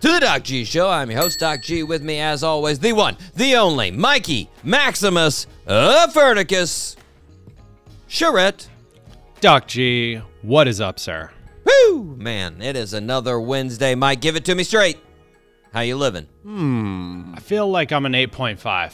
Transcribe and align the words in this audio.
to 0.00 0.08
the 0.12 0.20
Doc 0.20 0.42
G 0.42 0.64
Show. 0.64 0.88
I'm 0.88 1.10
your 1.10 1.20
host, 1.20 1.40
Doc 1.40 1.62
G. 1.62 1.82
With 1.82 2.02
me, 2.02 2.20
as 2.20 2.42
always, 2.42 2.78
the 2.78 2.92
one, 2.92 3.16
the 3.34 3.56
only, 3.56 3.90
Mikey 3.90 4.48
Maximus 4.62 5.46
Fernicus 5.66 6.96
Charette. 8.08 8.68
Doc 9.40 9.66
G, 9.66 10.20
what 10.42 10.68
is 10.68 10.80
up, 10.80 10.98
sir? 10.98 11.30
Woo! 11.64 12.16
Man, 12.16 12.62
it 12.62 12.76
is 12.76 12.94
another 12.94 13.38
Wednesday. 13.40 13.94
Mike, 13.94 14.20
give 14.20 14.36
it 14.36 14.44
to 14.46 14.54
me 14.54 14.64
straight. 14.64 14.98
How 15.72 15.80
you 15.80 15.96
living? 15.96 16.26
Hmm. 16.42 17.32
I 17.34 17.40
feel 17.40 17.68
like 17.68 17.92
I'm 17.92 18.06
an 18.06 18.12
8.5 18.12 18.92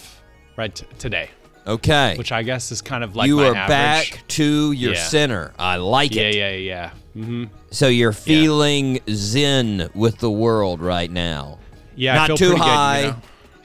right 0.57 0.75
t- 0.75 0.87
today, 0.99 1.31
Okay. 1.67 2.15
which 2.17 2.33
I 2.33 2.43
guess 2.43 2.71
is 2.71 2.81
kind 2.83 3.03
of 3.03 3.17
like 3.17 3.27
you 3.29 3.37
my 3.37 3.49
are 3.49 3.55
average. 3.55 3.69
back 3.69 4.23
to 4.29 4.73
your 4.73 4.95
Yeah. 4.95 5.01
center. 5.03 5.53
I 5.59 5.77
like 5.77 6.15
Yeah, 6.15 6.23
it. 6.23 6.35
yeah, 6.37 6.51
yeah. 6.53 6.91
Mm-hmm. 7.17 7.45
So 7.71 7.89
you're 7.89 8.13
feeling 8.13 9.01
zen 9.11 9.89
with 9.95 10.19
the 10.19 10.31
world 10.31 10.81
right 10.81 11.11
now. 11.11 11.59
Yeah, 11.97 12.15
Not 12.27 12.37
too 12.39 12.55
high, 12.57 13.03
Good, 13.03 13.07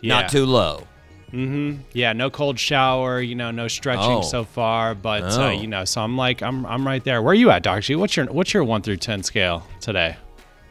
you 0.01 0.09
know? 0.09 0.15
Yeah. 0.15 0.21
Not 0.21 0.29
too 0.31 0.45
low. 0.45 0.87
Mm-hmm. 1.33 1.81
Yeah, 1.93 2.13
no 2.13 2.29
cold 2.29 2.59
shower. 2.59 3.21
You 3.21 3.35
know, 3.35 3.51
no 3.51 3.67
stretching 3.67 4.03
Oh. 4.17 4.21
so 4.21 4.43
far. 4.43 4.95
But 4.95 5.23
Oh. 5.23 5.43
uh, 5.47 5.51
you 5.51 5.67
know, 5.67 5.85
so 5.85 6.01
I'm 6.01 6.17
like, 6.17 6.41
I'm, 6.41 6.65
I'm 6.65 6.85
right 6.85 7.03
there. 7.03 7.21
Where 7.21 7.31
are 7.31 7.35
you 7.35 7.51
at, 7.51 7.63
Doc 7.63 7.83
G? 7.83 7.95
What's 7.95 8.15
your, 8.17 8.25
what's 8.27 8.53
your 8.53 8.63
one 8.63 8.81
through 8.81 8.97
ten 8.97 9.21
scale 9.23 9.65
today? 9.79 10.15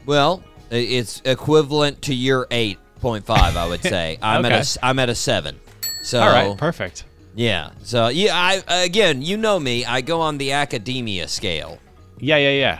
Well, 0.04 0.42
it's 0.70 1.22
equivalent 1.24 2.02
to 2.02 2.14
your 2.14 2.46
8.5, 2.50 3.30
I 3.56 3.68
would 3.68 3.82
say. 3.94 4.18
I'm 4.22 4.44
at 4.44 4.52
a 4.52 4.56
Okay. 4.56 4.64
I'm 4.82 4.98
at 4.98 5.08
a 5.08 5.14
7. 5.14 5.58
So 6.02 6.20
All 6.20 6.28
right, 6.30 6.56
perfect. 6.56 7.04
Yeah. 7.34 7.70
So 7.82 8.08
yeah, 8.08 8.34
I 8.34 8.62
again, 8.84 9.22
you 9.22 9.36
know 9.36 9.58
me, 9.60 9.84
I 9.84 10.00
go 10.00 10.20
on 10.20 10.38
the 10.38 10.52
academia 10.52 11.28
scale. 11.28 11.78
Yeah, 12.18 12.36
yeah, 12.36 12.50
yeah. 12.50 12.78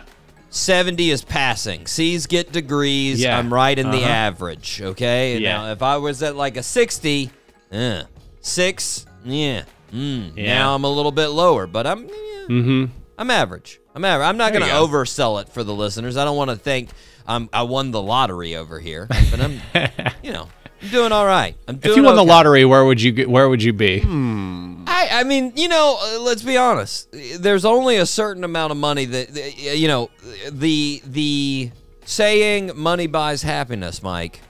70 0.51 1.11
is 1.11 1.23
passing. 1.23 1.87
C's 1.87 2.27
get 2.27 2.51
degrees. 2.53 3.21
Yeah. 3.21 3.39
I'm 3.39 3.53
right 3.55 3.79
in 3.79 3.91
the 3.91 3.99
Uh-huh. 3.99 4.09
average, 4.11 4.83
okay? 4.83 5.39
Yeah. 5.39 5.59
Now, 5.59 5.71
if 5.73 5.81
I 5.83 5.97
was 5.99 6.23
at 6.25 6.35
like 6.37 6.57
a 6.57 6.63
60, 6.63 7.31
eh, 7.71 8.03
6, 8.41 9.07
yeah. 9.25 9.63
Mm, 9.93 10.33
Yeah. 10.37 10.55
Now 10.59 10.75
I'm 10.75 10.85
a 10.85 10.91
little 10.91 11.13
bit 11.13 11.29
lower, 11.29 11.67
but 11.67 11.87
I'm 11.87 12.05
yeah, 12.09 12.15
Mm-hmm. 12.49 12.85
I'm 13.19 13.31
average. 13.31 13.81
I'm 13.95 14.05
average. 14.05 14.27
I'm 14.29 14.37
not 14.37 14.51
There 14.53 14.61
going 14.61 14.71
to 14.73 14.77
go. 14.77 14.87
oversell 14.89 15.41
it 15.41 15.49
for 15.51 15.63
the 15.63 15.75
listeners. 15.75 16.17
I 16.17 16.25
don't 16.25 16.37
want 16.37 16.51
to 16.51 16.57
think 16.57 16.91
I'm 17.29 17.49
I 17.53 17.63
won 17.63 17.91
the 17.93 18.03
lottery 18.03 18.57
over 18.57 18.81
here, 18.81 19.07
but 19.31 19.41
I'm 19.41 19.61
you 20.23 20.33
know, 20.33 20.49
I'm 20.83 20.89
doing 20.89 21.13
all 21.13 21.27
right. 21.27 21.55
I'm 21.69 21.77
doing 21.77 21.93
If 21.93 21.97
you 21.97 22.03
won 22.03 22.17
the 22.17 22.25
lottery, 22.25 22.65
where 22.65 22.85
would 22.85 23.01
you 23.03 23.13
get, 23.13 23.29
where 23.29 23.49
would 23.49 23.63
you 23.63 23.73
be? 23.73 24.01
I, 24.03 25.09
I 25.21 25.25
mean, 25.25 25.53
you 25.57 25.69
know, 25.69 25.99
uh, 26.01 26.21
let's 26.21 26.43
be 26.43 26.57
honest. 26.57 27.09
There's 27.39 27.65
only 27.65 27.97
a 27.97 28.07
certain 28.07 28.45
amount 28.45 28.71
of 28.73 28.77
money 28.79 29.05
that, 29.05 29.35
that, 29.35 29.59
you 29.59 29.89
know, 29.89 30.11
the 30.51 31.03
the 31.07 31.71
saying 32.07 32.73
"money 32.75 33.07
buys 33.07 33.43
happiness," 33.43 34.03
Mike, 34.03 34.41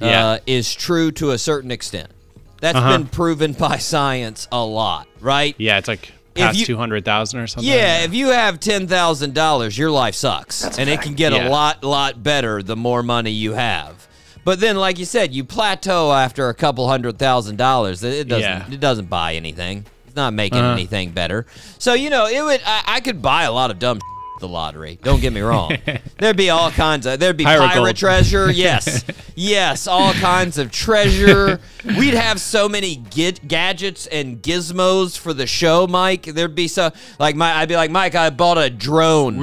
uh, 0.00 0.06
Yeah. 0.06 0.38
is 0.46 0.74
true 0.74 1.10
to 1.12 1.30
a 1.32 1.38
certain 1.38 1.70
extent. 1.70 2.10
That's 2.60 2.76
Uh-huh. 2.78 2.98
been 2.98 3.06
proven 3.06 3.52
by 3.58 3.76
science 3.78 4.48
a 4.50 4.64
lot, 4.64 5.06
right? 5.20 5.54
Yeah, 5.58 5.76
it's 5.78 5.88
like 5.88 6.12
past 6.34 6.58
you- 6.58 6.66
two 6.66 6.76
hundred 6.78 7.04
thousand 7.04 7.40
or 7.40 7.46
something. 7.46 7.70
Yeah, 7.70 8.04
if 8.04 8.14
you 8.14 8.28
have 8.28 8.58
ten 8.58 8.88
thousand 8.88 9.34
dollars, 9.34 9.76
your 9.76 9.90
life 9.90 10.14
sucks, 10.14 10.78
and 10.78 10.88
it 10.88 11.02
can 11.02 11.12
get 11.14 11.32
a 11.34 11.48
lot, 11.50 11.84
lot 11.84 12.22
better 12.22 12.62
the 12.62 12.74
more 12.76 13.02
money 13.02 13.30
you 13.30 13.52
have. 13.52 14.08
But 14.44 14.60
then, 14.60 14.76
like 14.76 14.98
you 14.98 15.04
said, 15.04 15.32
you 15.32 15.42
plateau 15.44 16.12
after 16.12 16.48
a 16.48 16.54
couple 16.54 16.86
hundred 16.88 17.18
thousand 17.18 17.56
dollars. 17.56 18.02
It 18.04 18.28
doesn't, 18.28 18.42
Yeah. 18.42 18.66
it 18.70 18.80
doesn't 18.80 19.08
buy 19.08 19.34
anything. 19.34 19.86
It's 20.06 20.16
not 20.16 20.32
making 20.34 20.58
Uh-huh. 20.60 20.72
anything 20.74 21.10
better. 21.12 21.46
So 21.78 21.94
you 21.94 22.10
know, 22.10 22.26
it 22.26 22.42
would. 22.42 22.60
I, 22.64 22.82
I 22.86 23.00
could 23.00 23.22
buy 23.22 23.44
a 23.44 23.52
lot 23.52 23.70
of 23.70 23.78
dumb 23.78 24.00
the 24.40 24.48
lottery. 24.48 24.98
Don't 25.02 25.20
get 25.20 25.32
me 25.32 25.40
wrong. 25.40 25.76
there'd 26.18 26.36
be 26.36 26.50
all 26.50 26.70
kinds 26.70 27.06
of. 27.06 27.18
There'd 27.20 27.36
be 27.36 27.44
Pirate 27.44 27.68
pirate, 27.70 27.96
treasure. 27.96 28.50
Yes, 28.50 29.04
yes, 29.34 29.86
all 29.86 30.12
kinds 30.12 30.58
of 30.58 30.70
treasure. 30.70 31.60
We'd 31.98 32.14
have 32.14 32.40
so 32.40 32.68
many 32.68 32.96
gid- 32.96 33.40
gadgets 33.48 34.06
and 34.08 34.42
gizmos 34.42 35.16
for 35.16 35.32
the 35.32 35.46
show, 35.46 35.86
Mike. 35.86 36.24
There'd 36.24 36.54
be 36.54 36.68
so 36.68 36.90
like 37.18 37.34
my. 37.36 37.54
I'd 37.54 37.68
be 37.68 37.76
like, 37.76 37.90
Mike, 37.90 38.14
I 38.14 38.28
bought 38.30 38.58
a 38.58 38.68
drone 38.68 39.36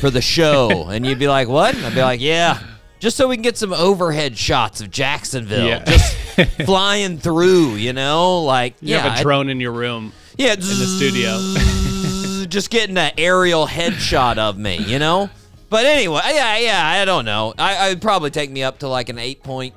for 0.00 0.10
the 0.10 0.22
show, 0.22 0.88
and 0.88 1.06
you'd 1.06 1.18
be 1.20 1.28
like, 1.28 1.46
what? 1.48 1.76
I'd 1.76 1.94
be 1.94 2.02
like, 2.02 2.20
yeah. 2.20 2.58
Just 3.02 3.16
so 3.16 3.26
we 3.26 3.34
can 3.34 3.42
get 3.42 3.58
some 3.58 3.72
overhead 3.72 4.38
shots 4.38 4.80
of 4.80 4.88
Jacksonville, 4.88 5.66
Yeah. 5.66 5.84
just 5.84 6.16
flying 6.64 7.18
through, 7.18 7.74
you 7.74 7.92
know, 7.92 8.42
like 8.42 8.74
you 8.80 8.94
yeah, 8.94 9.00
have 9.00 9.18
a 9.18 9.22
drone 9.24 9.48
in 9.48 9.58
your 9.58 9.72
room. 9.72 10.12
yeah, 10.38 10.52
in 10.52 10.60
the 10.60 10.64
studio. 10.64 12.46
just 12.48 12.70
getting 12.70 12.96
an 12.96 13.10
aerial 13.18 13.66
headshot 13.66 14.38
of 14.38 14.56
me, 14.56 14.76
you 14.78 15.00
know. 15.00 15.28
But 15.68 15.84
anyway, 15.84 16.20
yeah, 16.26 16.58
yeah, 16.58 16.80
I 16.86 17.04
don't 17.04 17.24
know. 17.24 17.54
I, 17.58 17.88
I'd 17.88 18.00
probably 18.00 18.30
take 18.30 18.50
me 18.52 18.62
up 18.62 18.78
to 18.80 18.88
like 18.88 19.08
an 19.08 19.18
eight 19.18 19.42
point 19.42 19.74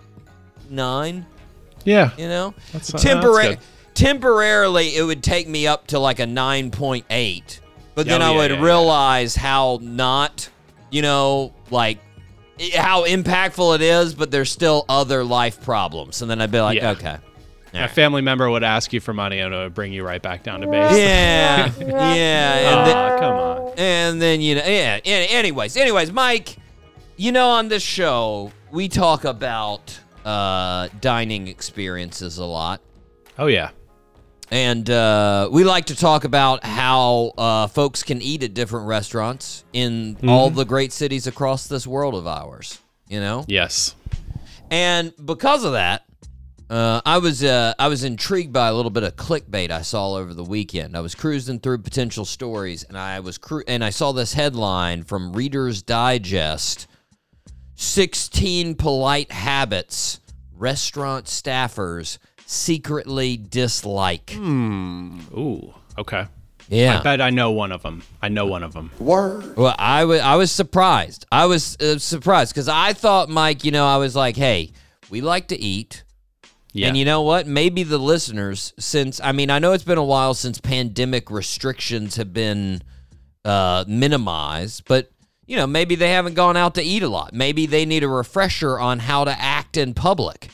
nine, 0.70 1.26
Yeah. 1.84 2.12
you 2.20 2.28
know. 2.28 2.54
That's- 2.74 2.94
uh, 2.94 2.98
Tempora- 3.00 3.44
that's 3.44 3.56
good. 3.56 3.60
temporarily, 3.96 4.96
it 4.98 5.02
would 5.02 5.24
take 5.24 5.48
me 5.48 5.66
up 5.66 5.88
to 5.88 5.98
like 6.00 6.20
a 6.20 6.28
nine 6.28 6.70
point 6.70 7.06
eight, 7.10 7.60
but 7.96 8.06
then 8.06 8.22
Oh, 8.22 8.26
I 8.26 8.30
yeah, 8.32 8.38
would 8.38 8.52
yeah, 8.52 8.62
realize 8.62 9.36
how 9.36 9.80
not, 9.82 10.48
you 10.92 11.02
know, 11.02 11.54
like 11.72 11.98
i- 11.98 12.15
how 12.76 13.06
impactful 13.06 13.76
it 13.76 13.82
is, 13.82 14.14
but 14.14 14.32
there's 14.32 14.52
still 14.52 14.86
other 14.90 15.24
life 15.24 15.62
problems, 15.64 16.22
and 16.22 16.30
then 16.32 16.42
I'd 16.42 16.52
be 16.52 16.60
like, 16.62 16.78
Yeah. 16.78 16.92
okay. 16.92 17.18
A 17.74 17.90
family 17.90 18.22
member 18.22 18.50
would 18.50 18.64
ask 18.64 18.94
you 18.94 19.02
for 19.02 19.14
money 19.14 19.40
and 19.40 19.54
it 19.54 19.58
would 19.58 19.74
bring 19.74 19.92
you 19.92 20.06
right 20.06 20.22
back 20.22 20.44
down 20.44 20.62
to 20.62 20.68
base. 20.68 20.98
Yeah, 20.98 21.70
yeah, 21.78 21.84
and 22.80 22.88
then, 22.88 22.96
Aw, 22.98 23.20
come 23.20 23.34
on. 23.34 23.74
And 23.78 24.22
then 24.22 24.40
you 24.40 24.56
know, 24.56 24.64
yeah. 24.66 25.02
Anyways, 25.04 25.76
anyways, 25.76 26.14
Mike, 26.14 26.56
you 27.18 27.34
know, 27.34 27.50
on 27.50 27.68
this 27.68 27.84
show 27.84 28.54
we 28.72 28.88
talk 28.88 29.26
about 29.26 30.00
uh, 30.24 30.88
dining 31.02 31.50
experiences 31.50 32.38
a 32.38 32.46
lot, 32.46 32.80
Oh 33.38 33.48
yeah. 33.48 33.72
And 34.52 34.90
uh, 34.90 35.50
we 35.52 35.64
like 35.64 35.86
to 35.88 35.96
talk 35.96 36.24
about 36.24 36.64
how 36.64 37.34
uh, 37.38 37.68
folks 37.68 38.04
can 38.04 38.22
eat 38.22 38.44
at 38.44 38.54
different 38.54 38.88
restaurants 38.88 39.64
in 39.74 40.18
all 40.28 40.50
the 40.50 40.66
great 40.66 40.92
cities 40.94 41.28
across 41.28 41.68
this 41.68 41.86
world 41.88 42.16
of 42.16 42.28
ours. 42.28 42.80
You 43.08 43.20
know, 43.20 43.46
Yes. 43.48 43.96
and 44.72 45.14
because 45.24 45.64
of 45.64 45.74
that, 45.74 46.04
uh, 46.70 47.02
I 47.06 47.20
was 47.20 47.44
uh, 47.44 47.76
I 47.78 47.88
was 47.88 48.04
intrigued 48.04 48.52
by 48.52 48.68
a 48.70 48.74
little 48.74 48.90
bit 48.90 49.04
of 49.04 49.16
clickbait 49.16 49.70
I 49.70 49.84
saw 49.84 50.16
over 50.16 50.34
the 50.34 50.44
weekend. 50.44 50.98
I 50.98 51.02
was 51.02 51.14
cruising 51.14 51.60
through 51.60 51.80
potential 51.80 52.26
stories, 52.26 52.84
and 52.84 52.98
I 52.98 53.20
was 53.20 53.38
cru- 53.38 53.64
and 53.68 53.84
I 53.84 53.92
saw 53.92 54.12
this 54.12 54.34
headline 54.34 55.04
from 55.04 55.34
Reader's 55.34 55.84
Digest: 55.84 56.88
"16 57.76 58.76
polite 58.76 59.32
habits 59.32 60.20
restaurant 60.58 61.26
staffers 61.26 62.18
secretly 62.46 63.38
dislike." 63.38 64.32
Hmm. 64.32 65.20
Ooh. 65.34 65.74
Okay. 65.98 66.28
Yeah, 66.68 67.00
I 67.00 67.04
bet 67.04 67.22
I 67.22 67.30
know 67.30 67.52
one 67.52 67.72
of 67.72 67.84
them. 67.84 68.02
I 68.22 68.30
know 68.30 68.48
one 68.48 68.64
of 68.64 68.74
them. 68.74 68.92
Word. 69.00 69.56
Well, 69.56 69.76
I 69.78 70.06
was 70.06 70.22
I 70.22 70.36
was 70.36 70.52
surprised. 70.52 71.26
I 71.32 71.46
was 71.46 71.78
uh, 71.80 72.00
surprised 72.00 72.54
because 72.54 72.68
I 72.68 72.94
thought, 72.94 73.30
Mike, 73.30 73.64
you 73.64 73.72
know, 73.72 73.86
I 73.86 73.98
was 73.98 74.16
like, 74.16 74.36
hey, 74.36 74.72
we 75.10 75.22
like 75.22 75.48
to 75.50 75.60
eat. 75.60 76.04
Yeah. 76.74 76.88
And 76.88 76.98
you 76.98 77.06
know 77.06 77.22
what? 77.22 77.48
Maybe 77.48 77.84
the 77.84 78.00
listeners, 78.00 78.74
since 78.80 79.22
I 79.22 79.32
mean, 79.32 79.50
I 79.50 79.60
know 79.60 79.74
it's 79.74 79.84
been 79.84 79.98
a 79.98 80.04
while 80.04 80.34
since 80.34 80.60
pandemic 80.60 81.30
restrictions 81.30 82.16
have 82.16 82.34
been 82.34 82.82
uh, 83.46 83.86
minimized, 83.88 84.84
but 84.88 85.12
you 85.46 85.56
know, 85.56 85.68
maybe 85.68 85.94
they 85.96 86.10
haven't 86.10 86.34
gone 86.34 86.58
out 86.58 86.74
to 86.76 86.82
eat 86.82 87.04
a 87.04 87.08
lot. 87.08 87.32
Maybe 87.34 87.68
they 87.68 87.86
need 87.86 88.04
a 88.04 88.08
refresher 88.08 88.80
on 88.80 89.00
how 89.00 89.24
to 89.24 89.40
act 89.40 89.78
in 89.78 89.94
public. 89.94 90.50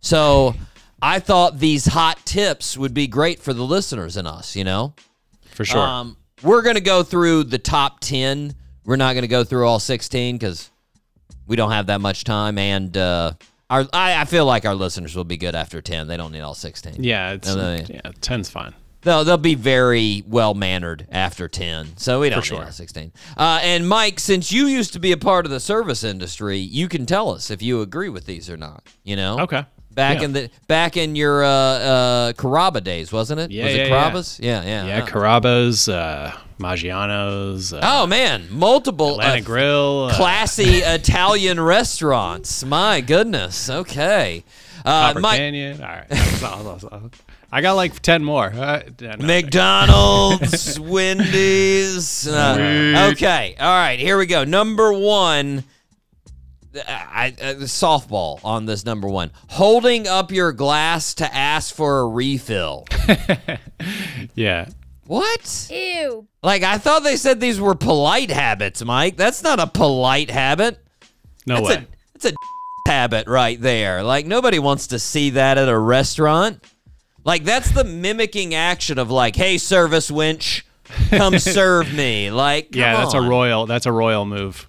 So 0.00 0.54
I 1.02 1.18
thought 1.18 1.58
these 1.58 1.84
hot 1.86 2.24
tips 2.24 2.78
would 2.78 2.94
be 2.94 3.06
great 3.08 3.40
for 3.40 3.52
the 3.52 3.64
listeners 3.64 4.16
and 4.16 4.26
us. 4.28 4.56
You 4.56 4.64
know. 4.64 4.94
for 5.50 5.64
sure. 5.64 5.80
Um, 5.80 6.16
we're 6.42 6.62
gonna 6.62 6.80
go 6.80 7.02
through 7.02 7.44
the 7.44 7.58
top 7.58 8.00
ten. 8.00 8.54
We're 8.84 8.96
not 8.96 9.14
gonna 9.14 9.26
go 9.28 9.44
through 9.44 9.66
all 9.66 9.78
sixteen 9.78 10.36
because 10.36 10.70
we 11.46 11.56
don't 11.56 11.70
have 11.72 11.86
that 11.86 12.00
much 12.00 12.24
time, 12.24 12.58
and 12.58 12.96
uh, 12.96 13.32
our 13.68 13.86
I, 13.92 14.20
I 14.20 14.24
feel 14.24 14.46
like 14.46 14.64
our 14.64 14.74
listeners 14.74 15.14
will 15.14 15.24
be 15.24 15.36
good 15.36 15.54
after 15.54 15.80
ten. 15.80 16.06
They 16.06 16.16
don't 16.16 16.32
need 16.32 16.40
all 16.40 16.54
sixteen. 16.54 17.02
yeah, 17.02 17.32
it's 17.32 17.48
no, 17.48 17.76
no, 17.76 17.84
yeah, 17.88 18.00
ten's 18.20 18.48
fine. 18.48 18.74
They'll 19.02 19.24
they'll 19.24 19.36
be 19.36 19.56
very 19.56 20.22
well 20.26 20.54
mannered 20.54 21.06
after 21.10 21.48
ten. 21.48 21.96
So 21.96 22.20
we 22.20 22.30
don't 22.30 22.48
need 22.48 22.58
all 22.58 22.70
sixteen. 22.70 23.12
Uh, 23.36 23.60
and 23.62 23.88
Mike, 23.88 24.20
since 24.20 24.52
you 24.52 24.66
used 24.66 24.92
to 24.92 25.00
be 25.00 25.10
a 25.12 25.16
part 25.16 25.44
of 25.44 25.50
the 25.50 25.60
service 25.60 26.04
industry, 26.04 26.58
you 26.58 26.88
can 26.88 27.06
tell 27.06 27.30
us 27.30 27.50
if 27.50 27.62
you 27.62 27.80
agree 27.82 28.08
with 28.08 28.26
these 28.26 28.48
or 28.48 28.56
not. 28.56 28.84
You 29.04 29.16
know. 29.16 29.40
Okay. 29.40 29.64
Back 29.94 30.18
Yeah. 30.18 30.24
in 30.24 30.32
the 30.32 30.50
back 30.68 30.96
in 30.96 31.16
your 31.16 31.44
uh, 31.44 31.48
uh, 31.48 32.32
Carrabba 32.32 32.82
days, 32.82 33.12
wasn't 33.12 33.40
it? 33.40 33.50
Yeah, 33.50 33.64
was 33.64 33.74
it 33.74 33.78
yeah, 33.78 33.84
yeah. 33.86 34.22
Yeah, 34.40 34.62
yeah. 34.64 34.86
Yeah, 34.98 35.02
Uh, 35.04 35.06
Carrabba's, 35.06 35.88
uh, 35.88 36.32
Maggiano's, 36.58 37.72
uh, 37.72 37.80
oh 37.82 38.06
man, 38.06 38.46
multiple 38.50 39.08
uh, 39.08 39.12
Atlantic 39.18 39.44
Grill, 39.44 40.08
uh, 40.10 40.14
classy 40.16 40.78
Italian 40.78 41.60
restaurants. 41.60 42.64
My 42.64 43.00
goodness. 43.00 43.68
Okay. 43.68 44.44
Uh, 44.84 45.14
my, 45.20 45.36
Canyon. 45.36 45.80
All 45.80 45.86
right. 45.88 46.08
That's 46.08 46.42
all, 46.42 46.64
that's 46.64 46.84
all. 46.84 47.10
I 47.52 47.60
got 47.60 47.74
like 47.74 48.00
10 48.00 48.24
more. 48.24 48.46
Uh, 48.46 48.82
no. 49.00 49.16
McDonald's, 49.18 50.80
Wendy's. 51.32 52.26
Uh, 52.26 53.10
okay. 53.12 53.54
All 53.60 53.66
right. 53.78 53.98
Here 53.98 54.16
we 54.18 54.26
go. 54.26 54.44
Number 54.44 54.92
one. 54.92 55.64
I, 56.74 57.34
I, 57.40 57.44
uh, 57.44 57.54
softball 57.64 58.40
on 58.44 58.66
this 58.66 58.84
number 58.84 59.08
one. 59.08 59.30
Holding 59.48 60.06
up 60.08 60.30
your 60.32 60.52
glass 60.52 61.14
to 61.14 61.34
ask 61.34 61.74
for 61.74 62.00
a 62.00 62.08
refill. 62.08 62.86
Yeah. 64.34 64.68
What? 65.06 65.68
Ew. 65.70 66.26
Like 66.42 66.62
I 66.62 66.78
thought 66.78 67.02
they 67.02 67.16
said 67.16 67.40
these 67.40 67.60
were 67.60 67.74
polite 67.74 68.30
habits, 68.30 68.84
Mike. 68.84 69.16
That's 69.16 69.42
not 69.42 69.58
a 69.60 69.66
polite 69.66 70.30
habit. 70.30 70.78
No 71.46 71.56
That's 71.56 71.68
way. 71.68 71.74
a 71.74 71.86
that's 72.14 72.26
a 72.26 72.32
habit 72.90 73.26
right 73.26 73.60
there. 73.60 74.02
Like 74.02 74.26
nobody 74.26 74.58
wants 74.58 74.86
to 74.88 74.98
see 74.98 75.30
that 75.30 75.58
at 75.58 75.68
a 75.68 75.76
restaurant. 75.78 76.64
Like 77.24 77.44
that's 77.44 77.70
the 77.72 77.84
mimicking 77.84 78.54
action 78.54 78.98
of 78.98 79.10
like, 79.10 79.34
"Hey, 79.36 79.58
service 79.58 80.10
winch, 80.10 80.64
come 81.10 81.38
serve 81.40 81.92
me." 81.92 82.30
Like, 82.30 82.74
yeah, 82.74 82.96
that's 82.96 83.14
on. 83.14 83.26
a 83.26 83.28
royal. 83.28 83.66
That's 83.66 83.86
a 83.86 83.92
royal 83.92 84.24
move. 84.24 84.68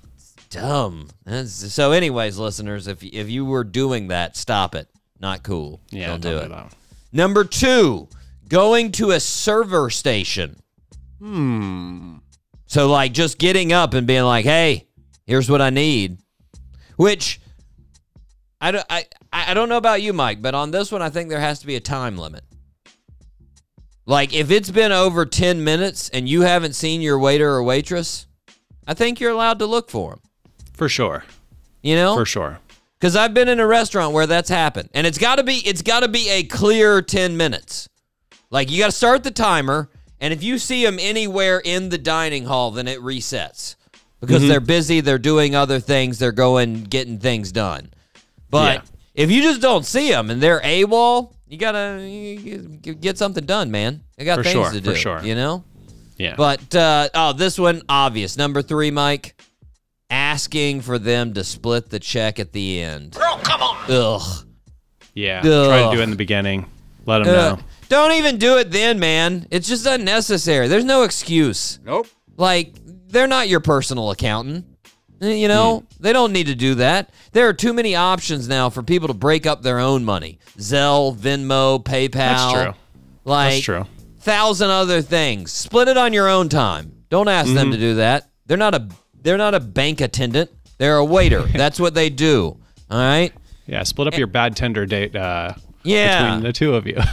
Dumb. 0.54 1.10
That's, 1.26 1.52
so, 1.74 1.92
anyways, 1.92 2.38
listeners, 2.38 2.88
if 2.88 3.04
if 3.04 3.30
you 3.30 3.46
were 3.46 3.64
doing 3.64 4.08
that, 4.10 4.38
stop 4.38 4.76
it. 4.76 4.88
Not 5.20 5.44
cool. 5.44 5.82
Yeah, 5.90 6.08
don't 6.08 6.22
do 6.22 6.38
it. 6.38 6.52
Number 7.12 7.44
two, 7.44 8.10
going 8.48 8.92
to 8.94 9.12
a 9.12 9.20
server 9.20 9.90
station. 9.90 10.62
Hmm. 11.20 12.18
So 12.66 12.88
like 12.88 13.14
just 13.14 13.38
getting 13.38 13.72
up 13.72 13.94
and 13.94 14.08
being 14.08 14.24
like, 14.24 14.46
"Hey, 14.46 14.88
here's 15.26 15.50
what 15.50 15.62
I 15.62 15.70
need," 15.70 16.18
which 16.98 17.40
I 18.60 18.72
don't, 18.72 18.86
I, 18.90 19.06
I 19.32 19.54
don't 19.54 19.70
know 19.70 19.78
about 19.78 20.02
you, 20.02 20.12
Mike, 20.12 20.42
but 20.42 20.56
on 20.56 20.72
this 20.72 20.92
one, 20.92 21.02
I 21.02 21.10
think 21.10 21.30
there 21.30 21.40
has 21.40 21.60
to 21.60 21.68
be 21.68 21.76
a 21.76 21.80
time 21.80 22.18
limit. 22.18 22.44
Like 24.06 24.34
if 24.34 24.52
it's 24.52 24.72
been 24.72 24.92
over 24.92 25.26
ten 25.26 25.64
minutes 25.64 26.10
and 26.10 26.28
you 26.28 26.42
haven't 26.42 26.74
seen 26.74 27.00
your 27.00 27.20
waiter 27.20 27.50
or 27.50 27.64
waitress, 27.64 28.26
I 28.88 28.94
think 28.94 29.20
you're 29.20 29.32
allowed 29.32 29.60
to 29.60 29.66
look 29.66 29.90
for 29.90 30.12
them. 30.12 30.22
For 30.84 30.90
sure. 30.90 31.24
You 31.82 31.96
know, 31.96 32.16
For 32.16 32.26
sure. 32.26 32.60
because 33.00 33.16
I've 33.16 33.34
been 33.34 33.48
in 33.48 33.62
a 33.62 33.66
restaurant 33.68 34.14
where 34.14 34.28
that's 34.28 34.50
happened, 34.50 34.90
and 34.94 35.08
it's 35.08 35.18
got 35.18 35.36
to 35.38 35.44
be 35.44 35.56
it's 35.66 35.82
got 35.82 36.02
to 36.02 36.10
be 36.10 36.30
a 36.30 36.44
clear 36.44 37.02
ten 37.02 37.38
minutes. 37.38 37.88
Like 38.50 38.70
you 38.70 38.80
got 38.80 38.88
to 38.88 38.92
start 38.92 39.24
the 39.24 39.32
timer, 39.32 39.90
and 40.20 40.34
if 40.34 40.44
you 40.44 40.58
see 40.58 40.84
them 40.84 40.98
anywhere 41.00 41.62
in 41.64 41.88
the 41.88 41.98
dining 41.98 42.46
hall, 42.46 42.72
then 42.72 42.88
it 42.90 43.00
resets 43.00 43.76
because 44.20 44.40
Mm-hmm. 44.42 44.50
they're 44.50 44.60
busy, 44.60 45.00
they're 45.00 45.18
doing 45.18 45.56
other 45.56 45.80
things, 45.80 46.20
they're 46.20 46.32
going 46.34 46.84
getting 46.84 47.18
things 47.20 47.52
done. 47.54 47.92
But 48.50 48.76
Yeah. 48.84 49.24
if 49.24 49.32
you 49.32 49.42
just 49.42 49.62
don't 49.62 49.86
see 49.86 50.10
them 50.10 50.30
and 50.30 50.42
they're 50.44 50.60
AWOL, 50.62 51.34
you 51.48 51.58
gotta 51.58 52.02
you, 52.06 52.80
get 52.96 53.18
something 53.18 53.46
done, 53.46 53.72
man. 53.72 54.02
They 54.18 54.26
got 54.26 54.38
For 54.38 54.44
things 54.44 54.54
sure, 54.54 54.72
to 54.72 54.80
for 54.82 54.92
do. 54.92 54.96
sure. 54.96 55.22
You 55.24 55.36
know. 55.36 55.64
Yeah. 56.18 56.36
But 56.38 56.76
uh, 56.76 57.08
oh, 57.14 57.34
this 57.34 57.58
one 57.58 57.82
obvious. 57.90 58.38
Number 58.38 58.62
three, 58.62 58.92
Mike, 58.92 59.36
asking 60.14 60.82
for 60.82 61.00
them 61.00 61.34
to 61.34 61.44
split 61.44 61.90
the 61.90 62.00
check 62.00 62.40
at 62.40 62.52
the 62.54 62.80
end. 62.82 63.14
Girl, 63.14 63.40
come 63.44 63.62
on. 63.62 63.78
Ugh. 63.90 64.46
yeah. 65.16 65.42
Try 65.42 65.90
to 65.90 65.96
do 65.96 66.00
it 66.00 66.04
in 66.04 66.10
the 66.12 66.16
beginning. 66.16 66.66
Let 67.06 67.24
them 67.26 67.30
Uh, 67.36 67.56
know. 67.56 67.60
don't 67.90 68.12
even 68.14 68.38
do 68.38 68.58
it 68.58 68.72
then, 68.72 69.00
man. 69.00 69.48
It's 69.52 69.68
just 69.68 69.86
unnecessary. 69.86 70.68
There's 70.68 70.86
no 70.86 71.04
excuse. 71.04 71.80
Nope. 71.84 72.08
Like 72.38 72.74
they're 73.10 73.28
not 73.28 73.50
your 73.50 73.60
personal 73.60 74.12
accountant. 74.12 74.66
Eh, 75.22 75.34
You 75.34 75.48
know, 75.48 75.80
Hmm. 75.80 75.86
they 76.04 76.14
don't 76.14 76.32
need 76.32 76.48
to 76.48 76.56
do 76.56 76.76
that. 76.76 77.10
There 77.32 77.48
are 77.48 77.54
too 77.54 77.74
many 77.74 77.96
options 77.96 78.48
now 78.48 78.70
for 78.70 78.84
people 78.84 79.08
to 79.08 79.14
break 79.14 79.46
up 79.46 79.64
their 79.64 79.80
own 79.80 80.04
money. 80.06 80.40
Zelle, 80.60 81.16
Venmo, 81.18 81.84
PayPal. 81.84 82.12
That's 82.14 82.54
true. 82.54 82.74
Like 83.26 83.54
That's 83.54 83.64
true. 83.66 83.86
thousand 84.22 84.70
other 84.70 85.02
things. 85.02 85.52
Split 85.52 85.88
it 85.88 85.98
on 85.98 86.14
your 86.14 86.28
own 86.30 86.50
time. 86.50 86.92
Don't 87.10 87.28
ask 87.28 87.48
them 87.54 87.66
Mm-hmm. 87.68 87.72
to 87.72 87.78
do 87.78 87.96
that. 87.96 88.30
They're 88.46 88.58
not 88.58 88.76
a 88.76 88.88
they're 89.24 89.38
not 89.38 89.54
a 89.56 89.60
bank 89.60 90.02
attendant. 90.02 90.52
They're 90.78 90.98
a 90.98 91.06
waiter. 91.06 91.42
That's 91.54 91.80
what 91.80 91.94
they 91.94 92.10
do. 92.10 92.58
All 92.92 92.98
right. 93.00 93.32
Yeah. 93.66 93.84
Split 93.84 94.08
up 94.10 94.18
your 94.18 94.28
bad 94.28 94.56
tender 94.56 94.86
date 94.86 95.16
uh, 95.16 95.54
Yeah. 95.84 96.26
between 96.26 96.44
the 96.44 96.54
two 96.54 96.76
of 96.76 96.86
you. 96.88 97.00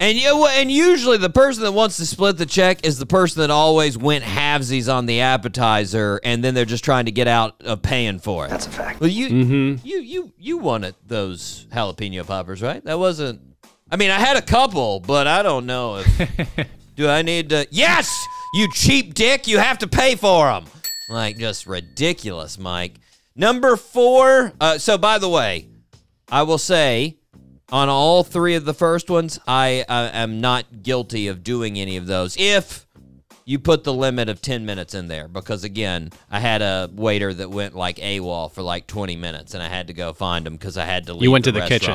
And 0.00 0.16
you 0.16 0.46
and 0.46 0.70
usually 0.70 1.16
the 1.16 1.28
person 1.28 1.64
that 1.64 1.72
wants 1.72 1.96
to 1.96 2.06
split 2.06 2.36
the 2.38 2.46
check 2.46 2.86
is 2.86 3.00
the 3.00 3.04
person 3.06 3.40
that 3.40 3.50
always 3.50 3.98
went 3.98 4.22
halvesies 4.22 4.88
on 4.88 5.06
the 5.06 5.22
appetizer, 5.22 6.20
and 6.22 6.44
then 6.44 6.54
they're 6.54 6.64
just 6.64 6.84
trying 6.84 7.06
to 7.06 7.10
get 7.10 7.26
out 7.26 7.60
of 7.64 7.82
paying 7.82 8.20
for 8.20 8.46
it. 8.46 8.50
That's 8.50 8.68
a 8.68 8.70
fact. 8.70 9.00
Well, 9.00 9.10
you 9.10 9.28
Mm-hmm. 9.28 9.84
you 9.84 9.98
you 9.98 10.32
you 10.38 10.58
wanted 10.58 10.94
those 11.04 11.66
jalapeno 11.72 12.24
poppers, 12.24 12.62
right? 12.62 12.84
That 12.84 13.00
wasn't. 13.00 13.40
I 13.90 13.96
mean, 13.96 14.12
I 14.12 14.20
had 14.20 14.36
a 14.36 14.42
couple, 14.42 15.00
but 15.00 15.26
I 15.26 15.42
don't 15.42 15.66
know 15.66 15.96
if. 15.96 16.68
do 16.94 17.08
I 17.08 17.22
need 17.22 17.48
to? 17.48 17.66
Yes, 17.72 18.08
you 18.54 18.68
cheap 18.72 19.14
dick! 19.14 19.48
You 19.48 19.58
have 19.58 19.78
to 19.78 19.88
pay 19.88 20.14
for 20.14 20.46
them. 20.46 20.66
Like 21.08 21.38
just 21.38 21.66
ridiculous, 21.66 22.58
Mike. 22.58 22.94
Number 23.34 23.76
four. 23.76 24.52
Uh, 24.60 24.78
so, 24.78 24.98
by 24.98 25.18
the 25.18 25.28
way, 25.28 25.68
I 26.30 26.42
will 26.42 26.58
say 26.58 27.16
on 27.70 27.88
all 27.88 28.24
three 28.24 28.54
of 28.54 28.64
the 28.64 28.74
first 28.74 29.10
ones, 29.10 29.38
I 29.46 29.84
uh, 29.88 30.10
am 30.12 30.40
not 30.40 30.82
guilty 30.82 31.28
of 31.28 31.42
doing 31.44 31.78
any 31.78 31.96
of 31.96 32.06
those. 32.06 32.36
If 32.38 32.86
you 33.44 33.58
put 33.58 33.84
the 33.84 33.94
limit 33.94 34.28
of 34.28 34.42
10 34.42 34.66
minutes 34.66 34.94
in 34.94 35.08
there, 35.08 35.28
because 35.28 35.64
again, 35.64 36.10
I 36.30 36.40
had 36.40 36.60
a 36.60 36.90
waiter 36.92 37.32
that 37.32 37.50
went 37.50 37.74
like 37.74 37.96
AWOL 37.96 38.52
for 38.52 38.62
like 38.62 38.86
20 38.86 39.16
minutes 39.16 39.54
and 39.54 39.62
I 39.62 39.68
had 39.68 39.86
to 39.86 39.94
go 39.94 40.12
find 40.12 40.46
him 40.46 40.54
because 40.54 40.76
I 40.76 40.84
had 40.84 41.06
to 41.06 41.14
leave. 41.14 41.22
You 41.22 41.30
went 41.30 41.44
to 41.46 41.52
the 41.52 41.60
kitchen. 41.66 41.94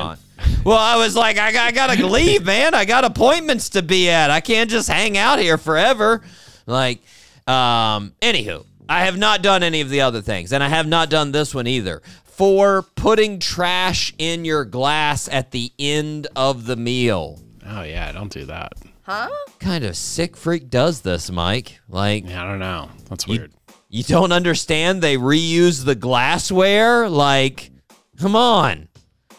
Well, 0.64 0.78
I 0.78 0.96
was 0.96 1.14
like, 1.14 1.38
I, 1.38 1.52
got- 1.52 1.68
I 1.68 1.70
gotta 1.72 2.06
leave, 2.08 2.44
man. 2.44 2.74
I 2.74 2.84
got 2.84 3.04
appointments 3.04 3.68
to 3.70 3.82
be 3.82 4.10
at. 4.10 4.30
I 4.30 4.40
can't 4.40 4.68
just 4.70 4.88
hang 4.88 5.16
out 5.16 5.38
here 5.38 5.58
forever. 5.58 6.22
Like, 6.66 7.02
um, 7.46 8.14
anywho, 8.20 8.64
I 8.88 9.04
have 9.06 9.16
not 9.16 9.42
done 9.42 9.62
any 9.62 9.80
of 9.80 9.88
the 9.88 10.00
other 10.02 10.20
things, 10.20 10.52
and 10.52 10.62
I 10.62 10.68
have 10.68 10.86
not 10.86 11.08
done 11.10 11.32
this 11.32 11.54
one 11.54 11.66
either. 11.66 12.02
For 12.24 12.82
putting 12.82 13.38
trash 13.38 14.12
in 14.18 14.44
your 14.44 14.64
glass 14.64 15.28
at 15.30 15.52
the 15.52 15.72
end 15.78 16.26
of 16.36 16.66
the 16.66 16.76
meal. 16.76 17.40
oh 17.66 17.82
yeah. 17.82 18.10
Don't 18.12 18.32
do 18.32 18.44
that. 18.46 18.72
Huh? 19.02 19.28
Kind 19.60 19.84
of 19.84 19.96
sick 19.96 20.36
freak 20.36 20.68
does 20.70 21.02
this, 21.02 21.30
Mike? 21.30 21.78
Like, 21.88 22.28
Yeah. 22.28 22.42
I 22.42 22.46
don't 22.46 22.58
know. 22.58 22.88
That's 23.08 23.26
You- 23.28 23.38
weird. 23.38 23.52
you 23.88 24.02
don't 24.02 24.32
understand 24.32 25.00
they 25.02 25.16
reuse 25.16 25.84
the 25.84 25.94
glassware? 25.94 27.08
Like, 27.08 27.70
come 28.18 28.34
on. 28.34 28.88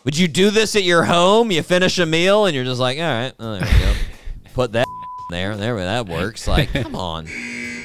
Would 0.06 0.18
you 0.18 0.28
do 0.28 0.50
this 0.52 0.75
at 0.75 0.84
your 0.84 1.04
home? 1.04 1.52
You 1.52 1.64
finish 1.64 1.98
a 2.00 2.06
meal 2.06 2.46
and 2.46 2.56
you're 2.56 2.64
just 2.64 2.80
like, 2.80 2.98
all 3.00 3.04
right, 3.04 3.34
oh, 3.40 3.54
there 3.60 3.62
we 3.62 3.80
go. 3.80 3.94
Put 4.54 4.72
that 4.74 4.86
there. 5.32 5.58
There, 5.58 5.75
that 5.78 6.08
works. 6.08 6.48
Like, 6.48 6.72
come 6.74 6.96
on. 6.96 7.28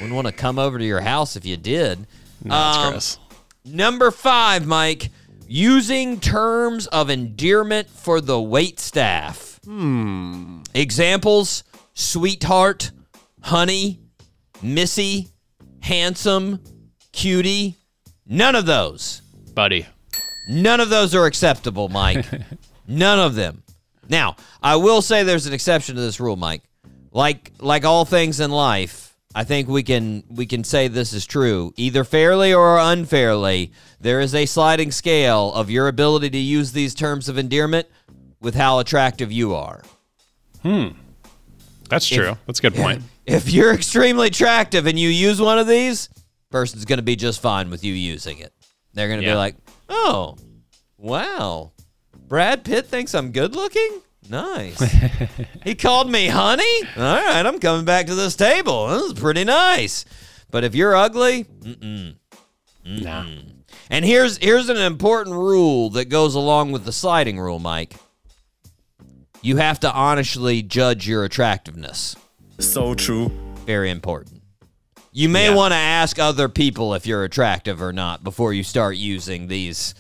Wouldn't 0.01 0.15
want 0.15 0.27
to 0.27 0.33
come 0.33 0.59
over 0.59 0.79
to 0.79 0.85
your 0.85 1.01
house 1.01 1.37
if 1.37 1.45
you 1.45 1.57
did. 1.57 2.07
No, 2.45 2.55
Um, 2.55 2.91
gross. 2.93 3.19
Number 3.65 4.11
five, 4.11 4.67
Mike, 4.67 5.11
using 5.47 6.19
terms 6.21 6.87
of 6.89 7.11
endearment 7.11 7.91
for 7.91 8.21
the 8.21 8.41
wait 8.41 8.81
staff. 8.81 9.61
Hmm. 9.65 10.63
Examples 10.75 11.65
sweetheart, 11.93 12.91
honey, 13.43 14.01
missy, 14.63 15.29
handsome, 15.81 16.61
cutie. 17.13 17.77
None 18.27 18.55
of 18.55 18.65
those. 18.67 19.21
Buddy. 19.55 19.87
None 20.49 20.81
of 20.81 20.89
those 20.89 21.15
are 21.15 21.27
acceptable, 21.27 21.89
Mike. 21.89 22.25
None 22.89 23.19
of 23.19 23.35
them. 23.35 23.63
Now, 24.09 24.37
I 24.63 24.77
will 24.77 25.03
say 25.03 25.23
there's 25.23 25.47
an 25.47 25.53
exception 25.53 25.95
to 25.97 26.01
this 26.01 26.19
rule, 26.21 26.37
Mike. 26.37 26.63
Like 27.13 27.53
like 27.61 27.85
all 27.85 28.05
things 28.05 28.41
in 28.41 28.51
life, 28.51 29.10
I 29.35 29.45
think 29.45 29.69
we 29.69 29.83
can 29.83 30.25
we 30.29 30.47
can 30.47 30.65
say 30.65 30.89
this 30.89 31.13
is 31.13 31.25
true. 31.27 31.73
Either 31.77 32.03
fairly 32.03 32.53
or 32.53 32.79
unfairly, 32.79 33.73
there 34.01 34.21
is 34.21 34.35
a 34.35 34.47
sliding 34.47 34.91
scale 34.91 35.53
of 35.53 35.71
your 35.71 35.87
ability 35.87 36.31
to 36.31 36.39
use 36.39 36.73
these 36.73 36.95
terms 36.95 37.29
of 37.29 37.39
endearment 37.39 37.87
with 38.41 38.55
how 38.55 38.81
attractive 38.81 39.31
you 39.31 39.55
are. 39.55 39.83
Hmm. 40.63 40.89
That's 41.89 42.07
true. 42.07 42.37
That's 42.47 42.59
a 42.59 42.63
good 42.63 42.75
point. 42.75 43.03
If 43.27 43.53
you're 43.53 43.73
extremely 43.73 44.27
attractive 44.27 44.87
and 44.87 44.99
you 44.99 45.09
use 45.09 45.41
one 45.41 45.59
of 45.59 45.69
these, 45.69 46.09
person's 46.51 46.85
going 46.85 46.99
to 46.99 47.03
be 47.05 47.15
just 47.15 47.41
fine 47.41 47.71
with 47.71 47.85
you 47.85 47.95
using 47.95 48.39
it. 48.39 48.53
They're 48.93 49.07
going 49.07 49.21
to 49.21 49.27
be 49.27 49.35
like, 49.37 49.55
"Oh, 49.89 50.37
wow, 50.99 51.71
Brad 52.27 52.65
Pitt 52.65 52.87
thinks 52.87 53.15
I'm 53.15 53.31
good 53.31 53.55
looking. 53.55 54.01
Nice. 54.31 54.81
he 55.65 55.75
called 55.75 56.11
me 56.11 56.29
honey. 56.29 56.83
All 56.97 57.03
right, 57.03 57.45
I'm 57.45 57.59
coming 57.59 57.85
back 57.85 58.07
to 58.07 58.15
this 58.15 58.37
table. 58.37 58.87
This 58.89 59.03
is 59.03 59.13
pretty 59.15 59.45
nice. 59.45 60.05
But 60.51 60.65
if 60.65 60.75
you're 60.75 60.95
ugly, 60.95 61.45
mm-mm. 61.45 62.15
Nah. 62.85 63.27
And 63.91 64.05
here's 64.05 64.37
here's 64.39 64.69
an 64.69 64.77
important 64.79 65.35
rule 65.37 65.91
that 65.91 66.07
goes 66.07 66.35
along 66.35 66.73
with 66.73 66.85
the 66.85 66.93
sliding 66.93 67.39
rule, 67.41 67.59
Mike. 67.59 67.95
you 69.43 69.57
have 69.57 69.81
to 69.81 69.93
honestly 69.93 70.63
judge 70.63 71.09
your 71.09 71.25
attractiveness. 71.25 72.15
So 72.59 72.95
true. 72.95 73.31
Very 73.67 73.91
important. 73.91 74.43
You 75.13 75.29
may 75.29 75.49
Yeah. 75.49 75.55
want 75.57 75.73
to 75.73 75.77
ask 75.79 76.19
other 76.19 76.49
people 76.49 76.95
if 76.95 77.07
you're 77.07 77.25
attractive 77.25 77.81
or 77.83 77.93
not 77.93 78.23
before 78.23 78.53
you 78.53 78.63
start 78.63 78.97
using 78.97 79.49
these 79.49 79.95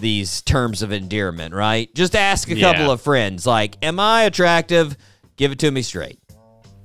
these 0.00 0.42
terms 0.42 0.82
of 0.82 0.92
endearment, 0.92 1.54
right? 1.54 1.92
Just 1.94 2.14
ask 2.16 2.50
a 2.50 2.58
couple 2.60 2.90
of 2.90 3.00
friends 3.00 3.46
like, 3.46 3.76
"Am 3.82 3.98
I 4.00 4.22
attractive?" 4.24 4.96
Give 5.36 5.52
it 5.52 5.58
to 5.60 5.70
me 5.70 5.82
straight. 5.82 6.18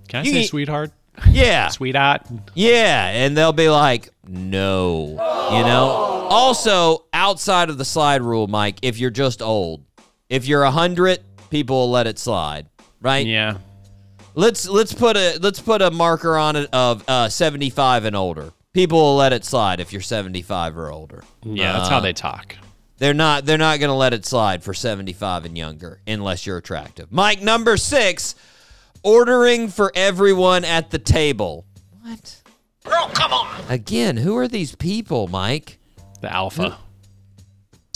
Can 0.07 0.21
I 0.21 0.23
You 0.23 0.31
say 0.33 0.39
eat- 0.41 0.47
sweetheart? 0.49 0.91
Yeah. 1.29 1.67
Sweetheart? 1.69 2.21
Yeah, 2.55 3.07
and 3.07 3.37
they'll 3.37 3.53
be 3.53 3.69
like, 3.69 4.09
"No." 4.27 5.09
You 5.51 5.63
know? 5.63 5.87
Also, 6.29 7.05
outside 7.13 7.69
of 7.69 7.77
the 7.77 7.85
slide 7.85 8.21
rule, 8.23 8.47
Mike, 8.47 8.77
if 8.81 8.97
you're 8.99 9.11
just 9.11 9.41
old, 9.41 9.83
if 10.29 10.47
you're 10.47 10.63
100, 10.63 11.19
people 11.51 11.75
will 11.75 11.91
let 11.91 12.07
it 12.07 12.17
slide, 12.17 12.67
right? 13.01 13.25
Yeah. 13.27 13.57
Let's 14.35 14.67
let's 14.67 14.93
put 14.93 15.15
a 15.15 15.37
let's 15.39 15.59
put 15.59 15.83
a 15.83 15.91
marker 15.91 16.35
on 16.37 16.55
it 16.55 16.69
of 16.73 17.03
uh, 17.07 17.29
75 17.29 18.05
and 18.05 18.15
older. 18.15 18.51
People 18.73 18.97
will 18.97 19.15
let 19.17 19.31
it 19.33 19.45
slide 19.45 19.79
if 19.79 19.93
you're 19.93 20.01
75 20.01 20.75
or 20.75 20.91
older. 20.91 21.23
Yeah, 21.43 21.73
that's 21.73 21.89
how 21.89 21.99
they 21.99 22.13
talk. 22.13 22.55
They're 23.03 23.13
not 23.13 23.43
they're 23.45 23.57
not 23.57 23.79
going 23.79 23.89
to 23.89 23.95
let 23.95 24.13
it 24.13 24.25
slide 24.25 24.63
for 24.63 24.73
75 24.73 25.43
and 25.43 25.57
younger 25.57 25.99
unless 26.07 26.45
you're 26.45 26.55
attractive. 26.55 27.11
Mike 27.11 27.41
number 27.41 27.75
6, 27.75 28.35
ordering 29.03 29.67
for 29.67 29.91
everyone 29.93 30.63
at 30.63 30.89
the 30.89 30.99
table. 30.99 31.65
What? 32.01 32.41
Bro, 32.81 33.07
come 33.09 33.33
on. 33.33 33.61
Again, 33.67 34.15
who 34.15 34.37
are 34.37 34.47
these 34.47 34.73
people, 34.75 35.27
Mike? 35.27 35.79
The 36.21 36.31
alpha. 36.31 36.77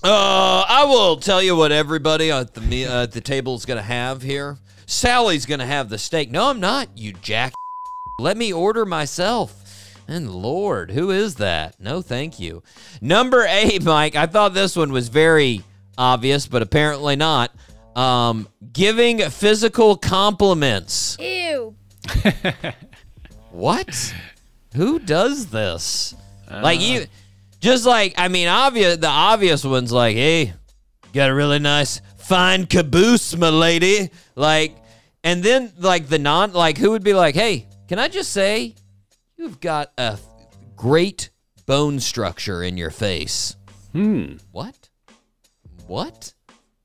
Uh, 0.04 0.66
I 0.68 0.84
will 0.84 1.16
tell 1.16 1.42
you 1.42 1.56
what 1.56 1.72
everybody 1.72 2.30
at 2.30 2.54
the 2.54 2.60
me- 2.60 2.84
uh, 2.84 3.04
at 3.04 3.14
the 3.14 3.22
table 3.22 3.56
is 3.56 3.66
going 3.66 3.78
to 3.78 3.84
have 3.84 4.22
here. 4.22 4.58
Sally's 4.88 5.46
going 5.46 5.62
to 5.62 5.66
have 5.66 5.88
the 5.88 5.98
steak. 5.98 6.32
No, 6.32 6.50
I'm 6.50 6.60
not. 6.60 6.90
You 6.98 7.14
jack. 7.14 7.54
Let 8.20 8.36
me 8.36 8.52
order 8.52 8.86
myself. 8.86 9.67
And 10.08 10.32
Lord, 10.32 10.92
who 10.92 11.12
is 11.12 11.36
that? 11.36 11.80
No, 11.80 12.02
thank 12.02 12.40
you. 12.40 12.64
Number 13.02 13.46
eight, 13.48 13.84
Mike. 13.84 14.16
I 14.16 14.26
thought 14.26 14.54
this 14.54 14.76
one 14.76 14.92
was 14.92 15.10
very 15.10 15.64
obvious, 15.98 16.48
but 16.48 16.62
apparently 16.62 17.16
not. 17.16 17.52
Um, 17.96 18.48
giving 18.72 19.20
physical 19.30 19.98
compliments. 19.98 21.18
Ew. 21.20 21.76
What? 23.58 24.14
Who 24.76 25.00
does 25.00 25.48
this? 25.48 26.14
like 26.50 26.80
you, 26.80 27.06
just 27.60 27.88
like 27.88 28.14
I 28.18 28.28
mean, 28.28 28.48
obvious. 28.48 28.98
The 28.98 29.08
obvious 29.08 29.64
ones, 29.64 29.92
like, 29.92 30.16
hey, 30.16 30.54
got 31.12 31.32
a 31.32 31.34
really 31.34 31.58
nice, 31.58 32.00
fine 32.18 32.68
caboose, 32.68 33.36
my 33.36 33.50
lady. 33.50 34.12
Like, 34.36 34.76
and 35.24 35.42
then 35.42 35.74
like 35.80 36.08
the 36.08 36.20
non, 36.20 36.54
like, 36.54 36.78
who 36.78 36.92
would 36.92 37.04
be 37.04 37.16
like, 37.16 37.34
hey, 37.34 37.66
can 37.88 37.98
I 37.98 38.10
just 38.10 38.32
say, 38.32 38.76
you've 39.38 39.60
got 39.60 39.92
a 39.98 40.18
great 40.76 41.30
bone 41.66 42.00
structure 42.00 42.64
in 42.64 42.78
your 42.78 42.90
face. 42.90 43.56
Hmm. 43.94 44.38
What? 44.52 44.90
What? 45.86 46.34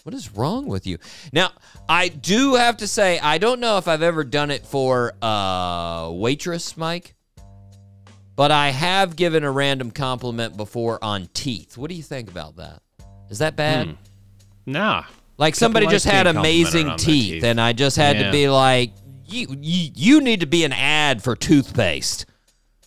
What 0.05 0.15
is 0.15 0.35
wrong 0.35 0.67
with 0.67 0.87
you? 0.87 0.99
Now, 1.33 1.51
I 1.89 2.09
do 2.09 2.55
have 2.55 2.79
to 2.79 2.89
say, 2.89 3.19
I 3.21 3.39
don't 3.39 3.61
know 3.61 3.79
if 3.79 3.87
I've 3.87 4.03
ever 4.03 4.25
done 4.25 4.51
it 4.51 4.67
for 4.67 5.13
a 5.23 6.11
waitress, 6.13 6.77
Mike, 6.77 7.15
but 8.35 8.51
I 8.51 8.71
have 8.71 9.15
given 9.15 9.45
a 9.45 9.51
random 9.51 9.91
compliment 9.91 10.57
before 10.57 11.03
on 11.03 11.29
teeth. 11.35 11.79
What 11.79 11.89
do 11.89 11.95
you 11.95 12.03
think 12.03 12.31
about 12.31 12.57
that? 12.57 12.83
Is 13.31 13.39
that 13.39 13.55
bad? 13.55 13.97
Nah. 14.67 15.05
Like 15.39 15.55
somebody 15.55 15.87
just 15.87 16.05
had 16.05 16.27
amazing 16.27 16.97
teeth, 16.97 17.07
teeth. 17.07 17.45
and 17.45 17.61
I 17.61 17.73
just 17.73 17.97
had 17.97 18.19
to 18.19 18.31
be 18.31 18.49
like, 18.49 18.93
you, 19.27 19.47
you, 19.61 19.91
you 19.95 20.21
need 20.21 20.41
to 20.41 20.47
be 20.47 20.65
an 20.65 20.73
ad 20.73 21.23
for 21.23 21.35
toothpaste. 21.37 22.27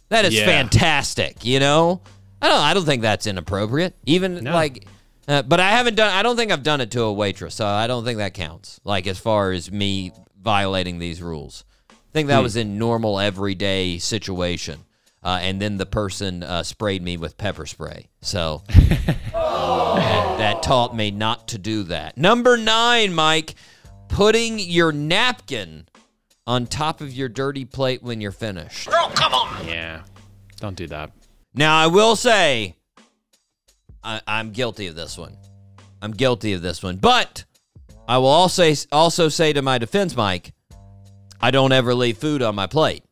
That 0.10 0.26
is 0.26 0.34
Yeah. 0.36 0.46
fantastic, 0.46 1.44
you 1.46 1.60
know? 1.60 2.02
I 2.42 2.48
don't 2.50 2.60
I 2.62 2.74
don't 2.74 2.86
think 2.86 3.02
that's 3.02 3.28
inappropriate. 3.28 3.96
Even 4.06 4.44
No. 4.44 4.54
like 4.54 4.86
uh, 5.28 5.42
but 5.42 5.60
I 5.60 5.72
haven't 5.72 5.96
done 5.96 6.12
I 6.14 6.22
don't 6.24 6.36
think 6.36 6.52
I've 6.52 6.64
done 6.64 6.82
it 6.82 6.92
to 6.92 7.02
a 7.04 7.14
waitress, 7.14 7.56
so 7.56 7.66
I 7.66 7.88
don't 7.88 8.06
think 8.06 8.18
that 8.20 8.34
counts. 8.34 8.80
Like 8.84 9.08
as 9.08 9.18
far 9.18 9.52
as 9.52 9.72
me 9.72 10.12
violating 10.40 11.00
these 11.00 11.22
rules. 11.22 11.64
I 11.90 11.96
think 12.14 12.28
that 12.28 12.44
was 12.44 12.56
in 12.56 12.78
normal 12.78 13.20
everyday 13.20 13.98
situation. 13.98 14.82
Uh, 15.24 15.40
and 15.42 15.60
then 15.60 15.78
the 15.78 15.88
person 15.88 16.44
uh, 16.44 16.62
sprayed 16.62 17.02
me 17.02 17.18
with 17.18 17.36
pepper 17.36 17.66
spray. 17.66 18.10
So 18.22 18.62
that, 19.34 20.36
that 20.38 20.64
taught 20.64 20.96
me 20.96 21.12
not 21.12 21.48
to 21.50 21.58
do 21.58 21.84
that. 21.84 22.16
Number 22.18 22.58
nine, 22.58 23.14
Mike, 23.14 23.56
putting 24.08 24.60
your 24.60 24.92
napkin 24.92 25.88
on 26.48 26.68
top 26.68 27.02
of 27.02 27.12
your 27.14 27.30
dirty 27.30 27.66
plate 27.66 28.04
when 28.04 28.22
you're 28.22 28.32
finished. 28.32 28.88
Bro, 28.90 29.10
come 29.10 29.34
on. 29.34 29.68
Yeah. 29.68 30.02
Don't 30.58 30.76
do 30.76 30.88
that. 30.88 31.12
Now, 31.54 31.78
I 31.78 31.88
will 31.88 32.16
say, 32.16 32.76
I, 34.04 34.22
I'm 34.28 34.52
guilty 34.52 34.88
of 34.88 34.96
this 34.96 35.18
one. 35.18 35.38
I'm 36.02 36.12
guilty 36.12 36.54
of 36.54 36.62
this 36.62 36.84
one. 36.84 36.98
But 36.98 37.46
I 38.08 38.18
will 38.20 38.28
also, 38.28 38.72
also 38.92 39.30
say 39.30 39.54
to 39.54 39.62
my 39.62 39.78
defense, 39.78 40.16
Mike, 40.16 40.54
I 41.42 41.52
don't 41.52 41.72
ever 41.72 41.96
leave 41.96 42.18
food 42.18 42.42
on 42.42 42.56
my 42.56 42.68
plate. 42.68 43.04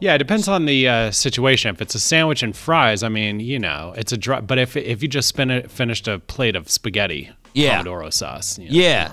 Yeah, 0.00 0.14
it 0.14 0.18
depends 0.18 0.46
on 0.48 0.66
the 0.66 0.88
uh, 0.88 1.10
situation. 1.10 1.74
If 1.74 1.80
it's 1.80 1.94
a 1.94 2.00
sandwich 2.00 2.42
and 2.42 2.54
fries, 2.54 3.02
I 3.02 3.08
mean, 3.08 3.40
you 3.40 3.58
know, 3.58 3.94
it's 3.96 4.12
a 4.12 4.16
dry. 4.18 4.40
But 4.40 4.58
if 4.58 4.76
if 4.76 5.02
you 5.02 5.08
just 5.08 5.28
spin 5.28 5.50
it, 5.50 5.70
finished 5.70 6.06
a 6.06 6.18
plate 6.18 6.54
of 6.54 6.68
spaghetti, 6.70 7.30
Yeah. 7.54 7.82
Pomodoro 7.82 8.12
sauce. 8.12 8.58
you 8.58 8.66
know, 8.68 8.74
Yeah. 8.74 9.12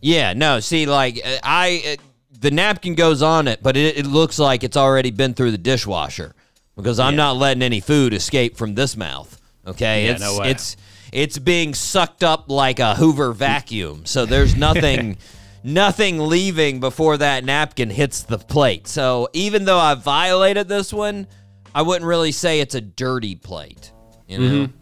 Yeah, 0.00 0.32
no, 0.34 0.60
see, 0.60 0.84
like, 0.86 1.18
uh, 1.24 1.38
I, 1.42 1.96
uh, 1.98 2.02
the 2.38 2.50
napkin 2.50 2.94
goes 2.94 3.22
on 3.22 3.48
it, 3.48 3.62
but 3.62 3.76
it, 3.76 3.98
it 3.98 4.06
looks 4.06 4.38
like 4.38 4.62
it's 4.62 4.76
already 4.76 5.10
been 5.10 5.34
through 5.34 5.50
the 5.50 5.58
dishwasher 5.58 6.34
because 6.76 7.00
I'm 7.00 7.16
not 7.16 7.36
letting 7.36 7.62
any 7.62 7.80
food 7.80 8.14
escape 8.14 8.56
from 8.56 8.74
this 8.74 8.96
mouth. 8.96 9.40
Okay, 9.66 10.06
Yeah, 10.06 10.12
it's 10.12 10.20
no 10.20 10.38
way. 10.38 10.50
it's 10.50 10.76
it's 11.12 11.38
being 11.38 11.74
sucked 11.74 12.22
up 12.22 12.50
like 12.50 12.78
a 12.78 12.94
Hoover 12.94 13.32
vacuum. 13.32 14.06
So 14.06 14.24
there's 14.26 14.56
nothing 14.68 15.18
nothing 15.64 16.18
leaving 16.20 16.80
before 16.80 17.16
that 17.16 17.44
napkin 17.44 17.90
hits 17.90 18.22
the 18.22 18.38
plate. 18.38 18.86
So 18.86 19.28
even 19.32 19.64
though 19.64 19.78
I 19.78 19.94
violated 19.94 20.68
this 20.68 20.92
one, 20.92 21.26
I 21.74 21.82
wouldn't 21.82 22.06
really 22.06 22.32
say 22.32 22.60
it's 22.60 22.74
a 22.74 22.80
dirty 22.80 23.34
plate. 23.34 23.92
You 24.26 24.38
know. 24.38 24.44
Mm-hmm. 24.66 24.74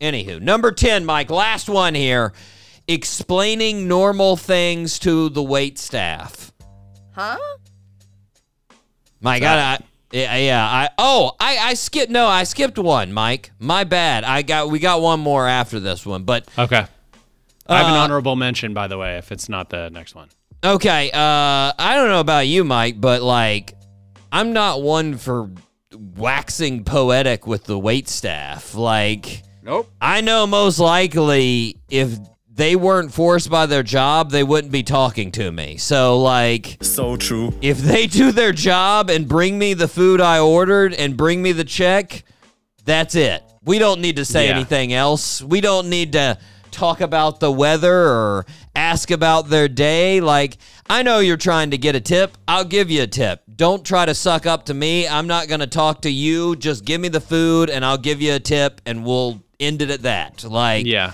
Anywho, 0.00 0.40
number 0.40 0.70
10, 0.70 1.04
Mike, 1.04 1.28
last 1.28 1.68
one 1.68 1.94
here. 1.94 2.32
Explaining 2.86 3.88
normal 3.88 4.36
things 4.36 4.98
to 5.00 5.28
the 5.28 5.42
wait 5.42 5.76
staff. 5.78 6.47
Huh? 7.18 7.36
My 9.20 9.40
God, 9.40 9.58
I 9.58 9.84
yeah, 10.12 10.36
yeah, 10.36 10.64
I 10.64 10.88
oh, 10.98 11.32
I 11.40 11.58
I 11.58 11.74
skipped 11.74 12.12
no, 12.12 12.28
I 12.28 12.44
skipped 12.44 12.78
one, 12.78 13.12
Mike. 13.12 13.50
My 13.58 13.82
bad. 13.82 14.22
I 14.22 14.42
got 14.42 14.70
we 14.70 14.78
got 14.78 15.00
one 15.02 15.18
more 15.18 15.46
after 15.48 15.80
this 15.80 16.06
one, 16.06 16.22
but 16.22 16.46
Okay. 16.56 16.86
I 17.70 17.76
have 17.76 17.86
an 17.88 17.94
Uh, 17.94 17.98
honorable 17.98 18.36
mention, 18.36 18.72
by 18.72 18.86
the 18.86 18.96
way, 18.96 19.18
if 19.18 19.32
it's 19.32 19.48
not 19.48 19.68
the 19.68 19.90
next 19.90 20.14
one. 20.14 20.28
Okay, 20.62 21.10
uh 21.10 21.72
I 21.78 21.94
don't 21.96 22.08
know 22.08 22.20
about 22.20 22.46
you, 22.46 22.62
Mike, 22.62 23.00
but 23.00 23.20
like 23.22 23.74
I'm 24.30 24.52
not 24.52 24.80
one 24.82 25.16
for 25.16 25.50
waxing 26.16 26.84
poetic 26.84 27.46
with 27.48 27.64
the 27.64 27.78
wait 27.78 28.08
staff. 28.08 28.74
Like 28.76 29.42
Nope. 29.64 29.90
I 30.00 30.20
know 30.20 30.46
most 30.46 30.78
likely 30.78 31.76
if 31.90 32.16
they 32.58 32.74
weren't 32.76 33.14
forced 33.14 33.48
by 33.48 33.66
their 33.66 33.84
job, 33.84 34.30
they 34.32 34.42
wouldn't 34.42 34.72
be 34.72 34.82
talking 34.82 35.30
to 35.32 35.50
me. 35.50 35.76
So 35.76 36.18
like 36.18 36.76
So 36.82 37.16
true. 37.16 37.54
if 37.62 37.78
they 37.78 38.06
do 38.08 38.32
their 38.32 38.52
job 38.52 39.08
and 39.10 39.26
bring 39.28 39.58
me 39.58 39.74
the 39.74 39.86
food 39.88 40.20
I 40.20 40.40
ordered 40.40 40.92
and 40.92 41.16
bring 41.16 41.40
me 41.40 41.52
the 41.52 41.64
check, 41.64 42.24
that's 42.84 43.14
it. 43.14 43.42
We 43.64 43.78
don't 43.78 44.00
need 44.00 44.16
to 44.16 44.24
say 44.24 44.46
Yeah. 44.48 44.56
anything 44.56 44.92
else. 44.92 45.40
We 45.40 45.60
don't 45.60 45.88
need 45.88 46.12
to 46.14 46.36
talk 46.72 47.00
about 47.00 47.38
the 47.40 47.50
weather 47.52 47.94
or 48.08 48.44
ask 48.74 49.10
about 49.12 49.48
their 49.50 49.68
day. 49.68 50.20
Like, 50.20 50.58
I 50.90 51.02
know 51.02 51.18
you're 51.20 51.36
trying 51.36 51.70
to 51.70 51.78
get 51.78 51.94
a 51.94 52.00
tip. 52.00 52.36
I'll 52.48 52.64
give 52.64 52.90
you 52.90 53.02
a 53.02 53.06
tip. 53.06 53.42
Don't 53.54 53.84
try 53.84 54.04
to 54.04 54.14
suck 54.14 54.46
up 54.46 54.64
to 54.66 54.74
me. 54.74 55.06
I'm 55.06 55.26
not 55.28 55.46
going 55.48 55.60
to 55.60 55.66
talk 55.66 56.02
to 56.02 56.10
you. 56.10 56.56
Just 56.56 56.84
give 56.84 57.00
me 57.00 57.08
the 57.08 57.20
food 57.20 57.70
and 57.70 57.84
I'll 57.84 57.98
give 57.98 58.20
you 58.20 58.34
a 58.34 58.40
tip 58.40 58.80
and 58.84 59.04
we'll 59.04 59.42
end 59.60 59.80
it 59.82 59.90
at 59.90 60.02
that. 60.02 60.44
Like, 60.44 60.86
Yeah. 60.86 61.12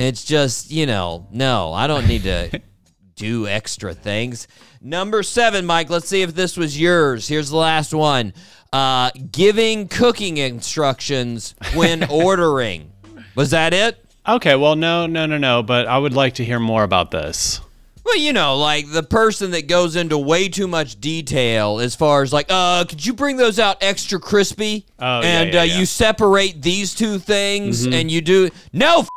It's 0.00 0.24
just, 0.24 0.70
you 0.70 0.86
know, 0.86 1.26
no, 1.30 1.72
I 1.72 1.86
don't 1.86 2.06
need 2.06 2.22
to 2.24 2.60
do 3.16 3.46
extra 3.46 3.94
things. 3.94 4.48
Number 4.80 5.22
seven, 5.22 5.66
Mike, 5.66 5.90
let's 5.90 6.08
see 6.08 6.22
if 6.22 6.34
this 6.34 6.56
was 6.56 6.78
yours. 6.78 7.26
Here's 7.28 7.50
the 7.50 7.56
last 7.56 7.92
one 7.92 8.32
uh, 8.72 9.10
giving 9.32 9.88
cooking 9.88 10.36
instructions 10.36 11.54
when 11.74 12.04
ordering. 12.10 12.92
Was 13.34 13.50
that 13.50 13.72
it? 13.72 14.04
Okay. 14.26 14.56
Well, 14.56 14.76
no, 14.76 15.06
no, 15.06 15.26
no, 15.26 15.38
no. 15.38 15.62
But 15.62 15.86
I 15.86 15.98
would 15.98 16.12
like 16.12 16.34
to 16.34 16.44
hear 16.44 16.58
more 16.60 16.82
about 16.82 17.10
this. 17.10 17.60
Well, 18.04 18.16
you 18.16 18.32
know, 18.32 18.56
like 18.56 18.90
the 18.90 19.02
person 19.02 19.50
that 19.50 19.68
goes 19.68 19.94
into 19.94 20.16
way 20.16 20.48
too 20.48 20.66
much 20.66 20.98
detail 20.98 21.78
as 21.78 21.94
far 21.94 22.22
as 22.22 22.32
like, 22.32 22.46
uh, 22.48 22.84
could 22.86 23.04
you 23.04 23.12
bring 23.12 23.36
those 23.36 23.58
out 23.58 23.76
extra 23.82 24.18
crispy? 24.18 24.86
Oh, 24.98 25.20
yeah, 25.20 25.26
and 25.26 25.52
yeah, 25.52 25.60
uh, 25.60 25.62
yeah. 25.64 25.70
Mm-hmm. 25.72 25.80
you 25.80 25.86
separate 25.86 26.62
these 26.62 26.94
two 26.94 27.18
things 27.18 27.84
and 27.86 28.10
you 28.10 28.22
do 28.22 28.48
no. 28.72 29.00
F- 29.00 29.08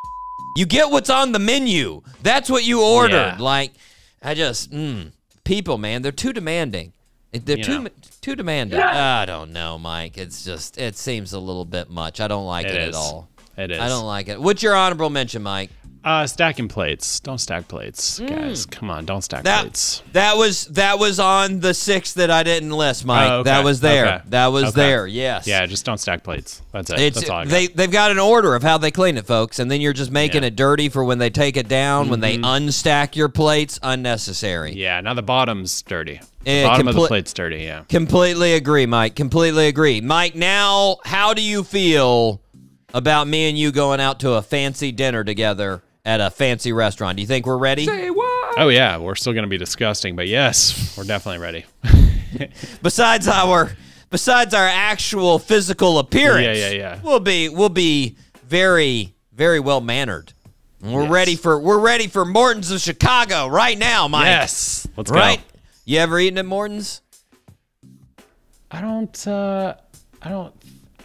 you 0.55 0.65
get 0.65 0.89
what's 0.91 1.10
on 1.10 1.31
the 1.31 1.39
menu. 1.39 2.01
That's 2.24 2.50
what 2.50 2.63
you 2.65 2.81
ordered. 2.84 3.15
Yeah. 3.15 3.38
Like, 3.39 3.74
I 4.22 4.34
just 4.34 4.72
mm, 4.72 5.12
people, 5.43 5.77
man, 5.77 6.01
they're 6.01 6.12
too 6.12 6.34
demanding. 6.34 6.93
They're 7.31 7.58
You 7.58 7.63
too 7.63 7.84
know. 7.84 7.89
too 8.20 8.36
demanding. 8.36 8.79
I 8.79 9.25
don't 9.25 9.53
know, 9.53 9.77
Mike. 9.79 10.17
It's 10.17 10.43
just 10.43 10.77
it 10.77 10.98
seems 10.98 11.31
a 11.34 11.39
little 11.39 11.65
bit 11.65 11.89
much. 11.89 12.20
I 12.20 12.27
don't 12.27 12.46
like 12.46 12.65
it, 12.65 12.75
It 12.75 12.89
at 12.89 12.93
all. 12.93 13.29
It 13.58 13.72
is. 13.72 13.79
I 13.79 13.88
don't 13.88 14.05
like 14.05 14.27
it. 14.27 14.41
What's 14.41 14.62
your 14.63 14.75
honorable 14.75 15.10
mention, 15.10 15.41
Mike? 15.41 15.70
Uh, 16.03 16.25
stacking 16.25 16.67
plates. 16.67 17.20
Don't 17.20 17.38
stack 17.38 17.67
plates, 17.67 18.17
guys. 18.20 18.65
Come 18.65 18.89
on, 18.89 19.05
don't 19.05 19.22
stack 19.22 19.41
Mm. 19.41 19.43
That 19.43 19.62
plates. 19.62 20.01
that 20.13 20.36
was 20.36 20.65
that 20.65 20.98
was 20.98 21.20
on 21.20 21.60
the 21.60 21.75
six 21.75 22.13
that 22.13 22.31
I 22.31 22.41
didn't 22.41 22.72
list, 22.72 23.05
Mike. 23.05 23.29
Oh, 23.29 23.36
okay. 23.41 23.51
That 23.51 23.63
was 23.63 23.81
there. 23.81 24.08
Okay. 24.08 24.22
That 24.29 24.48
was 24.48 24.63
Okay. 24.70 24.81
there. 24.81 25.05
Yes. 25.05 25.46
Yeah, 25.46 25.63
just 25.67 25.86
don't 25.86 26.00
stack 26.00 26.24
plates. 26.24 26.63
That's 26.72 26.89
it. 26.89 27.00
It's 27.00 27.17
That's 27.20 27.29
all 27.29 27.38
I 27.38 27.43
got. 27.43 27.51
they 27.51 27.67
they've 27.67 27.91
got 27.91 28.10
an 28.10 28.17
order 28.17 28.55
of 28.55 28.63
how 28.63 28.79
they 28.79 28.89
clean 28.89 29.15
it, 29.15 29.27
folks, 29.27 29.60
and 29.60 29.70
then 29.70 29.79
you're 29.79 29.93
just 29.93 30.10
making 30.10 30.41
Yeah. 30.41 30.48
it 30.48 30.55
dirty 30.55 30.89
for 30.89 31.03
when 31.03 31.20
they 31.20 31.29
take 31.29 31.55
it 31.55 31.67
down. 31.67 32.10
When 32.10 32.20
they 32.20 32.38
unstack 32.38 33.15
your 33.15 33.29
plates, 33.29 33.79
unnecessary. 33.84 34.74
yeah, 34.74 35.01
now 35.01 35.13
the 35.13 35.22
bottom's 35.22 35.84
dirty. 35.84 36.20
The 36.46 36.50
Eh, 36.50 36.63
bottom 36.65 36.88
of 36.88 36.96
the 36.96 37.08
plate's 37.08 37.31
dirty. 37.31 37.58
Yeah. 37.60 37.81
Completely 37.89 38.53
agree, 38.53 38.88
Mike. 38.88 39.15
Completely 39.15 39.67
agree, 39.67 40.01
Mike. 40.01 40.34
Now, 40.34 40.98
how 41.05 41.36
do 41.36 41.43
you 41.43 41.63
feel 41.63 42.41
about 42.91 43.27
me 43.27 43.48
and 43.48 43.55
you 43.58 43.72
going 43.72 44.00
out 44.01 44.20
to 44.22 44.31
a 44.31 44.41
fancy 44.41 44.91
dinner 44.91 45.24
together 45.24 45.84
at 46.05 46.20
a 46.22 46.29
fancy 46.29 46.74
restaurant? 46.74 47.15
Do 47.17 47.22
you 47.22 47.27
think 47.27 47.46
we're 47.46 47.58
ready? 47.58 47.88
Oh 48.58 48.70
yeah, 48.72 48.98
we're 48.98 49.15
still 49.15 49.34
gonna 49.34 49.48
be 49.48 49.58
disgusting, 49.58 50.15
but 50.15 50.27
yes, 50.27 50.96
we're 50.98 51.03
definitely 51.05 51.39
ready. 51.41 51.65
besides 52.81 53.27
our 53.27 53.72
besides 54.10 54.53
our 54.53 54.67
actual 54.67 55.39
physical 55.39 56.00
appearance, 56.00 56.58
Yeah, 56.60 56.70
yeah, 56.70 56.77
yeah. 56.77 57.00
we'll 57.03 57.20
be 57.20 57.50
we'll 57.50 57.70
be 57.70 58.17
very 58.48 59.13
very 59.34 59.60
well 59.60 59.81
mannered. 59.81 60.34
We're 60.81 61.03
Yes. 61.03 61.12
ready 61.12 61.36
for 61.36 61.60
we're 61.60 61.79
ready 61.79 62.08
for 62.08 62.25
Morton's 62.25 62.72
of 62.72 62.81
Chicago 62.81 63.48
right 63.48 63.77
now, 63.77 64.08
Mike. 64.08 64.25
yes, 64.25 64.88
let's 64.98 65.12
right. 65.12 65.38
go. 65.38 65.43
You 65.86 66.00
ever 66.00 66.20
eaten 66.20 66.38
at 66.39 66.46
Morton's? 66.46 67.01
I 68.70 68.81
don't. 68.81 69.27
Uh, 69.27 69.75
I 70.22 70.29
don't. 70.29 70.53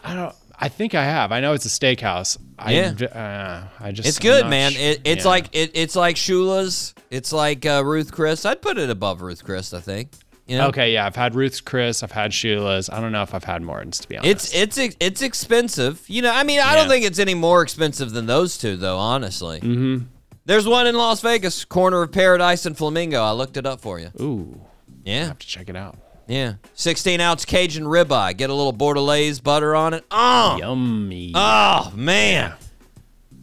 I 0.05 0.15
don't. 0.15 0.35
I 0.59 0.69
think 0.69 0.95
I 0.95 1.05
have. 1.05 1.33
I 1.33 1.41
know 1.41 1.53
it's 1.53 1.67
a 1.67 1.69
steakhouse. 1.69 2.39
I, 2.59 2.73
Yeah. 2.73 3.69
Uh, 3.81 3.85
I 3.85 3.93
just. 3.93 4.09
It's 4.09 4.19
good, 4.19 4.47
man. 4.49 4.73
It, 4.75 5.01
it's 5.05 5.25
yeah. 5.25 5.31
like 5.31 5.55
it, 5.55 5.73
it's 5.75 5.97
like 5.97 6.17
Shula's. 6.17 6.95
It's 7.11 7.33
like 7.33 7.65
uh, 7.67 7.83
Ruth 7.85 8.13
Chris. 8.13 8.45
I'd 8.45 8.63
put 8.63 8.79
it 8.79 8.91
above 8.91 9.23
Ruth 9.23 9.45
Chris. 9.45 9.73
I 9.75 9.81
think. 9.81 10.11
You 10.47 10.59
know? 10.59 10.69
Okay, 10.69 10.93
yeah. 10.93 11.07
I've 11.07 11.17
had 11.17 11.35
Ruth's 11.35 11.61
Chris. 11.61 12.05
I've 12.05 12.13
had 12.13 12.31
Shula's. 12.31 12.89
I 12.89 13.01
don't 13.01 13.11
know 13.11 13.23
if 13.23 13.35
I've 13.35 13.43
had 13.43 13.63
Morton's 13.63 13.99
to 13.99 14.09
be 14.09 14.17
honest. 14.17 14.55
It's 14.55 14.79
it's 14.79 14.97
it's 15.01 15.23
expensive. 15.23 16.05
You 16.09 16.23
know, 16.23 16.33
I 16.33 16.45
mean, 16.45 16.61
I 16.61 16.77
don't 16.77 16.89
think 16.89 17.05
it's 17.05 17.19
any 17.19 17.35
more 17.35 17.63
expensive 17.63 18.13
than 18.13 18.27
those 18.27 18.57
two, 18.57 18.77
though. 18.77 18.97
Honestly. 18.97 19.61
Mm-hmm. 19.61 20.05
There's 20.45 20.69
one 20.69 20.87
in 20.87 20.95
Las 20.95 21.23
Vegas, 21.23 21.65
corner 21.65 22.03
of 22.03 22.13
Paradise 22.13 22.67
and 22.67 22.79
Flamingo. 22.79 23.21
I 23.21 23.33
looked 23.33 23.57
it 23.57 23.67
up 23.67 23.81
for 23.81 23.99
you. 23.99 24.11
Ooh, 24.21 24.61
I 24.89 25.11
Yeah, 25.11 25.25
have 25.27 25.41
to 25.41 25.47
check 25.47 25.69
it 25.69 25.75
out. 25.75 25.99
Yeah. 26.29 26.55
16 26.75 27.21
ounce 27.21 27.45
Cajun 27.45 27.85
ribeye. 27.85 28.37
Get 28.37 28.51
a 28.51 28.55
little 28.55 28.73
Bordelaise 28.73 29.43
butter 29.43 29.75
on 29.75 29.95
it. 29.95 30.05
Oh, 30.11 30.57
Yummy. 30.59 31.33
oh 31.35 31.93
man. 31.95 32.55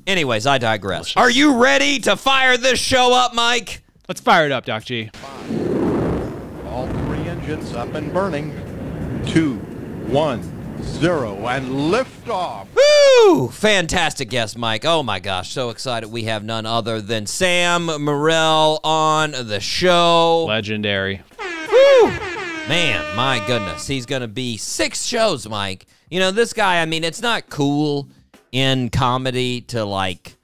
Anyways, 0.06 0.46
I 0.46 0.58
digress. 0.58 1.16
Are 1.16 1.30
you 1.30 1.62
ready 1.64 2.00
to 2.00 2.18
fire 2.18 2.58
this 2.58 2.80
show 2.80 3.14
up, 3.14 3.34
Mike? 3.34 3.84
Let's 4.10 4.20
fire 4.20 4.46
it 4.46 4.52
up, 4.52 4.66
Doc 4.66 4.84
G. 4.84 5.10
All 6.68 6.88
three 6.88 7.20
engines 7.30 7.74
up 7.74 7.94
and 7.94 8.12
burning. 8.12 8.52
Two, 9.26 9.56
one, 10.08 10.42
zero, 10.84 11.48
and 11.48 11.90
lift 11.90 12.28
off. 12.28 12.68
Woo! 12.76 13.48
Fantastic 13.48 14.30
guest, 14.30 14.58
Mike. 14.58 14.84
Oh 14.84 15.04
my 15.04 15.20
gosh, 15.22 15.54
so 15.54 15.70
excited. 15.70 16.10
We 16.10 16.24
have 16.24 16.44
none 16.44 16.66
other 16.66 17.00
than 17.00 17.26
Sam 17.26 17.88
Morril 17.88 18.82
on 18.84 19.32
the 19.32 19.62
show. 19.62 20.44
Legendary. 20.50 21.22
Man, 22.68 23.16
my 23.16 23.44
goodness, 23.46 23.86
he's 23.88 24.06
going 24.06 24.22
to 24.22 24.28
be 24.28 24.56
six 24.58 25.04
shows, 25.06 25.48
Mike. 25.50 25.86
You 26.10 26.20
know, 26.20 26.32
this 26.32 26.54
guy, 26.54 26.82
I 26.82 26.86
mean, 26.86 27.04
it's 27.04 27.22
not 27.22 27.50
cool 27.50 28.08
in 28.54 28.90
comedy 28.90 29.62
to 29.62 29.84
like 29.84 30.38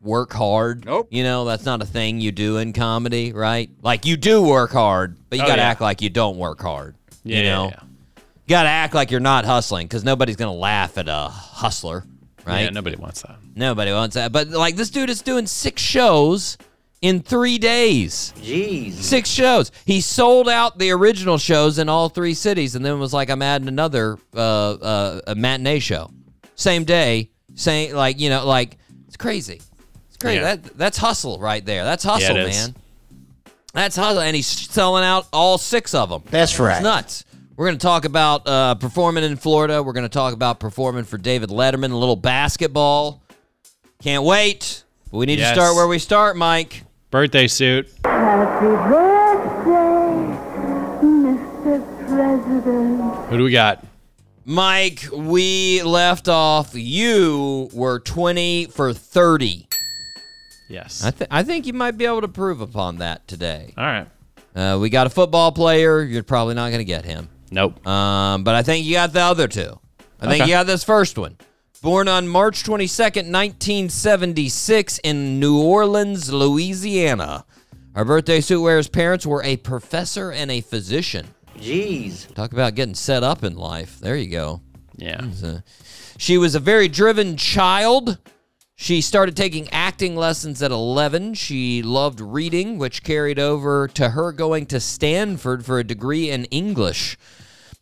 work 0.00 0.32
hard. 0.32 0.84
Nope. 0.84 1.08
You 1.10 1.22
know, 1.22 1.44
that's 1.44 1.64
not 1.64 1.80
a 1.80 1.86
thing 1.86 2.20
you 2.20 2.32
do 2.32 2.56
in 2.56 2.72
comedy, 2.72 3.32
right? 3.32 3.70
Like 3.82 4.04
you 4.04 4.16
do 4.16 4.42
work 4.42 4.72
hard, 4.72 5.16
but 5.30 5.38
you 5.38 5.44
Oh, 5.44 5.46
got 5.46 5.56
to 5.56 5.62
yeah. 5.62 5.68
act 5.68 5.80
like 5.80 6.02
you 6.02 6.10
don't 6.10 6.38
work 6.38 6.60
hard. 6.60 6.96
Yeah, 7.22 7.36
you 7.38 7.42
know, 7.44 7.64
yeah. 7.68 7.80
you 8.16 8.48
got 8.48 8.64
to 8.64 8.68
act 8.68 8.92
like 8.94 9.12
you're 9.12 9.20
not 9.20 9.44
hustling 9.44 9.86
because 9.86 10.02
nobody's 10.02 10.36
going 10.36 10.52
to 10.52 10.58
laugh 10.58 10.98
at 10.98 11.08
a 11.08 11.28
hustler, 11.28 12.04
right? 12.44 12.62
Yeah, 12.62 12.70
nobody 12.70 12.96
wants 12.96 13.22
that. 13.22 13.36
Nobody 13.54 13.92
wants 13.92 14.14
that. 14.16 14.32
But 14.32 14.48
like 14.48 14.74
this 14.74 14.90
dude 14.90 15.08
is 15.08 15.22
doing 15.22 15.46
six 15.46 15.80
shows 15.80 16.58
in 17.02 17.20
three 17.20 17.58
days. 17.58 18.32
Jeez. 18.40 18.94
Six 18.94 19.28
shows. 19.28 19.70
He 19.84 20.00
sold 20.00 20.48
out 20.48 20.78
the 20.78 20.90
original 20.92 21.36
shows 21.36 21.78
in 21.78 21.88
all 21.88 22.08
three 22.08 22.32
cities, 22.34 22.74
and 22.76 22.84
then 22.84 22.98
was 22.98 23.12
like, 23.12 23.28
"I'm 23.28 23.42
adding 23.42 23.68
another 23.68 24.16
uh, 24.34 24.38
uh, 24.72 25.20
a 25.26 25.34
matinee 25.34 25.80
show, 25.80 26.10
same 26.54 26.84
day, 26.84 27.30
same 27.54 27.94
like 27.94 28.18
you 28.18 28.30
know, 28.30 28.46
like 28.46 28.78
it's 29.06 29.16
crazy. 29.16 29.60
It's 30.08 30.16
crazy. 30.18 30.40
Yeah. 30.40 30.56
That 30.56 30.78
that's 30.78 30.96
hustle 30.98 31.38
right 31.38 31.64
there. 31.64 31.84
That's 31.84 32.04
hustle, 32.04 32.36
it 32.36 32.48
is. 32.48 32.56
man. 32.68 32.76
That's 33.74 33.96
hustle, 33.96 34.20
and 34.20 34.36
he's 34.36 34.46
selling 34.46 35.02
out 35.04 35.26
all 35.32 35.58
six 35.58 35.94
of 35.94 36.08
them. 36.10 36.22
That's 36.30 36.58
right. 36.58 36.74
It's 36.76 36.82
nuts. 36.82 37.24
We're 37.56 37.66
going 37.66 37.78
to 37.78 37.82
talk 37.82 38.04
about 38.06 38.46
uh, 38.48 38.74
performing 38.76 39.24
in 39.24 39.36
Florida. 39.36 39.82
We're 39.82 39.92
going 39.92 40.04
to 40.04 40.08
talk 40.08 40.32
about 40.34 40.58
performing 40.58 41.04
for 41.04 41.16
David 41.18 41.50
Letterman, 41.50 41.90
a 41.92 41.96
little 41.96 42.16
basketball. 42.16 43.22
Can't 44.02 44.24
wait. 44.24 44.84
But 45.10 45.18
we 45.18 45.26
need 45.26 45.38
Yes. 45.38 45.50
to 45.50 45.60
start 45.60 45.76
where 45.76 45.86
we 45.86 45.98
start, 45.98 46.36
Mike. 46.36 46.82
Birthday 47.12 47.46
suit. 47.46 47.90
Happy 48.06 48.66
birthday, 48.88 50.16
Mr. 51.06 52.08
President. 52.08 53.26
Who 53.28 53.36
do 53.36 53.44
we 53.44 53.50
got? 53.52 53.84
Mike, 54.46 55.04
we 55.12 55.82
left 55.82 56.26
off. 56.28 56.70
You 56.74 57.68
were 57.74 57.98
20 58.00 58.64
for 58.68 58.94
30. 58.94 59.68
Yes. 60.70 61.04
I, 61.04 61.10
th- 61.10 61.28
I 61.30 61.42
think 61.42 61.66
you 61.66 61.74
might 61.74 61.98
be 61.98 62.06
able 62.06 62.22
to 62.22 62.28
prove 62.28 62.62
upon 62.62 62.96
that 63.00 63.28
today. 63.28 63.74
All 63.76 63.84
right. 63.84 64.06
Uh, 64.56 64.78
we 64.80 64.88
got 64.88 65.06
a 65.06 65.10
football 65.10 65.52
player. 65.52 66.02
You're 66.02 66.22
probably 66.22 66.54
not 66.54 66.68
going 66.68 66.78
to 66.78 66.84
get 66.86 67.04
him. 67.04 67.28
Nope. 67.50 67.86
Um, 67.86 68.42
but 68.42 68.54
I 68.54 68.62
think 68.62 68.86
you 68.86 68.94
got 68.94 69.12
the 69.12 69.20
other 69.20 69.48
two. 69.48 69.78
I 70.18 70.28
think 70.28 70.42
Okay. 70.44 70.50
you 70.50 70.56
got 70.56 70.66
this 70.66 70.82
first 70.82 71.18
one. 71.18 71.36
Born 71.82 72.06
on 72.06 72.28
March 72.28 72.62
22nd, 72.62 73.32
1976, 73.32 74.98
in 74.98 75.40
New 75.40 75.60
Orleans, 75.60 76.32
Louisiana. 76.32 77.44
Our 77.96 78.04
birthday 78.04 78.40
suit 78.40 78.62
wearer's 78.62 78.86
parents 78.86 79.26
were 79.26 79.42
a 79.42 79.56
professor 79.56 80.30
and 80.30 80.48
a 80.48 80.60
physician. 80.60 81.26
Jeez. 81.58 82.32
Talk 82.34 82.52
about 82.52 82.76
getting 82.76 82.94
set 82.94 83.24
up 83.24 83.42
in 83.42 83.56
life. 83.56 83.98
There 83.98 84.14
you 84.14 84.30
go. 84.30 84.60
Yeah. 84.94 85.26
Uh, 85.44 85.58
she 86.18 86.38
was 86.38 86.54
a 86.54 86.60
very 86.60 86.86
driven 86.86 87.36
child. 87.36 88.16
She 88.76 89.00
started 89.00 89.36
taking 89.36 89.68
acting 89.70 90.14
lessons 90.14 90.62
at 90.62 90.70
11. 90.70 91.34
She 91.34 91.82
loved 91.82 92.20
reading, 92.20 92.78
which 92.78 93.02
carried 93.02 93.40
over 93.40 93.88
to 93.88 94.10
her 94.10 94.30
going 94.30 94.66
to 94.66 94.78
Stanford 94.78 95.64
for 95.64 95.80
a 95.80 95.84
degree 95.84 96.30
in 96.30 96.44
English. 96.44 97.16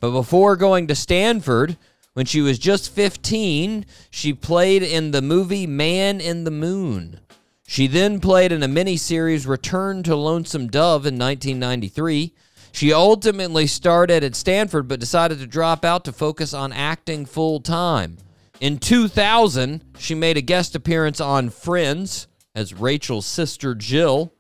But 0.00 0.12
before 0.12 0.56
going 0.56 0.86
to 0.86 0.94
Stanford, 0.94 1.76
when 2.20 2.26
she 2.26 2.42
was 2.42 2.58
just 2.58 2.92
15, 2.92 3.86
she 4.10 4.34
played 4.34 4.82
in 4.82 5.10
the 5.10 5.22
movie 5.22 5.66
Man 5.66 6.20
in 6.20 6.44
the 6.44 6.50
Moon. 6.50 7.18
She 7.66 7.86
then 7.86 8.20
played 8.20 8.52
in 8.52 8.62
a 8.62 8.68
miniseries 8.68 9.46
Return 9.46 10.02
to 10.02 10.14
Lonesome 10.14 10.66
Dove 10.66 11.06
in 11.06 11.18
1993. 11.18 12.34
She 12.72 12.92
ultimately 12.92 13.66
started 13.66 14.22
at 14.22 14.36
Stanford 14.36 14.86
but 14.86 15.00
decided 15.00 15.38
to 15.38 15.46
drop 15.46 15.82
out 15.82 16.04
to 16.04 16.12
focus 16.12 16.52
on 16.52 16.74
acting 16.74 17.24
full 17.24 17.58
time. 17.58 18.18
In 18.60 18.76
2000, 18.76 19.82
she 19.98 20.14
made 20.14 20.36
a 20.36 20.42
guest 20.42 20.74
appearance 20.74 21.22
on 21.22 21.48
Friends 21.48 22.28
as 22.54 22.74
Rachel's 22.74 23.24
sister 23.24 23.74
Jill. 23.74 24.30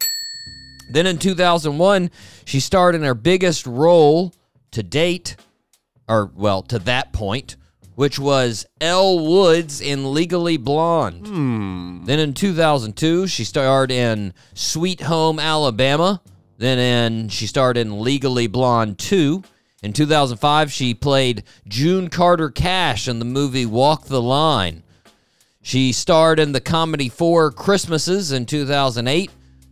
Then 0.92 1.06
in 1.06 1.16
2001, 1.16 2.10
she 2.44 2.60
starred 2.60 2.94
in 2.94 3.04
her 3.04 3.14
biggest 3.14 3.66
role 3.66 4.34
to 4.72 4.82
date, 4.82 5.36
or 6.06 6.30
well, 6.34 6.60
to 6.64 6.78
that 6.80 7.14
point, 7.14 7.56
which 8.00 8.18
was 8.18 8.64
Elle 8.80 9.18
Woods 9.18 9.78
in 9.78 10.14
Legally 10.14 10.56
Blonde. 10.56 11.26
Hmm. 11.26 12.04
Then 12.06 12.18
in 12.18 12.32
2002, 12.32 13.26
she 13.26 13.44
starred 13.44 13.90
in 13.90 14.32
Sweet 14.54 15.02
Home 15.02 15.38
Alabama. 15.38 16.22
Then 16.56 16.78
in 16.78 17.28
she 17.28 17.46
starred 17.46 17.76
in 17.76 18.00
Legally 18.00 18.46
Blonde 18.46 18.98
2. 18.98 19.42
In 19.82 19.92
2005, 19.92 20.72
she 20.72 20.94
played 20.94 21.44
June 21.68 22.08
Carter 22.08 22.48
Cash 22.48 23.06
in 23.06 23.18
the 23.18 23.26
movie 23.26 23.66
Walk 23.66 24.06
the 24.06 24.22
Line. 24.22 24.82
She 25.60 25.92
starred 25.92 26.40
in 26.40 26.52
the 26.52 26.60
comedy 26.62 27.10
Four 27.10 27.52
Christmases 27.52 28.32
in 28.32 28.46
2008. 28.46 29.30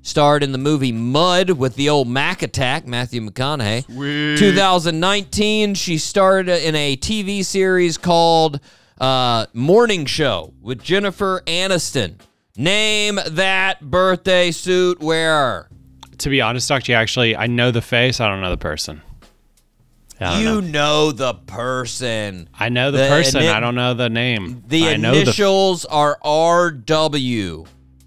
Starred 0.09 0.42
in 0.42 0.53
the 0.53 0.59
movie 0.59 0.90
Mud 0.90 1.51
with 1.51 1.77
the 1.77 1.90
old 1.90 2.09
Mac 2.09 2.40
Attack, 2.42 2.87
Matthew 2.87 3.21
McConaughey. 3.21 3.85
2019, 4.38 5.75
she 5.75 5.99
starred 5.99 6.49
in 6.49 6.75
a 6.75 6.97
TV 6.97 7.44
series 7.44 7.99
called 7.99 8.59
uh, 9.03 9.44
Morning 9.53 10.07
Show 10.07 10.55
with 10.62 10.83
Jennifer 10.83 11.42
Aniston. 11.47 12.14
Name 12.57 13.21
that 13.27 13.83
birthday 13.83 14.51
suit 14.51 14.99
wearer. 15.01 15.68
To 16.16 16.31
be 16.31 16.40
honest, 16.40 16.71
Doctor, 16.71 16.94
actually, 16.94 17.37
I 17.37 17.47
know 17.47 17.71
the 17.71 17.83
face. 17.83 18.18
I 18.18 18.31
don't 18.31 18.40
know 18.40 18.49
the 18.49 18.57
person. 18.57 19.03
You 20.18 20.27
know. 20.27 20.61
know 20.61 21.12
the 21.12 21.35
person. 21.35 22.49
I 22.59 22.71
know 22.71 22.90
the, 22.90 22.97
the 22.97 23.09
person. 23.09 23.42
ini- 23.42 23.53
I 23.53 23.61
don't 23.61 23.75
know 23.75 23.92
the 23.92 24.09
name. 24.09 24.64
The 24.66 24.88
I 24.88 24.97
know 24.97 25.12
the 25.12 25.21
initials 25.21 25.85
are 25.85 26.18
RW. 26.25 27.66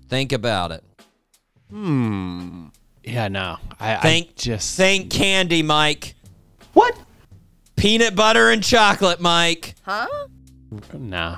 Think 0.10 0.34
about 0.34 0.72
it. 0.72 0.84
Yeah, 1.71 3.27
no. 3.29 3.57
I, 3.79 3.95
I 3.95 4.01
Think 4.01 4.36
just 4.36 4.75
think 4.77 5.10
candy, 5.12 5.63
Mike. 5.63 6.15
What? 6.73 6.97
Peanut 7.75 8.15
butter 8.15 8.49
and 8.49 8.63
chocolate, 8.63 9.19
Mike. 9.19 9.75
Huh? 9.84 10.07
No. 10.93 11.38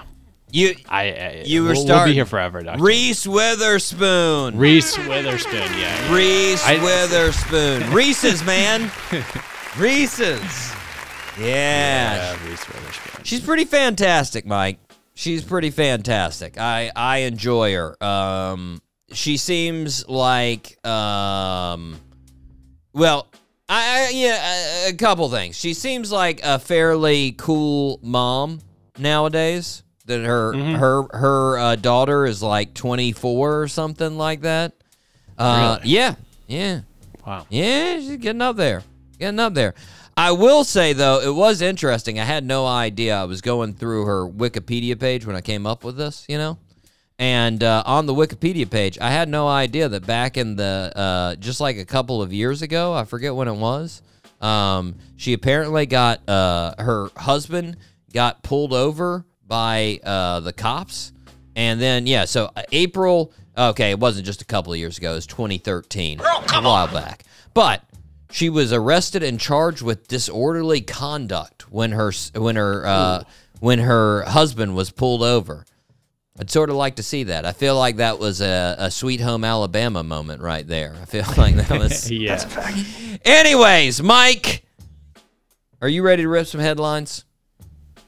You 0.51 0.75
I, 0.87 1.01
I 1.11 1.43
You 1.45 1.63
were 1.63 1.73
we'll, 1.73 1.85
we'll 1.85 2.05
be 2.05 2.13
here 2.13 2.25
forever, 2.25 2.61
Doctor. 2.61 2.83
Reese 2.83 3.25
Witherspoon. 3.25 4.57
Reese 4.57 4.95
Witherspoon. 4.97 5.53
Yeah. 5.79 6.13
Reese 6.13 6.63
I- 6.67 6.83
Witherspoon. 6.83 7.91
Reese's, 7.93 8.43
man. 8.43 8.91
Reese's. 9.77 10.73
Yeah. 11.39 12.35
yeah, 12.35 12.47
Reese 12.47 12.67
Witherspoon. 12.67 13.23
She's 13.23 13.39
pretty 13.39 13.65
fantastic, 13.65 14.45
Mike. 14.45 14.77
She's 15.15 15.43
pretty 15.43 15.71
fantastic. 15.71 16.59
I 16.59 16.91
I 16.95 17.17
enjoy 17.19 17.73
her. 17.73 18.03
Um 18.03 18.79
she 19.13 19.37
seems 19.37 20.07
like 20.07 20.85
um 20.85 21.99
well, 22.93 23.27
I, 23.67 24.07
I 24.07 24.09
yeah, 24.13 24.85
a, 24.87 24.89
a 24.89 24.93
couple 24.93 25.29
things. 25.29 25.57
She 25.57 25.73
seems 25.73 26.11
like 26.11 26.41
a 26.43 26.59
fairly 26.59 27.31
cool 27.33 27.99
mom 28.03 28.59
nowadays. 28.97 29.83
That 30.05 30.25
her 30.25 30.53
her 30.53 31.03
her 31.11 31.57
uh, 31.57 31.75
daughter 31.77 32.25
is 32.25 32.43
like 32.43 32.73
24 32.73 33.61
or 33.61 33.67
something 33.69 34.17
like 34.17 34.41
that. 34.41 34.73
Uh 35.37 35.77
Really? 35.79 35.93
yeah. 35.93 36.15
Yeah. 36.47 36.81
Wow. 37.25 37.47
Yeah, 37.49 37.95
she's 37.99 38.17
getting 38.17 38.41
up 38.41 38.57
there. 38.57 38.83
Getting 39.17 39.39
up 39.39 39.53
there. 39.53 39.75
I 40.17 40.31
will 40.33 40.63
say 40.65 40.91
though, 40.93 41.21
it 41.21 41.33
was 41.33 41.61
interesting. 41.61 42.19
I 42.19 42.25
had 42.25 42.43
no 42.43 42.67
idea. 42.67 43.15
I 43.15 43.23
was 43.23 43.41
going 43.41 43.73
through 43.73 44.05
her 44.05 44.27
Wikipedia 44.27 44.99
page 44.99 45.25
when 45.25 45.35
I 45.37 45.41
came 45.41 45.65
up 45.65 45.83
with 45.83 45.95
this, 45.97 46.25
you 46.27 46.37
know? 46.37 46.57
And 47.23 47.63
uh, 47.63 47.83
on 47.85 48.05
the 48.05 48.13
Wikipedia 48.13 48.69
page, 48.69 48.97
I 48.99 49.09
had 49.09 49.29
no 49.29 49.47
idea 49.47 49.87
that 49.87 50.05
back 50.05 50.35
in 50.35 50.57
the 50.57 50.91
uh, 50.93 51.35
just 51.37 51.61
like 51.61 51.77
a 51.77 51.85
couple 51.85 52.21
of 52.21 52.33
years 52.33 52.61
ago, 52.61 52.93
I 52.93 53.05
forget 53.05 53.33
when 53.33 53.47
it 53.47 53.55
was. 53.55 54.01
Um, 54.41 54.95
she 55.15 55.31
apparently 55.31 55.85
got 55.85 56.27
uh, 56.27 56.75
her 56.77 57.07
husband 57.15 57.77
got 58.11 58.43
pulled 58.43 58.73
over 58.73 59.23
by 59.47 60.01
uh, 60.03 60.41
the 60.41 60.51
cops, 60.51 61.13
and 61.55 61.79
then 61.79 62.07
yeah, 62.07 62.25
so 62.25 62.51
uh, 62.57 62.63
April. 62.73 63.31
Okay, 63.57 63.91
it 63.91 63.99
wasn't 64.01 64.25
just 64.25 64.41
a 64.41 64.45
couple 64.45 64.73
of 64.73 64.79
years 64.79 64.97
ago. 64.97 65.13
It 65.13 65.15
was 65.15 65.27
2013, 65.27 66.19
a 66.19 66.61
while 66.61 66.87
back. 66.87 67.23
But 67.53 67.85
she 68.31 68.49
was 68.49 68.73
arrested 68.73 69.23
and 69.23 69.39
charged 69.39 69.81
with 69.81 70.09
disorderly 70.09 70.81
conduct 70.81 71.71
when 71.71 71.93
her 71.93 72.11
when 72.35 72.57
her 72.57 72.85
uh, 72.85 73.23
when 73.61 73.79
her 73.79 74.23
husband 74.23 74.75
was 74.75 74.91
pulled 74.91 75.23
over. 75.23 75.63
I'd 76.39 76.49
sort 76.49 76.69
of 76.71 76.75
like 76.75 76.95
to 76.95 77.03
see 77.03 77.25
that. 77.25 77.45
I 77.45 77.51
feel 77.51 77.77
like 77.77 77.97
that 77.97 78.17
was 78.17 78.41
a, 78.41 78.75
a 78.79 78.89
Sweet 78.91 79.21
Home 79.21 79.43
Alabama 79.43 80.03
moment 80.03 80.41
right 80.41 80.67
there. 80.67 80.95
I 81.01 81.05
feel 81.05 81.25
like 81.37 81.55
that 81.55 81.69
was. 81.79 82.09
Yeah. 82.11 82.43
Anyways, 83.23 84.01
Mike, 84.01 84.63
are 85.81 85.87
you 85.87 86.01
ready 86.03 86.23
to 86.23 86.29
rip 86.29 86.47
some 86.47 86.59
headlines? 86.61 87.25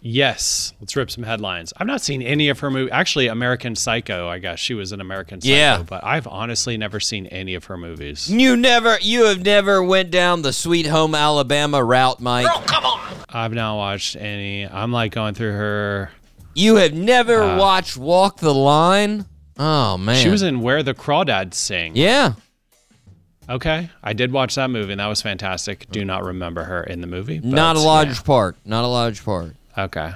Yes. 0.02 0.74
Let's 0.80 0.96
rip 0.96 1.10
some 1.10 1.24
headlines. 1.24 1.74
I've 1.78 1.88
not 1.88 2.00
seen 2.02 2.22
any 2.22 2.50
of 2.50 2.60
her 2.60 2.70
movies. 2.70 2.92
Actually, 2.94 3.28
American 3.28 3.76
Psycho. 3.76 4.28
I 4.28 4.38
guess 4.38 4.60
she 4.60 4.74
was 4.76 4.92
an 4.92 5.02
American 5.02 5.42
Psycho. 5.42 5.56
Yeah. 5.56 5.84
But 5.84 6.04
I've 6.04 6.28
honestly 6.28 6.78
never 6.78 7.00
seen 7.00 7.26
any 7.28 7.56
of 7.56 7.66
her 7.66 7.78
movies. 7.78 8.32
You 8.32 8.56
never, 8.56 8.98
you 9.02 9.26
have 9.26 9.44
never 9.44 9.82
went 9.84 10.12
down 10.12 10.44
the 10.44 10.54
Sweet 10.54 10.86
Home 10.86 11.16
Alabama 11.16 11.84
route, 11.84 12.20
Mike. 12.20 12.46
Girl, 12.46 12.64
come 12.68 12.86
on. 12.86 13.16
I've 13.30 13.54
not 13.54 13.78
watched 13.78 14.16
any. 14.16 14.68
I'm 14.68 14.92
like 14.92 15.12
going 15.12 15.34
through 15.34 15.54
her. 15.54 16.12
You 16.56 16.78
have 16.78 16.94
never 16.94 17.44
Uh, 17.44 17.58
watched 17.60 17.98
Walk 17.98 18.38
the 18.40 18.54
Line. 18.54 19.26
Oh 19.60 19.98
man, 19.98 20.22
She 20.22 20.30
was 20.30 20.42
in 20.42 20.62
Where 20.62 20.82
the 20.84 20.94
Crawdads 20.94 21.54
Sing. 21.54 21.92
Yeah, 21.96 22.34
Okay. 23.48 23.90
I 24.04 24.14
did 24.14 24.32
watch 24.32 24.56
that 24.56 24.70
movie 24.72 24.92
and 24.94 25.00
that 25.00 25.06
was 25.08 25.22
fantastic. 25.22 25.86
Do 25.92 26.04
not 26.04 26.24
remember 26.24 26.64
her 26.64 26.84
in 26.84 27.02
the 27.02 27.08
movie. 27.08 27.40
not 27.44 27.76
a 27.76 27.80
large 27.80 28.18
yeah. 28.18 28.22
part. 28.24 28.58
Not 28.66 28.84
a 28.84 28.88
large 28.88 29.24
part. 29.24 29.54
Okay. 29.78 30.14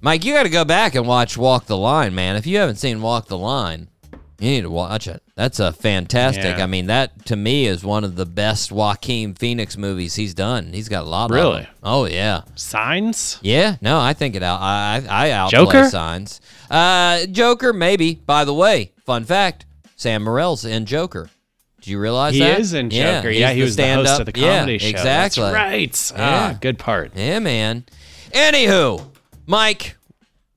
Mike, 0.00 0.24
you 0.24 0.34
got 0.34 0.42
to 0.42 0.48
go 0.48 0.64
back 0.64 0.96
and 0.96 1.06
watch 1.06 1.36
Walk 1.38 1.66
the 1.66 1.76
Line, 1.76 2.12
man. 2.14 2.34
If 2.34 2.44
you 2.46 2.58
haven't 2.58 2.76
seen 2.76 3.00
Walk 3.00 3.28
the 3.28 3.38
Line, 3.38 3.88
you 4.42 4.50
need 4.50 4.60
to 4.62 4.70
watch 4.70 5.06
it. 5.06 5.22
That's 5.36 5.60
a 5.60 5.72
fantastic. 5.72 6.56
Yeah. 6.58 6.64
I 6.64 6.66
mean, 6.66 6.86
that 6.86 7.26
to 7.26 7.36
me 7.36 7.66
is 7.66 7.84
one 7.84 8.02
of 8.04 8.16
the 8.16 8.26
best 8.26 8.72
Joaquin 8.72 9.34
Phoenix 9.34 9.76
movies 9.76 10.16
he's 10.16 10.34
done. 10.34 10.72
He's 10.72 10.88
got 10.88 11.04
a 11.04 11.08
lot 11.08 11.30
of 11.30 11.34
Really? 11.34 11.62
them. 11.62 11.70
Oh 11.82 12.06
yeah. 12.06 12.42
Signs? 12.56 13.38
Yeah, 13.40 13.76
no, 13.80 14.00
I 14.00 14.12
think 14.12 14.34
it 14.34 14.42
out. 14.42 14.60
I 14.60 15.02
I, 15.08 15.30
outplay 15.30 15.58
Joker? 15.58 15.88
signs. 15.88 16.40
Uh, 16.70 17.26
Joker, 17.26 17.72
maybe. 17.72 18.16
By 18.16 18.44
the 18.44 18.54
way, 18.54 18.92
fun 19.06 19.24
fact: 19.24 19.64
Sam 19.96 20.24
Morril's 20.24 20.64
in 20.64 20.86
Joker. 20.86 21.30
Do 21.80 21.90
you 21.90 21.98
realize? 22.00 22.34
He 22.34 22.40
that? 22.40 22.60
is 22.60 22.74
in 22.74 22.90
Joker. 22.90 23.30
Yeah, 23.30 23.48
he's 23.50 23.56
he 23.56 23.62
was 23.62 23.76
the 23.76 23.82
host 23.94 24.06
stand-up- 24.06 24.20
of 24.20 24.26
the 24.26 24.32
comedy 24.32 24.72
yeah, 24.72 24.78
show. 24.78 24.88
Exactly. 24.88 25.42
That's 25.44 25.54
right. 25.54 26.12
Yeah. 26.18 26.50
Ah, 26.54 26.58
good 26.60 26.78
part. 26.78 27.12
Yeah, 27.16 27.38
man. 27.38 27.84
Anywho, 28.32 29.04
Mike, 29.46 29.96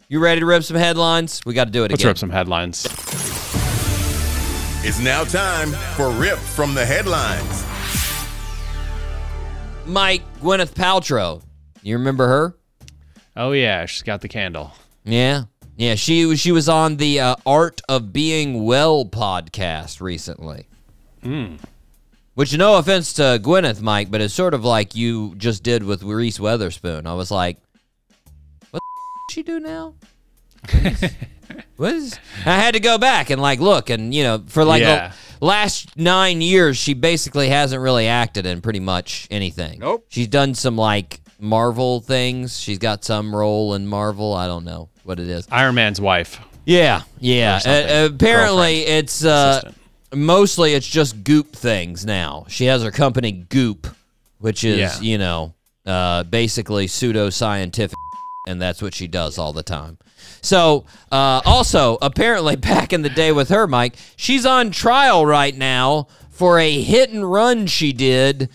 you 0.07 0.19
ready 0.19 0.39
to 0.39 0.45
rip 0.45 0.63
some 0.63 0.77
headlines? 0.77 1.41
We 1.45 1.53
got 1.53 1.65
to 1.65 1.71
do 1.71 1.83
it 1.83 1.91
Let's 1.91 2.01
again. 2.01 2.09
rip 2.09 2.17
some 2.17 2.29
headlines. 2.29 3.44
It's 4.87 4.99
now 4.99 5.23
time 5.23 5.71
for 5.95 6.11
Ripped 6.11 6.37
from 6.37 6.75
the 6.75 6.85
Headlines. 6.85 7.65
Mike, 9.87 10.21
Gwyneth 10.41 10.75
Paltrow. 10.75 11.41
You 11.81 11.97
remember 11.97 12.27
her? 12.27 12.55
Oh 13.35 13.53
yeah, 13.53 13.87
she's 13.87 14.03
got 14.03 14.21
the 14.21 14.27
candle. 14.27 14.73
Yeah. 15.03 15.45
Yeah, 15.75 15.95
she 15.95 16.27
was 16.27 16.39
she 16.39 16.51
was 16.51 16.69
on 16.69 16.97
the 16.97 17.19
uh, 17.19 17.35
Art 17.47 17.81
of 17.89 18.13
Being 18.13 18.63
Well 18.63 19.05
podcast 19.05 20.01
recently. 20.01 20.67
Hmm. 21.23 21.55
Which, 22.35 22.55
no 22.55 22.77
offense 22.77 23.13
to 23.13 23.39
Gwyneth, 23.41 23.81
Mike, 23.81 24.11
but 24.11 24.21
it's 24.21 24.35
sort 24.35 24.53
of 24.53 24.63
like 24.63 24.95
you 24.95 25.33
just 25.37 25.63
did 25.63 25.81
with 25.81 26.03
Reese 26.03 26.39
Witherspoon. 26.39 27.07
I 27.07 27.15
was 27.15 27.31
like, 27.31 27.57
what 28.69 28.83
the 28.83 29.33
she 29.33 29.41
do 29.41 29.59
now? 29.59 29.95
what 31.77 31.93
is? 31.93 32.17
I 32.45 32.55
had 32.57 32.73
to 32.73 32.79
go 32.79 32.97
back 32.97 33.29
and 33.29 33.41
like 33.41 33.59
look, 33.59 33.89
and 33.89 34.13
you 34.13 34.23
know, 34.23 34.43
for 34.47 34.63
like 34.63 34.81
Yeah. 34.81 35.11
the 35.39 35.45
last 35.45 35.95
nine 35.97 36.41
years, 36.41 36.77
she 36.77 36.93
basically 36.93 37.49
hasn't 37.49 37.81
really 37.81 38.07
acted 38.07 38.45
in 38.45 38.61
pretty 38.61 38.79
much 38.79 39.27
anything. 39.31 39.79
Nope. 39.79 40.05
She's 40.09 40.27
done 40.27 40.53
some 40.55 40.77
like 40.77 41.19
Marvel 41.39 41.99
things. 42.01 42.59
She's 42.59 42.77
got 42.79 43.03
some 43.03 43.35
role 43.35 43.73
in 43.73 43.85
Marvel. 43.87 44.33
I 44.33 44.47
don't 44.47 44.63
know 44.65 44.89
what 45.03 45.19
it 45.19 45.27
is. 45.27 45.47
Iron 45.51 45.75
Man's 45.75 45.99
wife. 46.01 46.39
Yeah, 46.65 47.03
yeah. 47.19 47.59
Uh, 47.63 48.09
apparently, 48.11 48.79
it's 48.87 49.23
uh, 49.23 49.71
mostly 50.13 50.73
it's 50.73 50.87
just 50.87 51.23
Goop 51.23 51.53
things 51.55 52.05
now. 52.05 52.45
She 52.49 52.65
has 52.65 52.81
her 52.81 52.89
company 52.91 53.31
Goop, 53.31 53.87
which 54.39 54.63
is 54.63 54.77
Yeah. 54.79 54.99
you 55.01 55.17
know 55.19 55.53
uh, 55.85 56.23
basically 56.23 56.87
pseudoscientific, 56.87 57.93
and 58.47 58.59
that's 58.59 58.81
what 58.81 58.95
she 58.95 59.05
does 59.07 59.37
all 59.37 59.53
the 59.53 59.61
time. 59.61 59.99
So, 60.41 60.85
uh, 61.11 61.41
also 61.45 61.97
apparently 62.01 62.55
back 62.71 62.93
in 62.93 63.01
the 63.01 63.09
day 63.09 63.31
with 63.31 63.49
her, 63.49 63.67
Mike, 63.67 63.95
she's 64.15 64.45
on 64.45 64.71
trial 64.71 65.25
right 65.25 65.55
now 65.55 66.07
for 66.29 66.59
a 66.59 66.81
hit 66.81 67.09
and 67.11 67.29
run 67.29 67.67
she 67.67 67.93
did 67.93 68.49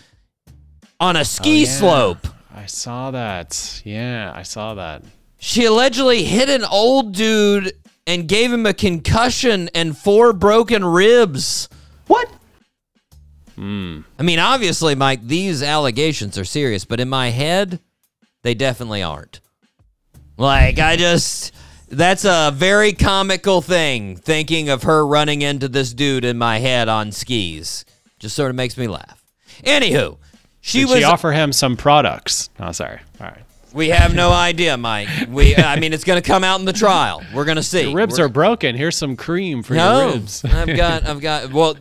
on 0.99 1.15
a 1.15 1.25
ski 1.25 1.61
Oh, 1.61 1.65
yeah. 1.65 1.65
slope. 1.65 2.27
I 2.53 2.65
saw 2.67 3.11
that. 3.11 3.81
Yeah, 3.83 4.31
I 4.35 4.43
saw 4.43 4.75
that. 4.75 5.03
She 5.39 5.65
allegedly 5.65 6.23
hit 6.23 6.49
an 6.49 6.63
old 6.63 7.13
dude 7.15 7.73
and 8.05 8.27
gave 8.27 8.53
him 8.53 8.65
a 8.65 8.73
concussion 8.73 9.69
and 9.73 9.97
four 9.97 10.33
broken 10.33 10.85
ribs. 10.85 11.69
What? 12.07 12.29
Hmm. 13.55 14.01
I 14.19 14.23
mean, 14.23 14.39
obviously, 14.39 14.95
Mike, 14.95 15.25
these 15.25 15.63
allegations 15.63 16.37
are 16.37 16.45
serious, 16.45 16.85
but 16.85 16.99
in 16.99 17.09
my 17.09 17.29
head, 17.29 17.79
they 18.43 18.53
definitely 18.53 19.01
aren't. 19.03 19.39
Like, 20.37 20.79
I 20.79 20.95
just. 20.95 21.53
That's 21.91 22.23
a 22.25 22.51
very 22.53 22.93
comical 22.93 23.61
thing, 23.61 24.15
thinking 24.15 24.69
of 24.69 24.83
her 24.83 25.05
running 25.05 25.41
into 25.41 25.67
this 25.67 25.93
dude 25.93 26.23
in 26.25 26.37
my 26.37 26.59
head 26.59 26.87
on 26.87 27.11
skis. 27.11 27.83
Just 28.19 28.35
sort 28.35 28.49
of 28.49 28.55
makes 28.55 28.77
me 28.77 28.87
laugh. 28.87 29.23
Anywho, 29.63 30.17
she 30.61 30.79
Did 30.79 30.89
was. 30.89 30.97
she 30.99 31.03
offer 31.03 31.31
him 31.33 31.51
some 31.51 31.75
products? 31.75 32.49
Oh, 32.59 32.71
sorry. 32.71 32.99
All 33.19 33.27
right. 33.27 33.43
we 33.73 33.89
have 33.89 34.15
no 34.15 34.31
idea, 34.31 34.77
Mike. 34.77 35.09
We, 35.27 35.55
I 35.55 35.79
mean, 35.79 35.91
it's 35.91 36.03
going 36.05 36.21
to 36.21 36.25
come 36.27 36.43
out 36.43 36.59
in 36.59 36.65
the 36.65 36.73
trial. 36.73 37.21
We're 37.33 37.45
going 37.45 37.57
to 37.57 37.63
see. 37.63 37.83
Your 37.89 37.95
ribs 37.97 38.13
We're- 38.13 38.25
are 38.25 38.29
broken. 38.29 38.75
Here's 38.75 38.95
some 38.95 39.15
cream 39.17 39.61
for 39.63 39.73
No, 39.73 40.01
your 40.05 40.13
ribs. 40.13 40.45
I've 40.45 40.75
got, 40.75 41.05
I've 41.07 41.19
got. 41.21 41.51
Well, 41.51 41.75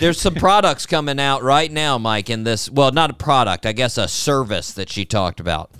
there's 0.00 0.20
some 0.20 0.34
products 0.34 0.86
coming 0.86 1.18
out 1.18 1.42
right 1.42 1.70
now, 1.72 1.96
Mike. 1.98 2.28
In 2.30 2.44
this, 2.44 2.70
well, 2.70 2.92
not 2.92 3.10
a 3.10 3.14
product, 3.14 3.64
I 3.64 3.72
guess 3.72 3.96
a 3.96 4.06
service 4.06 4.72
that 4.74 4.90
she 4.90 5.04
talked 5.04 5.40
about. 5.40 5.70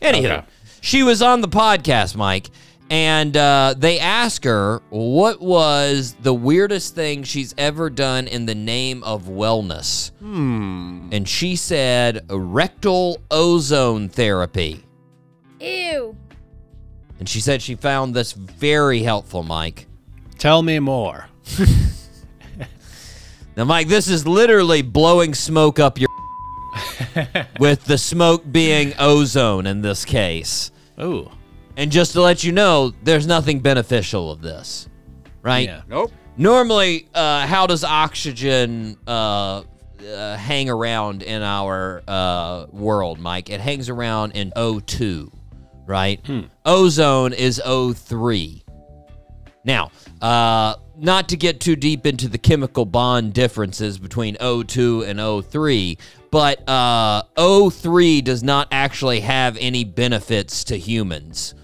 Anywho, 0.00 0.38
Okay. 0.38 0.46
she 0.80 1.02
was 1.02 1.20
on 1.22 1.40
the 1.40 1.48
podcast, 1.48 2.16
Mike, 2.16 2.48
And 2.90 3.36
uh, 3.36 3.74
they 3.78 4.00
ask 4.00 4.44
her 4.44 4.82
what 4.90 5.40
was 5.40 6.16
the 6.20 6.34
weirdest 6.34 6.94
thing 6.94 7.22
she's 7.22 7.54
ever 7.56 7.88
done 7.88 8.26
in 8.26 8.46
the 8.46 8.54
name 8.54 9.04
of 9.04 9.24
wellness. 9.24 10.10
Hmm. 10.18 11.08
And 11.12 11.28
she 11.28 11.54
said 11.56 12.26
rectal 12.28 13.20
ozone 13.30 14.08
therapy. 14.08 14.84
Ew. 15.60 16.16
And 17.20 17.28
she 17.28 17.40
said 17.40 17.62
she 17.62 17.76
found 17.76 18.14
this 18.14 18.32
very 18.32 19.02
helpful, 19.02 19.44
Mike. 19.44 19.86
Tell 20.38 20.62
me 20.62 20.80
more. 20.80 21.28
Now, 23.56 23.64
Mike, 23.66 23.88
this 23.88 24.08
is 24.08 24.26
literally 24.26 24.80
blowing 24.80 25.34
smoke 25.34 25.78
up 25.78 25.98
your 25.98 26.08
with 27.60 27.84
the 27.84 27.98
smoke 27.98 28.50
being 28.50 28.94
ozone 28.98 29.66
in 29.66 29.82
this 29.82 30.06
case. 30.06 30.70
Ooh. 30.98 31.30
And 31.80 31.90
just 31.90 32.12
to 32.12 32.20
let 32.20 32.44
you 32.44 32.52
know, 32.52 32.92
there's 33.04 33.26
nothing 33.26 33.60
beneficial 33.60 34.30
of 34.30 34.42
this, 34.42 34.86
right? 35.40 35.66
Yeah. 35.66 35.80
Nope. 35.88 36.12
Normally, 36.36 37.08
uh, 37.14 37.46
how 37.46 37.66
does 37.66 37.84
oxygen 37.84 38.98
uh, 39.06 39.62
uh, 40.06 40.36
hang 40.36 40.68
around 40.68 41.22
in 41.22 41.40
our 41.40 42.02
uh, 42.06 42.66
world, 42.70 43.18
Mike? 43.18 43.48
It 43.48 43.62
hangs 43.62 43.88
around 43.88 44.32
in 44.32 44.50
O2, 44.56 45.32
right? 45.86 46.20
Ozone 46.66 47.32
is 47.32 47.62
O3. 47.64 48.62
Now, 49.64 49.90
uh, 50.20 50.74
not 50.98 51.30
to 51.30 51.36
get 51.38 51.60
too 51.60 51.76
deep 51.76 52.04
into 52.04 52.28
the 52.28 52.36
chemical 52.36 52.84
bond 52.84 53.32
differences 53.32 53.96
between 53.98 54.36
O2 54.36 55.08
and 55.08 55.18
O3, 55.18 55.98
but 56.30 56.68
uh, 56.68 57.22
O3 57.38 58.22
does 58.22 58.42
not 58.42 58.68
actually 58.70 59.20
have 59.20 59.56
any 59.56 59.84
benefits 59.84 60.62
to 60.64 60.76
humans. 60.76 61.54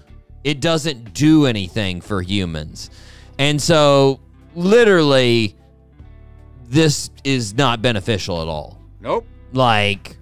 It 0.47 0.61
doesn't 0.61 1.13
do 1.13 1.45
anything 1.45 1.99
for 1.99 2.21
humans. 2.21 2.89
And 3.37 3.61
so, 3.61 4.21
literally, 4.55 5.57
this 6.69 7.09
is 7.25 7.57
not 7.57 7.81
beneficial 7.81 8.41
at 8.41 8.47
all. 8.47 8.79
Nope. 9.01 9.25
Like, 9.51 10.17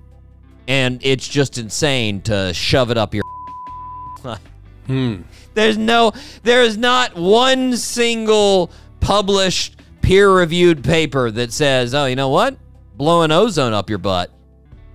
and 0.68 1.00
it's 1.04 1.28
just 1.28 1.60
insane 1.60 2.22
to 2.22 2.56
shove 2.56 2.90
it 2.90 2.98
up 2.98 3.14
your. 3.14 3.22
hmm. 4.88 5.22
There's 5.54 5.78
no, 5.78 6.12
there 6.42 6.64
is 6.64 6.76
not 6.76 7.16
one 7.16 7.78
single 7.78 8.72
published 9.02 9.80
peer-reviewed 10.02 10.84
paper 10.84 11.30
that 11.30 11.54
says, 11.54 11.94
"Oh, 11.94 12.08
you 12.08 12.16
know 12.16 12.30
what? 12.30 12.58
Blowing 12.98 13.32
ozone 13.32 13.74
up 13.74 13.92
your 13.92 14.00
butt. 14.00 14.32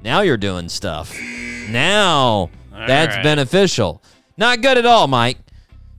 Now 0.02 0.22
you're 0.22 0.36
doing 0.36 0.68
stuff. 0.68 1.16
Now 1.68 2.50
that's 2.72 3.14
right. 3.14 3.22
beneficial. 3.22 4.02
Not 4.40 4.60
good 4.62 4.76
at 4.78 4.86
all, 4.86 5.06
Mike." 5.06 5.38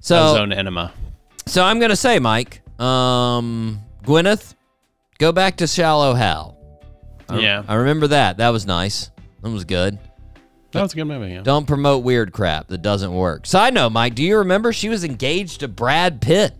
So, 0.01 0.33
Ozone 0.33 0.51
enema. 0.51 0.91
so 1.45 1.63
I'm 1.63 1.79
gonna 1.79 1.95
say, 1.95 2.19
Mike, 2.19 2.61
um, 2.81 3.79
Gwyneth, 4.03 4.55
go 5.19 5.31
back 5.31 5.57
to 5.57 5.67
Shallow 5.67 6.13
Hal. 6.15 6.57
Yeah. 7.31 7.63
I 7.67 7.75
remember 7.75 8.07
that. 8.07 8.37
That 8.37 8.49
was 8.49 8.65
nice. 8.65 9.09
That 9.41 9.51
was 9.51 9.63
good. 9.63 9.97
That 10.71 10.81
was 10.81 10.93
a 10.93 10.95
good 10.95 11.05
movie. 11.05 11.33
Yeah. 11.33 11.41
Don't 11.41 11.65
promote 11.67 12.03
weird 12.03 12.33
crap 12.33 12.67
that 12.67 12.81
doesn't 12.81 13.13
work. 13.13 13.45
Side 13.45 13.73
note, 13.73 13.91
Mike, 13.91 14.15
do 14.15 14.23
you 14.23 14.37
remember 14.39 14.73
she 14.73 14.89
was 14.89 15.03
engaged 15.03 15.59
to 15.61 15.67
Brad 15.67 16.21
Pitt? 16.21 16.53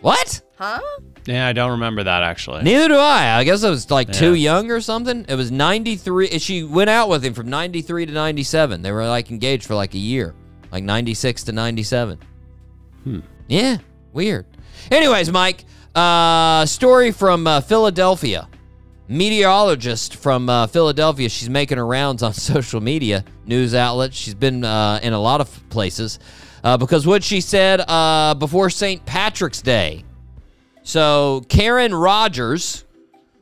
What? 0.00 0.42
Huh? 0.58 0.80
Yeah, 1.26 1.46
I 1.46 1.52
don't 1.52 1.72
remember 1.72 2.02
that 2.04 2.22
actually. 2.24 2.62
Neither 2.62 2.88
do 2.88 2.96
I. 2.96 3.38
I 3.38 3.44
guess 3.44 3.62
I 3.62 3.70
was 3.70 3.90
like 3.90 4.10
too 4.12 4.34
young 4.34 4.70
or 4.70 4.80
something. 4.80 5.24
It 5.28 5.36
was 5.36 5.50
93. 5.52 6.38
She 6.38 6.64
went 6.64 6.90
out 6.90 7.08
with 7.08 7.24
him 7.24 7.34
from 7.34 7.48
93 7.48 8.06
to 8.06 8.12
97. 8.12 8.82
They 8.82 8.90
were 8.90 9.06
like 9.06 9.30
engaged 9.30 9.64
for 9.64 9.74
like 9.76 9.94
a 9.94 9.98
year, 9.98 10.34
like 10.72 10.84
96 10.84 11.44
to 11.44 11.52
97. 11.52 12.18
Yeah, 13.46 13.76
weird. 14.12 14.46
Anyways, 14.90 15.30
Mike, 15.30 15.64
uh, 15.94 16.64
story 16.66 17.10
from 17.12 17.46
uh, 17.46 17.60
Philadelphia. 17.60 18.48
Meteorologist 19.08 20.16
from 20.16 20.48
uh, 20.48 20.66
Philadelphia. 20.68 21.28
She's 21.28 21.50
making 21.50 21.76
her 21.76 21.86
rounds 21.86 22.22
on 22.22 22.32
social 22.32 22.80
media, 22.80 23.24
news 23.44 23.74
outlets. 23.74 24.16
She's 24.16 24.34
been 24.34 24.64
uh, 24.64 25.00
in 25.02 25.12
a 25.12 25.20
lot 25.20 25.40
of 25.40 25.68
places 25.68 26.18
uh, 26.64 26.78
because 26.78 27.06
what 27.06 27.22
she 27.22 27.40
said 27.40 27.80
uh, 27.86 28.34
before 28.34 28.70
St. 28.70 29.04
Patrick's 29.04 29.60
Day. 29.60 30.04
So 30.84 31.44
Karen 31.48 31.94
Rogers 31.94 32.84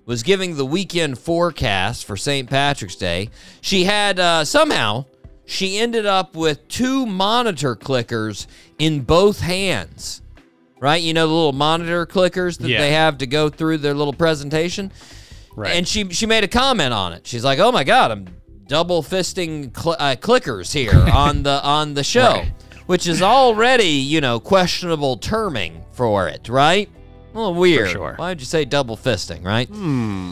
was 0.05 0.23
giving 0.25 0.57
the 0.57 0.67
weekend 0.67 1.19
forecast 1.19 2.05
for 2.05 2.17
St. 2.17 2.51
Patrick's 2.51 2.97
Day. 2.97 3.31
She 3.61 3.85
had 3.85 4.19
uh, 4.19 4.45
somehow 4.45 5.05
she 5.51 5.79
ended 5.79 6.07
up 6.07 6.37
with 6.37 6.67
two 6.69 7.05
monitor 7.07 7.75
clickers 7.77 8.47
in 8.79 9.01
both 9.01 9.41
hands. 9.41 10.23
Right? 10.79 11.03
You 11.03 11.13
know 11.13 11.27
the 11.29 11.35
little 11.35 11.53
monitor 11.53 12.07
clickers 12.07 12.57
that 12.59 12.69
Yeah. 12.69 12.79
they 12.81 12.93
have 12.93 13.19
to 13.19 13.27
go 13.27 13.51
through 13.51 13.79
their 13.79 13.93
little 13.95 14.15
presentation. 14.15 14.91
Right. 15.55 15.77
And 15.77 15.87
she 15.87 16.09
she 16.11 16.25
made 16.27 16.43
a 16.45 16.49
comment 16.49 16.95
on 16.95 17.13
it. 17.13 17.27
She's 17.27 17.45
like, 17.45 17.59
"Oh 17.59 17.71
my 17.71 17.85
god, 17.85 18.11
I'm 18.13 18.27
double 18.67 19.03
fisting 19.03 19.77
cl- 19.77 19.97
uh, 19.99 20.17
clickers 20.17 20.73
here 20.73 20.95
on 21.13 21.43
the 21.43 21.63
on 21.63 21.93
the 21.95 22.05
show." 22.05 22.33
Right. 22.33 22.53
Which 22.87 23.07
is 23.07 23.21
already, 23.21 23.85
you 23.89 24.21
know, 24.21 24.41
questionable 24.41 25.17
terming 25.19 25.85
for 25.93 26.29
it, 26.29 26.49
right? 26.49 26.89
A 27.35 27.39
little 27.39 27.55
weird. 27.55 27.91
sure. 27.91 28.15
Why'd 28.17 28.41
you 28.41 28.47
say 28.47 28.65
double 28.65 28.97
fisting, 28.97 29.45
right? 29.45 29.69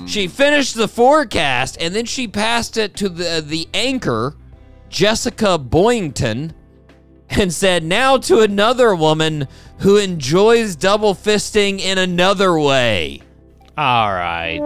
She 0.08 0.26
finished 0.28 0.74
the 0.74 0.88
forecast 0.88 1.76
and 1.80 1.94
then 1.94 2.06
she 2.06 2.26
passed 2.26 2.76
it 2.78 2.96
to 2.96 3.08
the 3.10 3.44
the 3.46 3.68
anchor, 3.74 4.34
Jessica 4.88 5.58
Boyington 5.58 6.52
and 7.30 7.52
said, 7.52 7.84
"Now 7.84 8.16
to 8.18 8.40
another 8.40 8.94
woman 8.94 9.46
who 9.78 9.96
enjoys 9.96 10.76
double 10.76 11.14
fisting 11.14 11.80
in 11.80 11.98
another 11.98 12.58
way." 12.58 13.22
All 13.76 14.10
right. 14.12 14.60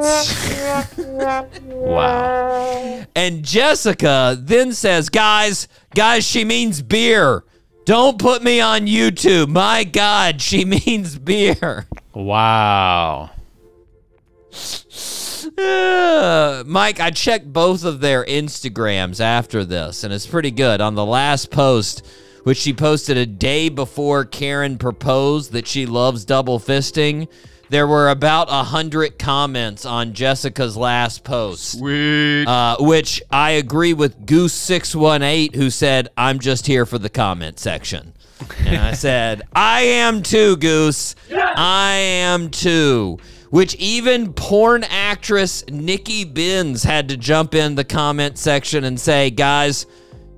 wow. 1.65 3.05
And 3.15 3.45
Jessica 3.45 4.37
then 4.41 4.73
says, 4.73 5.09
"Guys, 5.09 5.69
guys, 5.95 6.25
she 6.25 6.45
means 6.45 6.81
beer. 6.83 7.45
Don't 7.85 8.19
put 8.19 8.43
me 8.43 8.61
on 8.61 8.87
YouTube. 8.87 9.49
My 9.49 9.85
God, 9.85 10.41
she 10.41 10.65
means 10.87 11.19
beer." 11.19 11.87
Wow. 12.15 13.31
Uh, 15.59 16.63
Mike, 16.67 17.01
I 17.01 17.11
checked 17.11 17.53
both 17.53 17.85
of 17.85 18.01
their 18.01 18.25
Instagrams 18.25 19.21
after 19.21 19.65
this, 19.65 20.05
and 20.05 20.13
it's 20.13 20.27
pretty 20.27 20.51
good. 20.51 20.81
On 20.81 20.95
the 20.95 21.05
last 21.05 21.51
post, 21.51 22.07
which 22.45 22.59
she 22.59 22.73
posted 22.73 23.17
a 23.17 23.27
day 23.27 23.69
before 23.69 24.25
Karen 24.25 24.79
proposed 24.79 25.53
that 25.53 25.67
she 25.67 25.87
loves 25.87 26.25
double 26.25 26.59
fisting, 26.59 27.29
there 27.69 27.87
were 27.87 28.11
about 28.11 28.49
a 28.51 28.65
hundred 28.65 29.19
comments 29.19 29.87
on 29.87 30.13
Jessica's 30.13 30.77
last 30.77 31.25
post. 31.25 31.79
Sweet. 31.79 32.45
Uh, 32.45 32.77
which 32.81 33.23
I 33.31 33.53
agree 33.53 33.95
with 33.95 34.27
Goose618, 34.27 35.55
who 35.55 35.71
said, 35.71 36.09
I'm 36.17 36.39
just 36.39 36.67
here 36.67 36.85
for 36.85 36.99
the 36.99 37.09
comment 37.09 37.59
section. 37.59 38.13
And 38.59 38.77
I 38.77 38.93
said, 38.95 39.43
I 39.55 39.83
am 39.83 40.23
too, 40.23 40.57
Goose. 40.59 41.15
I 41.35 41.93
am 41.95 42.51
too. 42.51 43.19
Which 43.53 43.75
even 43.75 44.33
porn 44.33 44.83
actress 44.85 45.63
Nikki 45.69 46.25
Benz 46.25 46.83
had 46.83 47.11
to 47.11 47.19
jump 47.19 47.55
in 47.55 47.75
the 47.75 47.85
comment 47.85 48.39
section 48.39 48.85
and 48.85 48.99
say, 48.99 49.29
guys, 49.29 49.85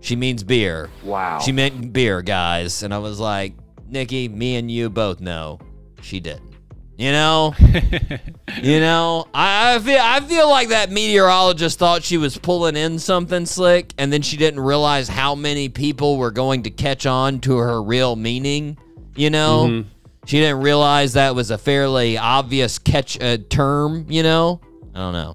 she 0.01 0.17
means 0.17 0.43
beer. 0.43 0.91
Wow. 1.05 1.39
She 1.39 1.53
meant 1.53 1.93
beer, 1.93 2.23
guys. 2.23 2.83
And 2.83 2.93
I 2.93 2.99
was 2.99 3.21
like, 3.21 3.55
Nikki, 3.87 4.29
me 4.29 4.57
and 4.57 4.69
you 4.69 4.91
both 4.91 5.21
know 5.21 5.61
she 6.03 6.19
didn't. 6.19 6.57
You 6.99 7.13
know? 7.13 7.55
you 8.63 8.81
know, 8.81 9.29
I, 9.33 9.77
I 9.77 9.79
feel 9.79 10.01
I 10.01 10.19
feel 10.19 10.51
like 10.51 10.71
that 10.71 10.91
meteorologist 10.91 11.79
thought 11.79 12.03
she 12.03 12.17
was 12.17 12.37
pulling 12.37 12.75
in 12.75 12.99
something 12.99 13.47
slick 13.47 13.95
and 13.97 14.13
then 14.13 14.23
she 14.23 14.37
didn't 14.37 14.59
realize 14.59 15.07
how 15.07 15.37
many 15.37 15.69
people 15.69 16.19
were 16.19 16.33
going 16.33 16.65
to 16.65 16.71
catch 16.71 17.07
on 17.07 17.39
to 17.43 17.59
her 17.59 17.81
real 17.81 18.17
meaning, 18.17 18.77
you 19.15 19.31
know? 19.31 19.69
Mm-hmm. 19.69 19.89
She 20.27 20.39
didn't 20.39 20.61
realize 20.61 21.13
that 21.15 21.35
was 21.35 21.51
a 21.51 21.59
fairly 21.59 22.17
obvious 22.17 22.79
catch 22.79 23.21
uh, 23.21 23.39
term, 23.51 24.07
you 24.09 24.23
know? 24.23 24.61
I 24.95 24.99
don't 24.99 25.13
know. 25.13 25.35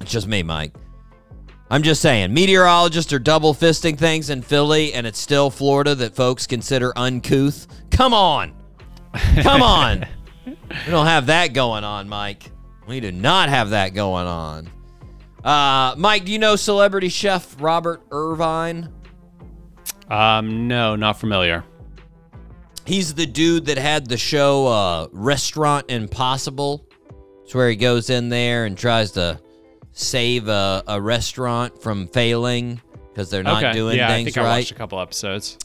It's 0.00 0.10
just 0.10 0.26
me, 0.26 0.42
Mike. 0.42 0.74
I'm 1.70 1.82
just 1.82 2.02
saying, 2.02 2.34
meteorologists 2.34 3.12
are 3.12 3.20
double 3.20 3.54
fisting 3.54 3.96
things 3.96 4.28
in 4.28 4.42
Philly, 4.42 4.92
and 4.92 5.06
it's 5.06 5.20
still 5.20 5.50
Florida 5.50 5.94
that 5.94 6.16
folks 6.16 6.46
consider 6.46 6.92
uncouth. 6.96 7.68
Come 7.90 8.12
on. 8.12 8.52
Come 9.42 9.62
on. 9.62 10.04
we 10.46 10.56
don't 10.90 11.06
have 11.06 11.26
that 11.26 11.52
going 11.52 11.84
on, 11.84 12.08
Mike. 12.08 12.50
We 12.88 12.98
do 12.98 13.12
not 13.12 13.48
have 13.50 13.70
that 13.70 13.94
going 13.94 14.26
on. 14.26 14.68
Uh, 15.44 15.94
Mike, 15.96 16.24
do 16.24 16.32
you 16.32 16.38
know 16.38 16.56
celebrity 16.56 17.08
chef 17.08 17.56
Robert 17.60 18.02
Irvine? 18.10 18.92
Um, 20.08 20.66
no, 20.66 20.96
not 20.96 21.20
familiar. 21.20 21.64
He's 22.86 23.14
the 23.14 23.26
dude 23.26 23.66
that 23.66 23.78
had 23.78 24.06
the 24.08 24.16
show 24.16 24.66
uh, 24.66 25.08
Restaurant 25.12 25.90
Impossible. 25.90 26.86
It's 27.44 27.54
where 27.54 27.68
he 27.68 27.76
goes 27.76 28.10
in 28.10 28.28
there 28.28 28.64
and 28.64 28.76
tries 28.76 29.12
to 29.12 29.40
save 29.92 30.48
a, 30.48 30.82
a 30.86 31.00
restaurant 31.00 31.82
from 31.82 32.08
failing 32.08 32.80
because 33.08 33.30
they're 33.30 33.42
not 33.42 33.62
okay. 33.62 33.72
doing 33.72 33.96
yeah, 33.96 34.08
things 34.08 34.28
I 34.28 34.30
think 34.32 34.38
I 34.38 34.42
right. 34.42 34.58
watched 34.58 34.70
a 34.70 34.74
couple 34.74 35.00
episodes. 35.00 35.58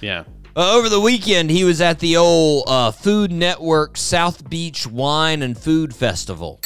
Yeah. 0.00 0.24
Uh, 0.56 0.76
over 0.76 0.88
the 0.88 1.00
weekend, 1.00 1.50
he 1.50 1.64
was 1.64 1.80
at 1.80 1.98
the 1.98 2.16
old 2.16 2.64
uh, 2.68 2.92
Food 2.92 3.32
Network 3.32 3.96
South 3.96 4.48
Beach 4.48 4.86
Wine 4.86 5.42
and 5.42 5.58
Food 5.58 5.94
Festival. 5.94 6.60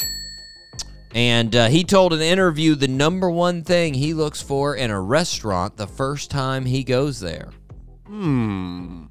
And 1.11 1.55
uh, 1.55 1.67
he 1.69 1.83
told 1.83 2.13
an 2.13 2.21
interview 2.21 2.75
the 2.75 2.87
number 2.87 3.31
one 3.31 3.63
thing 3.63 3.95
he 3.95 4.13
looks 4.13 4.41
for 4.41 4.75
in 4.75 4.91
a 4.91 5.01
restaurant 5.01 5.75
the 5.75 5.87
first 5.87 6.29
time 6.29 6.65
he 6.65 6.83
goes 6.83 7.19
there. 7.19 7.49
Hmm. 8.05 9.05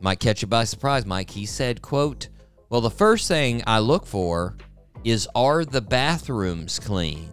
Might 0.00 0.18
catch 0.20 0.42
you 0.42 0.48
by 0.48 0.64
surprise, 0.64 1.04
Mike. 1.04 1.30
He 1.30 1.44
said, 1.46 1.82
quote, 1.82 2.28
Well, 2.70 2.80
the 2.80 2.90
first 2.90 3.28
thing 3.28 3.62
I 3.66 3.78
look 3.80 4.06
for 4.06 4.56
is 5.04 5.28
are 5.34 5.64
the 5.64 5.80
bathrooms 5.80 6.78
clean? 6.78 7.28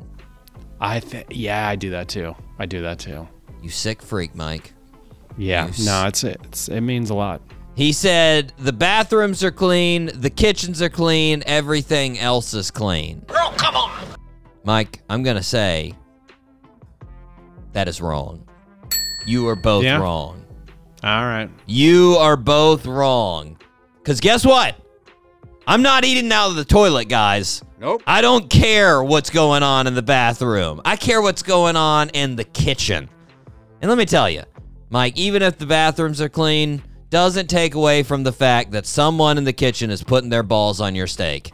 I 0.79 0.99
think 0.99 1.27
yeah, 1.31 1.67
I 1.67 1.75
do 1.75 1.89
that 1.91 2.07
too. 2.07 2.35
I 2.59 2.65
do 2.65 2.81
that 2.81 2.99
too. 2.99 3.27
You 3.61 3.69
sick 3.69 4.01
freak, 4.01 4.35
Mike. 4.35 4.73
Yeah. 5.37 5.65
You 5.65 5.69
s- 5.69 5.85
No, 5.85 6.05
it's 6.07 6.23
it's 6.23 6.67
it 6.69 6.81
means 6.81 7.09
a 7.09 7.13
lot. 7.15 7.41
He 7.75 7.93
said 7.93 8.53
the 8.57 8.73
bathrooms 8.73 9.43
are 9.43 9.51
clean, 9.51 10.09
the 10.13 10.29
kitchens 10.29 10.81
are 10.81 10.89
clean, 10.89 11.43
everything 11.45 12.19
else 12.19 12.53
is 12.53 12.69
clean. 12.71 13.19
Girl, 13.27 13.53
come 13.57 13.75
on. 13.75 13.91
Mike, 14.63 15.01
I'm 15.09 15.23
going 15.23 15.37
to 15.37 15.43
say 15.43 15.93
that 17.73 17.87
is 17.87 18.01
wrong. 18.01 18.47
You 19.25 19.47
are 19.47 19.55
both 19.55 19.83
Yeah? 19.83 19.97
wrong. 19.99 20.43
All 21.03 21.25
right. 21.25 21.49
You 21.65 22.15
are 22.19 22.35
both 22.35 22.85
wrong. 22.85 23.57
Because 23.97 24.19
guess 24.19 24.45
what? 24.45 24.75
I'm 25.67 25.81
not 25.81 26.05
eating 26.05 26.31
out 26.31 26.49
of 26.49 26.55
the 26.55 26.65
toilet, 26.65 27.09
guys. 27.09 27.61
Nope. 27.79 28.01
I 28.07 28.21
don't 28.21 28.49
care 28.49 29.03
what's 29.03 29.29
going 29.29 29.63
on 29.63 29.85
in 29.85 29.93
the 29.93 30.01
bathroom. 30.01 30.81
I 30.85 30.95
care 30.95 31.21
what's 31.21 31.43
going 31.43 31.75
on 31.75 32.09
in 32.09 32.35
the 32.35 32.45
kitchen. 32.45 33.09
And 33.81 33.89
let 33.89 33.97
me 33.97 34.05
tell 34.05 34.29
you, 34.29 34.43
Mike, 34.89 35.17
even 35.17 35.41
if 35.41 35.57
the 35.57 35.65
bathrooms 35.65 36.21
are 36.21 36.29
clean, 36.29 36.81
doesn't 37.09 37.47
take 37.49 37.75
away 37.75 38.03
from 38.03 38.23
the 38.23 38.31
fact 38.31 38.71
that 38.71 38.85
someone 38.85 39.37
in 39.37 39.43
the 39.43 39.53
kitchen 39.53 39.91
is 39.91 40.03
putting 40.03 40.29
their 40.29 40.43
balls 40.43 40.81
on 40.81 40.95
your 40.95 41.07
steak. 41.07 41.51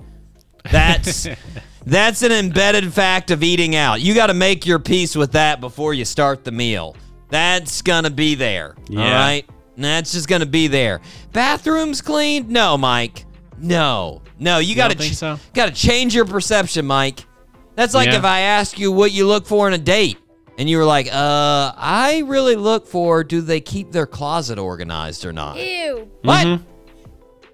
That's 0.72 1.28
that's 1.86 2.22
an 2.22 2.32
embedded 2.32 2.94
fact 2.94 3.32
of 3.32 3.44
eating 3.44 3.76
out. 3.76 4.00
You 4.00 4.14
got 4.14 4.28
to 4.28 4.34
make 4.34 4.66
your 4.66 4.80
peace 4.80 5.16
with 5.16 5.34
that 5.34 5.60
before 5.60 5.94
you 5.94 6.06
start 6.06 6.44
the 6.44 6.52
meal. 6.52 6.96
That's 7.34 7.82
gonna 7.82 8.12
be 8.12 8.36
there. 8.36 8.76
All 8.92 8.96
Yeah. 8.96 9.20
right. 9.20 9.46
That's 9.76 10.12
just 10.12 10.28
gonna 10.28 10.46
be 10.46 10.68
there. 10.68 11.02
Bathrooms 11.32 12.00
cleaned? 12.00 12.48
No, 12.50 12.78
Mike. 12.78 13.26
No, 13.60 14.22
no. 14.38 14.60
You 14.60 14.76
gotta 14.76 14.94
don't 14.94 15.02
think 15.04 15.16
so? 15.16 15.40
gotta 15.56 15.72
change 15.72 16.14
your 16.14 16.26
perception, 16.26 16.86
Mike. 16.86 17.26
That's 17.76 17.96
like 17.96 18.10
Yeah. 18.10 18.18
if 18.20 18.24
I 18.24 18.42
ask 18.42 18.78
you 18.78 18.92
what 18.92 19.12
you 19.12 19.26
look 19.26 19.48
for 19.48 19.68
in 19.68 19.74
a 19.74 19.80
date, 19.80 20.20
and 20.60 20.70
you 20.70 20.78
were 20.78 20.86
like, 20.86 21.08
"Uh, 21.08 21.72
I 21.76 22.22
really 22.28 22.56
look 22.56 22.88
for 22.88 23.24
do 23.24 23.42
they 23.42 23.60
keep 23.62 23.92
their 23.92 24.06
closet 24.06 24.60
organized 24.60 25.26
or 25.26 25.34
not." 25.34 25.58
Ew. 25.58 26.08
What? 26.22 26.60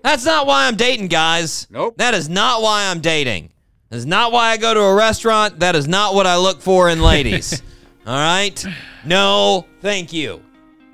That's 0.03 0.25
not 0.25 0.45
why 0.45 0.67
I'm 0.67 0.75
dating, 0.75 1.07
guys. 1.07 1.67
Nope. 1.69 1.93
That 1.97 2.13
is 2.13 2.27
not 2.27 2.61
why 2.61 2.87
I'm 2.91 2.99
dating. 2.99 3.51
That 3.91 3.95
is 3.97 4.05
not 4.05 4.33
why 4.33 4.49
I 4.49 4.57
go 4.57 4.73
to 4.73 4.81
a 4.81 4.93
restaurant. 4.93 5.61
That 5.61 5.77
is 5.77 5.87
not 5.87 6.15
what 6.15 6.27
I 6.27 6.35
look 6.35 6.61
for 6.61 6.89
in 6.89 7.01
ladies. 7.01 7.61
All 8.10 8.15
right? 8.15 8.65
No, 9.06 9.67
thank 9.82 10.12
you. 10.12 10.41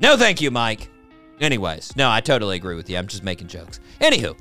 No, 0.01 0.17
thank 0.17 0.41
you, 0.41 0.51
Mike. 0.51 0.89
Anyways, 1.39 1.95
no, 1.95 2.12
I 2.12 2.19
totally 2.19 2.58
agree 2.58 2.75
with 2.75 2.89
you. 2.89 2.97
I'm 2.97 3.08
just 3.08 3.23
making 3.23 3.47
jokes. 3.47 3.80
Anywho, 4.01 4.36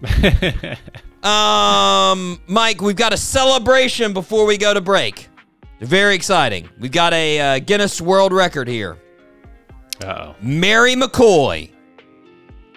um, 1.24 2.40
Mike, 2.48 2.82
we've 2.82 2.96
got 2.96 3.12
a 3.12 3.16
celebration 3.16 4.12
before 4.12 4.44
we 4.44 4.58
go 4.58 4.74
to 4.74 4.80
break. 4.80 5.28
Very 5.82 6.16
exciting. 6.16 6.68
We've 6.80 6.90
got 6.90 7.12
a 7.12 7.40
uh, 7.40 7.58
Guinness 7.60 8.00
World 8.00 8.32
Record 8.32 8.66
here. 8.66 8.98
Uh-oh. 10.02 10.34
Mary 10.42 10.96
McCoy. 10.96 11.70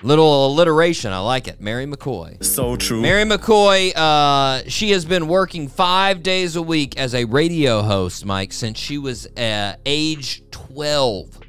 Little 0.08 0.46
alliteration. 0.48 1.12
I 1.12 1.20
like 1.20 1.50
it. 1.50 1.60
Mary 1.60 1.86
McCoy. 1.86 2.42
So 2.42 2.78
true. 2.78 3.02
Mary 3.02 3.26
McCoy, 3.26 3.92
uh, 3.94 4.62
she 4.70 4.92
has 4.92 5.04
been 5.04 5.28
working 5.28 5.68
five 5.68 6.24
days 6.24 6.56
a 6.56 6.62
week 6.62 6.98
as 6.98 7.14
a 7.14 7.26
radio 7.26 7.82
host, 7.82 8.26
Mike, 8.26 8.54
since 8.54 8.80
she 8.80 8.98
was 8.98 9.28
uh, 9.36 9.76
age 9.86 10.44
12. 10.52 11.40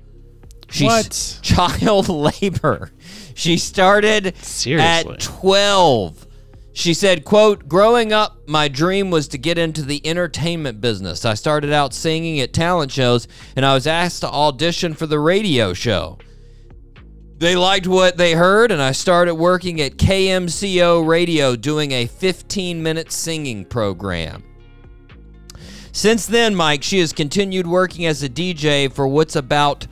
She's 0.70 0.86
What? 0.86 1.38
child 1.42 2.08
labor. 2.42 2.90
She 3.34 3.58
started 3.58 4.36
Seriously? 4.38 5.14
at 5.14 5.20
12. 5.20 6.26
She 6.72 6.94
said, 6.94 7.24
quote, 7.24 7.68
growing 7.68 8.12
up, 8.12 8.38
my 8.48 8.66
dream 8.66 9.12
was 9.12 9.28
to 9.28 9.38
get 9.38 9.56
into 9.56 9.82
the 9.82 10.04
entertainment 10.04 10.80
business. 10.80 11.24
I 11.24 11.34
started 11.34 11.72
out 11.72 11.94
singing 11.94 12.40
at 12.40 12.52
talent 12.52 12.90
shows, 12.90 13.28
and 13.54 13.64
I 13.64 13.74
was 13.74 13.86
asked 13.86 14.22
to 14.22 14.28
audition 14.28 14.94
for 14.94 15.06
the 15.06 15.20
radio 15.20 15.72
show. 15.74 16.18
They 17.38 17.54
liked 17.54 17.86
what 17.86 18.16
they 18.16 18.32
heard, 18.32 18.72
and 18.72 18.82
I 18.82 18.90
started 18.90 19.36
working 19.36 19.80
at 19.80 19.96
KMCO 19.96 21.06
Radio 21.06 21.54
doing 21.54 21.92
a 21.92 22.06
15 22.06 22.82
minute 22.82 23.12
singing 23.12 23.64
program. 23.64 24.42
Since 25.92 26.26
then, 26.26 26.56
Mike, 26.56 26.82
she 26.82 26.98
has 26.98 27.12
continued 27.12 27.68
working 27.68 28.06
as 28.06 28.24
a 28.24 28.28
DJ 28.28 28.92
for 28.92 29.06
what's 29.06 29.36
about 29.36 29.86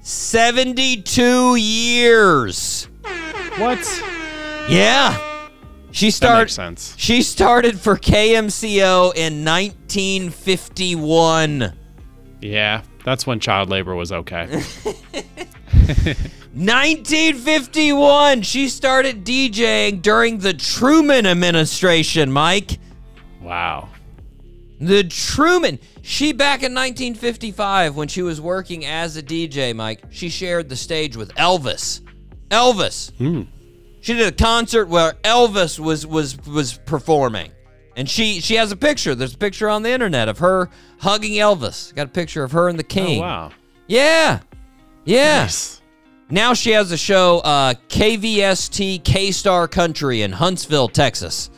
72 0.00 1.54
years. 1.56 2.88
What? 3.58 4.02
Yeah. 4.68 5.16
She 5.92 6.10
started 6.10 6.44
makes 6.44 6.54
sense. 6.54 6.94
She 6.96 7.22
started 7.22 7.78
for 7.78 7.96
KMCO 7.96 9.14
in 9.14 9.44
1951. 9.44 11.74
Yeah, 12.40 12.82
that's 13.04 13.26
when 13.26 13.40
child 13.40 13.68
labor 13.68 13.94
was 13.94 14.10
okay. 14.12 14.62
1951. 16.58 18.42
She 18.42 18.68
started 18.68 19.24
DJing 19.24 20.02
during 20.02 20.38
the 20.38 20.52
Truman 20.54 21.26
administration, 21.26 22.30
Mike. 22.32 22.78
wow. 23.40 23.88
The 24.80 25.02
Truman. 25.04 25.78
She 26.02 26.32
back 26.32 26.62
in 26.62 26.72
1955 26.72 27.96
when 27.96 28.06
she 28.08 28.22
was 28.22 28.40
working 28.40 28.84
as 28.86 29.16
a 29.16 29.22
DJ, 29.22 29.74
Mike, 29.74 30.02
she 30.10 30.28
shared 30.28 30.68
the 30.68 30.76
stage 30.76 31.16
with 31.16 31.34
Elvis. 31.34 32.00
Elvis. 32.50 33.10
Hmm. 33.16 33.42
She 34.00 34.14
did 34.14 34.28
a 34.28 34.32
concert 34.36 34.86
where 34.88 35.14
Elvis 35.24 35.78
was 35.80 36.06
was 36.06 36.38
was 36.46 36.78
performing. 36.78 37.50
And 37.96 38.08
she 38.08 38.40
she 38.40 38.54
has 38.54 38.70
a 38.70 38.76
picture. 38.76 39.16
There's 39.16 39.34
a 39.34 39.38
picture 39.38 39.68
on 39.68 39.82
the 39.82 39.90
internet 39.90 40.28
of 40.28 40.38
her 40.38 40.70
hugging 41.00 41.32
Elvis. 41.32 41.92
Got 41.94 42.06
a 42.06 42.10
picture 42.10 42.44
of 42.44 42.52
her 42.52 42.68
and 42.68 42.78
the 42.78 42.84
Oh, 42.84 42.88
king. 42.88 43.20
wow. 43.20 43.50
Yeah. 43.88 44.40
Yeah. 45.04 45.40
Nice. 45.42 45.77
Now 46.30 46.52
she 46.52 46.72
has 46.72 46.92
a 46.92 46.96
show, 46.98 47.38
uh, 47.38 47.72
KVST 47.88 49.02
K 49.02 49.30
Star 49.32 49.66
Country 49.66 50.22
in 50.22 50.32
Huntsville, 50.32 50.88
Texas, 50.88 51.50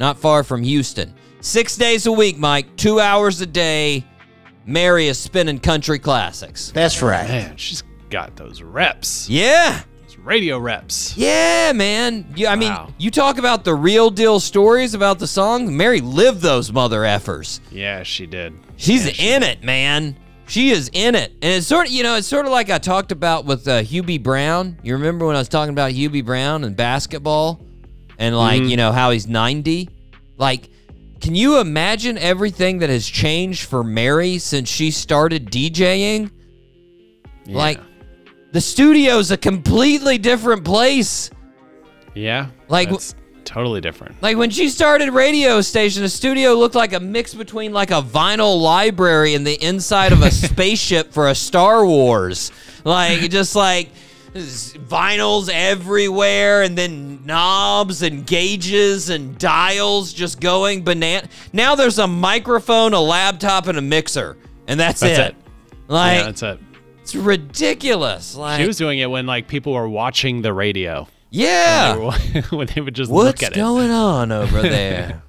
not 0.00 0.18
far 0.18 0.42
from 0.42 0.64
Houston. 0.64 1.14
Six 1.40 1.76
days 1.76 2.06
a 2.06 2.12
week, 2.12 2.36
Mike, 2.36 2.74
two 2.76 2.98
hours 2.98 3.40
a 3.40 3.46
day. 3.46 4.04
Mary 4.64 5.06
is 5.06 5.16
spinning 5.16 5.60
country 5.60 6.00
classics. 6.00 6.72
That's 6.72 7.00
right. 7.02 7.28
Man, 7.28 7.56
she's 7.56 7.84
got 8.10 8.34
those 8.34 8.62
reps. 8.62 9.28
Yeah. 9.28 9.82
Those 10.02 10.16
radio 10.18 10.58
reps. 10.58 11.16
Yeah, 11.16 11.70
man. 11.72 12.26
You, 12.34 12.48
I 12.48 12.56
mean, 12.56 12.76
you 12.98 13.12
talk 13.12 13.38
about 13.38 13.62
the 13.62 13.76
real 13.76 14.10
deal 14.10 14.40
stories 14.40 14.94
about 14.94 15.20
the 15.20 15.28
song. 15.28 15.76
Mary 15.76 16.00
lived 16.00 16.40
those 16.40 16.72
mother 16.72 17.02
effers. 17.02 17.60
Yeah, 17.70 18.02
she 18.02 18.26
did. 18.26 18.54
She's 18.76 19.06
Yeah, 19.06 19.12
she 19.12 19.28
in 19.28 19.42
it, 19.44 19.62
man. 19.62 20.16
She 20.48 20.70
is 20.70 20.90
in 20.92 21.14
it, 21.16 21.32
and 21.42 21.54
it's 21.54 21.66
sort 21.66 21.86
of 21.88 21.92
you 21.92 22.02
know 22.02 22.14
it's 22.16 22.26
sort 22.28 22.46
of 22.46 22.52
like 22.52 22.70
I 22.70 22.78
talked 22.78 23.10
about 23.12 23.44
with 23.46 23.66
uh, 23.66 23.82
Hubie 23.82 24.22
Brown. 24.22 24.78
You 24.82 24.94
remember 24.94 25.26
when 25.26 25.34
I 25.36 25.40
was 25.40 25.48
talking 25.48 25.72
about 25.72 25.90
Hubie 25.92 26.24
Brown 26.24 26.62
and 26.64 26.76
basketball, 26.76 27.60
and 28.18 28.36
like 28.36 28.60
Mm-hmm. 28.62 28.70
you 28.70 28.76
know 28.76 28.92
how 28.92 29.10
he's 29.10 29.26
ninety. 29.26 29.88
Like, 30.38 30.68
can 31.20 31.34
you 31.34 31.58
imagine 31.60 32.16
everything 32.18 32.78
that 32.78 32.90
has 32.90 33.06
changed 33.06 33.64
for 33.64 33.82
Mary 33.82 34.38
since 34.38 34.68
she 34.68 34.90
started 34.92 35.50
DJing? 35.50 36.30
Yeah. 37.46 37.56
Like, 37.56 37.80
the 38.52 38.60
studio's 38.60 39.30
a 39.30 39.36
completely 39.36 40.18
different 40.18 40.64
place. 40.64 41.30
yeah, 42.14 42.48
like- 42.68 42.90
that's 42.90 43.14
totally 43.46 43.80
different. 43.80 44.20
Like 44.22 44.36
when 44.36 44.50
she 44.50 44.68
started 44.68 45.10
radio 45.10 45.60
station, 45.62 46.02
the 46.02 46.08
studio 46.08 46.52
looked 46.54 46.74
like 46.74 46.92
a 46.92 47.00
mix 47.00 47.32
between 47.32 47.72
like 47.72 47.90
a 47.90 48.02
vinyl 48.02 48.60
library 48.60 49.34
and 49.34 49.46
the 49.46 49.54
inside 49.64 50.12
of 50.12 50.20
a 50.22 50.30
spaceship 50.30 51.12
for 51.12 51.28
a 51.28 51.34
Star 51.34 51.86
Wars. 51.86 52.52
Like 52.84 53.30
just 53.30 53.56
like 53.56 53.88
vinyls 54.34 55.48
everywhere 55.50 56.62
and 56.62 56.76
then 56.76 57.24
knobs 57.24 58.02
and 58.02 58.26
gauges 58.26 59.08
and 59.08 59.38
dials 59.38 60.12
just 60.12 60.40
going 60.40 60.84
banana. 60.84 61.28
Now 61.52 61.74
there's 61.74 61.98
a 61.98 62.06
microphone, 62.06 62.92
a 62.92 63.00
laptop 63.00 63.66
and 63.66 63.78
a 63.78 63.82
mixer. 63.82 64.36
And 64.68 64.78
that's, 64.78 65.00
That's 65.00 65.18
it. 65.18 65.26
it. 65.28 65.36
Like 65.88 66.18
yeah, 66.18 66.24
that's 66.24 66.42
it. 66.42 66.60
it's 67.00 67.14
ridiculous. 67.14 68.34
Like 68.34 68.60
She 68.60 68.66
was 68.66 68.76
doing 68.76 68.98
it 68.98 69.08
when 69.08 69.26
like 69.26 69.46
people 69.48 69.72
were 69.72 69.88
watching 69.88 70.42
the 70.42 70.52
radio. 70.52 71.08
Yeah. 71.30 71.94
They 71.94 72.00
were- 72.40 72.42
when 72.58 72.66
they 72.74 72.80
would 72.80 72.94
just 72.94 73.10
look 73.10 73.24
What's 73.26 73.42
at 73.42 73.52
it. 73.52 73.56
going 73.56 73.90
on 73.90 74.32
over 74.32 74.62
there? 74.62 75.22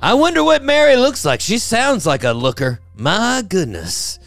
I 0.00 0.14
wonder 0.14 0.42
what 0.42 0.64
Mary 0.64 0.96
looks 0.96 1.24
like. 1.24 1.40
She 1.40 1.58
sounds 1.58 2.06
like 2.06 2.24
a 2.24 2.32
looker. 2.32 2.80
My 2.96 3.44
goodness. 3.48 4.18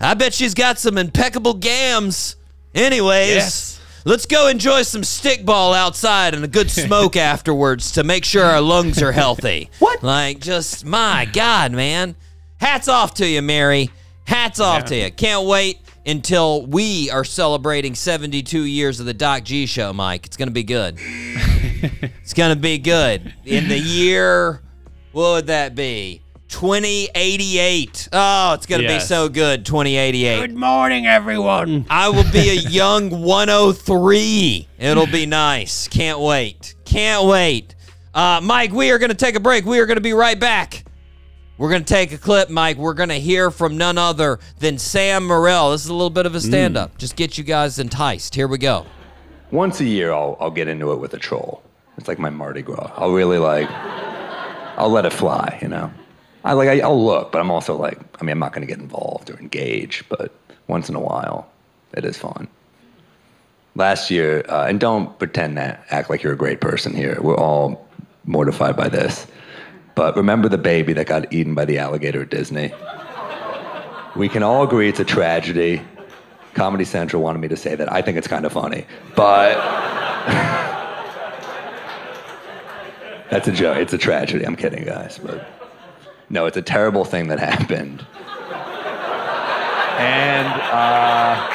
I 0.00 0.14
bet 0.14 0.32
she's 0.32 0.54
got 0.54 0.78
some 0.78 0.96
impeccable 0.96 1.54
gams. 1.54 2.36
Anyways, 2.74 3.28
Yes. 3.34 3.74
Let's 4.04 4.24
go 4.26 4.48
enjoy 4.48 4.82
some 4.82 5.02
stickball 5.02 5.76
outside 5.76 6.32
and 6.34 6.42
a 6.42 6.48
good 6.48 6.70
smoke 6.70 7.16
afterwards 7.16 7.92
to 7.92 8.04
make 8.04 8.24
sure 8.24 8.42
our 8.44 8.60
lungs 8.60 9.02
are 9.02 9.12
healthy. 9.12 9.70
What? 9.80 10.02
Like, 10.02 10.38
just 10.38 10.86
my 10.86 11.28
God, 11.30 11.72
man. 11.72 12.14
Hats 12.58 12.88
off 12.88 13.14
to 13.14 13.26
you, 13.28 13.42
Mary. 13.42 13.90
Hats 14.24 14.60
off 14.60 14.86
to 14.86 14.96
you. 14.96 15.10
Can't 15.10 15.46
wait 15.46 15.80
until 16.08 16.64
we 16.64 17.10
are 17.10 17.24
celebrating 17.24 17.94
72 17.94 18.62
years 18.62 18.98
of 18.98 19.06
the 19.06 19.14
Doc 19.14 19.44
G 19.44 19.66
show, 19.66 19.92
Mike. 19.92 20.24
It's 20.24 20.38
going 20.38 20.48
to 20.48 20.54
be 20.54 20.64
good. 20.64 20.96
it's 20.98 22.32
going 22.32 22.54
to 22.54 22.60
be 22.60 22.78
good. 22.78 23.34
In 23.44 23.68
the 23.68 23.78
year, 23.78 24.62
what 25.12 25.32
would 25.32 25.46
that 25.48 25.74
be? 25.74 26.22
2088. 26.48 28.08
Oh, 28.10 28.54
it's 28.54 28.64
going 28.64 28.80
to 28.80 28.88
be 28.88 29.00
so 29.00 29.28
good. 29.28 29.66
2088. 29.66 30.40
Good 30.40 30.56
morning, 30.56 31.06
everyone. 31.06 31.84
I 31.90 32.08
will 32.08 32.30
be 32.32 32.48
a 32.48 32.54
young 32.70 33.10
103. 33.10 34.66
It'll 34.78 35.06
be 35.06 35.26
nice. 35.26 35.88
Can't 35.88 36.20
wait. 36.20 36.74
Can't 36.86 37.26
wait. 37.26 37.74
Uh, 38.14 38.40
Mike, 38.42 38.72
we 38.72 38.90
are 38.90 38.98
going 38.98 39.10
to 39.10 39.16
take 39.16 39.34
a 39.34 39.40
break. 39.40 39.66
We 39.66 39.78
are 39.78 39.86
going 39.86 39.98
to 39.98 40.02
be 40.02 40.14
right 40.14 40.40
back. 40.40 40.84
We're 41.58 41.70
going 41.70 41.84
to 41.84 41.92
take 41.92 42.12
a 42.12 42.18
clip, 42.18 42.50
Mike. 42.50 42.76
We're 42.76 42.94
going 42.94 43.08
to 43.08 43.18
hear 43.18 43.50
from 43.50 43.76
none 43.76 43.98
other 43.98 44.38
than 44.60 44.78
Sam 44.78 45.26
Morril. 45.26 45.72
This 45.72 45.84
is 45.84 45.90
a 45.90 45.94
little 45.94 46.08
bit 46.08 46.24
of 46.24 46.36
a 46.36 46.40
stand 46.40 46.76
up. 46.76 46.96
Just 46.98 47.16
get 47.16 47.36
you 47.36 47.42
guys 47.42 47.80
enticed. 47.80 48.36
Here 48.36 48.46
we 48.46 48.58
go. 48.58 48.86
once 49.50 49.80
a 49.80 49.84
year 49.84 50.12
I'll, 50.12 50.36
I'll 50.40 50.52
get 50.52 50.68
into 50.68 50.92
it 50.92 50.96
with 51.00 51.14
a 51.14 51.18
troll. 51.18 51.62
It's 51.96 52.06
like 52.06 52.20
my 52.20 52.30
Mardi 52.30 52.62
Gras. 52.62 52.92
I'll 52.96 53.10
really 53.10 53.38
like, 53.38 53.68
I'll 54.78 54.90
let 54.90 55.04
it 55.04 55.12
fly, 55.12 55.58
you 55.60 55.66
know? 55.66 55.90
I 56.44 56.52
like, 56.52 56.68
I, 56.68 56.78
I'll 56.80 57.04
look, 57.04 57.32
but 57.32 57.40
I'm 57.40 57.50
also 57.50 57.76
like, 57.76 57.98
I 58.20 58.24
mean, 58.24 58.32
I'm 58.32 58.38
not 58.38 58.52
going 58.52 58.64
to 58.64 58.72
get 58.72 58.78
involved 58.78 59.28
or 59.28 59.36
engage, 59.40 60.04
but 60.08 60.32
once 60.68 60.88
in 60.88 60.94
a 60.94 61.00
while, 61.00 61.50
it 61.94 62.04
is 62.04 62.16
fun. 62.16 62.46
Last 63.74 64.10
year, 64.12 64.44
uh, 64.48 64.66
and 64.66 64.78
don't 64.78 65.18
pretend 65.18 65.56
that, 65.56 65.84
act 65.90 66.08
like 66.08 66.22
you're 66.22 66.32
a 66.32 66.36
great 66.36 66.60
person 66.60 66.94
here. 66.94 67.18
We're 67.20 67.36
all 67.36 67.88
mortified 68.26 68.76
by 68.76 68.88
this. 68.88 69.26
But 69.98 70.16
remember 70.16 70.48
the 70.48 70.58
baby 70.58 70.92
that 70.92 71.08
got 71.08 71.32
eaten 71.32 71.56
by 71.56 71.64
the 71.64 71.78
alligator 71.78 72.22
at 72.22 72.30
Disney? 72.30 72.72
We 74.14 74.28
can 74.28 74.44
all 74.44 74.62
agree 74.62 74.88
it's 74.88 75.00
a 75.00 75.04
tragedy. 75.04 75.82
Comedy 76.54 76.84
Central 76.84 77.20
wanted 77.20 77.40
me 77.40 77.48
to 77.48 77.56
say 77.56 77.74
that. 77.74 77.92
I 77.92 78.00
think 78.00 78.16
it's 78.16 78.28
kind 78.28 78.46
of 78.46 78.52
funny, 78.52 78.86
but 79.16 79.56
that's 83.28 83.48
a 83.48 83.52
joke. 83.52 83.78
It's 83.78 83.92
a 83.92 83.98
tragedy. 83.98 84.46
I'm 84.46 84.54
kidding, 84.54 84.84
guys, 84.84 85.18
but 85.18 85.44
no, 86.30 86.46
it's 86.46 86.56
a 86.56 86.62
terrible 86.62 87.04
thing 87.04 87.26
that 87.26 87.40
happened. 87.40 88.06
And 89.98 90.46
uh, 90.46 91.48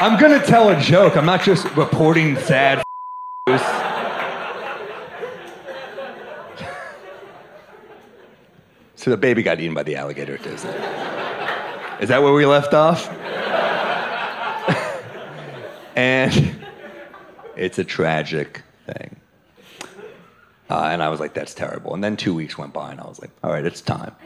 I'm 0.00 0.20
gonna 0.20 0.40
tell 0.40 0.68
a 0.68 0.80
joke. 0.80 1.16
I'm 1.16 1.26
not 1.26 1.42
just 1.42 1.64
reporting 1.74 2.36
sad 2.36 2.84
news. 3.48 3.60
So 9.04 9.10
the 9.10 9.18
baby 9.18 9.42
got 9.42 9.60
eaten 9.60 9.74
by 9.74 9.82
the 9.82 9.96
alligator 9.96 10.36
at 10.36 10.42
Disney. 10.42 10.70
Is 12.00 12.08
that 12.08 12.22
where 12.22 12.32
we 12.32 12.46
left 12.46 12.72
off? 12.72 13.06
and 15.94 16.56
it's 17.54 17.78
a 17.78 17.84
tragic 17.84 18.62
thing. 18.86 19.16
Uh, 20.70 20.84
and 20.84 21.02
I 21.02 21.10
was 21.10 21.20
like, 21.20 21.34
that's 21.34 21.52
terrible. 21.52 21.92
And 21.92 22.02
then 22.02 22.16
two 22.16 22.34
weeks 22.34 22.56
went 22.56 22.72
by, 22.72 22.92
and 22.92 22.98
I 22.98 23.06
was 23.06 23.20
like, 23.20 23.28
all 23.42 23.52
right, 23.52 23.66
it's 23.66 23.82
time. 23.82 24.16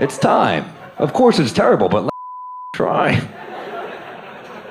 it's 0.00 0.18
time. 0.18 0.68
Of 0.98 1.12
course, 1.12 1.38
it's 1.38 1.52
terrible, 1.52 1.88
but 1.88 2.02
let's 2.02 2.16
try. 2.72 3.30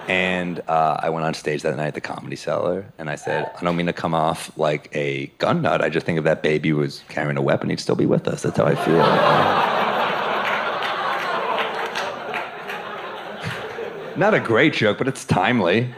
And 0.10 0.60
uh, 0.68 1.00
I 1.04 1.10
went 1.12 1.24
on 1.28 1.36
stage 1.36 1.62
that 1.62 1.78
night 1.78 1.90
at 1.90 1.94
the 1.94 2.02
Comedy 2.02 2.36
Cellar, 2.36 2.84
and 2.98 3.12
I 3.12 3.16
said, 3.16 3.52
I 3.56 3.64
don't 3.64 3.76
mean 3.76 3.86
to 3.86 3.94
come 3.94 4.16
off 4.16 4.52
like 4.58 4.90
a 4.92 5.28
gun 5.38 5.62
nut. 5.62 5.84
I 5.84 5.90
just 5.90 6.04
think 6.04 6.18
if 6.18 6.24
that 6.24 6.42
baby 6.42 6.74
was 6.74 7.04
carrying 7.10 7.38
a 7.38 7.44
weapon, 7.44 7.70
he'd 7.70 7.80
still 7.80 7.94
be 7.96 8.08
with 8.08 8.28
us. 8.28 8.42
That's 8.42 8.58
how 8.58 8.66
I 8.66 8.74
feel. 8.74 8.98
Not 14.18 14.34
a 14.34 14.40
great 14.40 14.74
joke, 14.74 14.98
but 14.98 15.08
it's 15.08 15.24
timely. 15.26 15.94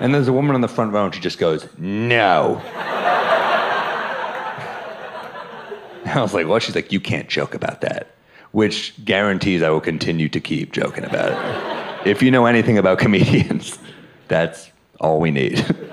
And 0.00 0.12
there's 0.12 0.26
a 0.26 0.32
woman 0.32 0.56
on 0.56 0.60
the 0.60 0.68
front 0.68 0.92
row, 0.92 1.04
and 1.04 1.14
she 1.14 1.20
just 1.20 1.38
goes, 1.38 1.68
No. 1.78 2.60
I 6.04 6.20
was 6.20 6.34
like, 6.34 6.48
What? 6.48 6.64
She's 6.64 6.74
like, 6.74 6.90
You 6.90 6.98
can't 6.98 7.28
joke 7.28 7.54
about 7.54 7.80
that. 7.82 8.08
Which 8.50 8.92
guarantees 9.04 9.62
I 9.62 9.70
will 9.70 9.80
continue 9.80 10.28
to 10.30 10.40
keep 10.40 10.72
joking 10.72 11.04
about 11.04 11.30
it. 11.30 11.77
If 12.04 12.22
you 12.22 12.30
know 12.30 12.46
anything 12.46 12.78
about 12.78 12.98
comedians, 13.04 13.78
that's 14.28 14.70
all 15.00 15.20
we 15.20 15.30
need. 15.30 15.64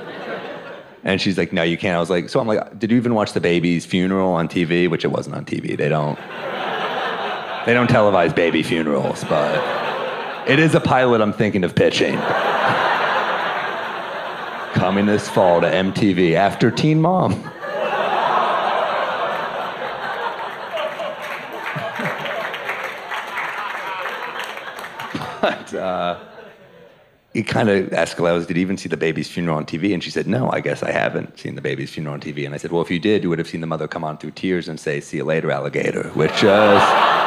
And 1.08 1.22
she's 1.22 1.38
like, 1.38 1.54
No, 1.54 1.62
you 1.62 1.78
can't. 1.78 1.96
I 1.96 2.00
was 2.00 2.10
like, 2.10 2.30
So 2.30 2.40
I'm 2.40 2.48
like, 2.48 2.80
Did 2.80 2.90
you 2.90 2.98
even 2.98 3.14
watch 3.14 3.34
the 3.34 3.40
baby's 3.40 3.86
funeral 3.86 4.32
on 4.32 4.48
TV? 4.48 4.90
Which 4.90 5.06
it 5.06 5.10
wasn't 5.10 5.36
on 5.36 5.46
TV. 5.46 5.78
They 5.78 5.88
don't. 5.88 6.18
They 7.68 7.76
don't 7.76 7.90
televise 7.90 8.36
baby 8.36 8.64
funerals, 8.64 9.24
but 9.26 10.50
it 10.50 10.58
is 10.60 10.74
a 10.76 10.80
pilot 10.80 11.22
I'm 11.22 11.32
thinking 11.34 11.64
of 11.64 11.76
pitching. 11.76 12.16
Coming 14.74 15.06
this 15.06 15.30
fall 15.30 15.62
to 15.62 15.68
MTV 15.68 16.34
after 16.34 16.70
Teen 16.70 17.02
Mom. 17.02 17.34
But 25.46 25.74
uh, 25.76 26.18
it 27.36 27.44
kind 27.44 27.70
of 27.70 27.94
asked 27.94 28.18
Gladys, 28.18 28.48
did 28.48 28.58
you 28.58 28.62
even 28.62 28.78
see 28.78 28.90
the 28.90 28.98
baby's 28.98 29.30
funeral 29.30 29.58
on 29.58 29.66
TV? 29.68 29.94
And 29.94 30.04
she 30.04 30.10
said, 30.10 30.26
no, 30.26 30.50
I 30.50 30.60
guess 30.60 30.82
I 30.82 30.90
haven't 30.90 31.38
seen 31.38 31.54
the 31.54 31.62
baby's 31.62 31.92
funeral 31.92 32.16
on 32.16 32.20
TV. 32.20 32.48
And 32.48 32.56
I 32.56 32.58
said, 32.58 32.72
well, 32.72 32.82
if 32.82 32.90
you 32.90 32.98
did, 32.98 33.22
you 33.22 33.30
would 33.30 33.38
have 33.38 33.48
seen 33.48 33.62
the 33.62 33.68
mother 33.68 33.88
come 33.88 34.04
on 34.04 34.18
through 34.18 34.32
tears 34.32 34.68
and 34.68 34.80
say, 34.80 35.00
see 35.02 35.18
you 35.18 35.24
later, 35.24 35.52
alligator, 35.52 36.10
which 36.10 36.44
is... 36.44 36.82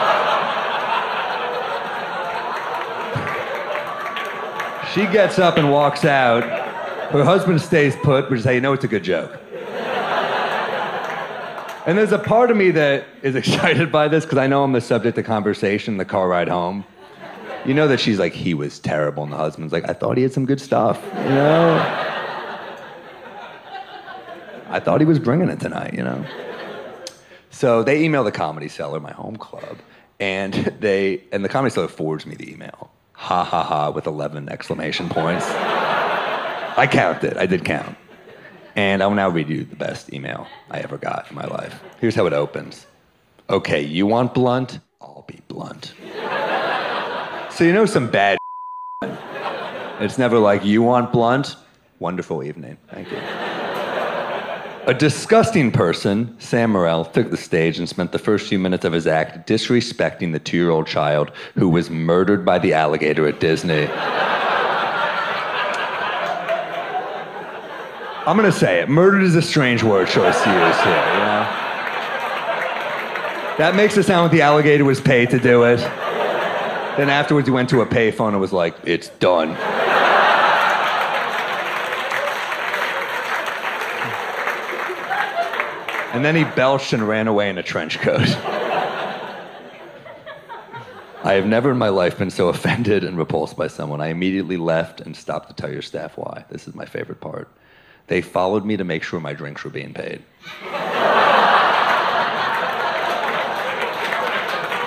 She 4.94 5.06
gets 5.06 5.38
up 5.38 5.58
and 5.58 5.70
walks 5.70 6.04
out. 6.04 6.42
Her 7.12 7.22
husband 7.22 7.60
stays 7.60 7.94
put, 7.96 8.28
which 8.30 8.40
is 8.40 8.44
how 8.44 8.50
you 8.52 8.60
know 8.60 8.72
it's 8.72 8.82
a 8.82 8.88
good 8.88 9.04
joke. 9.04 9.38
And 11.86 11.96
there's 11.96 12.10
a 12.10 12.18
part 12.18 12.50
of 12.50 12.56
me 12.56 12.70
that 12.72 13.04
is 13.22 13.34
excited 13.42 13.92
by 13.92 14.08
this 14.08 14.24
because 14.24 14.38
I 14.38 14.46
know 14.46 14.64
I'm 14.64 14.72
the 14.72 14.80
subject 14.80 15.18
of 15.18 15.26
conversation 15.26 15.98
the 15.98 16.04
car 16.04 16.26
ride 16.26 16.48
home. 16.48 16.84
You 17.66 17.74
know 17.74 17.88
that 17.88 18.00
she's 18.00 18.18
like, 18.18 18.32
he 18.32 18.54
was 18.54 18.78
terrible, 18.78 19.24
and 19.24 19.32
the 19.32 19.36
husband's 19.36 19.72
like, 19.72 19.88
I 19.88 19.92
thought 19.92 20.16
he 20.16 20.22
had 20.22 20.32
some 20.32 20.46
good 20.46 20.60
stuff, 20.60 21.02
you 21.04 21.30
know? 21.30 22.04
I 24.70 24.80
thought 24.80 25.00
he 25.00 25.06
was 25.06 25.18
bringing 25.18 25.48
it 25.48 25.60
tonight, 25.60 25.94
you 25.94 26.02
know? 26.02 26.24
So 27.50 27.82
they 27.82 28.02
email 28.04 28.22
the 28.22 28.32
Comedy 28.32 28.68
Cellar, 28.68 29.00
my 29.00 29.12
home 29.12 29.36
club, 29.36 29.78
and 30.20 30.54
they 30.80 31.24
and 31.32 31.44
the 31.44 31.48
Comedy 31.48 31.74
Cellar 31.74 31.88
forwards 31.88 32.26
me 32.26 32.36
the 32.36 32.52
email. 32.52 32.90
Ha 33.12 33.42
ha 33.42 33.64
ha 33.64 33.90
with 33.90 34.06
11 34.06 34.48
exclamation 34.48 35.08
points. 35.08 35.44
I 35.48 36.86
counted. 36.88 37.36
I 37.36 37.46
did 37.46 37.64
count. 37.64 37.96
And 38.76 39.02
I 39.02 39.08
will 39.08 39.16
now 39.16 39.28
read 39.28 39.48
you 39.48 39.64
the 39.64 39.74
best 39.74 40.12
email 40.12 40.46
I 40.70 40.78
ever 40.78 40.98
got 40.98 41.26
in 41.28 41.34
my 41.34 41.46
life. 41.46 41.82
Here's 42.00 42.14
how 42.14 42.26
it 42.26 42.32
opens. 42.32 42.86
Okay, 43.50 43.82
you 43.82 44.06
want 44.06 44.34
blunt? 44.34 44.78
I'll 45.00 45.24
be 45.26 45.40
blunt. 45.48 45.94
So 47.58 47.64
you 47.64 47.72
know 47.72 47.86
some 47.86 48.08
bad 48.08 48.38
It's 49.98 50.16
never 50.16 50.38
like 50.38 50.64
you 50.64 50.80
want 50.80 51.10
blunt? 51.10 51.56
Wonderful 51.98 52.44
evening. 52.44 52.76
Thank 52.88 53.10
you. 53.10 53.18
A 54.86 54.94
disgusting 54.96 55.72
person, 55.72 56.36
Sam 56.38 56.70
Morril, 56.70 57.12
took 57.12 57.32
the 57.32 57.36
stage 57.36 57.80
and 57.80 57.88
spent 57.88 58.12
the 58.12 58.18
first 58.20 58.48
few 58.48 58.60
minutes 58.60 58.84
of 58.84 58.92
his 58.92 59.08
act 59.08 59.48
disrespecting 59.48 60.30
the 60.30 60.38
two 60.38 60.56
year 60.56 60.70
old 60.70 60.86
child 60.86 61.32
who 61.56 61.68
was 61.68 61.90
murdered 61.90 62.44
by 62.44 62.60
the 62.60 62.74
alligator 62.74 63.26
at 63.26 63.40
Disney. 63.40 63.88
I'm 68.24 68.36
gonna 68.36 68.52
say 68.52 68.82
it. 68.82 68.88
Murdered 68.88 69.24
is 69.24 69.34
a 69.34 69.42
strange 69.42 69.82
word 69.82 70.06
choice 70.06 70.40
to 70.44 70.48
use 70.48 70.80
here, 70.84 71.12
you 71.12 71.18
know? 71.26 71.44
That 73.58 73.72
makes 73.74 73.96
it 73.96 74.04
sound 74.04 74.26
like 74.26 74.30
the 74.30 74.42
alligator 74.42 74.84
was 74.84 75.00
paid 75.00 75.30
to 75.30 75.40
do 75.40 75.64
it. 75.64 75.80
Then 76.98 77.08
afterwards, 77.10 77.46
he 77.46 77.52
went 77.52 77.68
to 77.68 77.80
a 77.80 77.86
payphone 77.86 78.30
and 78.30 78.40
was 78.40 78.52
like, 78.52 78.74
it's 78.82 79.08
done. 79.20 79.50
And 86.12 86.24
then 86.24 86.34
he 86.34 86.42
belched 86.42 86.92
and 86.92 87.06
ran 87.06 87.28
away 87.28 87.50
in 87.50 87.56
a 87.56 87.62
trench 87.62 88.00
coat. 88.00 88.26
I 91.22 91.34
have 91.34 91.46
never 91.46 91.70
in 91.70 91.78
my 91.78 91.90
life 91.90 92.18
been 92.18 92.30
so 92.30 92.48
offended 92.48 93.04
and 93.04 93.16
repulsed 93.16 93.56
by 93.56 93.68
someone. 93.68 94.00
I 94.00 94.08
immediately 94.08 94.56
left 94.56 95.00
and 95.00 95.16
stopped 95.16 95.50
to 95.50 95.54
tell 95.54 95.70
your 95.70 95.82
staff 95.82 96.16
why. 96.16 96.46
This 96.50 96.66
is 96.66 96.74
my 96.74 96.84
favorite 96.84 97.20
part. 97.20 97.48
They 98.08 98.22
followed 98.22 98.64
me 98.64 98.76
to 98.76 98.82
make 98.82 99.04
sure 99.04 99.20
my 99.20 99.34
drinks 99.34 99.62
were 99.62 99.70
being 99.70 99.94
paid. 99.94 100.24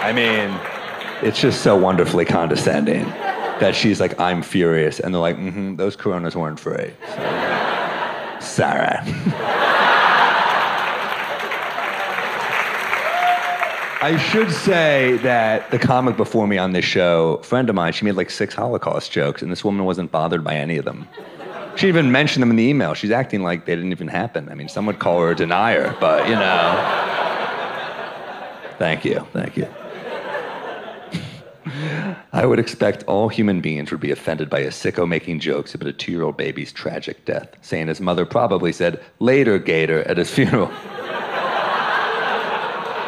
I 0.03 0.11
mean, 0.13 0.59
it's 1.23 1.39
just 1.39 1.61
so 1.61 1.75
wonderfully 1.77 2.25
condescending. 2.25 3.05
that 3.61 3.75
she's 3.75 3.99
like, 3.99 4.19
I'm 4.19 4.41
furious. 4.41 4.99
And 4.99 5.13
they're 5.13 5.21
like, 5.21 5.37
mm-hmm, 5.37 5.75
those 5.75 5.95
coronas 5.95 6.35
weren't 6.35 6.59
free. 6.59 6.93
So, 7.09 8.37
sorry. 8.39 8.97
I 14.03 14.17
should 14.17 14.51
say 14.51 15.17
that 15.17 15.69
the 15.69 15.77
comic 15.77 16.17
before 16.17 16.47
me 16.47 16.57
on 16.57 16.71
this 16.71 16.83
show, 16.83 17.35
a 17.39 17.43
friend 17.43 17.69
of 17.69 17.75
mine, 17.75 17.93
she 17.93 18.03
made 18.03 18.15
like 18.15 18.31
six 18.31 18.55
Holocaust 18.55 19.11
jokes, 19.11 19.43
and 19.43 19.51
this 19.51 19.63
woman 19.63 19.85
wasn't 19.85 20.11
bothered 20.11 20.43
by 20.43 20.55
any 20.55 20.77
of 20.77 20.85
them. 20.85 21.07
She 21.75 21.87
even 21.87 22.11
mentioned 22.11 22.41
them 22.41 22.49
in 22.49 22.55
the 22.55 22.63
email. 22.63 22.95
She's 22.95 23.11
acting 23.11 23.43
like 23.43 23.65
they 23.65 23.75
didn't 23.75 23.91
even 23.91 24.07
happen. 24.07 24.49
I 24.49 24.55
mean, 24.55 24.69
some 24.69 24.87
would 24.87 24.97
call 24.97 25.21
her 25.21 25.29
a 25.29 25.35
denier, 25.35 25.95
but 25.99 26.27
you 26.27 26.33
know. 26.33 27.07
Thank 28.79 29.05
you, 29.05 29.19
thank 29.33 29.55
you. 29.55 29.67
I 32.33 32.45
would 32.45 32.59
expect 32.59 33.03
all 33.03 33.27
human 33.27 33.59
beings 33.59 33.91
would 33.91 33.99
be 33.99 34.11
offended 34.11 34.49
by 34.49 34.59
a 34.59 34.69
sicko 34.69 35.05
making 35.05 35.41
jokes 35.41 35.75
about 35.75 35.89
a 35.89 35.93
two 35.93 36.13
year 36.13 36.23
old 36.23 36.37
baby's 36.37 36.71
tragic 36.71 37.25
death, 37.25 37.49
saying 37.61 37.87
his 37.87 37.99
mother 37.99 38.25
probably 38.25 38.71
said, 38.71 39.03
later, 39.19 39.59
Gator, 39.59 40.03
at 40.03 40.17
his 40.17 40.31
funeral. 40.31 40.69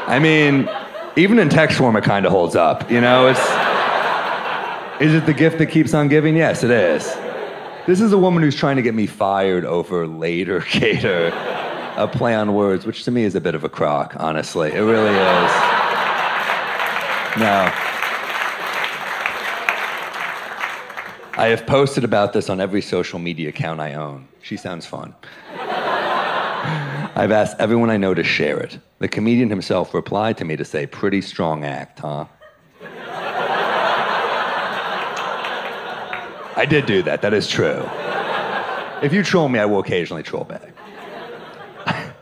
I 0.06 0.20
mean, 0.22 0.70
even 1.16 1.40
in 1.40 1.48
text 1.48 1.78
form, 1.78 1.96
it 1.96 2.04
kind 2.04 2.26
of 2.26 2.34
holds 2.34 2.58
up. 2.58 2.92
You 2.92 3.00
know, 3.00 3.28
it's. 3.28 3.40
Is 5.02 5.14
it 5.14 5.26
the 5.26 5.34
gift 5.34 5.58
that 5.60 5.68
keeps 5.68 5.94
on 5.94 6.10
giving? 6.10 6.36
Yes, 6.36 6.64
it 6.64 6.72
is. 6.72 7.06
This 7.88 8.02
is 8.02 8.12
a 8.12 8.18
woman 8.18 8.44
who's 8.44 8.56
trying 8.56 8.76
to 8.76 8.82
get 8.82 8.94
me 8.94 9.08
fired 9.08 9.66
over 9.66 10.06
later, 10.06 10.66
Gator. 10.72 11.28
A 11.96 12.08
play 12.08 12.36
on 12.36 12.54
words, 12.54 12.86
which 12.86 13.04
to 13.06 13.12
me 13.12 13.24
is 13.24 13.36
a 13.36 13.42
bit 13.42 13.56
of 13.56 13.64
a 13.64 13.70
crock, 13.70 14.16
honestly. 14.18 14.72
It 14.72 14.82
really 14.82 15.16
is. 15.16 15.52
No. 17.40 17.93
I 21.36 21.48
have 21.48 21.66
posted 21.66 22.04
about 22.04 22.34
this 22.34 22.48
on 22.48 22.62
every 22.62 22.82
social 22.82 23.18
media 23.18 23.50
account 23.50 23.80
I 23.80 23.96
own. 23.96 24.28
She 24.44 24.56
sounds 24.56 24.86
fun. 24.86 25.16
I've 27.16 27.32
asked 27.32 27.58
everyone 27.60 27.90
I 27.90 27.98
know 27.98 28.14
to 28.14 28.24
share 28.24 28.60
it. 28.60 28.78
The 29.00 29.08
comedian 29.08 29.50
himself 29.50 29.96
replied 29.96 30.38
to 30.38 30.46
me 30.46 30.56
to 30.58 30.66
say, 30.66 30.86
pretty 30.86 31.22
strong 31.22 31.64
act, 31.66 32.00
huh? 32.00 32.26
I 36.56 36.68
did 36.70 36.86
do 36.86 37.02
that, 37.02 37.24
that 37.24 37.34
is 37.34 37.48
true. 37.48 37.84
If 39.02 39.12
you 39.12 39.24
troll 39.24 39.50
me, 39.50 39.58
I 39.58 39.66
will 39.66 39.80
occasionally 39.80 40.22
troll 40.22 40.44
back. 40.44 40.72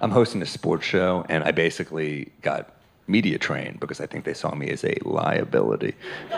I'm 0.00 0.10
hosting 0.10 0.40
a 0.40 0.46
sports 0.46 0.86
show, 0.86 1.26
and 1.28 1.44
I 1.44 1.50
basically 1.50 2.32
got 2.40 2.74
media 3.06 3.36
trained 3.36 3.80
because 3.80 4.00
I 4.00 4.06
think 4.06 4.24
they 4.24 4.32
saw 4.32 4.54
me 4.54 4.70
as 4.70 4.82
a 4.82 4.96
liability. 5.02 5.94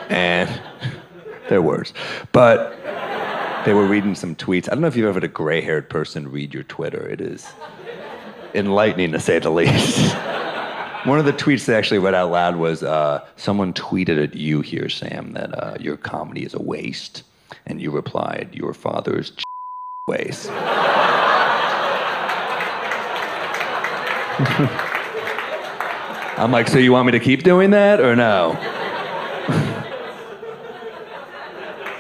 And 0.09 0.51
they're 1.53 1.61
worse. 1.61 1.93
But 2.33 2.79
they 3.67 3.75
were 3.75 3.87
reading 3.87 4.15
some 4.15 4.35
tweets. 4.35 4.69
I 4.69 4.73
don't 4.73 4.81
know 4.81 4.87
if 4.87 4.97
you've 4.97 5.07
ever 5.07 5.17
had 5.17 5.25
a 5.25 5.29
gray 5.29 5.61
haired 5.61 5.91
person 5.91 6.33
read 6.33 6.55
your 6.55 6.63
Twitter. 6.63 7.07
It 7.07 7.21
is 7.21 7.47
enlightening 8.55 9.13
to 9.13 9.21
say 9.21 9.39
the 9.39 9.51
least. 9.51 10.15
One 11.05 11.19
of 11.19 11.27
the 11.27 11.33
tweets 11.33 11.67
they 11.67 11.75
actually 11.75 11.99
read 11.99 12.15
out 12.15 12.31
loud 12.31 12.57
was 12.57 12.83
uh, 12.83 13.27
someone 13.37 13.75
tweeted 13.75 14.23
at 14.23 14.35
you 14.35 14.63
here, 14.63 14.89
Sam, 14.89 15.35
that 15.35 15.59
uh, 15.59 15.77
your 15.79 15.99
comedy 15.99 16.45
is 16.45 16.55
a 16.55 16.63
waste. 16.63 17.23
And 17.67 17.83
you 17.83 17.91
replied, 17.91 18.49
your 18.55 18.73
father's 18.73 19.33
waste. 20.07 20.49
I'm 26.39 26.51
like, 26.51 26.67
so 26.69 26.79
you 26.79 26.93
want 26.93 27.05
me 27.07 27.13
to 27.13 27.21
keep 27.21 27.43
doing 27.43 27.71
that 27.73 28.01
or 28.01 28.17
no? 28.17 28.59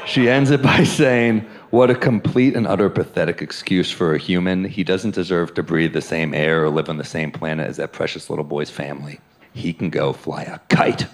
She 0.06 0.28
ends 0.28 0.50
it 0.50 0.62
by 0.72 0.84
saying, 0.84 1.40
What 1.70 1.90
a 1.90 1.94
complete 1.94 2.56
and 2.56 2.66
utter 2.66 2.90
pathetic 2.90 3.42
excuse 3.42 3.90
for 3.90 4.14
a 4.14 4.18
human. 4.18 4.64
He 4.64 4.84
doesn't 4.84 5.14
deserve 5.14 5.54
to 5.54 5.62
breathe 5.62 5.92
the 5.92 6.02
same 6.02 6.34
air 6.34 6.64
or 6.64 6.70
live 6.70 6.88
on 6.88 6.98
the 6.98 7.04
same 7.04 7.30
planet 7.30 7.68
as 7.68 7.76
that 7.76 7.92
precious 7.92 8.30
little 8.30 8.44
boy's 8.44 8.70
family. 8.70 9.20
He 9.54 9.72
can 9.72 9.90
go 9.90 10.12
fly 10.12 10.42
a 10.42 10.58
kite. 10.74 11.06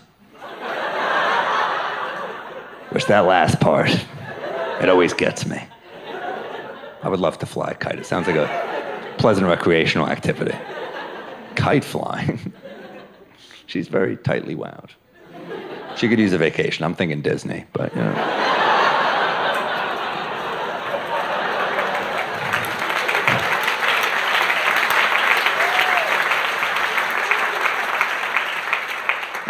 Which 2.91 3.05
that 3.07 3.27
last 3.27 3.61
part, 3.61 3.91
it 4.81 4.89
always 4.89 5.13
gets 5.13 5.45
me. 5.45 5.63
I 7.03 7.09
would 7.09 7.21
love 7.21 7.39
to 7.39 7.47
fly 7.47 7.73
a 7.73 7.75
kite. 7.75 7.99
It 7.99 8.07
sounds 8.07 8.27
like 8.27 8.37
a 8.37 9.15
pleasant 9.19 9.47
recreational 9.47 10.09
activity. 10.09 10.57
Kite 11.55 11.85
flying. 11.85 12.53
She's 13.67 13.89
very 13.89 14.17
tightly 14.17 14.55
wound. 14.55 14.95
She 15.97 16.09
could 16.09 16.19
use 16.19 16.33
a 16.33 16.39
vacation. 16.39 16.85
I'm 16.85 16.95
thinking 16.95 17.21
Disney, 17.21 17.67
but 17.73 17.95
you 17.95 18.01
know. 18.01 18.65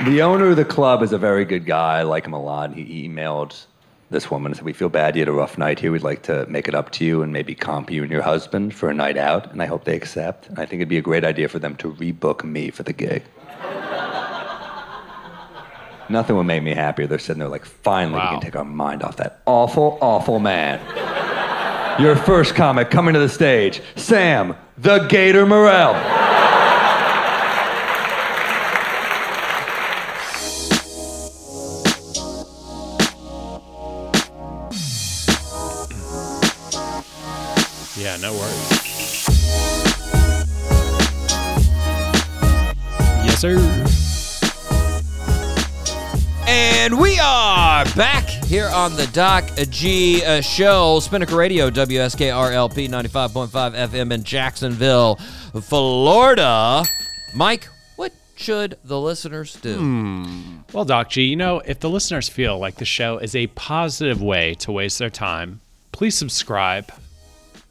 The 0.04 0.22
owner 0.22 0.50
of 0.50 0.56
the 0.56 0.64
club 0.64 1.02
is 1.02 1.12
a 1.12 1.18
very 1.18 1.44
good 1.44 1.66
guy. 1.66 1.98
I 1.98 2.02
like 2.02 2.24
him 2.24 2.32
a 2.32 2.40
lot. 2.40 2.72
He 2.72 3.08
emailed 3.08 3.66
this 4.10 4.30
woman 4.30 4.52
and 4.52 4.56
said, 4.56 4.64
We 4.64 4.72
feel 4.72 4.88
bad 4.88 5.16
you 5.16 5.22
had 5.22 5.28
a 5.28 5.32
rough 5.32 5.58
night 5.58 5.80
here. 5.80 5.90
We'd 5.90 6.02
like 6.02 6.22
to 6.22 6.46
make 6.46 6.68
it 6.68 6.74
up 6.74 6.92
to 6.92 7.04
you 7.04 7.22
and 7.22 7.32
maybe 7.32 7.54
comp 7.56 7.90
you 7.90 8.02
and 8.02 8.12
your 8.12 8.22
husband 8.22 8.74
for 8.74 8.88
a 8.88 8.94
night 8.94 9.16
out. 9.16 9.50
And 9.50 9.60
I 9.60 9.66
hope 9.66 9.84
they 9.84 9.96
accept. 9.96 10.48
And 10.48 10.58
I 10.60 10.66
think 10.66 10.80
it'd 10.80 10.88
be 10.88 10.98
a 10.98 11.02
great 11.02 11.24
idea 11.24 11.48
for 11.48 11.58
them 11.58 11.74
to 11.76 11.92
rebook 11.94 12.44
me 12.44 12.70
for 12.70 12.84
the 12.84 12.92
gig. 12.92 13.24
Nothing 16.08 16.36
would 16.36 16.44
make 16.44 16.62
me 16.62 16.74
happier. 16.74 17.08
They're 17.08 17.18
sitting 17.18 17.40
there 17.40 17.48
like, 17.48 17.64
finally, 17.66 18.20
we 18.20 18.28
can 18.28 18.40
take 18.40 18.56
our 18.56 18.64
mind 18.64 19.02
off 19.02 19.16
that 19.16 19.42
awful, 19.46 19.98
awful 20.00 20.38
man. 20.38 20.80
Your 22.00 22.14
first 22.14 22.54
comic 22.54 22.88
coming 22.90 23.14
to 23.14 23.20
the 23.20 23.28
stage, 23.28 23.82
Sam, 23.96 24.56
the 24.78 25.00
Gator 25.08 25.44
Morril. 25.44 26.37
No 38.20 38.32
worries. 38.32 39.28
Yes, 43.24 43.40
sir. 43.40 43.58
And 46.48 46.98
we 46.98 47.18
are 47.18 47.84
back 47.94 48.24
here 48.46 48.68
on 48.68 48.96
the 48.96 49.06
Doc 49.08 49.44
G 49.70 50.24
uh, 50.24 50.40
Show, 50.40 50.98
Spinnaker 51.00 51.36
Radio, 51.36 51.70
WSKRLP 51.70 52.88
95.5 52.88 53.48
FM 53.88 54.12
in 54.12 54.24
Jacksonville, 54.24 55.16
Florida. 55.60 56.84
Mike, 57.34 57.68
what 57.96 58.12
should 58.36 58.78
the 58.82 58.98
listeners 58.98 59.54
do? 59.56 60.32
Well, 60.72 60.84
Doc 60.86 61.10
G, 61.10 61.24
you 61.24 61.36
know, 61.36 61.60
if 61.60 61.80
the 61.80 61.90
listeners 61.90 62.28
feel 62.28 62.58
like 62.58 62.76
the 62.76 62.84
show 62.84 63.18
is 63.18 63.36
a 63.36 63.48
positive 63.48 64.22
way 64.22 64.54
to 64.54 64.72
waste 64.72 64.98
their 64.98 65.10
time, 65.10 65.60
please 65.92 66.16
subscribe 66.16 66.90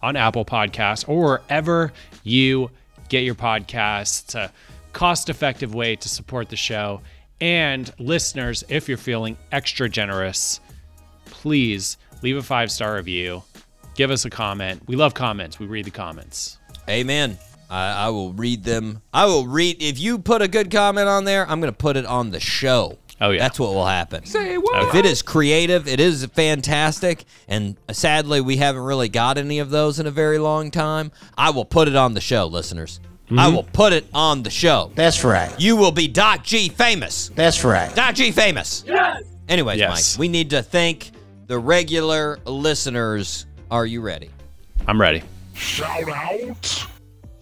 on 0.01 0.15
Apple 0.15 0.45
Podcasts 0.45 1.07
or 1.07 1.23
wherever 1.23 1.91
you 2.23 2.69
get 3.09 3.23
your 3.23 3.35
podcasts. 3.35 4.23
It's 4.23 4.35
a 4.35 4.51
cost 4.93 5.29
effective 5.29 5.73
way 5.73 5.95
to 5.95 6.09
support 6.09 6.49
the 6.49 6.55
show. 6.55 7.01
And 7.39 7.91
listeners, 7.99 8.63
if 8.67 8.87
you're 8.87 8.97
feeling 8.97 9.37
extra 9.51 9.87
generous, 9.89 10.59
please 11.25 11.97
leave 12.21 12.37
a 12.37 12.43
five 12.43 12.71
star 12.71 12.95
review. 12.95 13.43
Give 13.95 14.11
us 14.11 14.25
a 14.25 14.29
comment. 14.29 14.83
We 14.87 14.95
love 14.95 15.13
comments. 15.13 15.59
We 15.59 15.65
read 15.65 15.85
the 15.85 15.91
comments. 15.91 16.57
Amen. 16.89 17.37
I, 17.69 18.05
I 18.05 18.09
will 18.09 18.31
read 18.33 18.63
them. 18.63 19.01
I 19.13 19.25
will 19.25 19.47
read. 19.47 19.81
If 19.81 19.99
you 19.99 20.19
put 20.19 20.41
a 20.41 20.47
good 20.47 20.71
comment 20.71 21.07
on 21.07 21.25
there, 21.25 21.49
I'm 21.49 21.59
going 21.59 21.71
to 21.71 21.77
put 21.77 21.97
it 21.97 22.05
on 22.05 22.31
the 22.31 22.39
show. 22.39 22.97
Oh, 23.19 23.31
yeah. 23.31 23.39
That's 23.39 23.59
what 23.59 23.73
will 23.73 23.85
happen. 23.85 24.25
Say 24.25 24.57
what? 24.57 24.89
If 24.89 24.95
it 24.95 25.05
is 25.05 25.21
creative, 25.21 25.87
it 25.87 25.99
is 25.99 26.23
fantastic, 26.25 27.25
and 27.47 27.75
sadly, 27.91 28.41
we 28.41 28.57
haven't 28.57 28.83
really 28.83 29.09
got 29.09 29.37
any 29.37 29.59
of 29.59 29.69
those 29.71 29.99
in 29.99 30.05
a 30.05 30.11
very 30.11 30.37
long 30.37 30.69
time. 30.71 31.11
I 31.37 31.49
will 31.49 31.65
put 31.65 31.87
it 31.87 31.95
on 31.95 32.13
the 32.13 32.21
show, 32.21 32.45
listeners. 32.45 32.99
Mm-hmm. 33.25 33.39
I 33.39 33.47
will 33.49 33.63
put 33.63 33.91
it 33.91 34.05
on 34.13 34.43
the 34.43 34.49
show. 34.49 34.91
That's 34.95 35.23
right. 35.23 35.53
You 35.59 35.75
will 35.75 35.91
be 35.91 36.07
Doc 36.07 36.43
G 36.43 36.69
famous. 36.69 37.29
That's 37.29 37.63
right. 37.63 37.93
Doc 37.95 38.15
G 38.15 38.31
famous. 38.31 38.83
Yes. 38.87 39.23
Anyways, 39.49 39.79
Yes. 39.79 40.15
Mike, 40.15 40.19
we 40.19 40.27
need 40.27 40.49
to 40.51 40.61
thank 40.61 41.11
the 41.47 41.57
regular 41.57 42.39
listeners. 42.45 43.45
Are 43.71 43.85
you 43.85 43.99
ready? 44.01 44.29
I'm 44.87 45.01
ready. 45.01 45.23
Shout 45.55 46.07
out 46.09 46.87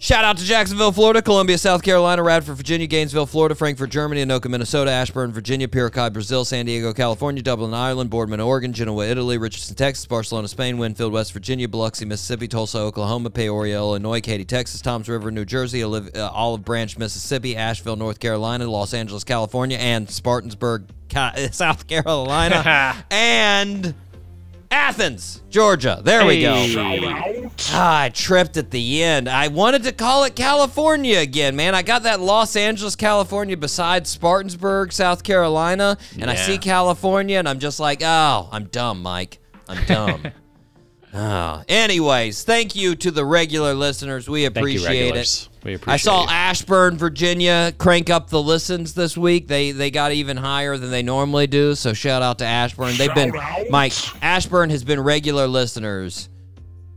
to 0.05 0.45
Jacksonville, 0.45 0.91
Florida, 0.91 1.19
Columbia, 1.19 1.57
South 1.57 1.81
Carolina, 1.81 2.21
Radford, 2.21 2.57
Virginia, 2.57 2.85
Gainesville, 2.85 3.25
Florida, 3.25 3.55
Frankfurt, 3.55 3.89
Germany, 3.89 4.23
Anoka, 4.23 4.47
Minnesota, 4.49 4.91
Ashburn, 4.91 5.31
Virginia, 5.31 5.67
Piracai, 5.67 6.13
Brazil, 6.13 6.45
San 6.45 6.67
Diego, 6.67 6.93
California, 6.93 7.41
Dublin, 7.41 7.73
Ireland, 7.73 8.11
Boardman, 8.11 8.39
Oregon, 8.39 8.71
Genoa, 8.71 9.07
Italy, 9.07 9.39
Richardson, 9.39 9.75
Texas, 9.75 10.05
Barcelona, 10.05 10.47
Spain, 10.47 10.77
Winfield, 10.77 11.11
West 11.11 11.33
Virginia, 11.33 11.67
Biloxi, 11.67 12.05
Mississippi, 12.05 12.47
Tulsa, 12.47 12.77
Oklahoma, 12.77 13.31
Peoria, 13.31 13.77
Illinois, 13.77 14.21
Katy, 14.21 14.45
Texas, 14.45 14.79
Toms 14.79 15.09
River, 15.09 15.31
New 15.31 15.43
Jersey, 15.45 15.81
Olive, 15.81 16.15
uh, 16.15 16.29
Olive 16.31 16.63
Branch, 16.63 16.95
Mississippi, 16.99 17.55
Asheville, 17.55 17.95
North 17.95 18.19
Carolina, 18.19 18.69
Los 18.69 18.93
Angeles, 18.93 19.23
California, 19.23 19.77
and 19.79 20.07
Spartansburg, 20.07 20.85
South 21.51 21.87
Carolina, 21.87 23.03
and 23.09 23.95
Athens, 24.75 25.41
Georgia. 25.49 26.01
There 26.03 26.25
we 26.25 26.41
go. 26.41 27.49
Ah, 27.69 28.01
I 28.01 28.09
tripped 28.09 28.57
at 28.57 28.71
the 28.71 29.01
end. 29.03 29.29
I 29.29 29.47
wanted 29.47 29.83
to 29.83 29.93
call 29.93 30.25
it 30.25 30.35
California 30.35 31.19
again, 31.19 31.55
man. 31.55 31.73
I 31.73 31.81
got 31.81 32.03
that 32.03 32.19
Los 32.19 32.57
Angeles, 32.57 32.93
California 32.97 33.55
beside 33.55 34.03
Spartansburg, 34.03 34.91
South 34.91 35.23
Carolina, 35.23 35.97
and 36.19 36.29
I 36.29 36.35
see 36.35 36.57
California, 36.57 37.39
and 37.39 37.47
I'm 37.47 37.59
just 37.59 37.79
like, 37.79 38.01
oh, 38.03 38.49
I'm 38.51 38.65
dumb, 38.65 39.01
Mike. 39.01 39.39
I'm 39.69 39.83
dumb. 39.85 40.27
oh. 41.13 41.63
Anyways, 41.69 42.43
thank 42.43 42.75
you 42.75 42.95
to 42.97 43.11
the 43.11 43.23
regular 43.23 43.73
listeners. 43.73 44.29
We 44.29 44.43
Thank 44.43 44.55
you, 44.55 44.61
appreciate 44.61 45.15
it. 45.15 45.49
Regulars. 45.65 45.65
We 45.65 45.73
appreciate 45.75 45.93
I 45.93 45.97
saw 45.97 46.23
you. 46.23 46.29
Ashburn, 46.29 46.97
Virginia, 46.97 47.73
crank 47.77 48.09
up 48.09 48.29
the 48.29 48.41
listens 48.41 48.93
this 48.93 49.17
week. 49.17 49.47
They 49.47 49.71
they 49.71 49.91
got 49.91 50.11
even 50.11 50.37
higher 50.37 50.77
than 50.77 50.91
they 50.91 51.03
normally 51.03 51.47
do. 51.47 51.75
So 51.75 51.93
shout 51.93 52.21
out 52.21 52.39
to 52.39 52.45
Ashburn. 52.45 52.95
They've 52.97 53.13
been 53.13 53.33
Mike 53.69 53.93
Ashburn 54.23 54.69
has 54.69 54.83
been 54.83 54.99
regular 54.99 55.47
listeners, 55.47 56.29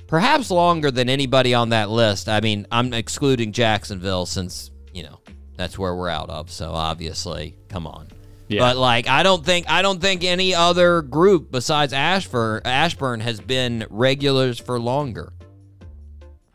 perhaps 0.07 0.51
longer 0.51 0.91
than 0.91 1.09
anybody 1.09 1.55
on 1.55 1.71
that 1.71 1.91
list. 1.91 2.29
I 2.29 2.41
mean, 2.41 2.66
I'm 2.71 2.93
excluding 2.93 3.53
Jacksonville 3.53 4.27
since 4.27 4.71
you 4.93 5.03
know 5.03 5.21
that's 5.57 5.79
where 5.79 5.95
we're 5.95 6.11
out 6.11 6.31
of. 6.31 6.51
So 6.51 6.73
obviously, 6.73 7.57
come 7.69 7.87
on. 7.87 8.09
Yeah. 8.49 8.61
But 8.61 8.79
like, 8.79 9.09
I 9.09 9.23
don't 9.23 9.45
think 9.45 9.69
I 9.71 9.83
don't 9.83 10.01
think 10.01 10.25
any 10.25 10.55
other 10.55 11.03
group 11.03 11.51
besides 11.51 11.93
Ashburn 11.93 12.62
Ashburn 12.64 13.21
has 13.21 13.41
been 13.41 13.87
regulars 13.91 14.59
for 14.59 14.81
longer. 14.81 15.33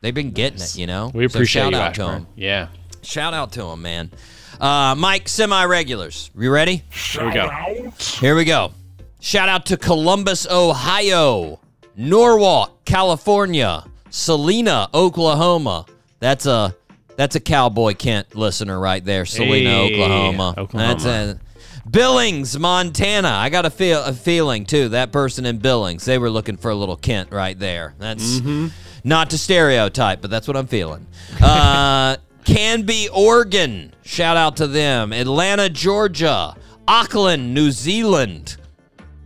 They've 0.04 0.14
been 0.14 0.32
getting 0.32 0.60
it, 0.62 0.76
you 0.76 0.86
know. 0.86 1.10
We 1.14 1.28
So 1.30 1.38
appreciate 1.38 1.62
shout 1.64 1.72
you, 1.72 1.78
out 1.80 1.94
to 1.96 2.02
Ashburn. 2.04 2.16
'em. 2.24 2.28
Yeah. 2.36 2.68
Shout 3.04 3.34
out 3.34 3.54
to 3.54 3.64
him, 3.68 3.82
man. 3.82 4.12
Uh, 4.60 4.96
Mike, 4.98 5.30
semi 5.30 5.64
regulars. 5.64 6.30
You 6.38 6.52
ready? 6.52 6.84
Here 6.92 7.26
we 7.26 7.32
go. 7.32 7.50
Here 8.20 8.36
we 8.36 8.44
go. 8.44 8.74
Shout 9.22 9.48
out 9.48 9.66
to 9.68 9.78
Columbus, 9.78 10.46
Ohio, 10.52 11.60
Norwalk, 11.96 12.84
California, 12.84 13.86
Salina, 14.10 14.90
Oklahoma. 14.94 15.86
That's 16.20 16.46
a 16.46 16.76
that's 17.16 17.36
a 17.36 17.40
Cowboy 17.40 17.94
Kent 17.94 18.36
listener 18.36 18.78
right 18.80 19.04
there. 19.06 19.26
Salina, 19.26 19.70
Hey, 19.70 19.94
Oklahoma. 20.02 20.54
Oklahoma. 20.58 20.94
That's 20.94 21.06
a 21.06 21.40
Billings, 21.90 22.58
Montana. 22.60 23.30
I 23.30 23.50
got 23.50 23.66
a 23.66 23.70
feel 23.70 24.04
a 24.04 24.12
feeling 24.14 24.66
too. 24.66 24.90
That 24.90 25.12
person 25.14 25.46
in 25.46 25.60
Billings, 25.60 26.04
they 26.06 26.18
were 26.18 26.30
looking 26.30 26.58
for 26.58 26.72
a 26.72 26.76
little 26.76 26.98
Kent 26.98 27.32
right 27.32 27.58
there. 27.58 27.94
That's 28.00 28.42
not 29.04 29.30
to 29.32 29.38
stereotype, 29.38 30.22
but 30.22 30.30
that's 30.32 30.48
what 30.48 30.58
I'm 30.58 30.68
feeling. 30.68 31.08
Uh, 31.42 32.18
Canby, 32.46 33.10
Oregon. 33.14 33.94
Shout 34.04 34.38
out 34.38 34.58
to 34.58 34.68
them. 34.68 35.12
Atlanta, 35.14 35.70
Georgia. 35.70 36.56
Auckland, 36.88 37.54
New 37.54 37.72
Zealand. 37.72 38.58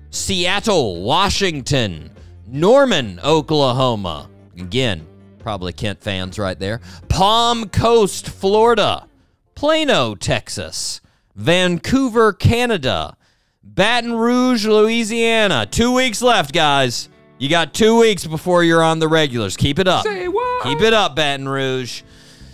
Seattle, 0.10 1.02
Washington. 1.04 2.12
Norman, 2.48 3.20
Oklahoma. 3.24 4.30
Again, 4.58 5.06
probably 5.40 5.74
Kent 5.74 6.02
fans 6.02 6.40
right 6.40 6.58
there. 6.58 6.80
Palm 7.10 7.70
Coast, 7.70 8.30
Florida. 8.30 9.08
Plano, 9.56 10.16
Texas. 10.16 11.02
Vancouver, 11.36 12.34
Canada. 12.34 13.18
Baton 13.64 14.14
Rouge, 14.14 14.66
Louisiana. 14.66 15.66
Two 15.70 15.92
weeks 15.94 16.22
left, 16.22 16.54
guys. 16.54 17.10
You 17.40 17.50
got 17.50 17.74
two 17.74 18.00
weeks 18.00 18.26
before 18.26 18.64
you're 18.64 18.82
on 18.84 19.00
the 19.00 19.08
regulars. 19.08 19.56
Keep 19.56 19.80
it 19.80 19.88
up. 19.88 20.04
Say 20.04 20.28
what? 20.28 20.64
Keep 20.64 20.82
it 20.82 20.94
up, 20.94 21.16
Baton 21.16 21.48
Rouge. 21.48 22.02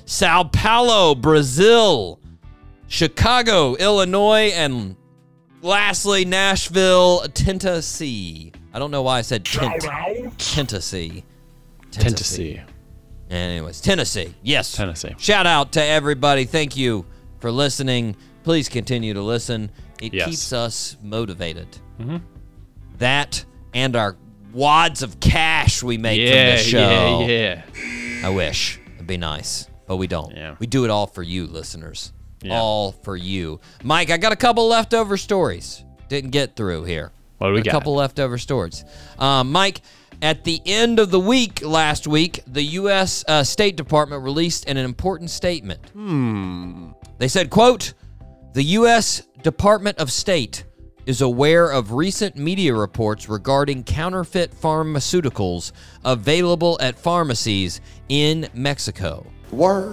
Sao 0.05 0.43
Paulo, 0.43 1.15
Brazil. 1.15 2.19
Chicago, 2.87 3.75
Illinois, 3.75 4.51
and 4.53 4.95
lastly, 5.61 6.25
Nashville, 6.25 7.21
Tennessee. 7.33 8.51
I 8.73 8.79
don't 8.79 8.91
know 8.91 9.01
why 9.01 9.19
I 9.19 9.21
said 9.21 9.45
Tent- 9.45 9.83
Tennessee. 10.37 11.23
Tennessee. 11.91 12.59
Anyways, 13.29 13.81
Tennessee. 13.81 14.35
Yes. 14.43 14.73
Tennessee. 14.73 15.15
Shout 15.17 15.47
out 15.47 15.71
to 15.73 15.83
everybody. 15.83 16.45
Thank 16.45 16.75
you 16.75 17.05
for 17.39 17.51
listening. 17.51 18.15
Please 18.43 18.67
continue 18.69 19.13
to 19.13 19.21
listen. 19.21 19.71
It 20.01 20.13
Yes. 20.13 20.27
keeps 20.29 20.53
us 20.53 20.97
motivated. 21.01 21.67
Mm-hmm. 21.99 22.17
That 22.97 23.43
and 23.73 23.95
our 23.95 24.17
wads 24.53 25.01
of 25.01 25.19
cash 25.19 25.81
we 25.83 25.97
make 25.97 26.19
from 26.19 26.35
Yeah, 26.37 26.51
this 26.55 26.65
show. 26.65 27.25
yeah, 27.27 27.63
yeah. 27.75 28.27
I 28.27 28.29
wish. 28.29 28.79
It'd 28.95 29.07
be 29.07 29.17
nice. 29.17 29.67
But 29.85 29.97
we 29.97 30.07
don't. 30.07 30.35
Yeah. 30.35 30.55
We 30.59 30.67
do 30.67 30.85
it 30.85 30.89
all 30.89 31.07
for 31.07 31.21
you, 31.23 31.45
listeners. 31.47 32.13
Yeah. 32.41 32.57
All 32.57 32.91
for 32.91 33.15
you. 33.17 33.59
Mike, 33.83 34.09
I 34.09 34.17
got 34.17 34.31
a 34.31 34.35
couple 34.37 34.67
leftover 34.67 35.17
stories. 35.17 35.83
Didn't 36.07 36.29
get 36.31 36.55
through 36.55 36.83
here. 36.85 37.11
What 37.37 37.47
do 37.49 37.53
we 37.53 37.61
got? 37.61 37.71
a 37.71 37.71
couple 37.71 37.95
leftover 37.95 38.37
stories. 38.37 38.85
Um, 39.19 39.51
Mike, 39.51 39.81
at 40.21 40.43
the 40.45 40.61
end 40.65 40.99
of 40.99 41.11
the 41.11 41.19
week 41.19 41.61
last 41.65 42.07
week, 42.07 42.41
the 42.47 42.61
U.S. 42.63 43.25
Uh, 43.27 43.43
State 43.43 43.75
Department 43.75 44.23
released 44.23 44.69
an 44.69 44.77
important 44.77 45.29
statement. 45.29 45.81
Hmm. 45.89 46.91
They 47.17 47.27
said, 47.27 47.49
"quote 47.49 47.93
The 48.53 48.63
U.S. 48.63 49.23
Department 49.41 49.97
of 49.97 50.11
State 50.11 50.63
is 51.05 51.21
aware 51.21 51.69
of 51.69 51.91
recent 51.93 52.35
media 52.35 52.73
reports 52.73 53.29
regarding 53.29 53.83
counterfeit 53.83 54.51
pharmaceuticals 54.51 55.71
available 56.03 56.77
at 56.81 56.97
pharmacies 56.97 57.79
in 58.09 58.49
Mexico, 58.53 59.25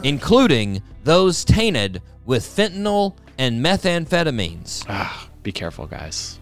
including 0.02 0.82
those 1.04 1.44
tainted 1.44 2.02
with 2.26 2.44
fentanyl 2.44 3.14
and 3.38 3.64
methamphetamines." 3.64 4.84
Ah, 4.88 5.28
be 5.42 5.52
careful, 5.52 5.86
guys. 5.86 6.39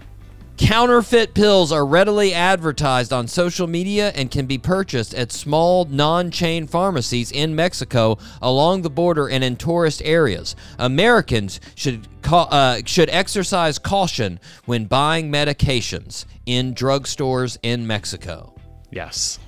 Counterfeit 0.59 1.35
pills 1.35 1.71
are 1.71 1.87
readily 1.87 2.35
advertised 2.35 3.13
on 3.13 3.29
social 3.29 3.69
media 3.69 4.11
and 4.17 4.29
can 4.31 4.45
be 4.45 4.59
purchased 4.59 5.15
at 5.15 5.31
small 5.31 5.85
non-chain 5.85 6.67
pharmacies 6.67 7.31
in 7.31 7.55
Mexico 7.55 8.19
along 8.43 8.83
the 8.83 8.91
border 8.91 9.29
and 9.29 9.45
in 9.45 9.55
tourist 9.55 10.03
areas. 10.05 10.57
Americans 10.79 11.61
should 11.77 12.09
uh, 12.25 12.81
should 12.85 13.09
exercise 13.09 13.79
caution 13.79 14.41
when 14.67 14.85
buying 14.85 15.31
medications 15.31 16.25
in 16.45 16.75
drugstores 16.75 17.57
in 17.63 17.87
Mexico. 17.87 18.53
Yes. 18.91 19.39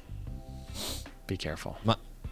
Be 1.26 1.36
careful. 1.36 1.76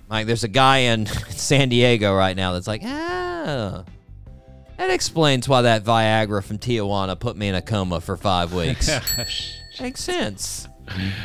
Mike, 0.08 0.26
there's 0.26 0.44
a 0.44 0.48
guy 0.48 0.78
in 0.78 1.06
San 1.30 1.68
Diego 1.68 2.14
right 2.14 2.36
now 2.36 2.52
that's 2.52 2.68
like, 2.68 2.82
ah, 2.84 3.84
that 4.78 4.90
explains 4.90 5.48
why 5.48 5.62
that 5.62 5.84
Viagra 5.84 6.42
from 6.42 6.58
Tijuana 6.58 7.18
put 7.18 7.36
me 7.36 7.48
in 7.48 7.54
a 7.54 7.62
coma 7.62 8.00
for 8.00 8.16
five 8.16 8.52
weeks. 8.54 8.88
Makes 9.80 10.00
sense. 10.02 10.66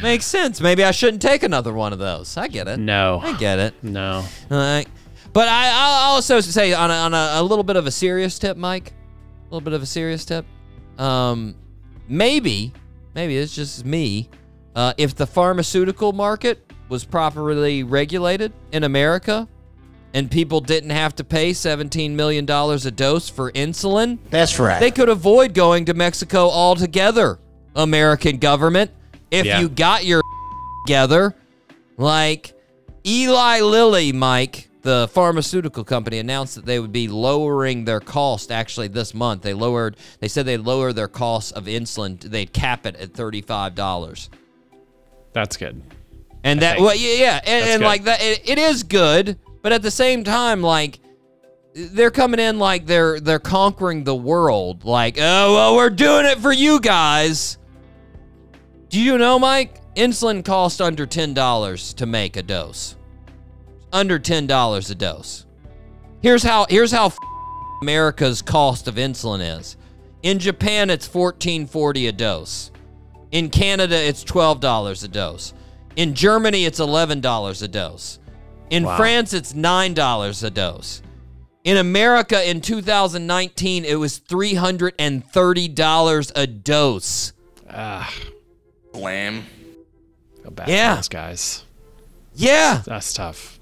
Makes 0.02 0.26
sense. 0.26 0.60
Maybe 0.60 0.84
I 0.84 0.92
shouldn't 0.92 1.22
take 1.22 1.44
another 1.44 1.74
one 1.74 1.94
of 1.94 2.00
those. 2.00 2.36
I 2.36 2.48
get 2.48 2.68
it. 2.68 2.78
No. 2.80 3.20
I 3.24 3.38
get 3.38 3.60
it. 3.60 3.74
No. 3.82 4.26
Alright. 4.52 4.88
But 5.32 5.48
I, 5.48 5.72
I'll 5.74 6.14
also 6.14 6.40
say 6.42 6.74
on, 6.74 6.92
a, 6.92 6.94
on 6.94 7.14
a, 7.14 7.32
a 7.36 7.44
little 7.44 7.64
bit 7.64 7.76
of 7.76 7.88
a 7.88 7.92
serious 7.92 8.38
tip, 8.38 8.58
Mike. 8.58 8.90
A 8.90 9.44
little 9.46 9.62
bit 9.62 9.74
of 9.74 9.82
a 9.82 9.86
serious 9.86 10.26
tip. 10.26 10.46
Um, 10.98 11.56
maybe, 12.08 12.74
maybe 13.16 13.38
it's 13.38 13.56
just 13.56 13.86
me. 13.86 14.30
Uh, 14.76 14.94
if 14.98 15.16
the 15.16 15.26
pharmaceutical 15.26 16.14
market 16.14 16.72
was 16.90 17.06
properly 17.06 17.84
regulated 17.84 18.52
in 18.72 18.84
America, 18.84 19.48
and 20.14 20.30
people 20.30 20.62
didn't 20.62 20.92
have 20.92 21.16
to 21.16 21.24
pay 21.24 21.52
$17 21.52 22.12
million 22.12 22.50
a 22.50 22.92
dose 22.92 23.30
for 23.30 23.52
insulin, 23.52 24.20
That's 24.30 24.60
right. 24.60 24.80
they 24.80 24.92
could 24.92 25.10
avoid 25.10 25.54
going 25.54 25.86
to 25.86 25.94
Mexico 25.94 26.50
altogether, 26.50 27.40
American 27.76 28.38
government. 28.38 28.92
If 29.32 29.46
Yeah. 29.46 29.60
you 29.62 29.70
got 29.70 30.06
your 30.06 30.22
together, 30.86 31.34
like 31.98 32.54
Eli 33.06 33.62
Lilly, 33.62 34.12
Mike, 34.12 34.70
the 34.84 35.08
pharmaceutical 35.12 35.84
company, 35.84 36.20
announced 36.20 36.56
that 36.56 36.66
they 36.66 36.80
would 36.80 36.92
be 36.92 37.08
lowering 37.08 37.86
their 37.86 38.00
cost 38.00 38.52
actually 38.52 38.90
this 38.90 39.14
month. 39.14 39.42
They 39.42 39.54
lowered, 39.54 39.98
they 40.20 40.28
said 40.28 40.46
they'd 40.46 40.58
lower 40.58 40.94
their 40.94 41.08
cost 41.08 41.54
of 41.54 41.66
insulin, 41.66 42.20
they'd 42.20 42.54
cap 42.54 42.86
it 42.86 42.96
at 42.98 43.14
$35. 43.14 44.30
That's 45.32 45.58
good. 45.58 45.82
And 46.44 46.62
that, 46.62 46.74
think. 46.76 46.86
well, 46.86 46.96
yeah, 46.96 47.14
yeah, 47.16 47.40
and, 47.46 47.70
and 47.70 47.84
like 47.84 48.04
that, 48.04 48.22
it, 48.22 48.42
it 48.48 48.60
is 48.60 48.84
good, 48.84 49.40
but 49.64 49.72
at 49.72 49.82
the 49.82 49.90
same 49.90 50.24
time, 50.24 50.62
like 50.62 51.00
they're 51.74 52.12
coming 52.12 52.40
in 52.40 52.60
like 52.60 52.86
they're 52.86 53.20
they're 53.20 53.40
conquering 53.40 54.04
the 54.04 54.16
world. 54.16 54.84
Like, 54.84 55.18
oh 55.18 55.56
well, 55.56 55.76
we're 55.76 55.90
doing 55.90 56.28
it 56.28 56.38
for 56.38 56.54
you 56.54 56.80
guys. 56.80 57.58
Do 58.90 59.02
you 59.02 59.18
know, 59.18 59.40
Mike? 59.40 59.80
Insulin 59.96 60.46
costs 60.46 60.80
under 60.82 61.08
ten 61.08 61.34
dollars 61.34 61.94
to 61.96 62.06
make 62.06 62.38
a 62.38 62.44
dose. 62.44 62.96
Under 63.92 64.20
ten 64.20 64.46
dollars 64.46 64.92
a 64.92 64.96
dose. 64.96 65.48
Here's 66.22 66.44
how 66.44 66.68
here's 66.70 66.92
how 66.92 67.08
f- 67.08 67.18
America's 67.82 68.42
cost 68.42 68.88
of 68.88 68.96
insulin 68.96 69.60
is. 69.60 69.78
In 70.22 70.40
Japan, 70.40 70.90
it's 70.90 71.08
fourteen 71.08 71.68
forty 71.68 72.08
a 72.08 72.12
dose. 72.12 72.72
In 73.32 73.50
Canada, 73.50 73.96
it's 73.96 74.24
twelve 74.24 74.60
dollars 74.60 75.04
a 75.04 75.08
dose. 75.08 75.54
In 75.96 76.14
Germany, 76.14 76.66
it's 76.66 76.80
eleven 76.80 77.22
dollars 77.22 77.62
a 77.62 77.68
dose. 77.68 78.20
In 78.74 78.84
Wow. 78.86 78.98
France, 78.98 79.34
it's 79.34 79.54
nine 79.54 79.94
dollars 79.94 80.42
a 80.44 80.50
dose. 80.50 81.02
In 81.64 81.78
America 81.78 82.50
in 82.50 82.60
2019, 82.60 83.86
it 83.86 83.96
was 83.96 84.20
$330 84.20 86.32
a 86.36 86.48
dose. 86.48 87.32
Ah, 87.70 88.12
Blam. 88.92 89.46
Feel 90.42 90.52
bad 90.52 90.68
Yeah. 90.68 90.96
those 90.96 91.08
guys. 91.08 91.64
Yeah. 92.36 92.82
That's 92.86 93.14
tough. 93.14 93.60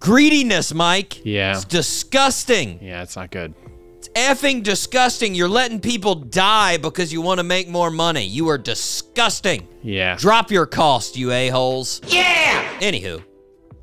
Greediness, 0.00 0.74
Mike. 0.74 1.24
Yeah. 1.24 1.52
It's 1.54 1.64
disgusting. 1.64 2.80
Yeah, 2.82 3.02
it's 3.02 3.14
not 3.16 3.30
good. 3.30 3.54
It's 3.98 4.08
effing 4.16 4.62
disgusting. 4.64 5.34
You're 5.36 5.48
letting 5.48 5.78
people 5.80 6.16
die 6.16 6.76
because 6.76 7.12
you 7.12 7.22
want 7.22 7.38
to 7.38 7.44
make 7.44 7.68
more 7.68 7.90
money. 7.92 8.24
You 8.24 8.48
are 8.48 8.58
disgusting. 8.58 9.68
Yeah. 9.82 10.16
Drop 10.16 10.50
your 10.50 10.66
cost, 10.66 11.16
you 11.16 11.30
a-holes. 11.30 12.00
Yeah! 12.08 12.64
Anywho, 12.80 13.22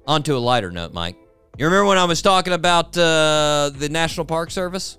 on 0.10 0.24
to 0.24 0.36
a 0.36 0.39
lighter 0.39 0.72
note, 0.72 0.91
Mike. 0.91 1.16
You 1.57 1.66
remember 1.66 1.86
when 1.86 1.97
I 1.99 2.05
was 2.05 2.22
talking 2.24 2.51
about 2.53 2.97
uh, 2.97 3.70
the 3.76 3.89
National 3.91 4.26
Park 4.26 4.49
Service? 4.49 4.97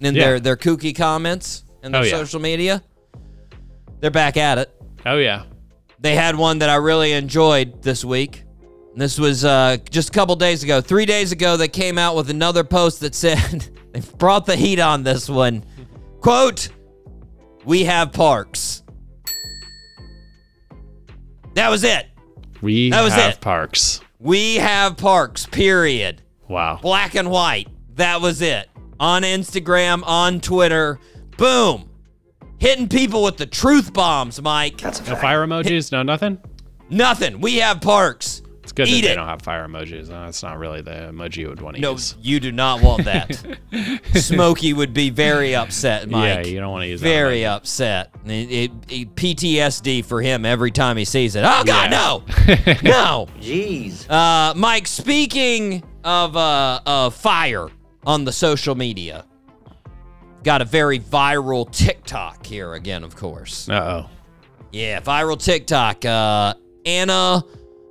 And 0.00 0.16
Yeah. 0.16 0.24
their, 0.24 0.40
their 0.40 0.56
kooky 0.56 0.94
comments 0.94 1.62
and 1.84 1.94
their 1.94 2.00
Oh, 2.02 2.04
yeah. 2.04 2.10
social 2.10 2.40
media? 2.40 2.82
They're 4.00 4.10
back 4.10 4.36
at 4.36 4.58
it. 4.58 4.70
Oh 5.06 5.18
yeah. 5.18 5.44
They 6.00 6.16
had 6.16 6.34
one 6.34 6.58
that 6.58 6.68
I 6.68 6.74
really 6.76 7.12
enjoyed 7.12 7.80
this 7.82 8.04
week. 8.04 8.42
This 8.96 9.18
was 9.20 9.44
uh, 9.44 9.76
just 9.88 10.08
a 10.08 10.12
couple 10.12 10.34
days 10.34 10.64
ago. 10.64 10.80
Three 10.80 11.06
days 11.06 11.30
ago, 11.30 11.56
they 11.56 11.68
came 11.68 11.96
out 11.96 12.16
with 12.16 12.28
another 12.28 12.64
post 12.64 12.98
that 13.00 13.14
said, 13.14 13.68
they 13.92 14.00
brought 14.18 14.44
the 14.46 14.56
heat 14.56 14.80
on 14.80 15.04
this 15.04 15.28
one. 15.30 15.64
Quote, 16.20 16.68
we 17.64 17.84
have 17.84 18.12
parks. 18.12 18.82
That 21.54 21.70
was 21.70 21.84
it. 21.84 22.06
We 22.62 22.90
That 22.90 23.02
was 23.02 23.12
have 23.12 23.34
it. 23.34 23.40
parks. 23.40 24.00
We 24.18 24.56
have 24.56 24.96
parks, 24.96 25.46
period. 25.46 26.22
Wow. 26.48 26.78
Black 26.80 27.14
and 27.16 27.30
white. 27.30 27.68
That 27.96 28.20
was 28.20 28.40
it. 28.40 28.68
On 29.00 29.22
Instagram, 29.22 30.02
on 30.06 30.40
Twitter. 30.40 30.98
Boom. 31.36 31.88
Hitting 32.58 32.88
people 32.88 33.24
with 33.24 33.36
the 33.36 33.46
truth 33.46 33.92
bombs, 33.92 34.40
Mike. 34.40 34.78
That's 34.78 35.00
a 35.00 35.02
fact. 35.02 35.16
No 35.16 35.20
fire 35.20 35.44
emojis? 35.46 35.90
No 35.90 36.02
nothing? 36.04 36.38
Nothing. 36.88 37.40
We 37.40 37.56
have 37.56 37.80
parks. 37.80 38.42
It's 38.72 38.76
good 38.76 38.88
Eat 38.88 39.02
that 39.02 39.06
they 39.08 39.12
it. 39.12 39.16
don't 39.16 39.28
have 39.28 39.42
fire 39.42 39.66
emojis. 39.68 40.08
No, 40.08 40.24
that's 40.24 40.42
not 40.42 40.58
really 40.58 40.80
the 40.80 40.90
emoji 41.12 41.36
you 41.38 41.48
would 41.48 41.60
want 41.60 41.76
to 41.76 41.82
No, 41.82 41.92
use. 41.92 42.16
you 42.22 42.40
do 42.40 42.50
not 42.52 42.80
want 42.80 43.04
that. 43.04 43.38
Smokey 44.14 44.72
would 44.72 44.94
be 44.94 45.10
very 45.10 45.54
upset, 45.54 46.08
Mike. 46.08 46.46
Yeah, 46.46 46.50
you 46.52 46.58
don't 46.60 46.70
want 46.72 46.82
to 46.84 46.88
use 46.88 47.00
that 47.00 47.06
very 47.08 47.44
upset. 47.44 48.10
It, 48.24 48.30
it- 48.50 48.70
it- 48.88 49.14
PTSD 49.14 50.04
for 50.04 50.22
him 50.22 50.46
every 50.46 50.70
time 50.70 50.96
he 50.96 51.04
sees 51.04 51.36
it. 51.36 51.44
Oh 51.46 51.62
God, 51.64 51.90
Yeah. 51.90 51.98
no, 51.98 52.24
no. 52.82 53.28
Jeez. 53.40 54.10
Uh, 54.10 54.54
Mike. 54.56 54.86
Speaking 54.86 55.82
of 56.04 56.36
uh, 56.36 56.80
of 56.86 57.14
fire 57.14 57.68
on 58.06 58.24
the 58.24 58.32
social 58.32 58.74
media, 58.74 59.24
got 60.44 60.62
a 60.62 60.64
very 60.64 60.98
viral 60.98 61.70
TikTok 61.70 62.44
here 62.46 62.74
again, 62.74 63.04
of 63.04 63.14
course. 63.16 63.68
Uh 63.68 64.04
oh. 64.06 64.10
Yeah, 64.72 65.00
viral 65.00 65.38
TikTok. 65.38 66.04
Uh, 66.04 66.54
Anna 66.86 67.44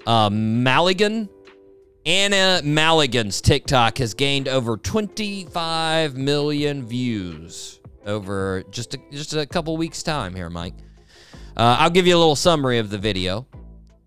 uh, 0.05 0.29
Maligan. 0.29 1.29
Anna 2.05 2.61
Maligan's 2.63 3.41
TikTok 3.41 3.99
has 3.99 4.15
gained 4.15 4.47
over 4.47 4.75
25 4.75 6.17
million 6.17 6.83
views 6.83 7.79
over 8.07 8.63
just 8.71 8.95
a, 8.95 8.99
just 9.11 9.33
a 9.35 9.45
couple 9.45 9.77
weeks' 9.77 10.01
time 10.01 10.33
here, 10.35 10.49
Mike. 10.49 10.73
Uh, 11.55 11.77
I'll 11.79 11.89
give 11.89 12.07
you 12.07 12.15
a 12.15 12.17
little 12.17 12.35
summary 12.35 12.79
of 12.79 12.89
the 12.89 12.97
video. 12.97 13.45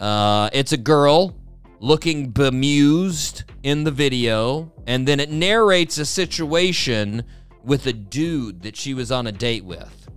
Uh, 0.01 0.51
it's 0.53 0.73
a 0.73 0.77
girl 0.77 1.37
looking 1.81 2.31
bemused 2.31 3.45
in 3.63 3.85
the 3.85 3.91
video, 3.91 4.73
and 4.87 5.07
then 5.07 5.21
it 5.21 5.31
narrates 5.31 5.99
a 5.99 6.05
situation 6.05 7.23
with 7.63 7.87
a 7.87 7.93
dude 7.93 8.63
that 8.63 8.77
she 8.77 8.95
was 8.95 9.13
on 9.13 9.27
a 9.27 9.33
date 9.33 9.65
with. 9.65 10.09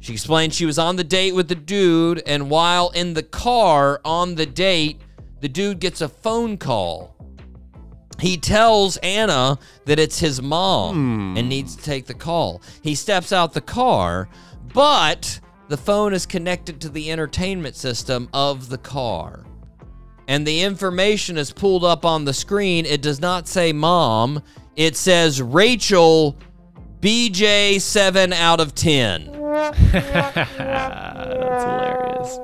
She 0.00 0.12
explained 0.12 0.54
she 0.54 0.66
was 0.66 0.78
on 0.78 0.96
the 0.96 1.04
date 1.04 1.34
with 1.34 1.48
the 1.48 1.54
dude, 1.54 2.22
and 2.26 2.48
while 2.48 2.90
in 2.90 3.14
the 3.14 3.22
car 3.22 4.00
on 4.04 4.34
the 4.34 4.46
date, 4.46 5.00
the 5.40 5.48
dude 5.48 5.80
gets 5.80 6.00
a 6.00 6.08
phone 6.08 6.56
call. 6.56 7.16
He 8.18 8.36
tells 8.36 8.98
Anna 8.98 9.58
that 9.86 9.98
it's 9.98 10.18
his 10.18 10.42
mom 10.42 10.94
hmm. 10.94 11.36
and 11.38 11.48
needs 11.48 11.74
to 11.76 11.82
take 11.82 12.06
the 12.06 12.14
call. 12.14 12.60
He 12.82 12.94
steps 12.94 13.32
out 13.32 13.54
the 13.54 13.60
car, 13.60 14.28
but 14.74 15.40
the 15.68 15.76
phone 15.76 16.12
is 16.12 16.26
connected 16.26 16.80
to 16.82 16.88
the 16.88 17.10
entertainment 17.10 17.76
system 17.76 18.28
of 18.34 18.68
the 18.68 18.78
car. 18.78 19.44
And 20.28 20.46
the 20.46 20.62
information 20.62 21.38
is 21.38 21.52
pulled 21.52 21.84
up 21.84 22.04
on 22.04 22.24
the 22.24 22.34
screen. 22.34 22.86
It 22.86 23.02
does 23.02 23.20
not 23.20 23.48
say 23.48 23.72
mom, 23.72 24.42
it 24.76 24.96
says 24.96 25.40
Rachel 25.42 26.36
BJ 27.00 27.80
7 27.80 28.32
out 28.32 28.60
of 28.60 28.74
10. 28.74 29.32
That's 29.92 31.64
hilarious. 31.64 32.38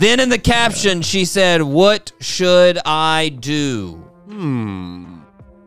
Then 0.00 0.18
in 0.18 0.30
the 0.30 0.38
caption, 0.38 1.02
she 1.02 1.26
said, 1.26 1.60
What 1.60 2.12
should 2.20 2.78
I 2.86 3.28
do? 3.38 3.96
Hmm. 4.28 5.18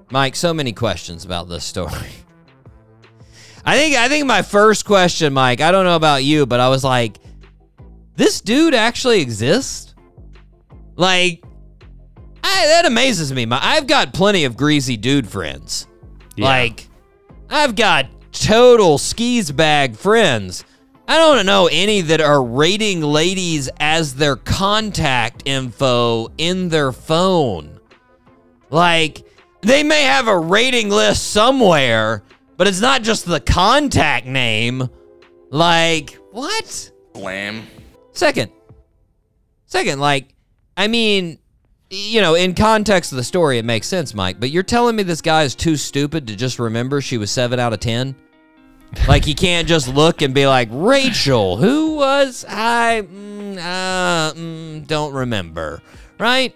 Mike, 0.10 0.36
so 0.36 0.56
many 0.56 0.74
questions 0.74 1.24
about 1.24 1.48
this 1.50 1.64
story. 1.64 2.10
I 3.66 3.78
think 3.78 3.96
I 3.96 4.10
think 4.10 4.26
my 4.26 4.42
first 4.42 4.86
question, 4.86 5.34
Mike, 5.34 5.62
I 5.62 5.72
don't 5.72 5.86
know 5.86 5.96
about 5.96 6.24
you, 6.24 6.48
but 6.48 6.60
I 6.60 6.70
was 6.70 6.84
like, 6.84 7.20
this 8.16 8.42
dude 8.42 8.74
actually 8.74 9.22
exists? 9.22 9.94
Like, 10.96 11.44
I, 12.44 12.66
that 12.68 12.86
amazes 12.88 13.32
me. 13.32 13.46
My, 13.46 13.60
I've 13.62 13.86
got 13.86 14.16
plenty 14.16 14.46
of 14.46 14.58
greasy 14.58 14.98
dude 14.98 15.28
friends. 15.28 15.88
Yeah. 16.36 16.46
Like, 16.46 16.88
I've 17.52 17.76
got 17.76 18.08
total 18.32 18.98
skis 18.98 19.52
bag 19.52 19.96
friends. 19.96 20.66
I 21.08 21.18
don't 21.18 21.46
know 21.46 21.68
any 21.72 22.02
that 22.02 22.22
are 22.22 22.44
rating 22.44 23.02
ladies 23.02 23.70
as 23.80 24.16
their 24.16 24.36
contact 24.36 25.44
info 25.46 26.30
in 26.38 26.70
their 26.70 26.92
phone. 26.92 27.80
Like, 28.70 29.26
they 29.62 29.84
may 29.84 30.04
have 30.04 30.28
a 30.28 30.38
rating 30.38 30.90
list 30.90 31.32
somewhere, 31.32 32.24
but 32.58 32.68
it's 32.68 32.82
not 32.82 33.04
just 33.04 33.26
the 33.26 33.40
contact 33.40 34.26
name. 34.26 34.90
Like, 35.50 36.18
what? 36.32 36.92
Blam. 37.14 37.68
Second, 38.14 38.52
second, 39.66 40.00
like, 40.00 40.34
I 40.78 40.88
mean, 40.88 41.40
you 41.90 42.22
know, 42.22 42.36
in 42.36 42.56
context 42.56 43.12
of 43.12 43.18
the 43.18 43.24
story, 43.24 43.58
it 43.58 43.66
makes 43.66 43.88
sense, 43.88 44.14
Mike. 44.14 44.40
But 44.40 44.50
you're 44.52 44.64
telling 44.64 44.96
me 44.96 45.04
this 45.04 45.22
guy 45.22 45.44
is 45.44 45.56
too 45.56 45.76
stupid 45.76 46.28
to 46.28 46.36
just 46.36 46.60
remember 46.60 47.02
she 47.02 47.18
was 47.18 47.30
seven 47.30 47.60
out 47.60 47.74
of 47.74 47.80
ten? 47.80 48.16
Like 49.08 49.26
he 49.26 49.34
can't 49.34 49.68
just 49.68 49.88
look 49.88 50.22
and 50.22 50.34
be 50.34 50.48
like, 50.48 50.70
Rachel, 50.72 51.58
who 51.58 51.96
was 51.96 52.46
I? 52.48 53.02
Mm, 53.02 53.58
uh, 53.58 54.34
mm, 54.34 54.88
don't 54.88 55.14
remember, 55.14 55.82
right? 56.20 56.56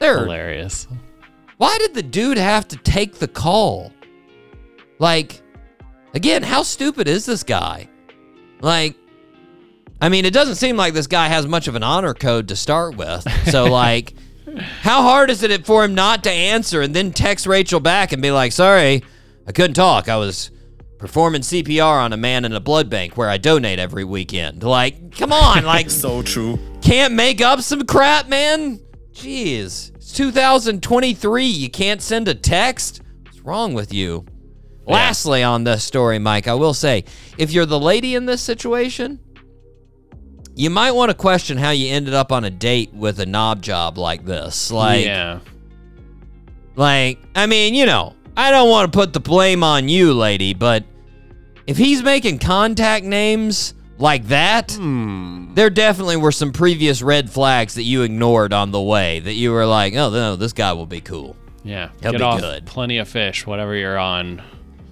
There. 0.00 0.18
Hilarious. 0.20 0.88
Why 1.58 1.76
did 1.78 1.94
the 1.94 2.02
dude 2.02 2.38
have 2.38 2.66
to 2.68 2.76
take 2.76 3.16
the 3.16 3.28
call? 3.28 3.92
Like, 4.98 5.42
again, 6.14 6.42
how 6.42 6.62
stupid 6.62 7.06
is 7.06 7.26
this 7.26 7.42
guy? 7.42 7.88
Like, 8.60 8.96
I 10.00 10.08
mean, 10.08 10.24
it 10.24 10.32
doesn't 10.32 10.56
seem 10.56 10.76
like 10.76 10.94
this 10.94 11.06
guy 11.06 11.28
has 11.28 11.46
much 11.46 11.68
of 11.68 11.76
an 11.76 11.82
honor 11.82 12.14
code 12.14 12.48
to 12.48 12.56
start 12.56 12.96
with. 12.96 13.26
So, 13.50 13.64
like, 13.70 14.14
how 14.80 15.02
hard 15.02 15.30
is 15.30 15.42
it 15.42 15.66
for 15.66 15.84
him 15.84 15.94
not 15.94 16.24
to 16.24 16.30
answer 16.30 16.82
and 16.82 16.94
then 16.94 17.12
text 17.12 17.46
Rachel 17.46 17.80
back 17.80 18.12
and 18.12 18.20
be 18.20 18.30
like, 18.30 18.52
sorry, 18.52 19.04
I 19.46 19.52
couldn't 19.52 19.74
talk. 19.74 20.08
I 20.08 20.16
was 20.16 20.50
performing 21.02 21.40
CPR 21.42 22.00
on 22.00 22.12
a 22.12 22.16
man 22.16 22.44
in 22.44 22.52
a 22.52 22.60
blood 22.60 22.88
bank 22.88 23.16
where 23.16 23.28
I 23.28 23.36
donate 23.36 23.80
every 23.80 24.04
weekend. 24.04 24.62
Like, 24.62 25.16
come 25.16 25.32
on. 25.32 25.64
Like, 25.72 25.90
So 25.90 26.22
true. 26.22 26.60
can't 26.80 27.12
make 27.12 27.40
up 27.40 27.60
some 27.60 27.84
crap, 27.86 28.28
man? 28.28 28.78
Jeez. 29.12 29.92
It's 29.96 30.12
2023. 30.12 31.44
You 31.44 31.68
can't 31.70 32.00
send 32.00 32.28
a 32.28 32.36
text? 32.36 33.00
What's 33.24 33.40
wrong 33.40 33.74
with 33.74 33.92
you? 33.92 34.24
Lastly, 34.86 35.42
on 35.42 35.64
this 35.64 35.82
story, 35.82 36.20
Mike, 36.20 36.46
I 36.46 36.54
will 36.54 36.72
say 36.72 37.04
if 37.36 37.50
you're 37.50 37.66
the 37.66 37.80
lady 37.80 38.14
in 38.14 38.26
this 38.26 38.40
situation, 38.40 39.18
you 40.54 40.70
might 40.70 40.92
want 40.92 41.10
to 41.10 41.16
question 41.16 41.58
how 41.58 41.70
you 41.70 41.92
ended 41.92 42.14
up 42.14 42.30
on 42.30 42.44
a 42.44 42.50
date 42.50 42.94
with 42.94 43.18
a 43.18 43.26
knob 43.26 43.60
job 43.60 43.98
like 43.98 44.24
this. 44.24 44.70
Like, 44.70 45.04
yeah. 45.04 45.40
like, 46.76 47.18
I 47.34 47.46
mean, 47.46 47.74
you 47.74 47.86
know, 47.86 48.14
I 48.36 48.52
don't 48.52 48.70
want 48.70 48.92
to 48.92 48.96
put 48.96 49.12
the 49.12 49.20
blame 49.20 49.64
on 49.64 49.88
you, 49.88 50.14
lady, 50.14 50.54
but 50.54 50.84
if 51.66 51.76
he's 51.76 52.02
making 52.02 52.38
contact 52.38 53.04
names 53.04 53.74
like 53.98 54.26
that, 54.26 54.72
hmm. 54.72 55.54
there 55.54 55.70
definitely 55.70 56.16
were 56.16 56.32
some 56.32 56.52
previous 56.52 57.02
red 57.02 57.30
flags 57.30 57.74
that 57.74 57.84
you 57.84 58.02
ignored 58.02 58.52
on 58.52 58.70
the 58.70 58.80
way 58.80 59.20
that 59.20 59.34
you 59.34 59.52
were 59.52 59.66
like, 59.66 59.94
oh, 59.94 60.10
no, 60.10 60.36
this 60.36 60.52
guy 60.52 60.72
will 60.72 60.86
be 60.86 61.00
cool. 61.00 61.36
Yeah. 61.64 61.90
He'll 62.02 62.12
Get 62.12 62.18
be 62.18 62.24
off 62.24 62.40
good. 62.40 62.66
plenty 62.66 62.98
of 62.98 63.08
fish, 63.08 63.46
whatever 63.46 63.74
you're 63.74 63.98
on. 63.98 64.42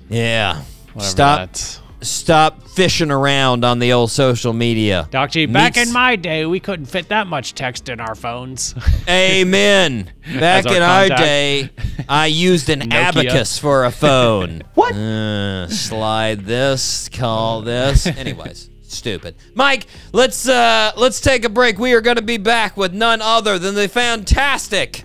Yeah. 0.08 0.62
Whatever 0.92 1.10
Stop. 1.10 1.38
that 1.38 1.80
stop 2.02 2.62
fishing 2.62 3.10
around 3.10 3.64
on 3.64 3.78
the 3.78 3.92
old 3.92 4.10
social 4.10 4.52
media. 4.52 5.08
Doc 5.10 5.30
G, 5.30 5.46
back 5.46 5.76
in 5.76 5.92
my 5.92 6.16
day, 6.16 6.46
we 6.46 6.60
couldn't 6.60 6.86
fit 6.86 7.08
that 7.08 7.26
much 7.26 7.54
text 7.54 7.88
in 7.88 8.00
our 8.00 8.14
phones. 8.14 8.74
Amen. 9.08 10.12
Back 10.38 10.66
our 10.66 10.76
in 10.76 10.82
our 10.82 11.08
day, 11.08 11.70
I 12.08 12.26
used 12.26 12.68
an 12.70 12.80
Nokia. 12.80 12.92
abacus 12.92 13.58
for 13.58 13.84
a 13.84 13.90
phone. 13.90 14.62
what? 14.74 14.94
Uh, 14.94 15.68
slide 15.68 16.40
this, 16.40 17.08
call 17.08 17.62
this. 17.62 18.06
Anyways, 18.06 18.70
stupid. 18.82 19.36
Mike, 19.54 19.86
let's 20.12 20.48
uh 20.48 20.92
let's 20.96 21.20
take 21.20 21.44
a 21.44 21.48
break. 21.48 21.78
We 21.78 21.92
are 21.94 22.00
going 22.00 22.16
to 22.16 22.22
be 22.22 22.38
back 22.38 22.76
with 22.76 22.92
none 22.92 23.20
other 23.20 23.58
than 23.58 23.74
the 23.74 23.88
fantastic 23.88 25.04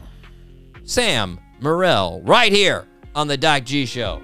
Sam 0.84 1.40
Morril 1.60 2.22
right 2.24 2.52
here 2.52 2.88
on 3.16 3.28
the 3.28 3.38
Doc 3.38 3.64
G 3.64 3.86
Show. 3.86 4.22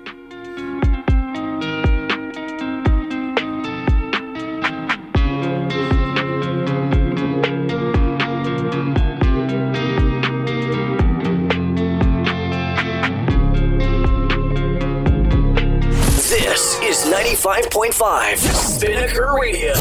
95.5 17.41 18.37
Spinnaker 18.37 19.33
Radio. 19.33 19.73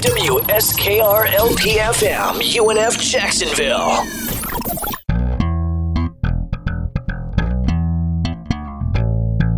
WSKR 0.00 1.26
LPFM, 1.26 2.40
UNF 2.40 2.98
Jacksonville. 2.98 4.02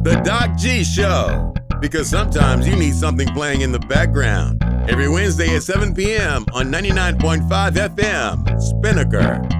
The 0.03 0.21
Doc 0.25 0.59
G 0.59 0.83
Show. 0.83 1.55
Because 1.81 2.11
sometimes 2.11 2.67
you 2.67 2.75
need 2.75 2.97
something 2.97 3.29
playing 3.29 3.61
in 3.61 3.71
the 3.71 3.79
background. 3.79 4.65
Every 4.89 5.09
Wednesday 5.09 5.55
at 5.55 5.63
7 5.63 5.95
p.m. 5.95 6.45
on 6.53 6.67
99.5 6.67 7.75
FM, 7.75 8.61
Spinnaker. 8.61 9.60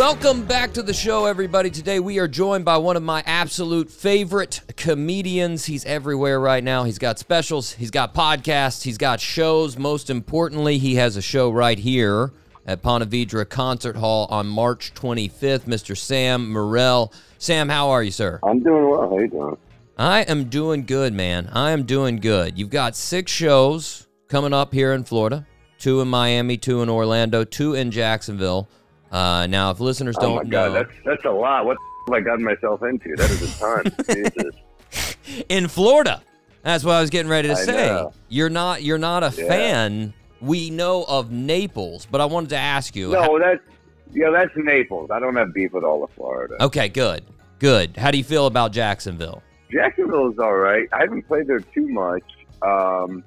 Welcome 0.00 0.46
back 0.46 0.72
to 0.72 0.82
the 0.82 0.94
show, 0.94 1.26
everybody. 1.26 1.68
Today 1.68 2.00
we 2.00 2.18
are 2.20 2.26
joined 2.26 2.64
by 2.64 2.78
one 2.78 2.96
of 2.96 3.02
my 3.02 3.22
absolute 3.26 3.90
favorite 3.90 4.62
comedians. 4.74 5.66
He's 5.66 5.84
everywhere 5.84 6.40
right 6.40 6.64
now. 6.64 6.84
He's 6.84 6.98
got 6.98 7.18
specials, 7.18 7.72
he's 7.72 7.90
got 7.90 8.14
podcasts, 8.14 8.82
he's 8.82 8.96
got 8.96 9.20
shows. 9.20 9.76
Most 9.76 10.08
importantly, 10.08 10.78
he 10.78 10.94
has 10.94 11.18
a 11.18 11.22
show 11.22 11.50
right 11.50 11.78
here 11.78 12.32
at 12.64 12.80
Ponte 12.80 13.10
Vedra 13.10 13.46
Concert 13.46 13.94
Hall 13.94 14.26
on 14.30 14.46
March 14.46 14.94
25th. 14.94 15.66
Mr. 15.66 15.94
Sam 15.94 16.50
Morril. 16.50 17.12
Sam, 17.36 17.68
how 17.68 17.90
are 17.90 18.02
you, 18.02 18.10
sir? 18.10 18.40
I'm 18.42 18.60
doing 18.60 18.88
well. 18.88 19.10
How 19.10 19.18
you 19.18 19.28
doing? 19.28 19.58
I 19.98 20.22
am 20.22 20.44
doing 20.44 20.86
good, 20.86 21.12
man. 21.12 21.50
I 21.52 21.72
am 21.72 21.82
doing 21.82 22.20
good. 22.20 22.58
You've 22.58 22.70
got 22.70 22.96
six 22.96 23.30
shows 23.30 24.08
coming 24.28 24.54
up 24.54 24.72
here 24.72 24.94
in 24.94 25.04
Florida 25.04 25.46
two 25.80 26.00
in 26.00 26.08
Miami, 26.08 26.56
two 26.56 26.82
in 26.82 26.88
Orlando, 26.88 27.42
two 27.42 27.74
in 27.74 27.90
Jacksonville. 27.90 28.68
Uh, 29.10 29.46
now, 29.46 29.70
if 29.70 29.80
listeners 29.80 30.16
Oh 30.18 30.22
don't 30.22 30.36
my 30.36 30.44
god, 30.44 30.68
know, 30.68 30.72
that's 30.74 30.92
that's 31.04 31.24
a 31.24 31.30
lot. 31.30 31.64
What 31.64 31.76
the 32.06 32.14
have 32.14 32.22
I 32.22 32.24
gotten 32.24 32.44
myself 32.44 32.82
into? 32.82 33.14
That 33.16 33.30
is 33.30 33.54
a 33.56 33.58
ton. 33.58 33.92
Jesus. 34.14 34.54
in 35.48 35.68
Florida. 35.68 36.22
That's 36.62 36.84
what 36.84 36.94
I 36.94 37.00
was 37.00 37.10
getting 37.10 37.30
ready 37.30 37.48
to 37.48 37.54
I 37.54 37.64
say. 37.64 37.86
know. 37.88 38.12
You're 38.28 38.50
not 38.50 38.82
you're 38.82 38.98
not 38.98 39.22
a 39.22 39.32
Yeah. 39.36 39.48
fan. 39.48 40.14
We 40.40 40.70
know 40.70 41.04
of 41.08 41.30
Naples, 41.30 42.06
but 42.10 42.20
I 42.20 42.24
wanted 42.24 42.50
to 42.50 42.56
ask 42.56 42.94
you. 42.96 43.10
No, 43.12 43.38
that's 43.38 43.60
yeah, 44.12 44.30
that's 44.30 44.52
Naples. 44.56 45.10
I 45.12 45.18
don't 45.20 45.36
have 45.36 45.52
beef 45.54 45.72
with 45.72 45.84
all 45.84 46.02
of 46.04 46.10
Florida. 46.12 46.62
Okay, 46.64 46.88
good. 46.88 47.22
Good. 47.58 47.96
How 47.96 48.10
do 48.10 48.18
you 48.18 48.24
feel 48.24 48.46
about 48.46 48.72
Jacksonville? 48.72 49.42
Jacksonville 49.70 50.32
is 50.32 50.38
all 50.38 50.54
right. 50.56 50.88
I 50.92 51.00
haven't 51.00 51.22
played 51.28 51.46
there 51.46 51.60
too 51.60 51.88
much. 51.88 52.22
Um, 52.62 53.22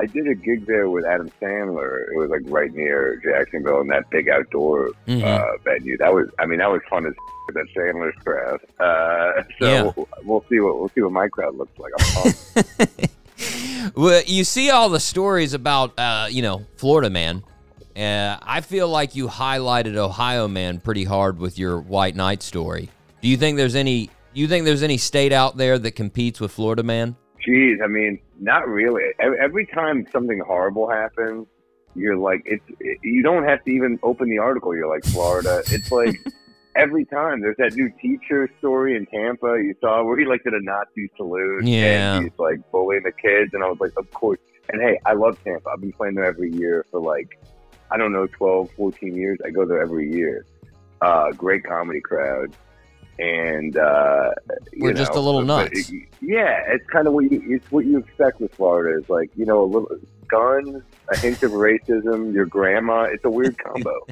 I 0.00 0.06
did 0.06 0.28
a 0.28 0.34
gig 0.34 0.66
there 0.66 0.88
with 0.88 1.04
Adam 1.04 1.30
Sandler. 1.42 2.06
It 2.12 2.16
was 2.16 2.30
like 2.30 2.42
right 2.44 2.72
near 2.72 3.20
Jacksonville 3.24 3.80
in 3.80 3.88
that 3.88 4.08
big 4.10 4.28
outdoor 4.28 4.90
Mhm. 5.08 5.22
uh, 5.24 5.56
venue. 5.64 5.96
That 5.98 6.12
was, 6.14 6.28
I 6.38 6.46
mean, 6.46 6.60
that 6.60 6.70
was 6.70 6.80
fun 6.88 7.04
as 7.06 7.14
that 7.54 7.66
Sandler's 7.76 8.14
crowd. 8.24 8.60
Uh, 8.78 9.42
so 9.60 9.66
Yeah. 9.66 10.04
we'll 10.24 10.44
see 10.48 10.60
what 10.60 10.78
we'll 10.78 10.90
see 10.94 11.00
what 11.02 11.12
my 11.12 11.28
crowd 11.28 11.56
looks 11.56 11.72
like. 11.78 13.10
Well, 13.94 14.22
you 14.26 14.42
see 14.44 14.70
all 14.70 14.88
the 14.88 14.98
stories 15.00 15.54
about 15.54 15.96
uh, 15.98 16.26
you 16.28 16.42
know, 16.42 16.66
Florida 16.76 17.08
man. 17.08 17.42
Uh, 17.96 18.36
I 18.42 18.60
feel 18.60 18.88
like 18.88 19.14
you 19.14 19.28
highlighted 19.28 19.96
Ohio 19.96 20.46
man 20.48 20.80
pretty 20.80 21.04
hard 21.04 21.38
with 21.38 21.58
your 21.58 21.78
White 21.80 22.14
Knight 22.16 22.42
story. 22.42 22.90
Do 23.22 23.28
you 23.28 23.36
think 23.36 23.56
there's 23.56 23.74
any 23.76 24.06
do 24.34 24.40
you 24.40 24.48
think 24.48 24.64
there's 24.64 24.82
any 24.82 24.98
state 24.98 25.32
out 25.32 25.56
there 25.56 25.78
that 25.78 25.92
competes 25.92 26.40
with 26.40 26.50
Florida 26.52 26.82
man? 26.82 27.16
Jeez, 27.48 27.82
I 27.82 27.86
mean, 27.86 28.20
not 28.38 28.68
really. 28.68 29.02
Every, 29.18 29.64
time 29.66 30.06
something 30.12 30.40
horrible 30.46 30.90
happens, 30.90 31.46
you're 31.94 32.16
like, 32.16 32.42
it's. 32.44 32.64
It, 32.80 32.98
you 33.02 33.22
don't 33.22 33.44
have 33.44 33.64
to 33.64 33.70
even 33.70 33.98
open 34.02 34.28
the 34.28 34.38
article. 34.38 34.76
You're 34.76 34.88
like 34.88 35.04
Florida. 35.04 35.62
It's 35.68 35.90
like 35.90 36.20
every 36.76 37.06
time. 37.06 37.40
There's 37.40 37.56
that 37.56 37.74
new 37.74 37.90
teacher 38.02 38.50
story 38.58 38.96
in 38.96 39.06
Tampa 39.06 39.58
you 39.62 39.74
saw 39.80 40.04
where 40.04 40.18
he 40.18 40.26
like 40.26 40.44
did 40.44 40.52
a 40.52 40.62
Nazi 40.62 41.10
salute. 41.16 41.64
Yeah. 41.64 42.16
And 42.16 42.24
he's 42.24 42.38
like 42.38 42.58
bullying 42.70 43.04
the 43.04 43.12
kids, 43.12 43.54
and 43.54 43.64
I 43.64 43.68
was 43.68 43.80
like, 43.80 43.92
of 43.96 44.10
course. 44.12 44.38
And 44.70 44.82
hey, 44.82 44.98
I 45.06 45.14
love 45.14 45.42
Tampa. 45.42 45.70
I've 45.70 45.80
been 45.80 45.92
playing 45.92 46.16
there 46.16 46.26
every 46.26 46.52
year 46.52 46.84
for 46.90 47.00
like, 47.00 47.38
I 47.90 47.96
don't 47.96 48.12
know, 48.12 48.26
12, 48.26 48.70
14 48.72 49.16
years. 49.16 49.38
I 49.44 49.50
go 49.50 49.64
there 49.64 49.80
every 49.80 50.12
year. 50.12 50.44
Uh, 51.00 51.30
great 51.32 51.64
comedy 51.64 52.02
crowd. 52.02 52.54
And 53.18 53.76
uh, 53.76 54.30
We're 54.76 54.92
just 54.92 55.14
know, 55.14 55.20
a 55.20 55.22
little 55.22 55.42
nuts. 55.42 55.90
yeah, 56.20 56.62
it's 56.68 56.86
kind 56.88 57.06
of 57.08 57.14
what 57.14 57.30
you 57.30 57.42
it's 57.46 57.70
what 57.72 57.84
you 57.84 57.98
expect 57.98 58.40
with 58.40 58.54
Florida 58.54 58.96
is 59.02 59.08
like 59.10 59.30
you 59.36 59.44
know 59.44 59.64
a 59.64 59.66
little 59.66 59.88
guns, 60.28 60.82
a 61.08 61.16
hint 61.18 61.42
of 61.42 61.50
racism, 61.52 62.32
your 62.32 62.46
grandma. 62.46 63.02
It's 63.04 63.24
a 63.24 63.30
weird 63.30 63.58
combo. 63.58 64.06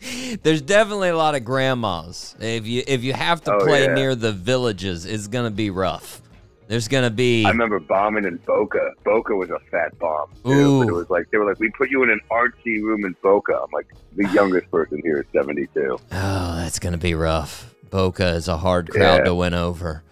There's 0.42 0.62
definitely 0.62 1.08
a 1.08 1.16
lot 1.16 1.34
of 1.34 1.44
grandmas. 1.44 2.36
If 2.40 2.66
you 2.66 2.84
if 2.86 3.02
you 3.04 3.12
have 3.12 3.42
to 3.44 3.54
Oh, 3.54 3.58
play 3.64 3.84
yeah. 3.84 3.94
near 3.94 4.14
the 4.14 4.32
villages, 4.32 5.04
it's 5.04 5.26
gonna 5.26 5.50
be 5.50 5.68
rough. 5.70 6.22
There's 6.68 6.86
gonna 6.88 7.10
be 7.10 7.44
I 7.44 7.48
remember 7.50 7.80
bombing 7.80 8.24
in 8.24 8.36
Boca. 8.46 8.92
Boca 9.04 9.34
was 9.34 9.50
a 9.50 9.58
fat 9.70 9.98
bomb. 9.98 10.30
Too, 10.44 10.50
Ooh. 10.52 10.78
But 10.84 10.88
it 10.88 10.92
was 10.94 11.10
like 11.10 11.30
they 11.30 11.38
were 11.38 11.46
like, 11.46 11.58
we 11.58 11.70
put 11.70 11.90
you 11.90 12.02
in 12.02 12.10
an 12.10 12.20
artsy 12.30 12.80
room 12.82 13.04
in 13.04 13.16
Boca. 13.22 13.58
I'm 13.60 13.70
like, 13.72 13.88
the 14.16 14.28
youngest 14.30 14.70
person 14.70 15.00
here 15.02 15.18
is 15.20 15.26
72. 15.32 15.98
oh, 16.12 16.56
that's 16.56 16.78
gonna 16.78 16.96
be 16.98 17.14
rough. 17.14 17.74
Boca 17.90 18.28
is 18.28 18.48
a 18.48 18.56
hard 18.56 18.90
crowd 18.90 19.18
Yeah. 19.18 19.24
to 19.24 19.34
win 19.34 19.54
over. 19.54 20.02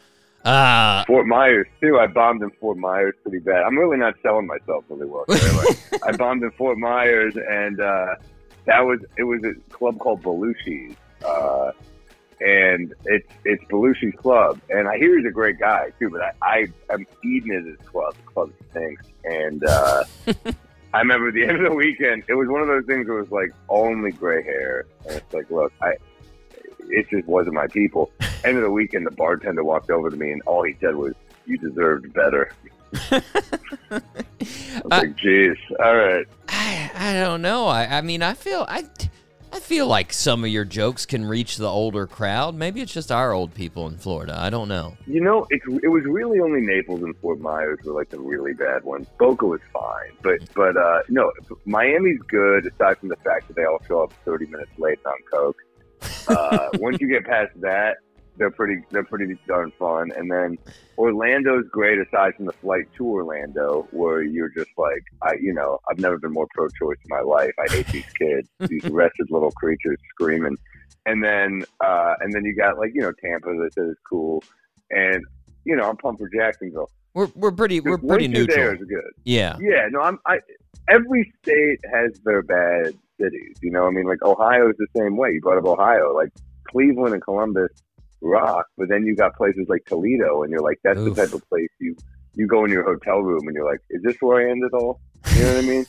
Uh 0.45 1.05
Fort 1.07 1.27
Myers 1.27 1.67
too. 1.81 1.99
I 1.99 2.07
bombed 2.07 2.43
in 2.43 2.51
Fort 2.61 2.77
Myers 2.79 3.15
pretty 3.23 3.41
bad. 3.41 3.63
I'm 3.65 3.77
really 3.77 3.97
not 3.97 4.15
selling 4.23 4.47
myself 4.47 4.85
really 4.89 5.07
well. 5.07 5.25
Like, 5.29 6.03
I 6.07 6.13
bombed 6.17 6.43
in 6.45 6.53
Fort 6.53 6.79
Myers, 6.79 7.35
and 7.37 7.81
uh, 7.81 8.15
that 8.67 8.81
was 8.81 9.01
it 9.17 9.25
was 9.25 9.43
a 9.45 9.55
club 9.73 9.99
called 9.99 10.23
Belushi's, 10.23 10.95
uh, 11.25 11.73
and 12.41 12.95
it's 13.07 13.29
it's 13.45 13.65
Belushi's 13.65 14.15
club. 14.21 14.61
And 14.71 14.87
I 14.87 14.99
hear 14.99 15.17
he's 15.19 15.27
a 15.27 15.33
great 15.33 15.59
guy 15.59 15.91
too, 15.99 16.11
but 16.11 16.21
I, 16.21 16.33
I 16.43 16.67
am 16.95 17.05
eating 17.25 17.53
at 17.53 17.65
his 17.65 17.79
club. 17.89 18.15
The 18.15 18.23
club 18.33 18.53
stinks, 18.71 19.05
and 19.25 19.65
uh, 19.65 20.05
I 20.95 20.99
remember 21.01 21.27
at 21.29 21.35
the 21.35 21.43
end 21.43 21.57
of 21.57 21.69
the 21.69 21.75
weekend. 21.75 22.23
It 22.29 22.35
was 22.35 22.47
one 22.47 22.61
of 22.61 22.69
those 22.69 22.85
things 22.87 23.09
where 23.09 23.19
it 23.19 23.23
was 23.23 23.33
like 23.33 23.51
only 23.69 24.13
gray 24.13 24.45
hair, 24.45 24.87
and 25.09 25.17
it's 25.17 25.35
like, 25.35 25.51
look, 25.51 25.73
I. 25.83 25.95
It 26.91 27.09
just 27.11 27.27
wasn't 27.27 27.55
my 27.55 27.67
people. 27.67 28.11
End 28.45 28.57
of 28.57 28.63
the 28.63 28.71
weekend, 28.71 29.07
the 29.07 29.11
bartender 29.11 29.65
walked 29.65 29.91
over 29.91 30.11
to 30.11 30.17
me, 30.17 30.33
and 30.33 30.43
all 30.43 30.63
he 30.63 30.77
said 30.81 30.95
was, 30.95 31.15
"You 31.47 31.59
deserved 31.59 32.13
better." 32.13 32.53
I 33.11 33.23
was 33.91 34.91
like, 34.91 35.17
"Jeez, 35.17 35.57
all 35.83 35.97
right." 35.97 36.27
I, 36.49 36.91
I 36.95 37.13
don't 37.15 37.43
know. 37.43 37.67
I, 37.67 37.99
I 37.99 38.01
mean 38.01 38.23
I 38.23 38.35
feel 38.35 38.65
I 38.69 38.85
I 39.53 39.61
feel 39.61 39.87
like 39.87 40.13
some 40.13 40.45
of 40.45 40.51
your 40.51 40.67
jokes 40.67 41.07
can 41.07 41.25
reach 41.25 41.57
the 41.57 41.69
older 41.69 42.07
crowd. 42.07 42.55
Maybe 42.55 42.83
it's 42.83 42.93
just 42.93 43.11
our 43.11 43.33
old 43.33 43.55
people 43.55 43.87
in 43.87 43.97
Florida. 43.97 44.37
I 44.39 44.51
don't 44.51 44.69
know. 44.69 44.97
You 45.07 45.23
know, 45.23 45.47
it, 45.51 45.63
it 45.83 45.89
was 45.89 46.05
really 46.05 46.41
only 46.41 46.61
Naples 46.61 47.03
and 47.03 47.17
Fort 47.19 47.41
Myers 47.41 47.79
were 47.85 47.93
like 47.93 48.11
the 48.11 48.19
really 48.19 48.53
bad 48.53 48.85
ones. 48.85 49.07
Boca 49.19 49.47
was 49.47 49.61
fine, 49.73 50.13
but 50.23 50.41
but 50.55 50.77
uh, 50.77 51.01
no, 51.09 51.33
Miami's 51.65 52.21
good 52.29 52.67
aside 52.67 52.99
from 52.99 53.09
the 53.09 53.17
fact 53.17 53.49
that 53.49 53.57
they 53.57 53.65
all 53.65 53.81
show 53.89 54.03
up 54.03 54.13
30 54.25 54.47
minutes 54.47 54.73
late 54.79 54.99
on 55.07 55.15
coke. 55.33 55.57
Uh, 56.29 56.69
once 56.75 56.99
you 57.01 57.09
get 57.09 57.25
past 57.25 57.53
that, 57.61 57.97
they're 58.39 58.51
pretty 58.51 58.83
they're 58.91 59.05
pretty 59.05 59.39
darn 59.47 59.73
fun. 59.79 60.13
And 60.17 60.31
then 60.31 60.59
Orlando's 60.99 61.65
great 61.71 61.99
aside 61.99 62.35
from 62.37 62.47
the 62.47 62.53
flight 62.53 62.87
to 62.97 63.07
Orlando, 63.07 63.89
where 63.91 64.23
you're 64.23 64.51
just 64.51 64.71
like, 64.77 65.03
I 65.23 65.35
you 65.41 65.55
know, 65.55 65.79
I've 65.91 65.99
never 65.99 66.19
been 66.19 66.33
more 66.33 66.47
pro-choice 66.55 66.99
in 67.05 67.09
my 67.09 67.21
life. 67.21 67.53
I 67.59 67.73
hate 67.73 67.87
these 67.89 68.13
kids, 68.19 68.49
these 68.61 68.85
wretched 68.91 69.27
little 69.31 69.53
creatures 69.53 69.99
screaming. 70.11 70.57
and 71.07 71.23
then 71.23 71.65
uh, 71.85 72.15
and 72.21 72.33
then 72.33 72.45
you 72.45 72.55
got 72.55 72.79
like 72.79 72.93
you 72.95 73.03
know 73.03 73.13
Tampa 73.25 73.49
that 73.49 73.73
is 73.77 73.97
cool, 74.09 74.43
and 74.91 75.25
you 75.65 75.77
know 75.77 75.89
I'm 75.89 75.97
pumped 75.97 76.21
for 76.21 76.29
Jacksonville. 76.29 76.91
We're 77.17 77.31
we're 77.35 77.51
pretty 77.51 77.81
we're 77.81 77.97
pretty 77.97 78.29
neutral. 78.29 78.75
is 78.75 78.87
good. 78.87 79.11
Yeah. 79.25 79.57
Yeah, 79.59 79.89
no, 79.91 80.03
I'm. 80.03 80.19
I 80.27 80.41
every 80.87 81.33
state 81.43 81.81
has 81.91 82.13
their 82.27 82.43
bad 82.43 82.93
cities. 83.19 83.57
You 83.63 83.71
know, 83.71 83.87
I 83.87 83.91
mean, 83.91 84.05
like 84.05 84.23
Ohio 84.23 84.69
is 84.69 84.77
the 84.77 84.87
same 84.95 85.17
way. 85.17 85.33
You 85.33 85.41
brought 85.41 85.57
up 85.57 85.65
Ohio, 85.65 86.15
like 86.15 86.29
Cleveland 86.69 87.15
and 87.15 87.23
Columbus 87.23 87.71
rock, 88.21 88.67
but 88.77 88.91
then 88.91 89.07
you 89.07 89.17
got 89.17 89.35
places 89.35 89.65
like 89.67 89.87
Toledo, 89.87 90.43
and 90.43 90.51
you're 90.51 90.61
like, 90.61 90.79
that's 90.85 90.99
Oof. 90.99 91.15
the 91.15 91.25
type 91.25 91.33
of 91.33 91.49
place 91.49 91.71
you 91.81 91.97
you 92.35 92.47
go 92.47 92.67
in 92.67 92.71
your 92.71 92.85
hotel 92.85 93.23
room 93.23 93.41
and 93.47 93.55
you're 93.55 93.65
like, 93.65 93.81
is 93.89 94.03
this 94.03 94.17
where 94.21 94.47
I 94.47 94.51
end 94.51 94.63
it 94.63 94.75
all? 94.75 95.01
You 95.37 95.43
know 95.43 95.55
what 95.55 95.65
I 95.65 95.67
mean? 95.67 95.87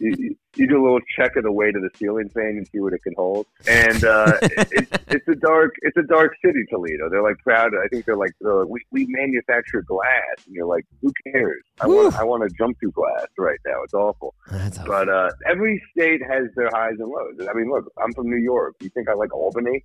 you, 0.00 0.14
you- 0.18 0.36
do 0.68 0.78
a 0.78 0.82
little 0.82 1.00
check 1.16 1.36
of 1.36 1.44
the 1.44 1.50
weight 1.52 1.74
of 1.74 1.80
the 1.80 1.88
ceiling 1.96 2.28
fan 2.28 2.48
and 2.58 2.68
see 2.68 2.80
what 2.80 2.92
it 2.92 3.02
can 3.02 3.14
hold. 3.16 3.46
And 3.66 4.04
uh, 4.04 4.32
it's 4.42 4.90
it's 5.08 5.28
a 5.28 5.34
dark 5.36 5.74
it's 5.82 5.96
a 5.96 6.02
dark 6.02 6.34
city, 6.44 6.64
Toledo. 6.68 7.08
They're 7.08 7.22
like 7.22 7.38
proud. 7.38 7.70
I 7.82 7.88
think 7.88 8.04
they're 8.04 8.16
like, 8.16 8.32
they're 8.42 8.54
like 8.56 8.68
we, 8.68 8.80
we 8.90 9.06
manufacture 9.08 9.80
glass, 9.82 10.44
and 10.44 10.54
you're 10.54 10.66
like, 10.66 10.84
who 11.00 11.12
cares? 11.32 11.62
I 11.80 11.86
want 11.86 12.14
I 12.16 12.24
want 12.24 12.42
to 12.42 12.54
jump 12.58 12.78
through 12.78 12.90
glass 12.90 13.26
right 13.38 13.58
now. 13.64 13.82
It's 13.84 13.94
awful. 13.94 14.34
That's 14.50 14.76
a- 14.78 14.82
But 14.84 15.08
uh, 15.08 15.30
every 15.48 15.82
state 15.96 16.20
has 16.28 16.48
their 16.56 16.68
highs 16.70 16.96
and 16.98 17.08
lows. 17.08 17.48
I 17.48 17.54
mean, 17.54 17.70
look, 17.70 17.90
I'm 18.02 18.12
from 18.12 18.28
New 18.28 18.36
York. 18.42 18.74
You 18.80 18.90
think 18.90 19.08
I 19.08 19.14
like 19.14 19.32
Albany? 19.32 19.84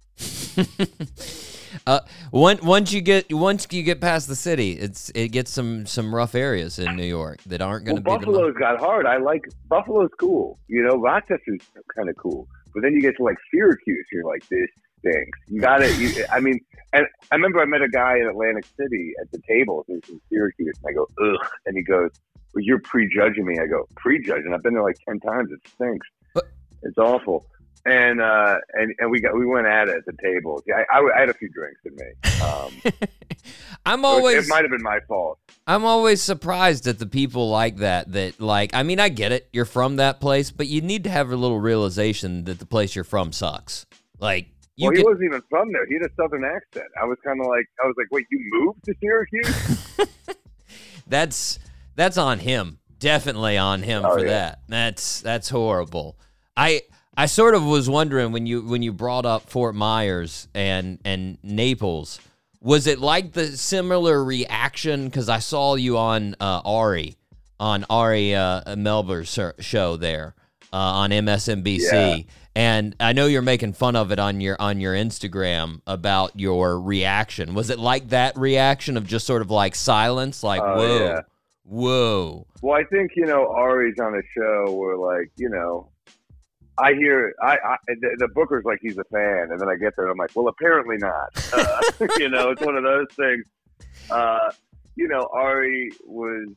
uh, 1.88 1.99
once 2.32 2.62
once 2.62 2.91
you 2.93 3.01
get 3.01 3.32
once 3.34 3.68
you 3.72 3.84
get 3.84 4.01
past 4.01 4.28
the 4.28 4.36
city, 4.36 4.74
it's 4.74 5.10
it 5.16 5.30
gets 5.30 5.51
some 5.51 5.86
some 5.86 6.14
rough 6.14 6.36
areas 6.36 6.80
in 6.80 6.95
New 6.95 7.06
York 7.06 7.41
that 7.43 7.62
aren't 7.62 7.86
going 7.86 8.01
Well, 8.03 8.16
to 8.16 8.20
be. 8.20 8.26
the 8.26 8.32
mo- 8.32 8.38
Buffalo's 8.38 8.58
got 8.60 8.80
hard. 8.80 9.06
I 9.06 9.18
like 9.18 9.45
Buffalo's 9.68 10.12
cool. 10.20 10.60
You 10.68 10.84
know, 10.84 10.95
Rochester's 10.97 11.62
kind 11.95 12.10
of 12.10 12.16
cool. 12.18 12.47
But 12.74 12.82
then 12.84 12.93
you 12.93 13.01
get 13.01 13.16
to 13.18 13.24
like 13.24 13.38
Syracuse, 13.53 14.06
you're 14.12 14.26
like, 14.26 14.47
this 14.49 14.68
stinks. 14.99 15.39
You 15.47 15.62
got 15.62 15.80
You, 15.99 16.26
I 16.32 16.39
mean, 16.39 16.60
and 16.93 17.06
I 17.32 17.36
remember 17.36 17.62
I 17.62 17.66
met 17.66 17.82
a 17.82 17.88
guy 17.89 18.18
in 18.18 18.28
Atlantic 18.28 18.66
City 18.78 19.14
at 19.22 19.32
the 19.32 19.39
table. 19.47 19.86
Was 19.88 20.01
from 20.06 20.20
Syracuse, 20.30 20.76
and 20.84 20.89
I 20.89 20.93
go, 20.93 21.08
ugh. 21.24 21.47
And 21.66 21.78
he 21.78 21.84
goes, 21.84 22.10
well, 22.53 22.64
you're 22.64 22.80
prejudging 22.80 23.45
me. 23.45 23.58
I 23.60 23.68
go, 23.68 23.86
prejudging. 23.95 24.53
I've 24.53 24.64
been 24.64 24.74
there 24.74 24.84
like 24.84 24.97
ten 25.08 25.20
times. 25.20 25.51
It 25.51 25.60
stinks. 25.74 26.08
But- 26.34 26.45
It's 26.84 26.97
awful. 26.97 27.45
And 27.88 28.20
uh, 28.20 28.58
and 28.74 28.94
and 28.98 29.12
we 29.12 29.22
got 29.22 29.36
we 29.38 29.46
went 29.46 29.68
at 29.68 29.88
it 29.90 29.98
at 29.98 30.06
the 30.06 30.14
table. 30.22 30.60
Yeah, 30.66 30.84
I, 30.92 30.98
I, 31.00 31.18
I 31.18 31.20
had 31.20 31.30
a 31.30 31.36
few 31.36 31.50
drinks 31.50 31.82
in 31.86 31.96
me. 31.96 32.42
Um, 32.44 32.94
I'm 33.86 34.02
so 34.02 34.08
it- 34.08 34.12
always 34.18 34.48
it 34.48 34.50
might 34.50 34.64
have 34.64 34.72
been 34.72 34.82
my 34.82 35.00
fault. 35.08 35.38
I'm 35.68 35.86
always 35.86 36.22
surprised 36.22 36.88
at 36.88 36.98
the 37.00 37.06
people 37.06 37.50
like 37.50 37.78
that. 37.78 38.12
That 38.12 38.40
like, 38.40 38.74
I 38.74 38.82
mean, 38.84 39.00
I 39.00 39.10
get 39.10 39.32
it. 39.32 39.50
You're 39.54 39.66
from 39.66 39.98
that 39.98 40.20
place, 40.20 40.50
but 40.52 40.66
you 40.68 40.82
need 40.82 41.04
to 41.04 41.10
have 41.12 41.32
a 41.32 41.36
little 41.36 41.60
realization 41.60 42.46
that 42.46 42.58
the 42.60 42.66
place 42.66 42.96
you're 42.96 43.04
from 43.04 43.32
sucks. 43.32 43.86
Like, 44.20 44.48
you 44.78 44.88
well, 44.88 44.92
he 44.92 44.98
get, 44.98 45.06
wasn't 45.06 45.24
even 45.26 45.42
from 45.50 45.72
there. 45.72 45.86
He 45.88 45.94
had 45.96 46.04
a 46.10 46.14
southern 46.16 46.44
accent. 46.44 46.86
I 47.00 47.06
was 47.06 47.18
kind 47.24 47.40
of 47.40 47.46
like, 47.48 47.66
I 47.84 47.86
was 47.88 47.96
like, 47.98 48.08
wait, 48.12 48.26
you 48.32 48.40
moved 48.52 48.84
to 48.86 48.94
Syracuse? 49.00 49.96
that's 51.08 51.60
that's 51.96 52.18
on 52.18 52.40
him. 52.40 52.80
Definitely 53.00 53.58
on 53.58 53.84
him 53.84 54.04
Oh, 54.06 54.14
for 54.18 54.20
yeah. 54.26 54.32
that. 54.32 54.60
That's 54.68 55.22
that's 55.22 55.50
horrible. 55.50 56.18
I 56.58 56.82
I 57.18 57.28
sort 57.28 57.55
of 57.55 57.63
was 57.63 57.89
wondering 57.89 58.32
when 58.32 58.45
you 58.45 58.61
when 58.61 58.82
you 58.82 58.91
brought 58.91 59.26
up 59.26 59.49
Fort 59.49 59.76
Myers 59.76 60.47
and 60.53 60.99
and 61.05 61.38
Naples, 61.43 62.20
was 62.61 62.88
it 62.88 62.99
like 62.99 63.32
the 63.34 63.55
similar 63.57 64.24
reaction? 64.24 65.05
Because 65.05 65.30
I 65.30 65.39
saw 65.39 65.76
you 65.76 65.97
on 65.97 66.36
uh, 66.39 66.61
Ari 66.66 67.16
on 67.59 67.86
Ari 67.89 68.36
uh, 68.36 68.76
Melber's 68.76 69.39
show 69.59 69.95
there 69.95 70.36
uh, 70.74 70.76
on 70.78 71.11
MSNBC. 71.11 71.82
Yeah. 72.18 72.24
And 72.57 72.95
I 73.01 73.11
know 73.13 73.26
you're 73.28 73.41
making 73.41 73.74
fun 73.74 73.95
of 73.95 74.11
it 74.11 74.20
on 74.20 74.39
your 74.41 74.55
on 74.59 74.80
your 74.80 74.93
Instagram 74.93 75.82
about 75.88 76.38
your 76.39 76.80
reaction. 76.80 77.53
Was 77.53 77.70
it 77.70 77.80
like 77.80 78.09
that 78.09 78.38
reaction 78.38 78.97
of 78.97 79.05
just 79.07 79.26
sort 79.26 79.41
of 79.41 79.51
like 79.51 79.76
silence, 79.76 80.41
like 80.43 80.61
Oh, 80.61 80.76
whoa, 80.78 81.05
yeah. 81.05 81.22
whoa? 81.63 82.47
well, 82.61 82.78
I 82.78 82.84
think 82.86 83.11
you 83.16 83.26
know 83.26 83.47
Ari's 83.51 83.99
on 83.99 84.16
a 84.16 84.22
show 84.34 84.74
where 84.74 84.97
like 84.97 85.32
you 85.38 85.49
know. 85.49 85.89
I 86.78 86.94
hear 86.94 87.34
I, 87.42 87.58
I 87.64 87.78
the, 87.88 88.16
the 88.20 88.28
booker's 88.30 88.66
like 88.66 88.80
he's 88.82 88.98
a 88.98 89.04
fan, 89.06 89.50
and 89.52 89.60
then 89.60 89.70
I 89.70 89.76
get 89.76 89.96
there 89.96 90.06
and 90.06 90.12
I'm 90.12 90.18
like, 90.18 90.32
well, 90.36 90.48
apparently 90.48 90.98
not. 90.98 91.30
Uh, 91.54 92.08
you 92.20 92.30
know, 92.30 92.50
it's 92.52 92.62
one 92.62 92.76
of 92.76 92.84
those 92.84 93.08
things. 93.16 93.46
Uh, 94.10 94.52
you 94.96 95.08
know, 95.08 95.28
Ari 95.34 95.92
was 96.06 96.50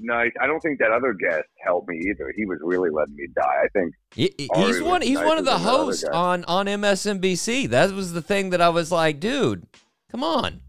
nice. 0.00 0.32
I 0.40 0.46
don't 0.46 0.60
think 0.60 0.78
that 0.80 0.90
other 0.90 1.12
guest 1.12 1.44
helped 1.64 1.88
me 1.88 1.98
either. 2.10 2.32
He 2.36 2.46
was 2.46 2.58
really 2.62 2.90
letting 2.90 3.16
me 3.16 3.26
die. 3.34 3.62
I 3.64 3.68
think 3.72 3.94
He- 4.14 4.34
he's 4.54 4.80
one. 4.82 5.02
He's 5.02 5.18
one 5.18 5.38
of 5.38 5.44
the 5.44 5.52
than 5.52 5.62
that 5.62 5.68
other 5.68 5.84
hosts 5.84 6.04
on 6.04 6.44
on 6.44 6.66
MSNBC. 6.66 7.68
That 7.68 7.92
was 7.92 8.12
the 8.12 8.22
thing 8.22 8.50
that 8.50 8.60
I 8.60 8.68
was 8.68 8.92
like, 8.92 9.20
dude, 9.20 9.66
come 10.10 10.22
on, 10.22 10.60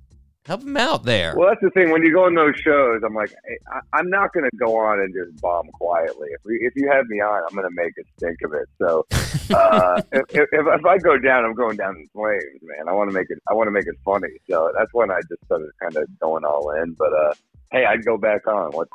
help 0.45 0.61
him 0.61 0.77
out 0.77 1.03
there. 1.03 1.35
Well, 1.35 1.49
that's 1.49 1.61
the 1.61 1.71
thing. 1.71 1.91
When 1.91 2.03
you 2.03 2.13
go 2.13 2.25
on 2.25 2.35
those 2.35 2.55
shows, 2.57 3.01
I'm 3.03 3.13
like, 3.13 3.33
I, 3.71 3.79
I'm 3.93 4.09
not 4.09 4.31
going 4.33 4.49
to 4.49 4.55
go 4.57 4.77
on 4.77 4.99
and 4.99 5.13
just 5.13 5.41
bomb 5.41 5.67
quietly. 5.69 6.29
If, 6.31 6.41
we, 6.45 6.55
if 6.61 6.75
you 6.75 6.89
have 6.91 7.07
me 7.07 7.19
on, 7.19 7.43
I'm 7.49 7.55
going 7.55 7.67
to 7.67 7.75
make 7.75 7.93
a 7.97 8.03
stink 8.17 8.37
of 8.43 8.53
it. 8.53 8.69
So, 8.79 9.05
uh, 9.55 10.01
if, 10.11 10.25
if, 10.29 10.47
if 10.51 10.85
I 10.85 10.97
go 10.99 11.17
down, 11.17 11.45
I'm 11.45 11.55
going 11.55 11.77
down 11.77 11.97
in 11.97 12.07
flames, 12.09 12.61
man. 12.61 12.87
I 12.87 12.93
want 12.93 13.09
to 13.09 13.13
make 13.13 13.29
it. 13.29 13.41
I 13.49 13.53
want 13.53 13.67
to 13.67 13.71
make 13.71 13.87
it 13.87 13.95
funny. 14.05 14.29
So 14.47 14.71
that's 14.77 14.93
when 14.93 15.11
I 15.11 15.19
just 15.29 15.43
started 15.45 15.69
kind 15.81 15.95
of 15.95 16.19
going 16.19 16.45
all 16.45 16.71
in. 16.71 16.93
But 16.93 17.13
uh, 17.13 17.33
hey, 17.71 17.85
I'd 17.85 18.05
go 18.05 18.17
back 18.17 18.47
on. 18.47 18.71
What? 18.71 18.87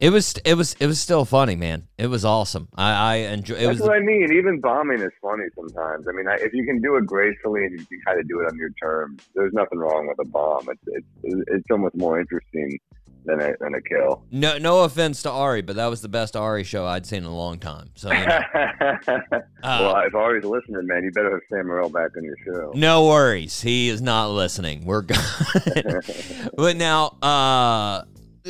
It 0.00 0.10
was 0.10 0.36
it 0.44 0.54
was 0.54 0.76
it 0.78 0.86
was 0.86 1.00
still 1.00 1.24
funny, 1.24 1.56
man. 1.56 1.88
It 1.98 2.06
was 2.06 2.24
awesome. 2.24 2.68
I 2.76 2.92
I 2.92 3.14
enjoy. 3.16 3.54
It 3.56 3.66
That's 3.66 3.80
was 3.80 3.88
what 3.88 3.96
I 3.96 4.00
mean. 4.00 4.32
Even 4.32 4.60
bombing 4.60 5.00
is 5.00 5.10
funny 5.20 5.44
sometimes. 5.56 6.06
I 6.06 6.12
mean, 6.12 6.28
I, 6.28 6.34
if 6.34 6.52
you 6.52 6.64
can 6.64 6.80
do 6.80 6.96
it 6.96 7.06
gracefully 7.06 7.64
and 7.64 7.72
you 7.78 7.84
can 7.84 8.00
kind 8.06 8.20
of 8.20 8.28
do 8.28 8.40
it 8.40 8.46
on 8.46 8.56
your 8.56 8.70
terms, 8.80 9.22
there's 9.34 9.52
nothing 9.52 9.78
wrong 9.78 10.06
with 10.06 10.24
a 10.24 10.30
bomb. 10.30 10.68
It's 10.68 11.06
it's 11.22 11.44
it's 11.48 11.70
almost 11.70 11.96
more 11.96 12.20
interesting 12.20 12.78
than 13.24 13.40
a 13.40 13.52
than 13.58 13.74
a 13.74 13.82
kill. 13.82 14.22
no 14.30 14.56
no 14.58 14.84
offense 14.84 15.22
to 15.22 15.30
Ari, 15.32 15.62
but 15.62 15.74
that 15.74 15.86
was 15.86 16.00
the 16.00 16.08
best 16.08 16.36
Ari 16.36 16.62
show 16.62 16.86
I'd 16.86 17.04
seen 17.04 17.18
in 17.18 17.24
a 17.24 17.36
long 17.36 17.58
time. 17.58 17.90
So 17.96 18.12
you 18.12 18.24
know, 18.24 18.40
well, 19.64 19.96
if 20.06 20.14
Ari's 20.14 20.44
listening, 20.44 20.86
man, 20.86 21.02
you 21.02 21.10
better 21.10 21.32
have 21.32 21.40
Sam 21.50 21.66
Morril 21.66 21.92
back 21.92 22.16
on 22.16 22.22
your 22.22 22.36
show. 22.44 22.70
no 22.76 23.06
worries. 23.06 23.60
He 23.60 23.88
is 23.88 24.00
not 24.00 24.28
listening. 24.30 24.84
We're 24.84 25.02
good. 25.02 25.18
but 26.56 26.76
now, 26.76 27.16
uh, 27.20 28.02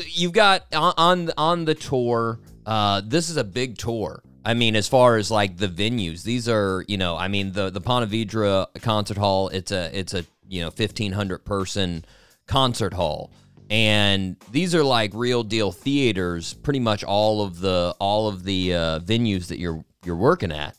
you've 0.07 0.32
got 0.32 0.66
on 0.74 1.30
on, 1.36 1.64
the 1.64 1.74
tour. 1.74 2.40
Uh, 2.66 3.03
this 3.05 3.30
is 3.30 3.36
a 3.36 3.44
big 3.44 3.78
tour. 3.78 4.22
I 4.44 4.55
mean, 4.55 4.76
as 4.76 4.88
far 4.88 5.16
as 5.16 5.30
like 5.30 5.57
the 5.57 5.68
venues, 5.68 6.22
these 6.22 6.49
are 6.49 6.84
you 6.88 6.96
know, 6.96 7.16
I 7.16 7.28
mean 7.28 7.53
the 7.53 7.70
the 7.70 7.80
Ponte 7.80 8.11
Vedra 8.11 8.66
concert 8.80 9.18
hall. 9.18 9.49
It's 9.49 9.72
a 9.72 9.96
it's 9.99 10.14
a 10.14 10.24
you 10.46 10.62
know 10.62 10.70
fifteen 10.70 11.12
hundred 11.12 11.44
person 11.44 12.05
concert 12.46 12.94
hall, 12.94 13.30
and 13.70 14.36
these 14.51 14.74
are 14.74 14.84
like 14.84 15.12
real 15.14 15.42
deal 15.42 15.72
theaters. 15.72 16.55
Pretty 16.55 16.80
much 16.80 17.05
all 17.05 17.42
of 17.42 17.61
the 17.61 17.94
all 17.99 18.28
of 18.28 18.44
the 18.44 18.74
uh, 18.74 19.01
venues 19.01 19.49
that 19.49 19.59
you're 19.59 19.84
you're 20.05 20.16
working 20.16 20.53
at. 20.53 20.76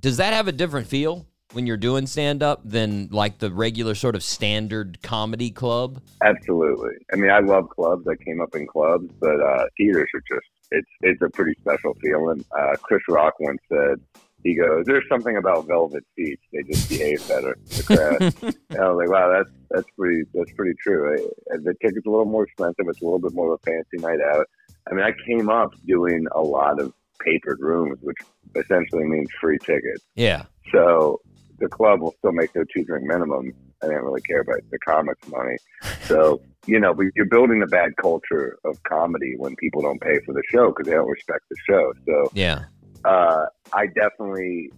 Does 0.00 0.18
that 0.18 0.32
have 0.32 0.48
a 0.48 0.52
different 0.52 0.86
feel 0.86 1.26
when 1.54 1.66
you're 1.66 1.76
doing 1.76 2.06
stand 2.06 2.42
up 2.42 2.60
than 2.64 3.08
like 3.10 3.38
the 3.38 3.50
regular 3.50 3.94
sort 3.94 4.14
of 4.14 4.22
standard 4.22 5.00
comedy 5.02 5.50
club? 5.50 6.00
Absolutely. 6.22 6.94
I 7.12 7.16
mean, 7.16 7.30
I 7.30 7.40
love 7.40 7.68
clubs. 7.70 8.06
I 8.08 8.16
came 8.24 8.40
up 8.40 8.54
in 8.54 8.66
clubs, 8.66 9.08
but 9.20 9.40
uh, 9.40 9.66
theaters 9.76 10.08
are 10.14 10.22
just 10.28 10.46
it's 10.70 10.88
it's 11.02 11.22
a 11.22 11.30
pretty 11.30 11.54
special 11.60 11.94
feeling. 12.02 12.44
Uh, 12.56 12.76
Chris 12.82 13.02
Rock 13.08 13.34
once 13.40 13.60
said. 13.68 14.00
He 14.42 14.54
goes, 14.54 14.84
"There's 14.84 15.04
something 15.08 15.38
about 15.38 15.66
velvet 15.66 16.04
seats; 16.14 16.42
they 16.52 16.62
just 16.64 16.88
behave 16.90 17.26
better." 17.28 17.56
The 17.64 17.82
crowd. 17.82 18.20
and 18.68 18.78
I 18.78 18.88
was 18.90 18.98
like, 18.98 19.08
"Wow, 19.08 19.32
that's 19.32 19.50
that's 19.70 19.86
pretty 19.98 20.24
that's 20.34 20.52
pretty 20.52 20.74
true." 20.82 21.14
Uh, 21.50 21.56
The 21.62 21.74
ticket's 21.80 22.06
a 22.06 22.10
little 22.10 22.26
more 22.26 22.44
expensive; 22.44 22.84
it's 22.88 23.00
a 23.00 23.04
little 23.04 23.18
bit 23.20 23.32
more 23.32 23.54
of 23.54 23.60
a 23.62 23.70
fancy 23.70 23.96
night 24.06 24.20
out. 24.20 24.46
I 24.90 24.94
mean, 24.94 25.02
I 25.04 25.12
came 25.26 25.48
up 25.48 25.70
doing 25.86 26.26
a 26.32 26.42
lot 26.42 26.78
of 26.78 26.92
papered 27.20 27.60
rooms, 27.60 27.98
which 28.02 28.18
essentially 28.54 29.04
means 29.04 29.28
free 29.40 29.56
tickets. 29.58 30.04
Yeah. 30.14 30.42
So 30.72 31.20
the 31.64 31.70
club 31.70 32.00
will 32.02 32.14
still 32.18 32.32
make 32.32 32.52
their 32.52 32.66
two 32.66 32.84
drink 32.84 33.06
minimum. 33.06 33.52
I 33.82 33.86
didn't 33.86 34.04
really 34.04 34.20
care 34.20 34.40
about 34.40 34.60
the 34.70 34.78
comics 34.78 35.26
money. 35.28 35.56
So, 36.02 36.40
you 36.66 36.78
know, 36.78 36.92
but 36.94 37.06
you're 37.16 37.26
building 37.26 37.62
a 37.62 37.66
bad 37.66 37.96
culture 37.96 38.58
of 38.64 38.82
comedy 38.82 39.34
when 39.36 39.56
people 39.56 39.80
don't 39.80 40.00
pay 40.00 40.20
for 40.26 40.32
the 40.34 40.42
show 40.50 40.68
because 40.68 40.86
they 40.86 40.92
don't 40.92 41.08
respect 41.08 41.40
the 41.50 41.56
show. 41.68 41.92
So, 42.06 42.30
Yeah. 42.34 42.64
uh, 43.04 43.46
I 43.72 43.86
definitely 43.86 44.70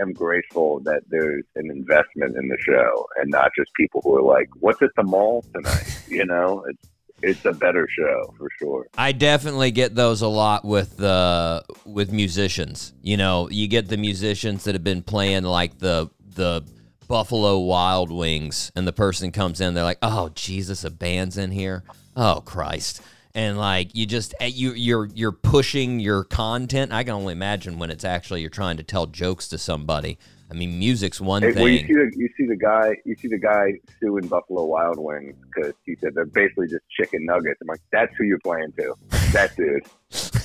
am 0.00 0.12
grateful 0.12 0.80
that 0.80 1.02
there's 1.08 1.44
an 1.56 1.70
investment 1.70 2.36
in 2.36 2.48
the 2.48 2.58
show 2.60 3.06
and 3.16 3.30
not 3.30 3.50
just 3.56 3.72
people 3.74 4.00
who 4.02 4.16
are 4.16 4.22
like, 4.22 4.48
what's 4.60 4.80
at 4.82 4.90
the 4.96 5.04
mall 5.04 5.44
tonight? 5.54 5.94
You 6.08 6.24
know, 6.24 6.64
it's, 6.66 6.88
it's 7.22 7.44
a 7.44 7.52
better 7.52 7.88
show 7.88 8.34
for 8.36 8.48
sure. 8.58 8.88
I 8.96 9.12
definitely 9.12 9.70
get 9.70 9.94
those 9.94 10.22
a 10.22 10.28
lot 10.28 10.64
with 10.64 11.00
uh 11.02 11.62
with 11.84 12.12
musicians. 12.12 12.92
You 13.02 13.16
know, 13.16 13.48
you 13.50 13.68
get 13.68 13.88
the 13.88 13.96
musicians 13.96 14.64
that 14.64 14.74
have 14.74 14.84
been 14.84 15.02
playing 15.02 15.44
like 15.44 15.78
the 15.78 16.10
the 16.34 16.64
Buffalo 17.08 17.58
Wild 17.58 18.12
Wings 18.12 18.70
and 18.76 18.86
the 18.86 18.92
person 18.92 19.32
comes 19.32 19.60
in 19.60 19.74
they're 19.74 19.84
like, 19.84 19.98
"Oh, 20.02 20.30
Jesus, 20.34 20.84
a 20.84 20.90
band's 20.90 21.38
in 21.38 21.50
here. 21.50 21.84
Oh, 22.16 22.42
Christ." 22.44 23.00
And 23.34 23.58
like 23.58 23.94
you 23.94 24.06
just 24.06 24.34
eh, 24.40 24.46
you 24.46 24.72
you're 24.72 25.06
you're 25.14 25.32
pushing 25.32 26.00
your 26.00 26.24
content. 26.24 26.92
I 26.92 27.04
can 27.04 27.14
only 27.14 27.32
imagine 27.32 27.78
when 27.78 27.90
it's 27.90 28.04
actually 28.04 28.40
you're 28.40 28.50
trying 28.50 28.76
to 28.78 28.82
tell 28.82 29.06
jokes 29.06 29.48
to 29.48 29.58
somebody. 29.58 30.18
I 30.50 30.54
mean, 30.54 30.78
music's 30.78 31.20
one 31.20 31.42
Hey, 31.42 31.52
well, 31.52 31.68
you 31.68 31.86
see 31.86 31.94
the 31.94 32.12
you 32.16 32.28
see 32.36 32.46
the 32.46 32.56
guy 32.56 32.96
you 33.04 33.14
see 33.16 33.28
the 33.28 33.38
guy 33.38 33.74
suing 34.00 34.26
Buffalo 34.28 34.64
Wild 34.64 34.98
Wings 34.98 35.36
because 35.46 35.74
he 35.84 35.94
said 35.96 36.14
they're 36.14 36.24
basically 36.24 36.68
just 36.68 36.84
chicken 36.90 37.26
nuggets. 37.26 37.60
I'm 37.60 37.68
like, 37.68 37.80
that's 37.92 38.14
who 38.16 38.24
you're 38.24 38.38
playing 38.38 38.72
to. 38.78 38.94
That 39.32 39.54
dude. 39.56 39.86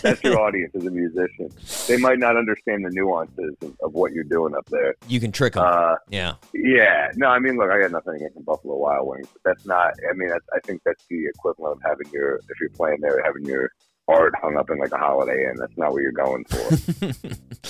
That's 0.02 0.22
your 0.22 0.40
audience 0.42 0.76
as 0.76 0.86
a 0.86 0.92
musician. 0.92 1.50
They 1.88 1.98
might 1.98 2.20
not 2.20 2.36
understand 2.36 2.86
the 2.86 2.90
nuances 2.92 3.56
of, 3.62 3.74
of 3.82 3.94
what 3.94 4.12
you're 4.12 4.26
doing 4.26 4.54
up 4.56 4.66
there. 4.70 4.96
You 5.08 5.22
can 5.22 5.32
trick 5.32 5.54
them. 5.54 5.64
Uh, 5.66 5.96
yeah. 6.10 6.34
yeah, 6.54 7.10
no, 7.16 7.28
I 7.28 7.40
mean, 7.40 7.56
look, 7.56 7.70
I 7.70 7.80
got 7.80 7.92
nothing 7.92 8.16
against 8.16 8.36
the 8.36 8.42
Buffalo 8.42 8.76
Wild 8.76 9.08
Wings, 9.08 9.28
but 9.32 9.42
that's 9.46 9.66
not. 9.66 9.94
I 10.10 10.14
mean, 10.14 10.28
that's, 10.28 10.46
I 10.54 10.60
think 10.66 10.82
that's 10.86 11.06
the 11.10 11.28
equivalent 11.28 11.78
of 11.78 11.82
having 11.82 12.12
your 12.12 12.36
if 12.36 12.60
you're 12.60 12.70
playing 12.72 13.00
there, 13.00 13.24
having 13.24 13.46
your 13.46 13.72
art 14.10 14.34
hung 14.42 14.58
up 14.58 14.70
in 14.70 14.78
like 14.80 14.92
a 14.92 14.98
Holiday 14.98 15.46
Inn. 15.50 15.56
That's 15.58 15.78
not 15.78 15.94
what 15.94 16.02
you're 16.02 16.12
going 16.12 16.44
for. 16.46 17.70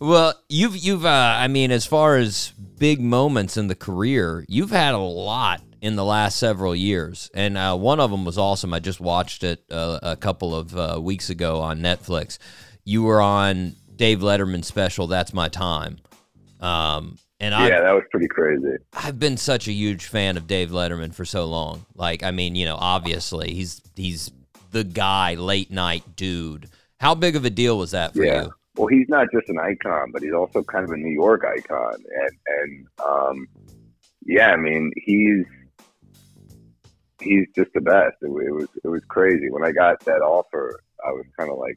Well, 0.00 0.34
you've 0.48 0.76
you've 0.76 1.04
uh, 1.04 1.36
I 1.38 1.48
mean, 1.48 1.70
as 1.70 1.86
far 1.86 2.16
as 2.16 2.52
big 2.78 3.00
moments 3.00 3.56
in 3.56 3.68
the 3.68 3.74
career, 3.74 4.44
you've 4.48 4.70
had 4.70 4.94
a 4.94 4.98
lot 4.98 5.62
in 5.80 5.96
the 5.96 6.04
last 6.04 6.38
several 6.38 6.74
years, 6.76 7.30
and 7.34 7.56
uh, 7.58 7.76
one 7.76 7.98
of 8.00 8.10
them 8.10 8.24
was 8.24 8.38
awesome. 8.38 8.72
I 8.72 8.78
just 8.80 9.00
watched 9.00 9.42
it 9.44 9.64
uh, 9.70 9.98
a 10.02 10.16
couple 10.16 10.54
of 10.54 10.76
uh, 10.76 10.98
weeks 11.02 11.30
ago 11.30 11.60
on 11.60 11.80
Netflix. 11.80 12.38
You 12.84 13.02
were 13.02 13.20
on 13.20 13.74
Dave 13.96 14.20
Letterman's 14.20 14.66
special. 14.66 15.06
That's 15.06 15.32
my 15.34 15.48
time. 15.48 15.98
Um, 16.60 17.18
and 17.40 17.54
I, 17.54 17.68
yeah, 17.68 17.80
that 17.82 17.92
was 17.92 18.04
pretty 18.12 18.28
crazy. 18.28 18.76
I've 18.92 19.18
been 19.18 19.36
such 19.36 19.66
a 19.66 19.72
huge 19.72 20.06
fan 20.06 20.36
of 20.36 20.46
Dave 20.46 20.70
Letterman 20.70 21.12
for 21.12 21.24
so 21.24 21.44
long. 21.46 21.84
Like, 21.96 22.22
I 22.22 22.30
mean, 22.30 22.54
you 22.54 22.64
know, 22.64 22.76
obviously 22.76 23.52
he's 23.52 23.80
he's 23.96 24.30
the 24.70 24.84
guy, 24.84 25.34
late 25.34 25.70
night 25.72 26.04
dude. 26.14 26.68
How 27.00 27.16
big 27.16 27.34
of 27.34 27.44
a 27.44 27.50
deal 27.50 27.76
was 27.78 27.90
that 27.90 28.12
for 28.14 28.24
Yeah. 28.24 28.42
you? 28.44 28.54
Well, 28.76 28.86
he's 28.86 29.08
not 29.08 29.28
just 29.32 29.48
an 29.48 29.58
icon, 29.58 30.12
but 30.12 30.22
he's 30.22 30.32
also 30.32 30.62
kind 30.62 30.84
of 30.84 30.90
a 30.90 30.96
New 30.96 31.12
York 31.12 31.44
icon, 31.44 31.94
and 31.94 32.38
and 32.46 32.86
um, 33.06 33.48
yeah, 34.24 34.48
I 34.48 34.56
mean, 34.56 34.92
he's 34.96 35.44
he's 37.20 37.46
just 37.54 37.70
the 37.74 37.80
best. 37.80 38.16
It, 38.22 38.28
it 38.28 38.52
was 38.52 38.68
it 38.82 38.88
was 38.88 39.02
crazy 39.08 39.50
when 39.50 39.64
I 39.64 39.72
got 39.72 40.00
that 40.06 40.22
offer. 40.22 40.80
I 41.06 41.10
was 41.10 41.26
kind 41.38 41.50
of 41.50 41.58
like, 41.58 41.76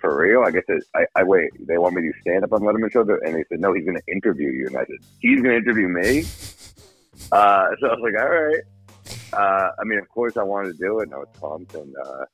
for 0.00 0.18
real? 0.18 0.42
I 0.42 0.50
guess 0.50 0.64
I, 0.94 1.06
I 1.14 1.22
wait. 1.22 1.50
They 1.66 1.78
want 1.78 1.94
me 1.94 2.02
to 2.02 2.12
stand 2.20 2.44
up 2.44 2.52
on 2.52 2.60
Letterman 2.60 2.92
show, 2.92 3.00
and 3.00 3.34
they 3.34 3.44
said 3.48 3.60
no, 3.60 3.72
he's 3.72 3.84
going 3.84 3.96
to 3.96 4.12
interview 4.12 4.50
you, 4.50 4.66
and 4.66 4.76
I 4.76 4.84
said 4.84 4.96
he's 5.20 5.40
going 5.40 5.52
to 5.52 5.56
interview 5.56 5.88
me. 5.88 6.24
Uh, 7.32 7.68
so 7.80 7.88
I 7.88 7.94
was 7.94 8.00
like, 8.02 8.22
all 8.22 8.28
right. 8.28 8.62
Uh, 9.32 9.70
I 9.78 9.84
mean, 9.84 9.98
of 9.98 10.08
course, 10.08 10.36
I 10.36 10.42
wanted 10.42 10.72
to 10.72 10.78
do 10.78 11.00
it, 11.00 11.04
and 11.04 11.14
I 11.14 11.18
was 11.18 11.28
pumped. 11.40 11.74
And 11.74 11.94
uh, 12.04 12.24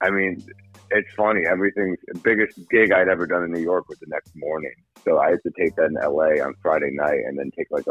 I 0.00 0.10
mean, 0.10 0.44
it's 0.90 1.12
funny. 1.14 1.42
Everything's 1.46 1.98
the 2.06 2.18
biggest 2.20 2.58
gig 2.70 2.92
I'd 2.92 3.08
ever 3.08 3.26
done 3.26 3.44
in 3.44 3.52
New 3.52 3.60
York 3.60 3.88
was 3.88 3.98
the 3.98 4.06
next 4.08 4.32
morning. 4.34 4.74
So 5.04 5.18
I 5.18 5.30
had 5.30 5.42
to 5.44 5.50
take 5.58 5.74
that 5.76 5.86
in 5.86 5.94
LA 5.94 6.44
on 6.44 6.54
Friday 6.62 6.90
night, 6.92 7.20
and 7.26 7.38
then 7.38 7.50
take 7.56 7.68
like 7.70 7.84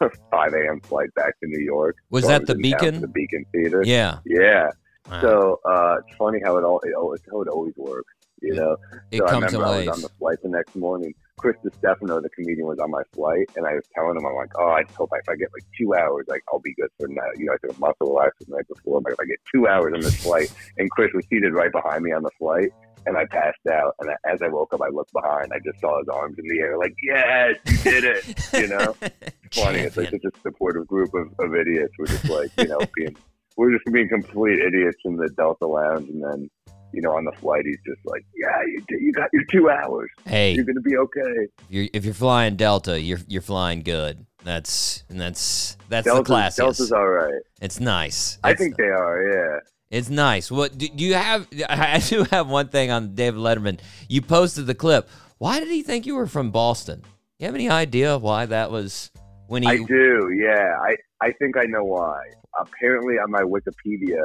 a 0.00 0.10
5 0.30 0.52
a.m. 0.52 0.80
flight 0.80 1.12
back 1.14 1.38
to 1.40 1.46
New 1.46 1.64
York. 1.64 1.96
Was 2.10 2.24
So 2.24 2.30
I 2.30 2.38
that 2.38 2.46
the 2.46 2.54
town 2.54 2.56
for 2.56 2.62
Beacon? 2.62 3.00
The 3.00 3.08
Beacon 3.08 3.44
Theater. 3.52 3.82
Yeah. 3.84 4.18
Yeah. 4.24 4.70
Wow. 5.10 5.20
So 5.20 5.60
uh, 5.64 5.96
it's 6.04 6.16
funny 6.16 6.40
how 6.44 6.56
it 6.56 6.64
all 6.64 6.80
it 6.80 6.94
always 6.94 7.20
how 7.30 7.40
it 7.42 7.48
always 7.48 7.74
works. 7.76 8.12
You 8.42 8.54
know. 8.54 8.76
It 9.10 9.18
so 9.18 9.26
I 9.26 9.30
comes 9.30 9.52
in 9.52 9.60
remember 9.60 9.74
I 9.74 9.78
was 9.86 9.88
on 9.88 10.02
the 10.02 10.08
flight 10.18 10.38
the 10.42 10.48
next 10.48 10.74
morning. 10.76 11.14
Chris 11.38 11.56
Stefano, 11.78 12.20
the 12.20 12.30
comedian, 12.30 12.66
was 12.66 12.78
on 12.78 12.90
my 12.90 13.02
flight, 13.12 13.50
and 13.56 13.66
I 13.66 13.74
was 13.74 13.84
telling 13.94 14.16
him, 14.16 14.24
I'm 14.26 14.34
like, 14.34 14.52
oh, 14.58 14.70
I 14.70 14.82
just 14.82 14.94
hope 14.96 15.10
if 15.12 15.28
I 15.28 15.36
get 15.36 15.48
like 15.52 15.64
two 15.76 15.94
hours, 15.94 16.24
like 16.28 16.42
I'll 16.52 16.60
be 16.60 16.74
good 16.74 16.88
for 16.98 17.08
now. 17.08 17.22
You 17.36 17.46
know, 17.46 17.52
I 17.52 17.66
took 17.66 17.76
a 17.76 17.80
muscle 17.80 18.08
relaxer 18.08 18.46
the 18.46 18.56
night 18.56 18.68
before. 18.68 18.98
I'm 18.98 19.04
like, 19.04 19.14
if 19.14 19.20
I 19.20 19.26
get 19.26 19.38
two 19.52 19.68
hours 19.68 19.92
on 19.94 20.00
this 20.00 20.16
flight, 20.22 20.52
and 20.78 20.90
Chris 20.90 21.10
was 21.14 21.24
seated 21.28 21.52
right 21.52 21.70
behind 21.70 22.04
me 22.04 22.12
on 22.12 22.22
the 22.22 22.30
flight, 22.38 22.70
and 23.04 23.16
I 23.16 23.24
passed 23.26 23.66
out. 23.70 23.94
And 24.00 24.10
I, 24.10 24.32
as 24.32 24.40
I 24.42 24.48
woke 24.48 24.72
up, 24.72 24.80
I 24.82 24.88
looked 24.88 25.12
behind. 25.12 25.52
I 25.52 25.58
just 25.64 25.80
saw 25.80 25.98
his 25.98 26.08
arms 26.08 26.38
in 26.38 26.48
the 26.48 26.58
air, 26.58 26.78
like, 26.78 26.94
yes, 27.02 27.56
you 27.66 27.78
did 27.78 28.04
it. 28.04 28.24
You 28.54 28.68
know, 28.68 28.96
it's 29.02 29.56
funny. 29.62 29.80
It's 29.80 29.96
like 29.96 30.10
such 30.10 30.24
a 30.24 30.40
supportive 30.42 30.86
group 30.86 31.12
of, 31.14 31.32
of 31.38 31.54
idiots. 31.54 31.92
We're 31.98 32.06
just 32.06 32.28
like, 32.28 32.50
you 32.58 32.68
know, 32.68 32.80
being 32.94 33.16
we're 33.56 33.72
just 33.72 33.84
being 33.92 34.08
complete 34.08 34.58
idiots 34.58 34.98
in 35.04 35.16
the 35.16 35.28
Delta 35.36 35.66
Lounge, 35.66 36.08
and 36.08 36.22
then. 36.22 36.50
You 36.92 37.02
know, 37.02 37.12
on 37.12 37.24
the 37.24 37.32
flight, 37.32 37.62
he's 37.64 37.78
just 37.86 38.00
like, 38.06 38.24
"Yeah, 38.34 38.56
you 38.66 38.82
you 38.98 39.12
got 39.12 39.28
your 39.32 39.42
two 39.50 39.68
hours. 39.68 40.08
Hey, 40.24 40.54
You're 40.54 40.64
gonna 40.64 40.80
be 40.80 40.96
okay." 40.96 41.20
if 41.44 41.50
you're, 41.68 41.88
if 41.92 42.04
you're 42.04 42.14
flying 42.14 42.56
Delta, 42.56 43.00
you're 43.00 43.18
you're 43.26 43.42
flying 43.42 43.82
good. 43.82 44.24
That's 44.44 45.04
and 45.08 45.20
that's 45.20 45.76
that's 45.88 46.06
the 46.06 46.12
Delta's, 46.14 46.30
classiest. 46.30 46.56
Delta's 46.56 46.92
all 46.92 47.08
right. 47.08 47.42
It's 47.60 47.80
nice. 47.80 48.38
I 48.44 48.50
It's- 48.52 48.58
think 48.60 48.76
they 48.76 48.84
are. 48.88 49.22
Yeah. 49.30 49.60
It's 49.88 50.08
nice. 50.10 50.50
What 50.50 50.76
do, 50.78 50.88
do 50.88 51.04
you 51.04 51.14
have? 51.14 51.46
I 51.68 51.98
do 51.98 52.24
have 52.30 52.48
one 52.48 52.68
thing 52.68 52.90
on 52.90 53.14
David 53.14 53.40
Letterman. 53.40 53.78
You 54.08 54.20
posted 54.22 54.66
the 54.66 54.74
clip. 54.74 55.08
Why 55.38 55.60
did 55.60 55.68
he 55.68 55.82
think 55.82 56.06
you 56.06 56.14
were 56.14 56.26
from 56.26 56.50
Boston? 56.50 57.02
You 57.38 57.46
have 57.46 57.54
any 57.54 57.68
idea 57.68 58.16
why 58.18 58.46
that 58.46 58.70
was 58.70 59.10
when 59.48 59.62
he? 59.62 59.68
I 59.68 59.76
do. 59.78 60.30
Yeah. 60.34 60.76
I 60.82 60.96
I 61.20 61.32
think 61.32 61.56
I 61.56 61.64
know 61.64 61.84
why. 61.84 62.20
Apparently, 62.58 63.14
on 63.16 63.30
my 63.30 63.42
Wikipedia, 63.42 64.24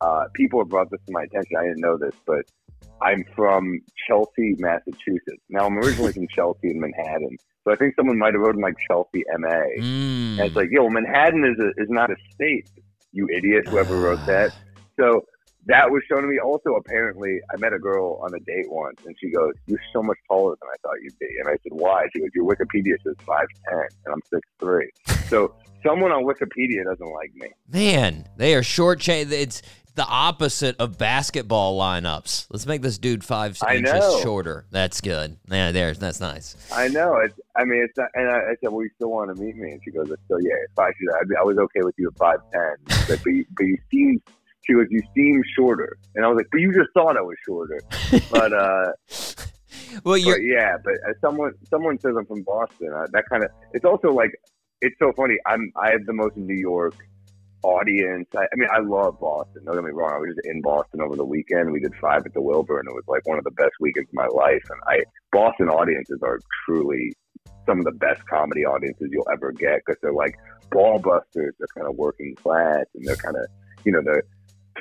uh, 0.00 0.24
people 0.34 0.60
have 0.60 0.68
brought 0.68 0.90
this 0.90 1.00
to 1.06 1.12
my 1.12 1.22
attention. 1.22 1.56
I 1.58 1.64
didn't 1.64 1.80
know 1.80 1.98
this, 1.98 2.14
but 2.26 2.44
I'm 3.02 3.24
from 3.34 3.80
Chelsea, 4.06 4.56
Massachusetts. 4.58 5.42
Now 5.48 5.66
I'm 5.66 5.78
originally 5.78 6.12
from 6.12 6.28
Chelsea 6.34 6.70
in 6.70 6.80
Manhattan, 6.80 7.36
so 7.64 7.72
I 7.72 7.76
think 7.76 7.94
someone 7.94 8.18
might 8.18 8.34
have 8.34 8.42
written 8.42 8.62
like 8.62 8.74
Chelsea, 8.88 9.24
MA. 9.38 9.48
Mm. 9.48 10.38
And 10.38 10.40
it's 10.40 10.56
like, 10.56 10.68
yo, 10.70 10.88
Manhattan 10.88 11.44
is 11.44 11.58
a, 11.62 11.68
is 11.82 11.88
not 11.90 12.10
a 12.10 12.16
state. 12.32 12.68
You 13.12 13.28
idiot, 13.34 13.68
whoever 13.68 13.96
wrote 13.98 14.24
that. 14.26 14.54
So 14.98 15.24
that 15.64 15.90
was 15.90 16.02
shown 16.10 16.20
to 16.20 16.28
me. 16.28 16.38
Also, 16.38 16.74
apparently, 16.74 17.38
I 17.54 17.56
met 17.56 17.72
a 17.72 17.78
girl 17.78 18.20
on 18.22 18.34
a 18.34 18.40
date 18.40 18.66
once, 18.68 19.00
and 19.06 19.16
she 19.18 19.30
goes, 19.30 19.54
"You're 19.66 19.80
so 19.94 20.02
much 20.02 20.18
taller 20.28 20.56
than 20.60 20.68
I 20.68 20.76
thought 20.82 20.96
you'd 21.02 21.18
be." 21.18 21.26
And 21.38 21.48
I 21.48 21.52
said, 21.62 21.72
"Why?" 21.72 22.06
She 22.12 22.20
goes, 22.20 22.28
"Your 22.34 22.44
Wikipedia 22.44 22.96
says 23.02 23.14
five 23.24 23.46
ten, 23.66 23.86
and 24.04 24.12
I'm 24.12 24.20
six 24.28 24.46
three. 24.58 24.90
So 25.28 25.54
someone 25.82 26.12
on 26.12 26.24
Wikipedia 26.24 26.84
doesn't 26.84 27.12
like 27.12 27.32
me. 27.34 27.48
Man, 27.68 28.26
they 28.36 28.54
are 28.54 28.62
short 28.62 29.00
chain. 29.00 29.32
It's 29.32 29.62
the 29.94 30.04
opposite 30.06 30.76
of 30.78 30.98
basketball 30.98 31.78
lineups. 31.78 32.46
Let's 32.50 32.66
make 32.66 32.82
this 32.82 32.98
dude 32.98 33.24
five 33.24 33.58
I 33.62 33.76
inches 33.76 34.20
shorter. 34.22 34.66
That's 34.70 35.00
good. 35.00 35.36
Yeah, 35.50 35.72
there's 35.72 35.98
that's 35.98 36.20
nice. 36.20 36.56
I 36.72 36.88
know. 36.88 37.16
It's, 37.16 37.38
I 37.56 37.64
mean, 37.64 37.82
it's 37.82 37.96
not. 37.96 38.08
And 38.14 38.28
I, 38.28 38.36
I 38.38 38.54
said, 38.60 38.70
"Well, 38.72 38.82
you 38.82 38.90
still 38.96 39.10
want 39.10 39.34
to 39.34 39.42
meet 39.42 39.56
me?" 39.56 39.72
And 39.72 39.80
she 39.84 39.90
goes, 39.90 40.06
"Still, 40.24 40.40
yeah, 40.40 40.54
if 40.70 40.78
I 40.78 40.88
should, 40.88 41.08
I'd 41.20 41.38
I 41.38 41.42
was 41.42 41.58
okay 41.58 41.80
with 41.82 41.94
you 41.98 42.08
at 42.08 42.16
five 42.16 42.40
ten, 42.52 42.76
but 43.08 43.20
but 43.22 43.32
you, 43.32 43.44
but 43.56 43.64
you 43.64 43.78
seem." 43.90 44.22
She 44.62 44.74
goes, 44.74 44.86
"You 44.90 45.02
seem 45.14 45.42
shorter," 45.56 45.96
and 46.14 46.24
I 46.24 46.28
was 46.28 46.36
like, 46.36 46.48
"But 46.52 46.60
you 46.60 46.72
just 46.72 46.90
thought 46.94 47.16
I 47.16 47.22
was 47.22 47.36
shorter." 47.46 47.80
But 48.30 48.52
uh, 48.52 48.92
Well, 50.04 50.16
you're 50.16 50.36
But 50.36 50.42
yeah, 50.42 50.76
but 50.82 50.94
as 51.08 51.16
someone 51.20 51.52
someone 51.68 51.98
says 51.98 52.14
I'm 52.16 52.26
from 52.26 52.42
Boston, 52.42 52.92
uh, 52.94 53.06
that 53.12 53.28
kind 53.28 53.44
of 53.44 53.50
it's 53.72 53.84
also 53.84 54.12
like 54.12 54.30
it's 54.80 54.96
so 54.98 55.12
funny. 55.12 55.36
I'm 55.46 55.72
I 55.76 55.90
have 55.90 56.06
the 56.06 56.12
most 56.12 56.36
New 56.36 56.54
York 56.54 56.94
audience. 57.62 58.28
I, 58.34 58.42
I 58.42 58.56
mean, 58.56 58.68
I 58.72 58.80
love 58.80 59.20
Boston. 59.20 59.64
Don't 59.64 59.74
get 59.74 59.84
me 59.84 59.90
wrong. 59.90 60.12
I 60.14 60.18
was 60.18 60.36
in 60.44 60.60
Boston 60.60 61.00
over 61.00 61.16
the 61.16 61.24
weekend. 61.24 61.70
We 61.70 61.80
did 61.80 61.94
five 62.00 62.24
at 62.26 62.34
the 62.34 62.40
Wilbur, 62.40 62.80
and 62.80 62.88
it 62.88 62.94
was 62.94 63.04
like 63.08 63.26
one 63.26 63.38
of 63.38 63.44
the 63.44 63.50
best 63.52 63.72
weekends 63.80 64.08
of 64.10 64.14
my 64.14 64.26
life. 64.26 64.62
And 64.70 64.80
I 64.86 65.02
Boston 65.32 65.68
audiences 65.68 66.18
are 66.22 66.40
truly 66.64 67.12
some 67.66 67.78
of 67.78 67.84
the 67.84 67.92
best 67.92 68.26
comedy 68.26 68.64
audiences 68.64 69.08
you'll 69.10 69.28
ever 69.32 69.52
get 69.52 69.82
because 69.84 70.00
they're 70.02 70.12
like 70.12 70.36
ball 70.70 70.98
busters. 70.98 71.54
They're 71.58 71.68
kind 71.74 71.88
of 71.88 71.96
working 71.96 72.34
class, 72.34 72.84
and 72.94 73.06
they're 73.06 73.16
kind 73.16 73.36
of 73.36 73.46
you 73.84 73.92
know 73.92 74.00
they're 74.02 74.24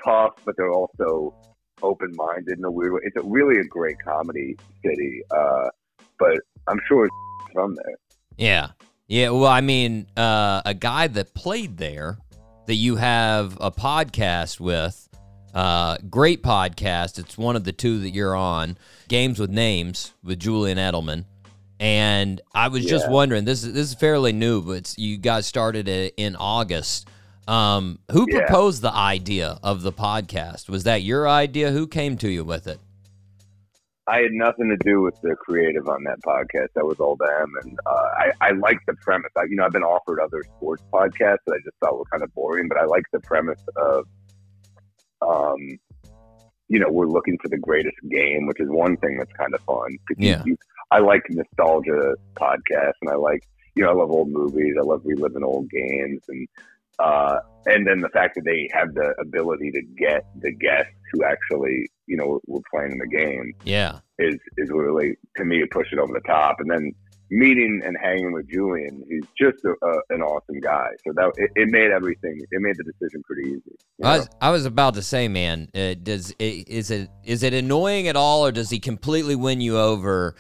tough, 0.04 0.34
but 0.46 0.56
they're 0.58 0.72
also 0.72 1.36
open 1.82 2.12
minded 2.16 2.58
in 2.58 2.64
a 2.66 2.72
weird 2.72 2.94
way. 2.94 3.00
It's 3.04 3.16
a, 3.18 3.28
really 3.28 3.60
a 3.60 3.64
great 3.64 3.98
comedy 4.04 4.58
city. 4.84 5.22
Uh, 5.32 5.70
but 6.18 6.38
I'm 6.68 6.80
sure 6.88 7.10
from 7.54 7.76
there. 7.76 7.96
Yeah. 8.38 8.72
Yeah. 9.08 9.30
Well, 9.30 9.48
I 9.48 9.62
mean, 9.62 10.08
uh, 10.16 10.62
a 10.66 10.74
guy 10.74 11.08
that 11.08 11.34
played 11.34 11.78
there 11.78 12.18
that 12.70 12.76
you 12.76 12.98
have 12.98 13.58
a 13.60 13.72
podcast 13.72 14.60
with, 14.60 15.10
uh, 15.56 15.98
great 16.08 16.44
podcast. 16.44 17.18
It's 17.18 17.36
one 17.36 17.56
of 17.56 17.64
the 17.64 17.72
two 17.72 17.98
that 18.02 18.12
you're 18.12 18.36
on, 18.36 18.78
Games 19.08 19.40
with 19.40 19.50
Names 19.50 20.14
with 20.24 20.38
Julian 20.38 20.78
Edelman. 20.78 21.26
And 21.80 22.40
I 22.54 22.68
was 22.68 22.86
just 22.86 23.10
wondering, 23.10 23.44
this 23.44 23.64
is 23.64 23.74
this 23.74 23.88
is 23.88 23.96
fairly 23.96 24.34
new, 24.34 24.62
but 24.62 24.94
you 25.00 25.18
guys 25.18 25.48
started 25.48 25.88
it 25.88 26.14
in 26.18 26.36
August. 26.36 27.08
Um, 27.48 27.98
who 28.12 28.28
Yeah. 28.30 28.42
proposed 28.46 28.84
the 28.84 28.94
idea 28.94 29.58
of 29.64 29.82
the 29.82 29.92
podcast? 29.92 30.70
Was 30.70 30.84
that 30.84 31.02
your 31.02 31.28
idea? 31.28 31.72
Who 31.72 31.88
came 31.88 32.18
to 32.18 32.30
you 32.30 32.44
with 32.44 32.68
it? 32.68 32.80
I 34.10 34.22
had 34.22 34.32
nothing 34.32 34.70
to 34.70 34.78
do 34.90 35.02
with 35.02 35.20
the 35.22 35.36
creative 35.36 35.88
on 35.88 36.04
that 36.06 36.20
podcast. 36.26 36.70
That 36.76 36.86
was 36.86 37.00
all 37.00 37.16
them, 37.16 37.54
and 37.62 37.80
uh, 37.86 38.10
I, 38.18 38.32
I 38.42 38.52
like 38.52 38.80
the 38.88 38.96
premise. 39.02 39.32
I, 39.38 39.44
you 39.44 39.56
know, 39.56 39.66
I've 39.66 39.72
been 39.72 39.84
offered 39.84 40.20
other 40.20 40.44
sports 40.58 40.84
podcasts 40.92 41.38
that 41.46 41.54
I 41.54 41.60
just 41.64 41.78
thought 41.80 41.98
were 41.98 42.06
kind 42.12 42.24
of 42.24 42.34
boring, 42.34 42.68
but 42.68 42.78
I 42.78 42.86
like 42.86 43.04
the 43.14 43.20
premise 43.20 43.62
of, 43.78 44.06
um, 45.22 45.58
you 46.68 46.80
know, 46.80 46.90
we're 46.90 47.08
looking 47.08 47.38
for 47.42 47.50
the 47.50 47.58
greatest 47.58 47.98
game, 48.10 48.48
which 48.48 48.60
is 48.60 48.68
one 48.70 48.98
thing 48.98 49.18
that's 49.18 49.32
kind 49.34 49.54
of 49.54 49.62
fun. 49.62 49.98
Yeah. 50.18 50.44
you- 50.46 50.58
I 50.92 51.00
like 51.00 51.22
nostalgia 51.30 52.16
podcasts, 52.36 52.98
and 53.02 53.12
I 53.12 53.16
like, 53.16 53.44
you 53.76 53.84
know, 53.84 53.92
I 53.92 53.94
love 53.94 54.10
old 54.10 54.30
movies. 54.30 54.74
I 54.80 54.84
love 54.84 55.02
reliving 55.06 55.44
old 55.44 55.70
games, 55.70 56.22
and 56.28 56.48
uh, 56.98 57.38
and 57.66 57.88
then 57.88 58.02
the 58.02 58.10
fact 58.10 58.36
that 58.36 58.44
they 58.44 58.70
have 58.74 58.94
the 58.94 59.14
ability 59.22 59.72
to 59.72 59.82
get 59.98 60.26
the 60.42 60.52
guests 60.52 60.92
who 61.14 61.24
actually, 61.24 61.88
you 62.10 62.18
know, 62.18 62.42
we're, 62.48 62.60
playing 62.72 62.92
in 62.92 62.98
the 62.98 63.08
game 63.08 63.54
Yeah. 63.64 64.00
is 64.18 64.36
is 64.58 64.70
really 64.70 65.16
to 65.38 65.46
me 65.46 65.62
it 65.62 65.72
pushed 65.72 65.94
it 65.94 66.00
over 66.00 66.12
the 66.14 66.28
top. 66.28 66.58
And 66.60 66.70
then 66.70 66.92
meeting 67.32 67.82
and 67.86 67.96
hanging 68.02 68.34
with 68.34 68.50
Julian, 68.50 69.04
he's 69.08 69.24
just 69.38 69.64
a, 69.64 69.74
a, 69.86 70.00
an 70.10 70.22
awesome 70.22 70.60
guy. 70.60 70.90
So 71.06 71.14
that 71.14 71.32
it, 71.38 71.52
it 71.56 71.70
made 71.70 71.92
everything, 71.92 72.40
it 72.40 72.62
made 72.62 72.76
the 72.78 72.84
decision 72.84 73.22
pretty 73.24 73.50
easy. 73.52 73.76
I 74.04 74.18
was, 74.18 74.30
I 74.42 74.50
was 74.50 74.66
about 74.66 74.96
to 74.96 75.02
say, 75.02 75.28
man, 75.28 75.70
uh, 75.76 75.94
does 76.02 76.34
is 76.40 76.92
it 76.92 77.10
is 77.24 77.44
it 77.44 77.54
annoying 77.54 78.08
at 78.08 78.16
all, 78.16 78.46
or 78.46 78.52
does 78.52 78.70
he 78.70 78.80
completely 78.80 79.36
win 79.36 79.62
you 79.62 79.78
over, 79.78 80.36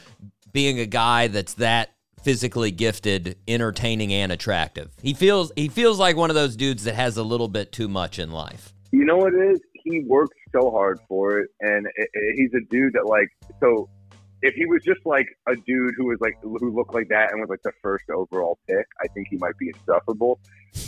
being 0.51 0.79
a 0.79 0.85
guy 0.85 1.27
that's 1.27 1.55
that 1.55 1.91
physically 2.23 2.71
gifted, 2.71 3.37
entertaining, 3.47 4.13
and 4.13 4.31
attractive? 4.31 4.91
He 5.01 5.13
feels 5.13 5.51
he 5.55 5.67
feels 5.67 5.99
like 5.99 6.15
one 6.15 6.29
of 6.29 6.35
those 6.35 6.55
dudes 6.55 6.83
that 6.85 6.95
has 6.95 7.17
a 7.17 7.23
little 7.23 7.47
bit 7.47 7.71
too 7.71 7.87
much 7.87 8.17
in 8.19 8.31
life. 8.31 8.73
You 8.91 9.05
know 9.05 9.17
what 9.17 9.33
it 9.33 9.51
is? 9.51 9.59
He 9.83 10.01
works 10.07 10.35
so 10.51 10.71
hard 10.71 10.99
for 11.07 11.39
it, 11.39 11.49
and 11.61 11.85
it, 11.95 12.09
it- 12.13 12.35
he's 12.37 12.53
a 12.53 12.63
dude 12.69 12.93
that 12.93 13.05
like. 13.05 13.29
So, 13.59 13.89
if 14.41 14.53
he 14.55 14.65
was 14.65 14.81
just 14.83 15.05
like 15.05 15.27
a 15.47 15.55
dude 15.55 15.93
who 15.97 16.05
was 16.07 16.17
like 16.21 16.35
who 16.41 16.73
looked 16.75 16.93
like 16.93 17.09
that 17.09 17.31
and 17.31 17.41
was 17.41 17.49
like 17.49 17.61
the 17.63 17.73
first 17.81 18.05
overall 18.09 18.57
pick, 18.67 18.85
I 19.03 19.07
think 19.09 19.27
he 19.29 19.37
might 19.37 19.57
be 19.57 19.69
insufferable. 19.69 20.39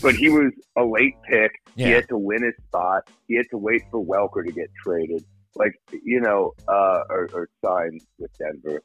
But 0.02 0.16
he 0.16 0.30
was 0.30 0.52
a 0.78 0.84
late 0.86 1.16
pick. 1.30 1.52
He 1.76 1.84
had 1.92 2.08
to 2.10 2.18
win 2.18 2.44
his 2.44 2.54
spot. 2.68 3.10
He 3.28 3.36
had 3.36 3.48
to 3.52 3.58
wait 3.58 3.82
for 3.92 4.04
Welker 4.06 4.46
to 4.46 4.52
get 4.52 4.70
traded, 4.84 5.26
like 5.56 5.74
you 6.04 6.22
know, 6.22 6.54
uh, 6.68 7.02
or, 7.10 7.30
or 7.34 7.50
signed 7.66 8.02
with 8.20 8.32
Denver. 8.38 8.82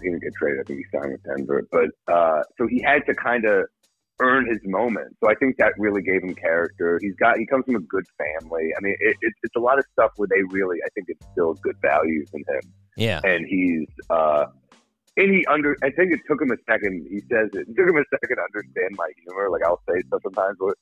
He 0.00 0.08
didn't 0.08 0.22
get 0.22 0.32
traded. 0.34 0.60
I 0.60 0.62
think 0.62 0.78
he 0.78 0.96
signed 0.96 1.12
with 1.12 1.22
Denver, 1.24 1.66
but 1.72 1.90
uh, 2.12 2.42
so 2.56 2.66
he 2.68 2.80
had 2.80 3.04
to 3.06 3.14
kind 3.14 3.44
of 3.44 3.66
earn 4.20 4.48
his 4.48 4.60
moment. 4.64 5.16
So 5.22 5.30
I 5.30 5.34
think 5.34 5.56
that 5.58 5.72
really 5.78 6.02
gave 6.02 6.22
him 6.22 6.34
character. 6.34 6.98
He's 7.00 7.14
got 7.16 7.38
he 7.38 7.46
comes 7.46 7.64
from 7.64 7.76
a 7.76 7.80
good 7.80 8.04
family. 8.16 8.72
I 8.76 8.80
mean, 8.80 8.96
it, 9.00 9.16
it, 9.20 9.32
it's 9.42 9.56
a 9.56 9.60
lot 9.60 9.78
of 9.78 9.84
stuff 9.92 10.12
where 10.16 10.28
they 10.28 10.42
really 10.50 10.78
I 10.84 10.88
think 10.94 11.08
instilled 11.08 11.60
good 11.62 11.76
values 11.80 12.28
in 12.32 12.40
him, 12.40 12.72
Yeah, 12.96 13.20
and 13.24 13.46
he's 13.46 13.88
uh, 14.10 14.46
and 15.16 15.34
he 15.34 15.46
under. 15.46 15.76
I 15.82 15.90
think 15.90 16.12
it 16.12 16.20
took 16.28 16.40
him 16.40 16.50
a 16.50 16.56
second. 16.70 17.06
He 17.10 17.20
says 17.30 17.50
it, 17.52 17.68
it 17.68 17.76
took 17.76 17.88
him 17.88 17.96
a 17.96 18.04
second 18.10 18.36
to 18.36 18.42
understand 18.42 18.96
my 18.96 19.10
humor. 19.24 19.50
Like 19.50 19.62
I'll 19.64 19.82
say 19.88 20.00
stuff 20.06 20.22
sometimes, 20.22 20.56
but 20.58 20.74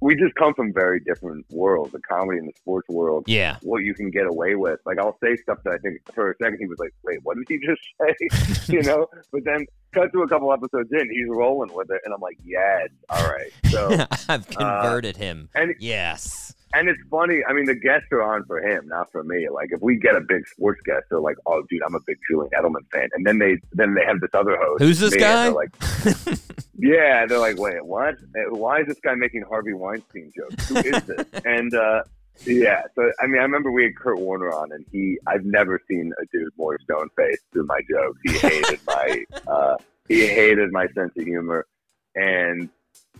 we 0.00 0.14
just 0.14 0.34
come 0.34 0.54
from 0.54 0.72
very 0.72 1.00
different 1.00 1.44
worlds, 1.50 1.92
the 1.92 2.00
comedy 2.00 2.38
and 2.38 2.48
the 2.48 2.56
sports 2.56 2.88
world 2.88 3.24
yeah, 3.26 3.56
what 3.62 3.82
you 3.82 3.94
can 3.94 4.10
get 4.10 4.26
away 4.26 4.54
with. 4.54 4.80
Like 4.86 4.98
I'll 4.98 5.18
say 5.22 5.36
stuff 5.36 5.58
that 5.64 5.74
I 5.74 5.78
think 5.78 6.00
for 6.14 6.30
a 6.30 6.34
second 6.42 6.58
he 6.60 6.66
was 6.66 6.78
like, 6.78 6.94
"Wait, 7.04 7.18
what 7.22 7.36
did 7.36 7.46
he 7.48 7.58
just 7.58 7.82
say?" 8.66 8.72
you 8.72 8.82
know. 8.82 9.06
But 9.32 9.44
then 9.44 9.66
cut 9.92 10.12
to 10.12 10.22
a 10.22 10.28
couple 10.28 10.52
episodes 10.52 10.90
in, 10.92 11.10
he's 11.10 11.28
rolling 11.28 11.72
with 11.72 11.90
it, 11.90 12.00
and 12.04 12.14
I'm 12.14 12.20
like, 12.20 12.38
"Yes, 12.44 12.88
all 13.08 13.28
right." 13.28 13.50
So 13.70 13.88
I've 14.28 14.48
uh, 14.56 14.80
converted 14.82 15.16
him. 15.16 15.48
and 15.54 15.74
Yes, 15.78 16.54
and 16.74 16.88
it's 16.88 17.00
funny. 17.10 17.42
I 17.48 17.52
mean, 17.52 17.66
the 17.66 17.74
guests 17.74 18.08
are 18.12 18.22
on 18.22 18.44
for 18.44 18.60
him, 18.60 18.86
not 18.88 19.10
for 19.10 19.24
me. 19.24 19.48
Like 19.48 19.70
if 19.72 19.80
we 19.80 19.96
get 19.96 20.16
a 20.16 20.20
big 20.20 20.46
sports 20.48 20.80
guest, 20.84 21.06
they're 21.10 21.20
like, 21.20 21.36
"Oh, 21.46 21.62
dude, 21.68 21.82
I'm 21.82 21.94
a 21.94 22.00
big 22.06 22.18
Julian 22.28 22.50
Edelman 22.52 22.88
fan," 22.92 23.08
and 23.14 23.26
then 23.26 23.38
they 23.38 23.58
then 23.72 23.94
they 23.94 24.04
have 24.04 24.20
this 24.20 24.30
other 24.34 24.56
host. 24.56 24.82
Who's 24.82 24.98
this 24.98 25.14
guy? 25.14 25.44
They're 25.44 25.52
like, 25.52 25.70
yeah, 26.78 27.26
they're 27.26 27.38
like, 27.38 27.58
"Wait, 27.58 27.84
what? 27.84 28.14
Uh, 28.14 28.54
Why 28.56 28.80
is 28.80 28.86
this 28.86 29.00
guy 29.00 29.14
making 29.14 29.44
Harvey 29.48 29.72
Weinstein 29.72 30.32
jokes? 30.34 30.68
Who 30.68 30.76
is 30.76 31.02
this?" 31.04 31.26
and 31.44 31.74
uh, 31.74 32.02
yeah, 32.46 32.82
so 32.94 33.10
I 33.20 33.26
mean, 33.26 33.40
I 33.40 33.42
remember 33.42 33.70
we 33.72 33.84
had 33.84 33.96
Kurt 33.96 34.18
Warner 34.18 34.52
on, 34.52 34.72
and 34.72 34.84
he 34.92 35.18
I've 35.26 35.44
never 35.44 35.80
seen 35.88 36.12
a 36.20 36.26
dude 36.32 36.52
more 36.56 36.78
stone 36.80 37.08
faced 37.16 37.42
through 37.52 37.66
my 37.66 37.80
jokes. 37.90 38.20
He 38.24 38.32
hated 38.38 38.80
my 38.86 39.24
uh, 39.46 39.76
he 40.08 40.26
hated 40.26 40.70
my 40.72 40.86
sense 40.88 41.12
of 41.16 41.24
humor, 41.24 41.66
and 42.14 42.68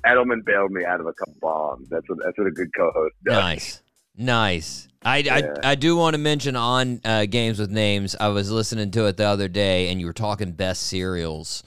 Edelman 0.06 0.44
bailed 0.44 0.70
me 0.70 0.84
out 0.84 1.00
of 1.00 1.06
a 1.06 1.12
couple 1.12 1.34
bombs. 1.40 1.88
That's 1.88 2.08
what 2.08 2.18
that's 2.24 2.36
what 2.38 2.46
a 2.46 2.50
good 2.50 2.68
co-host 2.76 3.14
does. 3.24 3.34
nice, 3.36 3.82
nice. 4.16 4.88
I, 5.04 5.18
Yeah. 5.18 5.54
I, 5.62 5.70
I 5.70 5.74
do 5.76 5.96
want 5.96 6.14
to 6.14 6.18
mention 6.18 6.56
on 6.56 7.00
uh, 7.04 7.26
games 7.26 7.58
with 7.58 7.70
names. 7.70 8.16
I 8.18 8.28
was 8.28 8.50
listening 8.50 8.90
to 8.92 9.06
it 9.06 9.16
the 9.16 9.26
other 9.26 9.46
day, 9.48 9.88
and 9.90 10.00
you 10.00 10.06
were 10.06 10.12
talking 10.12 10.52
best 10.52 10.84
cereals. 10.84 11.62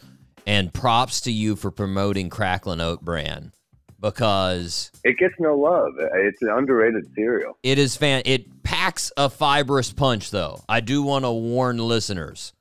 And 0.48 0.74
props 0.74 1.22
to 1.22 1.32
you 1.32 1.56
for 1.56 1.70
promoting 1.70 2.30
Cracklin 2.32 2.82
Oat 2.82 3.02
Bran 3.02 3.52
because 4.00 4.92
It 5.04 5.18
gets 5.18 5.36
no 5.40 5.56
love. 5.56 5.94
It's 6.00 6.42
an 6.42 6.50
underrated 6.50 7.06
cereal. 7.16 7.58
it 7.64 7.78
is 7.78 7.96
fan. 7.96 8.24
It 8.26 8.64
packs 8.64 9.12
a 9.18 9.30
fibrous 9.30 9.94
punch, 9.94 10.32
though. 10.32 10.60
I 10.68 10.80
do 10.82 11.04
want 11.04 11.26
to 11.26 11.32
warn 11.32 11.78
listeners. 11.78 12.54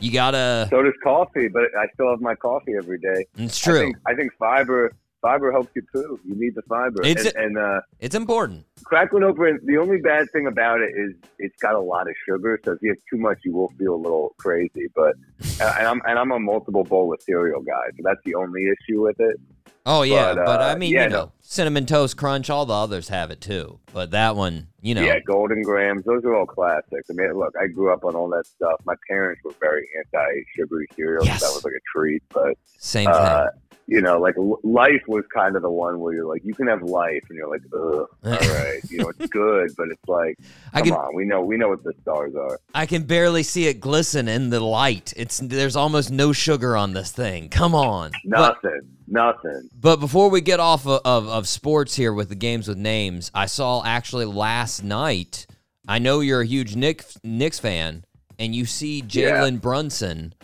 You 0.00 0.12
gotta. 0.12 0.66
So 0.70 0.82
does 0.82 0.92
coffee, 1.02 1.48
but 1.48 1.64
I 1.78 1.86
still 1.94 2.10
have 2.10 2.20
my 2.20 2.34
coffee 2.34 2.74
every 2.76 2.98
day. 2.98 3.24
It's 3.36 3.66
I 3.66 3.70
true. 3.70 3.80
think, 3.80 3.96
I 4.06 4.14
think 4.14 4.32
fiber 4.38 4.92
fiber 5.20 5.52
helps 5.52 5.70
you 5.74 5.82
too. 5.92 6.20
You 6.24 6.34
need 6.34 6.54
the 6.54 6.62
fiber. 6.62 7.02
It's 7.02 7.26
and, 7.26 7.36
and 7.36 7.58
uh, 7.58 7.80
It's 8.00 8.14
important. 8.14 8.66
Cracklin 8.84 9.22
Oat 9.24 9.36
Bran. 9.36 9.60
The 9.64 9.76
only 9.76 9.98
bad 9.98 10.30
thing 10.32 10.46
about 10.46 10.80
it 10.80 10.92
is 10.96 11.14
it's 11.38 11.56
got 11.60 11.74
a 11.74 11.80
lot 11.80 12.08
of 12.08 12.14
sugar. 12.26 12.58
So 12.64 12.72
if 12.72 12.78
you 12.82 12.90
have 12.90 12.98
too 13.10 13.18
much, 13.18 13.38
you 13.44 13.52
will 13.52 13.72
feel 13.78 13.94
a 13.94 13.96
little 13.96 14.34
crazy. 14.38 14.86
But 14.94 15.14
and 15.60 15.86
I'm 15.86 16.00
and 16.06 16.18
I'm 16.18 16.32
a 16.32 16.38
multiple 16.40 16.84
bowl 16.84 17.12
of 17.12 17.20
cereal 17.22 17.60
guy, 17.60 17.90
so 17.96 18.02
that's 18.02 18.22
the 18.24 18.34
only 18.34 18.64
issue 18.64 19.02
with 19.02 19.20
it. 19.20 19.40
Oh 19.86 20.02
yeah, 20.02 20.34
But, 20.34 20.44
but, 20.44 20.60
uh, 20.60 20.64
I 20.64 20.74
mean, 20.74 20.92
yeah, 20.92 21.04
you 21.04 21.08
know, 21.08 21.16
no. 21.16 21.32
cinnamon 21.40 21.86
toast 21.86 22.18
crunch. 22.18 22.50
All 22.50 22.66
the 22.66 22.74
others 22.74 23.08
have 23.08 23.30
it 23.30 23.40
too, 23.40 23.80
but 23.94 24.10
that 24.10 24.36
one, 24.36 24.68
you 24.82 24.94
know, 24.94 25.00
Yeah, 25.00 25.18
Golden 25.20 25.62
Grahams, 25.62 26.04
those 26.04 26.24
are 26.24 26.34
all 26.34 26.44
classics. 26.44 27.08
I 27.08 27.14
mean, 27.14 27.32
look, 27.32 27.54
I 27.58 27.68
grew 27.68 27.90
up 27.90 28.04
on 28.04 28.14
all 28.14 28.28
that 28.30 28.46
stuff. 28.46 28.82
My 28.84 28.96
parents 29.08 29.40
were 29.42 29.54
very 29.58 29.88
anti-sugary 29.96 30.88
cereal. 30.94 31.24
so 31.24 31.30
That 31.30 31.40
was 31.40 31.64
like 31.64 31.72
a 31.72 31.80
treat, 31.90 32.22
but 32.28 32.58
same 32.76 33.08
uh, 33.08 33.44
thing. 33.46 33.60
You 33.90 34.02
know, 34.02 34.18
like 34.20 34.34
life 34.62 35.02
was 35.08 35.24
kind 35.34 35.56
of 35.56 35.62
the 35.62 35.70
one 35.70 35.98
where 35.98 36.12
you're 36.12 36.26
like, 36.26 36.44
you 36.44 36.52
can 36.54 36.66
have 36.68 36.82
life, 36.82 37.22
and 37.30 37.38
you're 37.38 37.48
like, 37.50 37.62
ugh, 37.74 38.06
all 38.22 38.32
right, 38.54 38.80
you 38.90 38.98
know, 38.98 39.08
it's 39.08 39.26
good, 39.30 39.70
but 39.78 39.88
it's 39.88 40.06
like, 40.06 40.36
I 40.74 40.80
come 40.82 40.88
can 40.90 40.92
on, 40.98 41.14
we 41.16 41.24
know, 41.24 41.40
we 41.42 41.56
know 41.56 41.68
what 41.70 41.82
the 41.82 41.94
stars 42.02 42.34
are. 42.36 42.60
I 42.74 42.84
can 42.84 43.04
barely 43.04 43.42
see 43.42 43.66
it 43.66 43.80
glisten 43.80 44.28
in 44.28 44.50
the 44.50 44.60
light. 44.60 45.14
It's 45.16 45.38
there's 45.38 45.74
almost 45.74 46.10
no 46.12 46.32
sugar 46.34 46.76
on 46.76 46.92
this 46.92 47.10
thing. 47.10 47.48
Come 47.48 47.74
on. 47.74 48.12
But, 48.26 48.58
Nothing, 48.62 48.80
nothing. 49.08 49.68
but 49.80 49.96
before 50.00 50.28
we 50.28 50.42
get 50.42 50.60
off 50.60 50.86
of, 50.86 51.00
of, 51.06 51.26
of 51.26 51.48
sports 51.48 51.96
here 51.96 52.12
with 52.12 52.28
the 52.28 52.34
games 52.34 52.68
with 52.68 52.76
names, 52.78 53.30
I 53.34 53.46
saw 53.46 53.82
actually 53.84 54.26
last 54.26 54.84
night. 54.84 55.46
I 55.88 55.98
know 55.98 56.20
you're 56.20 56.42
a 56.42 56.46
huge 56.46 56.76
Nick 56.76 57.04
Knicks 57.24 57.58
fan, 57.58 58.04
and 58.38 58.54
you 58.54 58.66
see 58.66 58.98
Yeah. 58.98 59.30
Jalen 59.40 59.62
Brunson 59.62 60.34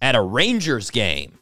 at 0.00 0.14
a 0.14 0.22
Rangers 0.22 0.90
game. 0.92 1.38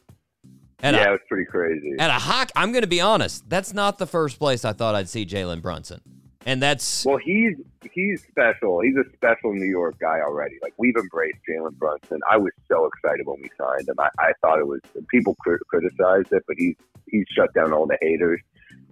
At 0.81 0.93
yeah, 0.93 1.05
a 1.05 1.07
it 1.09 1.11
was 1.11 1.19
pretty 1.29 1.45
crazy. 1.45 1.93
At 1.99 2.09
a 2.09 2.13
hockey, 2.13 2.51
I'm 2.55 2.71
going 2.71 2.81
to 2.83 2.87
be 2.87 3.01
honest. 3.01 3.49
That's 3.49 3.73
not 3.73 3.97
the 3.97 4.05
first 4.05 4.37
place 4.39 4.65
I 4.65 4.73
thought 4.73 4.93
I'd 4.95 5.07
see 5.09 5.25
Jalen 5.25 5.61
Brunson, 5.61 6.01
and 6.45 6.61
that's 6.61 7.05
Well, 7.05 7.17
he's 7.17 7.55
he's 7.93 8.23
special. 8.29 8.81
He's 8.81 8.95
a 8.97 9.05
special 9.15 9.53
New 9.53 9.65
York 9.69 9.97
guy 9.99 10.19
already. 10.21 10.55
Like 10.61 10.73
we've 10.77 10.95
embraced 10.97 11.37
Jalen 11.49 11.75
Brunson. 11.77 12.19
I 12.29 12.37
was 12.37 12.51
so 12.69 12.85
excited 12.87 13.25
when 13.25 13.41
we 13.41 13.49
signed 13.57 13.87
him. 13.87 13.95
I, 13.99 14.09
I 14.19 14.31
thought 14.41 14.59
it 14.59 14.67
was 14.67 14.81
people 15.09 15.35
crit- 15.39 15.61
criticized 15.67 16.31
it, 16.33 16.43
but 16.47 16.55
he's 16.57 16.75
he's 17.07 17.25
shut 17.35 17.53
down 17.53 17.71
all 17.73 17.87
the 17.87 17.97
haters. 18.01 18.41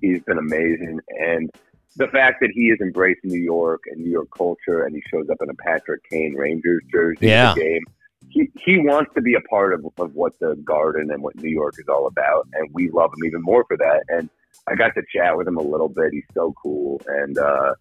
He's 0.02 0.22
been 0.24 0.38
amazing, 0.38 1.00
and 1.20 1.50
the 1.98 2.08
fact 2.08 2.40
that 2.42 2.50
he 2.56 2.70
has 2.70 2.80
embraced 2.82 3.24
New 3.24 3.40
York 3.40 3.84
and 3.92 4.02
New 4.02 4.10
York 4.10 4.30
culture, 4.36 4.84
and 4.86 4.96
he 4.96 5.04
shows 5.12 5.30
up 5.30 5.38
in 5.42 5.50
a 5.50 5.54
Patrick 5.54 6.02
Kane 6.10 6.34
Rangers 6.34 6.82
jersey 6.92 7.28
Yeah. 7.28 7.52
in 7.52 7.56
the 7.60 7.62
game. 7.64 7.84
He, 8.34 8.50
he 8.66 8.80
wants 8.80 9.12
to 9.14 9.22
be 9.22 9.36
a 9.36 9.42
part 9.42 9.74
of, 9.76 9.86
of 10.00 10.16
what 10.16 10.34
the 10.40 10.56
Garden 10.56 11.12
and 11.12 11.22
what 11.22 11.36
New 11.36 11.52
York 11.52 11.76
is 11.78 11.86
all 11.88 12.08
about, 12.08 12.48
and 12.54 12.68
we 12.74 12.90
love 12.90 13.12
him 13.16 13.26
even 13.26 13.44
more 13.44 13.64
for 13.68 13.78
that. 13.78 14.04
And 14.08 14.28
I 14.68 14.74
got 14.74 14.96
to 14.96 15.04
chat 15.16 15.38
with 15.38 15.48
him 15.48 15.58
a 15.58 15.62
little 15.62 15.90
bit. 15.90 16.12
He's 16.12 16.24
so 16.34 16.54
cool, 16.62 17.00
and 17.08 17.38
uh, 17.38 17.76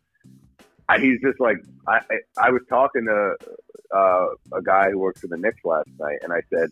I, 0.88 0.98
he's 0.98 1.20
just 1.22 1.40
like 1.40 1.56
I. 1.88 2.00
I, 2.10 2.16
I 2.48 2.50
was 2.50 2.60
talking 2.68 3.06
to 3.06 3.36
uh, 3.94 4.26
a 4.52 4.62
guy 4.62 4.90
who 4.90 4.98
works 4.98 5.20
for 5.22 5.28
the 5.28 5.38
Knicks 5.38 5.64
last 5.64 5.88
night, 5.98 6.18
and 6.22 6.32
I 6.32 6.42
said, 6.52 6.68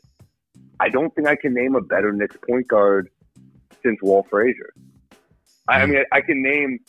I 0.78 0.89
don't 0.90 1.15
think 1.15 1.27
I 1.27 1.36
can 1.36 1.55
name 1.55 1.74
a 1.74 1.81
better 1.81 2.12
Knicks 2.12 2.36
point 2.47 2.69
guard 2.69 3.09
since 3.82 3.98
Walt 4.02 4.27
Frazier. 4.28 4.73
I, 5.69 5.82
I 5.82 5.86
mean, 5.86 6.05
I 6.12 6.20
can 6.20 6.43
name. 6.43 6.81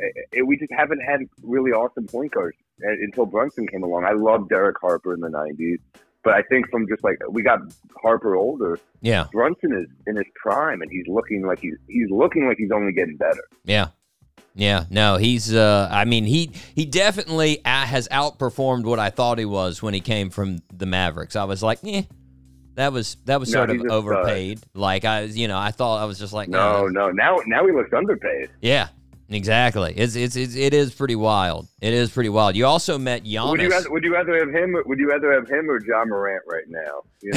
eh, 0.00 0.42
we 0.44 0.56
just 0.58 0.72
haven't 0.72 1.00
had 1.00 1.20
really 1.42 1.70
awesome 1.70 2.06
point 2.06 2.32
guards 2.32 2.58
uh, 2.84 2.90
until 2.90 3.26
Brunson 3.26 3.66
came 3.68 3.84
along. 3.84 4.04
I 4.04 4.12
loved 4.12 4.48
Derek 4.50 4.76
Harper 4.80 5.14
in 5.14 5.20
the 5.20 5.28
'90s, 5.28 5.78
but 6.24 6.34
I 6.34 6.42
think 6.42 6.68
from 6.70 6.86
just 6.88 7.02
like 7.04 7.18
we 7.30 7.42
got 7.42 7.60
Harper 8.02 8.36
older, 8.36 8.78
yeah, 9.00 9.26
Brunson 9.32 9.72
is 9.72 9.86
in 10.06 10.16
his 10.16 10.26
prime, 10.36 10.82
and 10.82 10.90
he's 10.90 11.06
looking 11.08 11.46
like 11.46 11.58
he's 11.60 11.76
he's 11.88 12.10
looking 12.10 12.46
like 12.46 12.56
he's 12.58 12.70
only 12.72 12.92
getting 12.92 13.16
better. 13.16 13.42
yeah, 13.64 13.88
yeah. 14.54 14.84
No, 14.90 15.16
he's. 15.16 15.54
Uh, 15.54 15.88
I 15.90 16.04
mean, 16.04 16.24
he 16.24 16.50
he 16.74 16.84
definitely 16.84 17.60
has 17.64 18.08
outperformed 18.08 18.84
what 18.84 18.98
I 18.98 19.10
thought 19.10 19.38
he 19.38 19.44
was 19.44 19.82
when 19.82 19.94
he 19.94 20.00
came 20.00 20.30
from 20.30 20.58
the 20.72 20.86
Mavericks. 20.86 21.36
I 21.36 21.44
was 21.44 21.62
like, 21.62 21.78
eh, 21.84 22.02
that 22.74 22.92
was 22.92 23.16
that 23.26 23.40
was 23.40 23.50
No, 23.50 23.58
sort 23.60 23.70
of 23.70 23.76
he's 23.76 23.84
a 23.84 23.88
stud. 23.88 23.92
overpaid. 23.96 24.60
Like 24.74 25.04
I, 25.04 25.22
you 25.22 25.48
know, 25.48 25.58
I 25.58 25.70
thought 25.70 26.00
I 26.02 26.04
was 26.04 26.18
just 26.18 26.32
like, 26.32 26.48
No, 26.48 26.86
eh. 26.86 26.90
no. 26.92 27.10
Now 27.10 27.38
now 27.46 27.66
he 27.66 27.72
looks 27.72 27.92
underpaid. 27.92 28.50
yeah. 28.60 28.88
Exactly. 29.32 29.94
It's, 29.96 30.16
it's 30.16 30.34
it's 30.34 30.56
it 30.56 30.74
is 30.74 30.92
pretty 30.92 31.14
wild. 31.14 31.68
It 31.80 31.92
is 31.92 32.10
pretty 32.10 32.28
wild. 32.30 32.56
You 32.56 32.66
also 32.66 32.98
met 32.98 33.22
Giannis. 33.24 33.50
Would 33.52 33.60
you 33.62 33.68
rather, 33.70 33.90
would 33.90 34.04
you 34.04 34.12
rather 34.12 34.36
have 34.38 34.50
him? 34.52 34.74
Would 34.84 34.98
you 34.98 35.08
rather 35.08 35.32
have 35.32 35.48
him 35.48 35.70
or 35.70 35.80
Ja 35.86 36.04
Morant 36.04 36.42
right 36.48 36.64
now? 36.68 37.02
You 37.22 37.32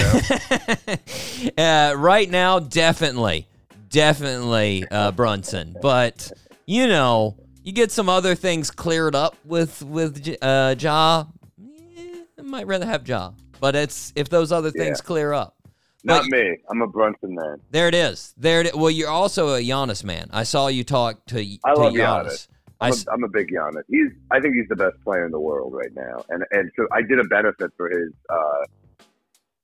know, 1.57 1.63
uh, 1.63 1.93
right 1.95 2.29
now, 2.29 2.57
definitely, 2.59 3.47
definitely 3.89 4.85
uh, 4.89 5.11
Brunson. 5.11 5.75
But 5.81 6.31
you 6.65 6.87
know, 6.87 7.37
you 7.63 7.71
get 7.73 7.91
some 7.91 8.09
other 8.09 8.33
things 8.35 8.71
cleared 8.71 9.13
up 9.15 9.35
with 9.45 9.83
with 9.83 10.35
uh, 10.41 10.75
Ja. 10.79 11.25
eh, 11.61 12.15
I 12.39 12.41
might 12.41 12.65
rather 12.67 12.85
have 12.87 13.07
Ja. 13.07 13.31
But 13.59 13.75
it's 13.75 14.11
if 14.15 14.29
those 14.29 14.51
other 14.51 14.71
things 14.71 14.99
Yeah. 14.99 15.05
clear 15.07 15.31
up. 15.33 15.55
Not 16.03 16.25
me. 16.25 16.57
I'm 16.69 16.81
a 16.81 16.87
Brunson 16.87 17.33
man. 17.35 17.57
There 17.71 17.87
it 17.87 17.95
is. 17.95 18.33
There 18.37 18.61
it. 18.61 18.75
Well, 18.75 18.91
you're 18.91 19.09
also 19.09 19.55
a 19.55 19.59
Giannis 19.61 20.03
man. 20.03 20.29
I 20.33 20.43
saw 20.43 20.67
you 20.67 20.83
talk 20.83 21.25
to, 21.27 21.35
to 21.35 21.57
I 21.63 21.73
love 21.73 21.93
Giannis. 21.93 22.25
Giannis. 22.25 22.47
I 22.81 22.87
I'm 22.87 22.91
s- 22.93 23.07
a, 23.07 23.11
I'm 23.11 23.23
a 23.23 23.29
big 23.29 23.47
Giannis. 23.49 23.83
He's 23.89 24.09
I 24.31 24.39
think 24.41 24.55
he's 24.55 24.67
the 24.67 24.75
best 24.75 25.01
player 25.03 25.25
in 25.25 25.31
the 25.31 25.39
world 25.39 25.73
right 25.73 25.93
now. 25.95 26.25
And 26.29 26.43
and 26.51 26.69
so 26.75 26.85
I 26.91 27.01
did 27.01 27.19
a 27.19 27.23
benefit 27.23 27.71
for 27.77 27.89
his 27.89 28.11
uh 28.29 28.65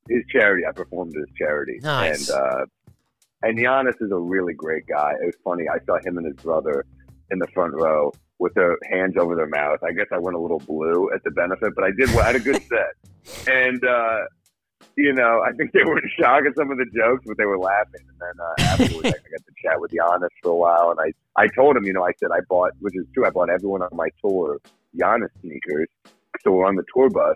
his 0.08 0.24
charity. 0.32 0.64
I 0.66 0.72
performed 0.72 1.14
his 1.16 1.26
charity. 1.38 1.80
Nice. 1.82 2.30
And 2.30 2.40
uh 2.40 2.66
and 3.44 3.58
Giannis 3.58 3.96
is 4.02 4.12
a 4.12 4.18
really 4.18 4.54
great 4.54 4.86
guy. 4.88 5.12
It 5.22 5.26
was 5.26 5.36
funny. 5.44 5.66
I 5.70 5.84
saw 5.86 5.98
him 6.06 6.18
and 6.18 6.26
his 6.26 6.36
brother 6.38 6.86
in 7.32 7.40
the 7.40 7.48
front 7.54 7.74
row 7.74 8.12
with 8.38 8.54
their 8.54 8.78
hands 8.90 9.16
over 9.18 9.36
their 9.36 9.48
mouth. 9.50 9.80
I 9.84 9.92
guess 9.92 10.08
I 10.14 10.18
went 10.20 10.36
a 10.36 10.40
little 10.40 10.60
blue 10.60 11.12
at 11.14 11.22
the 11.26 11.32
benefit, 11.32 11.74
but 11.76 11.84
I 11.84 11.92
did. 11.92 12.10
I 12.18 12.28
had 12.28 12.36
a 12.36 12.40
good 12.40 12.62
set. 12.70 13.48
And 13.54 13.84
uh 13.84 14.20
you 15.00 15.14
know, 15.14 15.42
I 15.48 15.52
think 15.54 15.72
they 15.72 15.84
were 15.86 15.98
in 15.98 16.10
shock 16.20 16.44
at 16.46 16.56
some 16.58 16.70
of 16.72 16.78
the 16.78 16.86
jokes, 16.96 17.24
but 17.26 17.38
they 17.38 17.46
were 17.46 17.58
laughing. 17.58 18.04
And 18.10 18.18
then 18.20 18.36
uh, 18.46 18.74
afterwards, 18.74 19.08
I 19.08 19.12
got 19.34 19.44
to 19.48 19.54
chat 19.64 19.80
with 19.80 19.92
Giannis 19.92 20.30
for 20.44 20.52
a 20.52 20.56
while, 20.56 20.92
and 20.92 21.00
I, 21.00 21.42
I 21.42 21.48
told 21.56 21.78
him, 21.78 21.86
you 21.86 21.94
know, 21.94 22.04
I 22.04 22.12
said 22.20 22.30
I 22.34 22.42
bought, 22.50 22.72
which 22.80 22.96
is 22.96 23.06
true, 23.14 23.26
I 23.26 23.30
bought 23.30 23.50
everyone 23.50 23.82
on 23.82 23.90
my 23.94 24.10
tour 24.24 24.60
Giannis 25.00 25.30
sneakers. 25.42 25.88
So 26.42 26.52
we're 26.52 26.66
on 26.68 26.76
the 26.76 26.84
tour 26.94 27.10
bus. 27.10 27.36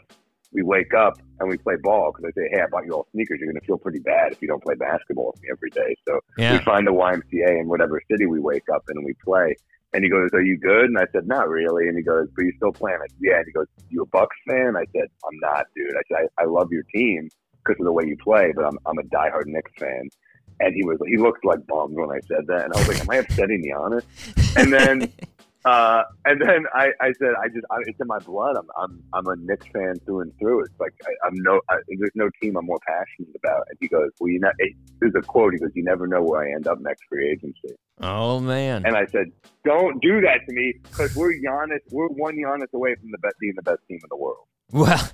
We 0.51 0.61
wake 0.61 0.93
up 0.93 1.13
and 1.39 1.49
we 1.49 1.57
play 1.57 1.75
ball 1.81 2.11
because 2.11 2.31
I 2.31 2.39
say, 2.39 2.47
hey, 2.51 2.61
I 2.61 2.67
bought 2.69 2.85
you 2.85 2.93
all 2.93 3.07
sneakers. 3.13 3.39
You're 3.41 3.51
going 3.51 3.59
to 3.59 3.65
feel 3.65 3.77
pretty 3.79 3.99
bad 3.99 4.33
if 4.33 4.41
you 4.41 4.47
don't 4.47 4.63
play 4.63 4.75
basketball 4.75 5.31
with 5.33 5.41
me 5.41 5.49
every 5.51 5.71
day. 5.71 5.95
So 6.07 6.19
Yeah. 6.37 6.53
we 6.53 6.63
find 6.63 6.85
the 6.85 6.91
YMCA 6.91 7.59
in 7.61 7.67
whatever 7.67 7.99
city 8.11 8.27
we 8.27 8.39
wake 8.39 8.69
up 8.73 8.83
in 8.89 8.97
and 8.97 9.05
we 9.05 9.15
play. 9.25 9.55
And 9.93 10.03
he 10.03 10.09
goes, 10.11 10.29
Are 10.33 10.41
you 10.43 10.57
good? 10.57 10.85
And 10.85 10.97
I 10.99 11.05
said, 11.11 11.25
Not 11.27 11.49
really. 11.49 11.87
And 11.87 11.97
he 11.97 12.03
goes, 12.03 12.27
But 12.35 12.43
you 12.45 12.53
still 12.57 12.71
playing? 12.71 12.99
I 13.01 13.07
said, 13.07 13.17
Yeah. 13.19 13.37
And 13.37 13.45
he 13.47 13.51
goes, 13.51 13.65
You 13.89 14.03
a 14.03 14.05
Bucks 14.07 14.35
fan? 14.47 14.75
I 14.77 14.85
said, 14.95 15.07
I'm 15.25 15.39
not, 15.41 15.65
dude. 15.75 15.89
I 15.97 16.01
said, 16.07 16.27
I, 16.37 16.43
I 16.43 16.45
love 16.45 16.71
your 16.71 16.83
team 16.93 17.29
because 17.63 17.79
of 17.79 17.85
the 17.85 17.91
way 17.91 18.03
you 18.05 18.17
play, 18.17 18.51
but 18.55 18.65
I'm 18.65 18.77
I'm 18.85 18.97
a 18.97 19.03
diehard 19.03 19.45
Knicks 19.45 19.71
fan. 19.79 20.09
And 20.59 20.73
he 20.75 20.83
was 20.85 20.97
he 21.07 21.17
looked 21.17 21.43
like 21.43 21.65
bummed 21.67 21.95
when 21.95 22.11
I 22.11 22.19
said 22.27 22.45
that, 22.47 22.65
and 22.65 22.73
I 22.73 22.77
was 22.77 22.87
like, 22.87 22.99
Am 23.01 23.09
I 23.09 23.15
upsetting 23.17 23.63
Giannis? 23.65 24.03
And 24.55 24.71
then 24.71 25.11
uh, 25.65 26.03
and 26.25 26.39
then 26.39 26.65
I, 26.75 26.89
I 27.01 27.11
said, 27.13 27.33
I 27.41 27.47
just 27.47 27.65
I, 27.71 27.77
it's 27.87 27.99
in 27.99 28.07
my 28.07 28.19
blood. 28.19 28.55
I'm 28.55 28.67
I'm 28.77 29.03
I'm 29.13 29.27
a 29.27 29.35
Knicks 29.35 29.65
fan 29.73 29.95
through 30.05 30.21
and 30.21 30.37
through. 30.37 30.61
It's 30.61 30.79
like 30.79 30.93
I, 31.05 31.27
I'm 31.27 31.33
no 31.37 31.59
I, 31.69 31.77
there's 31.97 32.11
no 32.13 32.29
team 32.41 32.55
I'm 32.55 32.65
more 32.67 32.79
passionate 32.87 33.35
about. 33.35 33.65
And 33.69 33.77
he 33.81 33.87
goes, 33.87 34.11
Well, 34.19 34.29
you 34.29 34.39
know, 34.39 34.51
it, 34.59 34.73
there's 34.99 35.15
a 35.15 35.21
quote. 35.21 35.53
He 35.53 35.59
goes, 35.59 35.71
You 35.73 35.83
never 35.83 36.05
know 36.05 36.21
where 36.21 36.47
I 36.47 36.53
end 36.53 36.67
up 36.67 36.79
next 36.81 37.03
free 37.09 37.31
agency. 37.31 37.75
oh 38.01 38.39
man. 38.39 38.85
And 38.85 38.95
I 38.95 39.05
said, 39.07 39.31
"Don't 39.65 40.01
do 40.01 40.21
that 40.21 40.41
to 40.47 40.53
me 40.53 40.75
because 40.83 41.15
we're 41.15 41.33
Giannis. 41.33 41.79
We're 41.91 42.07
one 42.09 42.35
Giannis 42.35 42.71
away 42.73 42.95
from 42.95 43.09
the 43.11 43.17
best 43.19 43.35
being 43.39 43.53
the 43.55 43.63
best 43.63 43.79
team 43.87 43.99
in 44.03 44.09
the 44.09 44.17
world." 44.17 44.45
Well, 44.71 45.09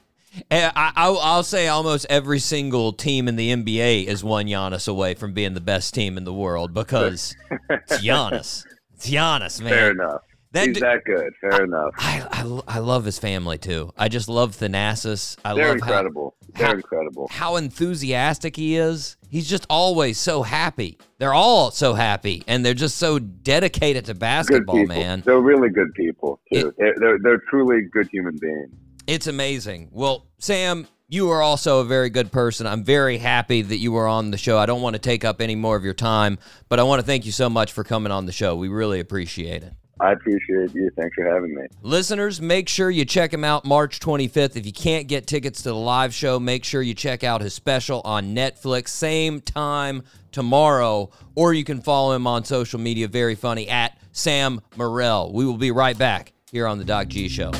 I, 0.51 0.71
I, 0.75 0.91
I'll 0.95 1.43
say 1.43 1.67
almost 1.67 2.05
every 2.09 2.39
single 2.39 2.93
team 2.93 3.27
in 3.27 3.35
the 3.35 3.51
NBA 3.51 4.05
is 4.05 4.23
one 4.23 4.45
Giannis 4.47 4.87
away 4.87 5.13
from 5.15 5.33
being 5.33 5.53
the 5.53 5.61
best 5.61 5.93
team 5.93 6.17
in 6.17 6.23
the 6.23 6.33
world 6.33 6.73
because 6.73 7.35
it's 7.69 7.97
Giannis. 8.03 8.65
It's 8.95 9.09
Giannis, 9.09 9.61
man. 9.61 9.69
Fair 9.71 9.91
enough. 9.91 10.21
That 10.51 10.67
He's 10.67 10.75
du- 10.77 10.81
that 10.81 11.03
good. 11.05 11.31
Fair 11.41 11.63
enough. 11.63 11.91
I, 11.97 12.25
I, 12.31 12.75
I 12.77 12.79
love 12.79 13.05
his 13.05 13.19
family 13.19 13.59
too. 13.59 13.91
I 13.97 14.07
just 14.09 14.27
love 14.27 14.55
Thanasis. 14.57 15.37
I 15.45 15.53
They're 15.53 15.67
love 15.67 15.75
incredible. 15.75 16.35
how, 16.55 16.57
They're 16.57 16.67
how, 16.67 16.73
incredible. 16.73 17.27
how 17.29 17.55
enthusiastic 17.57 18.55
he 18.55 18.75
is. 18.75 19.15
He's 19.29 19.47
just 19.47 19.67
always 19.69 20.17
so 20.17 20.41
happy. 20.41 20.97
They're 21.19 21.35
all 21.35 21.69
so 21.69 21.93
happy, 21.93 22.41
and 22.47 22.65
they're 22.65 22.73
just 22.73 22.97
so 22.97 23.19
dedicated 23.19 24.05
to 24.05 24.15
basketball, 24.15 24.87
man. 24.87 25.21
They're 25.23 25.39
really 25.39 25.69
good 25.69 25.93
people 25.93 26.39
too. 26.51 26.73
they're, 26.79 26.95
they're 26.97 27.19
they're 27.19 27.41
truly 27.47 27.81
good 27.91 28.07
human 28.11 28.35
beings. 28.41 28.73
It's 29.09 29.25
amazing. 29.25 29.89
Well, 29.91 30.27
Sam, 30.37 30.87
you 31.07 31.31
are 31.31 31.41
also 31.41 31.79
a 31.79 31.83
very 31.83 32.11
good 32.11 32.31
person. 32.31 32.67
I'm 32.67 32.83
very 32.83 33.17
happy 33.17 33.63
that 33.63 33.77
you 33.77 33.91
were 33.91 34.07
on 34.07 34.29
the 34.29 34.37
show. 34.37 34.59
I 34.59 34.67
don't 34.67 34.83
want 34.83 34.93
to 34.93 34.99
take 34.99 35.25
up 35.25 35.41
any 35.41 35.55
more 35.55 35.75
of 35.75 35.83
your 35.83 35.95
time, 35.95 36.37
but 36.69 36.79
I 36.79 36.83
want 36.83 36.99
to 36.99 37.05
thank 37.07 37.25
you 37.25 37.31
so 37.31 37.49
much 37.49 37.71
for 37.71 37.83
coming 37.83 38.11
on 38.11 38.27
the 38.27 38.31
show. 38.31 38.55
We 38.55 38.67
really 38.67 38.99
appreciate 38.99 39.63
it. 39.63 39.73
I 39.99 40.11
appreciate 40.11 40.75
you. 40.75 40.91
Thanks 40.95 41.15
for 41.15 41.25
having 41.25 41.55
me. 41.55 41.63
Listeners, 41.81 42.39
make 42.39 42.69
sure 42.69 42.91
you 42.91 43.03
check 43.03 43.33
him 43.33 43.43
out 43.43 43.65
March 43.65 43.99
25th. 43.99 44.55
If 44.55 44.67
you 44.67 44.73
can't 44.73 45.07
get 45.07 45.25
tickets 45.25 45.63
to 45.63 45.69
the 45.69 45.75
live 45.75 46.13
show, 46.13 46.39
make 46.39 46.63
sure 46.63 46.83
you 46.83 46.93
check 46.93 47.23
out 47.23 47.41
his 47.41 47.55
special 47.55 48.01
on 48.05 48.35
Netflix, 48.35 48.89
same 48.89 49.41
time 49.41 50.03
tomorrow, 50.31 51.09
or 51.33 51.55
you 51.55 51.63
can 51.63 51.81
follow 51.81 52.13
him 52.13 52.27
on 52.27 52.45
social 52.45 52.79
media, 52.79 53.07
very 53.07 53.33
funny, 53.33 53.67
at 53.69 53.97
Sam 54.11 54.61
Morril. 54.77 55.33
We 55.33 55.45
will 55.45 55.57
be 55.57 55.71
right 55.71 55.97
back 55.97 56.31
here 56.51 56.67
on 56.67 56.77
The 56.77 56.85
Doc 56.85 57.07
G 57.07 57.27
Show. 57.27 57.51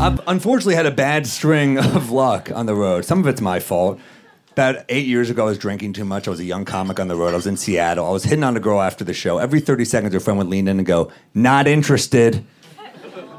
I've 0.00 0.18
unfortunately 0.26 0.76
had 0.76 0.86
a 0.86 0.90
bad 0.90 1.26
string 1.26 1.76
of 1.78 2.10
luck 2.10 2.50
on 2.50 2.64
the 2.64 2.74
road. 2.74 3.04
Some 3.04 3.20
of 3.20 3.26
it's 3.26 3.42
my 3.42 3.60
fault. 3.60 4.00
About 4.52 4.82
eight 4.88 5.06
years 5.06 5.28
ago, 5.28 5.42
I 5.42 5.50
was 5.50 5.58
drinking 5.58 5.92
too 5.92 6.06
much. 6.06 6.26
I 6.26 6.30
was 6.30 6.40
a 6.40 6.44
young 6.44 6.64
comic 6.64 6.98
on 6.98 7.08
the 7.08 7.16
road. 7.16 7.34
I 7.34 7.36
was 7.36 7.46
in 7.46 7.58
Seattle. 7.58 8.06
I 8.06 8.10
was 8.10 8.24
hitting 8.24 8.42
on 8.42 8.56
a 8.56 8.60
girl 8.60 8.80
after 8.80 9.04
the 9.04 9.12
show. 9.12 9.36
Every 9.36 9.60
30 9.60 9.84
seconds, 9.84 10.14
her 10.14 10.20
friend 10.20 10.38
would 10.38 10.46
lean 10.46 10.68
in 10.68 10.78
and 10.78 10.86
go, 10.86 11.12
Not 11.34 11.68
interested. 11.68 12.42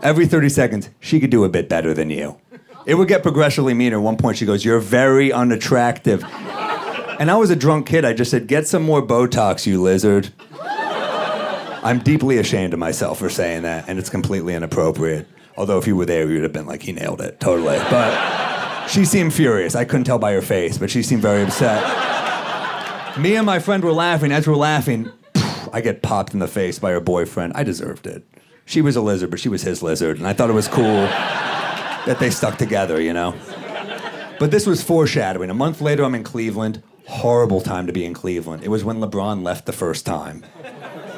Every 0.03 0.27
30 0.27 0.49
seconds, 0.49 0.89
she 0.99 1.19
could 1.19 1.31
do 1.31 1.43
a 1.43 1.49
bit 1.49 1.67
better 1.67 1.95
than 1.95 2.11
you. 2.11 2.39
It 2.85 2.93
would 2.93 3.07
get 3.07 3.23
progressively 3.23 3.73
meaner. 3.73 3.97
At 3.97 4.03
one 4.03 4.17
point, 4.17 4.37
she 4.37 4.45
goes, 4.45 4.63
You're 4.63 4.79
very 4.79 5.33
unattractive. 5.33 6.23
And 7.19 7.31
I 7.31 7.37
was 7.37 7.49
a 7.49 7.55
drunk 7.55 7.87
kid. 7.87 8.05
I 8.05 8.13
just 8.13 8.29
said, 8.29 8.45
Get 8.45 8.67
some 8.67 8.83
more 8.83 9.01
Botox, 9.01 9.65
you 9.65 9.81
lizard. 9.81 10.31
I'm 10.61 11.97
deeply 11.97 12.37
ashamed 12.37 12.73
of 12.73 12.79
myself 12.79 13.17
for 13.17 13.31
saying 13.31 13.63
that, 13.63 13.85
and 13.87 13.97
it's 13.97 14.11
completely 14.11 14.53
inappropriate. 14.53 15.27
Although 15.57 15.77
if 15.77 15.87
you 15.87 15.95
were 15.95 16.05
there, 16.05 16.27
you 16.27 16.35
would 16.35 16.43
have 16.43 16.53
been 16.53 16.65
like, 16.65 16.83
he 16.83 16.91
nailed 16.91 17.21
it, 17.21 17.39
totally. 17.39 17.77
But 17.89 18.87
she 18.87 19.05
seemed 19.05 19.33
furious. 19.33 19.75
I 19.75 19.85
couldn't 19.85 20.05
tell 20.05 20.19
by 20.19 20.33
her 20.33 20.41
face, 20.41 20.77
but 20.77 20.89
she 20.89 21.03
seemed 21.03 21.21
very 21.21 21.43
upset. 21.43 21.81
Me 23.19 23.35
and 23.35 23.45
my 23.45 23.59
friend 23.59 23.83
were 23.83 23.91
laughing. 23.91 24.31
As 24.31 24.47
we're 24.47 24.55
laughing, 24.55 25.11
I 25.73 25.81
get 25.81 26.01
popped 26.01 26.33
in 26.33 26.39
the 26.39 26.47
face 26.47 26.79
by 26.79 26.91
her 26.91 26.99
boyfriend. 27.01 27.53
I 27.55 27.63
deserved 27.63 28.07
it. 28.07 28.23
She 28.65 28.81
was 28.81 28.95
a 28.95 29.01
lizard, 29.01 29.29
but 29.29 29.39
she 29.39 29.49
was 29.49 29.63
his 29.63 29.83
lizard, 29.83 30.17
and 30.17 30.27
I 30.27 30.33
thought 30.33 30.49
it 30.49 30.53
was 30.53 30.67
cool 30.67 30.85
that 30.85 32.17
they 32.19 32.29
stuck 32.29 32.57
together, 32.57 33.01
you 33.01 33.11
know? 33.13 33.35
But 34.39 34.51
this 34.51 34.65
was 34.65 34.81
foreshadowing. 34.81 35.49
A 35.49 35.53
month 35.53 35.81
later, 35.81 36.03
I'm 36.03 36.15
in 36.15 36.23
Cleveland. 36.23 36.81
Horrible 37.05 37.61
time 37.61 37.87
to 37.87 37.93
be 37.93 38.05
in 38.05 38.13
Cleveland. 38.13 38.63
It 38.63 38.69
was 38.69 38.83
when 38.83 38.99
LeBron 38.99 39.43
left 39.43 39.65
the 39.65 39.73
first 39.73 40.05
time. 40.05 40.45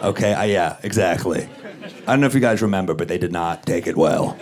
Okay, 0.01 0.33
I, 0.33 0.45
yeah, 0.45 0.77
exactly. 0.83 1.47
I 1.83 2.05
don't 2.07 2.21
know 2.21 2.27
if 2.27 2.33
you 2.33 2.39
guys 2.39 2.61
remember, 2.61 2.93
but 2.93 3.07
they 3.07 3.17
did 3.17 3.31
not 3.31 3.65
take 3.65 3.87
it 3.87 3.97
well. 3.97 4.37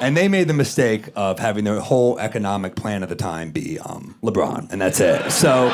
And 0.00 0.16
they 0.16 0.28
made 0.28 0.48
the 0.48 0.54
mistake 0.54 1.08
of 1.16 1.38
having 1.38 1.64
their 1.64 1.80
whole 1.80 2.18
economic 2.18 2.74
plan 2.76 3.02
at 3.02 3.08
the 3.08 3.16
time 3.16 3.50
be 3.50 3.78
um, 3.78 4.16
LeBron, 4.22 4.70
and 4.70 4.80
that's 4.80 5.00
it. 5.00 5.30
So 5.30 5.68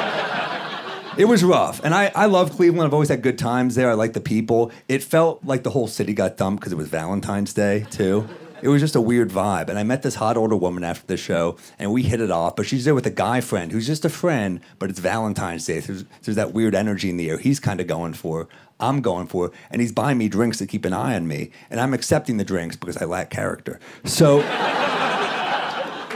it 1.17 1.25
was 1.25 1.43
rough. 1.43 1.81
And 1.83 1.95
I, 1.95 2.13
I 2.15 2.27
love 2.27 2.53
Cleveland. 2.53 2.87
I've 2.87 2.93
always 2.93 3.09
had 3.09 3.23
good 3.23 3.39
times 3.39 3.75
there. 3.75 3.91
I 3.91 3.95
like 3.95 4.13
the 4.13 4.21
people. 4.21 4.71
It 4.89 5.03
felt 5.03 5.45
like 5.45 5.63
the 5.63 5.71
whole 5.71 5.89
city 5.89 6.13
got 6.13 6.37
dumped 6.37 6.61
because 6.61 6.73
it 6.73 6.77
was 6.77 6.89
Valentine's 6.89 7.53
Day, 7.53 7.87
too. 7.91 8.29
It 8.63 8.69
was 8.69 8.83
just 8.83 8.95
a 8.95 9.01
weird 9.01 9.31
vibe. 9.31 9.69
And 9.71 9.79
I 9.79 9.83
met 9.83 10.03
this 10.03 10.15
hot 10.15 10.37
older 10.37 10.55
woman 10.55 10.85
after 10.85 11.07
the 11.07 11.17
show, 11.17 11.57
and 11.79 11.93
we 11.93 12.03
hit 12.03 12.21
it 12.21 12.31
off. 12.31 12.57
But 12.57 12.67
she's 12.67 12.85
there 12.85 12.95
with 12.95 13.07
a 13.07 13.11
guy 13.11 13.41
friend 13.41 13.73
who's 13.73 13.87
just 13.87 14.05
a 14.05 14.11
friend, 14.11 14.61
but 14.79 14.91
it's 14.91 14.99
Valentine's 14.99 15.65
Day. 15.65 15.81
There's, 15.81 16.05
there's 16.23 16.37
that 16.37 16.53
weird 16.53 16.75
energy 16.75 17.09
in 17.09 17.17
the 17.17 17.31
air. 17.31 17.39
He's 17.39 17.59
kind 17.59 17.81
of 17.81 17.87
going 17.87 18.13
for. 18.13 18.49
I'm 18.81 19.01
going 19.01 19.27
for. 19.27 19.53
And 19.71 19.81
he's 19.81 19.93
buying 19.93 20.19
me 20.19 20.29
drinks 20.29 20.59
to 20.59 20.67
keep 20.67 20.85
an 20.85 20.93
eye 20.93 21.15
on 21.15 21.29
me. 21.29 21.51
And 21.71 21.81
I'm 21.81 21.95
accepting 21.95 22.37
the 22.37 22.45
drinks 22.45 22.77
because 22.77 22.97
I 22.97 23.05
lack 23.05 23.31
character. 23.31 23.79
So 24.05 24.41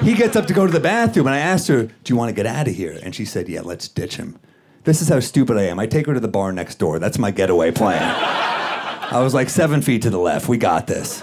he 0.02 0.14
gets 0.14 0.36
up 0.36 0.46
to 0.46 0.54
go 0.54 0.66
to 0.66 0.72
the 0.72 0.80
bathroom, 0.80 1.26
and 1.26 1.34
I 1.34 1.38
asked 1.38 1.68
her, 1.68 1.84
Do 1.84 1.92
you 2.06 2.16
want 2.16 2.28
to 2.30 2.34
get 2.34 2.46
out 2.46 2.68
of 2.68 2.74
here? 2.74 2.98
And 3.02 3.14
she 3.14 3.24
said, 3.24 3.48
Yeah, 3.48 3.62
let's 3.62 3.88
ditch 3.88 4.16
him. 4.16 4.38
This 4.84 5.00
is 5.00 5.08
how 5.08 5.20
stupid 5.20 5.56
I 5.56 5.62
am. 5.62 5.78
I 5.78 5.86
take 5.86 6.06
her 6.06 6.14
to 6.14 6.20
the 6.20 6.28
bar 6.28 6.52
next 6.52 6.78
door. 6.78 6.98
That's 6.98 7.18
my 7.18 7.30
getaway 7.30 7.70
plan. 7.70 8.02
I 8.02 9.20
was 9.22 9.32
like 9.32 9.48
seven 9.48 9.80
feet 9.80 10.02
to 10.02 10.10
the 10.10 10.18
left. 10.18 10.48
We 10.48 10.58
got 10.58 10.86
this. 10.86 11.22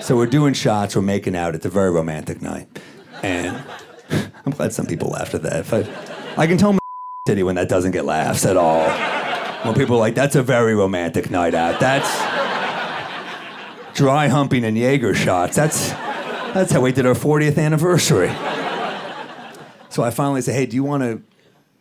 So 0.00 0.16
we're 0.16 0.26
doing 0.26 0.54
shots, 0.54 0.96
we're 0.96 1.02
making 1.02 1.36
out. 1.36 1.54
It's 1.54 1.66
a 1.66 1.70
very 1.70 1.90
romantic 1.90 2.40
night. 2.40 2.66
And 3.22 3.62
I'm 4.46 4.52
glad 4.52 4.72
some 4.72 4.86
people 4.86 5.10
laughed 5.10 5.34
at 5.34 5.42
that. 5.42 5.68
But 5.68 5.88
I 6.38 6.46
can 6.46 6.56
tell 6.56 6.72
my 6.72 6.78
City 7.28 7.42
when 7.42 7.56
that 7.56 7.68
doesn't 7.68 7.90
get 7.90 8.04
laughs 8.04 8.46
at 8.46 8.56
all. 8.56 8.88
When 9.62 9.74
people 9.74 9.96
are 9.96 10.00
like, 10.00 10.14
that's 10.14 10.36
a 10.36 10.42
very 10.42 10.74
romantic 10.74 11.30
night 11.30 11.54
out. 11.54 11.80
That's 11.80 12.08
dry 13.96 14.28
humping 14.28 14.64
and 14.64 14.78
Jaeger 14.78 15.14
shots. 15.14 15.56
That's 15.56 15.90
that's 15.90 16.70
how 16.70 16.80
we 16.80 16.92
did 16.92 17.06
our 17.06 17.14
40th 17.14 17.58
anniversary. 17.58 18.28
So 19.90 20.04
I 20.04 20.10
finally 20.10 20.42
said, 20.42 20.54
hey, 20.54 20.66
do 20.66 20.76
you 20.76 20.84
want 20.84 21.02
to 21.02 21.16
do 21.16 21.24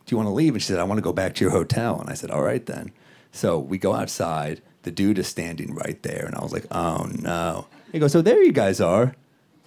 you 0.07 0.17
want 0.17 0.27
to 0.27 0.33
leave? 0.33 0.53
And 0.53 0.61
she 0.61 0.67
said, 0.67 0.79
I 0.79 0.83
want 0.83 0.97
to 0.97 1.03
go 1.03 1.13
back 1.13 1.35
to 1.35 1.43
your 1.43 1.51
hotel. 1.51 1.99
And 1.99 2.09
I 2.09 2.13
said, 2.15 2.31
all 2.31 2.41
right 2.41 2.65
then. 2.65 2.91
So 3.31 3.59
we 3.59 3.77
go 3.77 3.93
outside. 3.93 4.61
The 4.83 4.91
dude 4.91 5.19
is 5.19 5.27
standing 5.27 5.75
right 5.75 6.01
there. 6.01 6.25
And 6.25 6.33
I 6.33 6.41
was 6.41 6.53
like, 6.53 6.65
oh 6.71 7.07
no. 7.13 7.67
He 7.91 7.99
goes, 7.99 8.11
so 8.11 8.21
there 8.21 8.41
you 8.41 8.51
guys 8.53 8.81
are. 8.81 9.15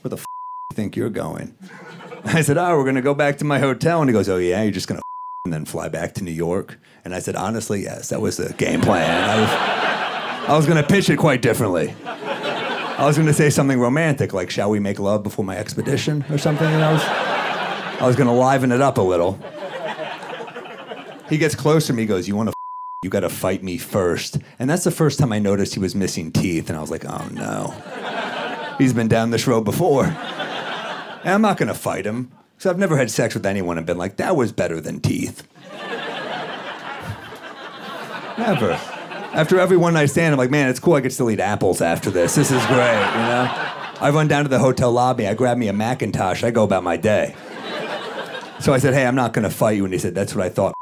Where 0.01 0.11
the 0.11 0.17
f- 0.17 0.25
you 0.71 0.75
think 0.75 0.97
you're 0.97 1.11
going? 1.11 1.55
I 2.25 2.43
said, 2.43 2.59
oh, 2.59 2.77
we're 2.77 2.85
going 2.85 2.97
to 2.97 3.03
go 3.03 3.15
back 3.15 3.39
to 3.39 3.45
my 3.45 3.61
hotel. 3.61 4.01
And 4.01 4.11
he 4.11 4.13
goes, 4.13 4.29
oh, 4.29 4.37
yeah, 4.37 4.63
you're 4.63 4.73
just 4.73 4.89
going 4.89 4.99
to 4.99 5.03
and 5.45 5.55
then 5.55 5.65
fly 5.65 5.89
back 5.89 6.13
to 6.15 6.23
New 6.25 6.31
York. 6.33 6.79
And 7.05 7.15
I 7.15 7.19
said, 7.19 7.37
honestly, 7.37 7.83
yes, 7.83 8.09
that 8.11 8.21
was 8.21 8.37
the 8.37 8.53
game 8.55 8.81
plan. 8.81 9.31
I 9.31 9.41
was, 9.41 10.49
I 10.51 10.57
was 10.57 10.67
going 10.67 10.83
to 10.83 10.89
pitch 10.89 11.09
it 11.11 11.17
quite 11.17 11.43
differently. 11.43 11.95
I 12.05 13.07
was 13.07 13.17
going 13.17 13.29
to 13.29 13.35
say 13.35 13.49
something 13.51 13.81
romantic, 13.81 14.33
like, 14.33 14.51
shall 14.51 14.69
we 14.69 14.79
make 14.79 14.99
love 14.99 15.23
before 15.23 15.45
my 15.45 15.57
expedition 15.57 16.25
or 16.29 16.37
something? 16.37 16.67
And 16.67 16.85
I 16.85 16.93
was, 16.93 17.03
I 18.03 18.07
was 18.07 18.17
going 18.17 18.27
to 18.27 18.35
liven 18.35 18.73
it 18.73 18.81
up 18.81 18.99
a 18.99 19.03
little. 19.03 19.39
He 21.29 21.39
gets 21.39 21.55
close 21.55 21.87
to 21.87 21.93
me, 21.93 22.03
he 22.03 22.07
goes, 22.07 22.29
you 22.29 22.37
want 22.37 22.51
to 22.51 22.55
you 23.03 23.09
got 23.09 23.21
to 23.21 23.31
fight 23.31 23.63
me 23.63 23.79
first. 23.79 24.39
And 24.59 24.69
that's 24.69 24.85
the 24.85 24.91
first 24.91 25.19
time 25.19 25.33
I 25.33 25.39
noticed 25.39 25.73
he 25.73 25.81
was 25.81 25.95
missing 25.95 26.31
teeth. 26.31 26.69
And 26.69 26.77
I 26.77 26.83
was 26.83 26.91
like, 26.91 27.07
oh 27.07 27.29
no. 27.33 28.77
He's 28.77 28.93
been 28.93 29.09
down 29.09 29.31
this 29.31 29.47
road 29.47 29.63
before. 29.63 30.05
And 30.05 31.29
I'm 31.29 31.41
not 31.41 31.57
going 31.57 31.69
to 31.69 31.75
fight 31.75 32.05
him. 32.05 32.31
So 32.59 32.69
I've 32.69 32.79
never 32.79 32.99
had 32.99 33.11
sex 33.11 33.35
with 33.35 33.47
anyone 33.47 33.79
and 33.79 33.87
been 33.87 33.97
like, 33.97 34.19
that 34.19 34.37
was 34.37 34.53
better 34.53 34.83
than 34.83 35.01
teeth. 35.01 35.49
Never. 38.41 38.73
After 39.33 39.61
every 39.61 39.77
one 39.77 39.95
night 39.95 40.07
stand, 40.07 40.33
I'm 40.33 40.39
like, 40.39 40.51
man, 40.51 40.69
it's 40.69 40.81
cool. 40.81 40.95
I 40.95 41.01
could 41.01 41.13
still 41.13 41.31
eat 41.31 41.39
apples 41.39 41.81
after 41.81 42.11
this. 42.11 42.35
This 42.35 42.51
is 42.51 42.65
great, 42.67 42.99
you 42.99 43.23
know? 43.29 43.67
I 44.01 44.11
run 44.13 44.27
down 44.29 44.45
to 44.45 44.49
the 44.49 44.59
hotel 44.59 44.91
lobby. 44.91 45.29
I 45.29 45.35
grab 45.35 45.57
me 45.57 45.69
a 45.69 45.73
Macintosh. 45.73 46.43
I 46.43 46.51
go 46.51 46.65
about 46.65 46.83
my 46.83 46.97
day. 46.97 47.37
So 48.61 48.73
I 48.73 48.79
said, 48.79 48.93
hey, 48.93 49.07
I'm 49.07 49.15
not 49.15 49.33
going 49.33 49.45
to 49.45 49.55
fight 49.55 49.77
you. 49.77 49.85
And 49.85 49.93
he 49.93 49.99
said, 49.99 50.15
that's 50.15 50.35
what 50.35 50.45
I 50.45 50.49
thought. 50.49 50.75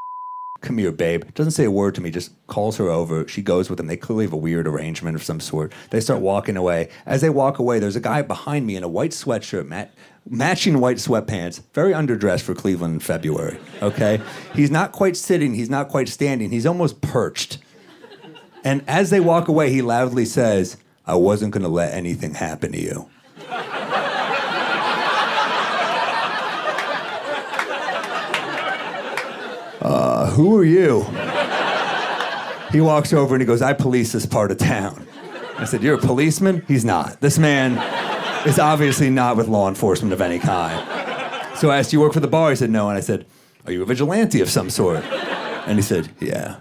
Come 0.61 0.79
here, 0.79 0.91
babe. 0.91 1.23
Doesn't 1.35 1.53
say 1.53 1.65
a 1.65 1.71
word 1.71 1.95
to 1.97 2.01
me, 2.01 2.11
just 2.11 2.33
calls 2.49 2.77
her 2.79 2.89
over. 2.89 3.29
She 3.29 3.43
goes 3.43 3.71
with 3.71 3.79
him. 3.79 3.87
They 3.87 3.97
clearly 3.97 4.25
have 4.25 4.33
a 4.33 4.37
weird 4.37 4.67
arrangement 4.67 5.15
of 5.15 5.23
some 5.23 5.39
sort. 5.39 5.73
They 5.91 6.01
start 6.01 6.21
walking 6.21 6.57
away. 6.57 6.89
As 7.07 7.21
they 7.21 7.31
walk 7.31 7.61
away, 7.61 7.79
there's 7.79 7.95
a 7.95 8.01
guy 8.01 8.23
behind 8.23 8.67
me 8.67 8.75
in 8.75 8.83
a 8.83 8.89
white 8.89 9.13
sweatshirt, 9.13 9.69
mat- 9.69 9.95
matching 10.31 10.81
white 10.81 10.97
sweatpants, 10.99 11.63
very 11.73 11.93
underdressed 11.93 12.43
for 12.43 12.55
Cleveland 12.55 12.95
in 12.95 13.01
February. 13.01 13.59
Okay? 13.83 14.21
He's 14.55 14.71
not 14.71 14.93
quite 14.93 15.17
sitting, 15.17 15.55
he's 15.55 15.71
not 15.71 15.89
quite 15.89 16.09
standing, 16.09 16.51
he's 16.51 16.67
almost 16.67 17.01
perched. 17.01 17.59
And 18.65 18.83
as 18.87 19.11
they 19.11 19.21
walk 19.21 19.49
away, 19.49 19.71
he 19.71 19.83
loudly 19.83 20.25
says, 20.25 20.77
I 21.07 21.15
wasn't 21.15 21.53
to 21.63 21.69
let 21.69 21.95
anything 21.95 22.35
happen 22.35 22.73
to 22.73 22.81
you. 22.81 23.09
Uh, 29.81 30.31
who 30.33 30.59
are 30.59 30.65
you? 30.65 31.05
He 32.73 32.81
walks 32.81 33.13
over 33.13 33.35
and 33.35 33.41
he 33.41 33.47
goes, 33.47 33.63
I 33.63 33.73
police 33.73 34.13
this 34.13 34.27
part 34.27 34.51
of 34.51 34.59
town. 34.59 35.07
I 35.57 35.65
said, 35.65 35.83
You're 35.83 35.95
a 35.95 35.99
policeman? 35.99 36.63
He's 36.69 36.85
not. 36.85 37.21
This 37.21 37.39
man 37.39 37.77
is 38.49 38.59
obviously 38.59 39.11
not 39.11 39.37
with 39.37 39.47
law 39.47 39.69
enforcement 39.69 40.13
of 40.13 40.21
any 40.23 40.39
kind. 40.39 40.79
So 41.59 41.71
I 41.71 41.79
asked, 41.79 41.93
You 41.93 42.01
work 42.01 42.15
for 42.15 42.21
the 42.21 42.29
bar? 42.29 42.51
He 42.51 42.57
said, 42.57 42.71
No. 42.71 42.89
And 42.89 42.97
I 42.97 43.01
said, 43.01 43.27
Are 43.67 43.73
you 43.73 43.83
a 43.83 43.87
vigilante 43.87 44.41
of 44.41 44.49
some 44.49 44.71
sort? 44.71 45.05
And 45.05 45.77
he 45.77 45.83
said, 45.83 46.11
Yeah. 46.19 46.57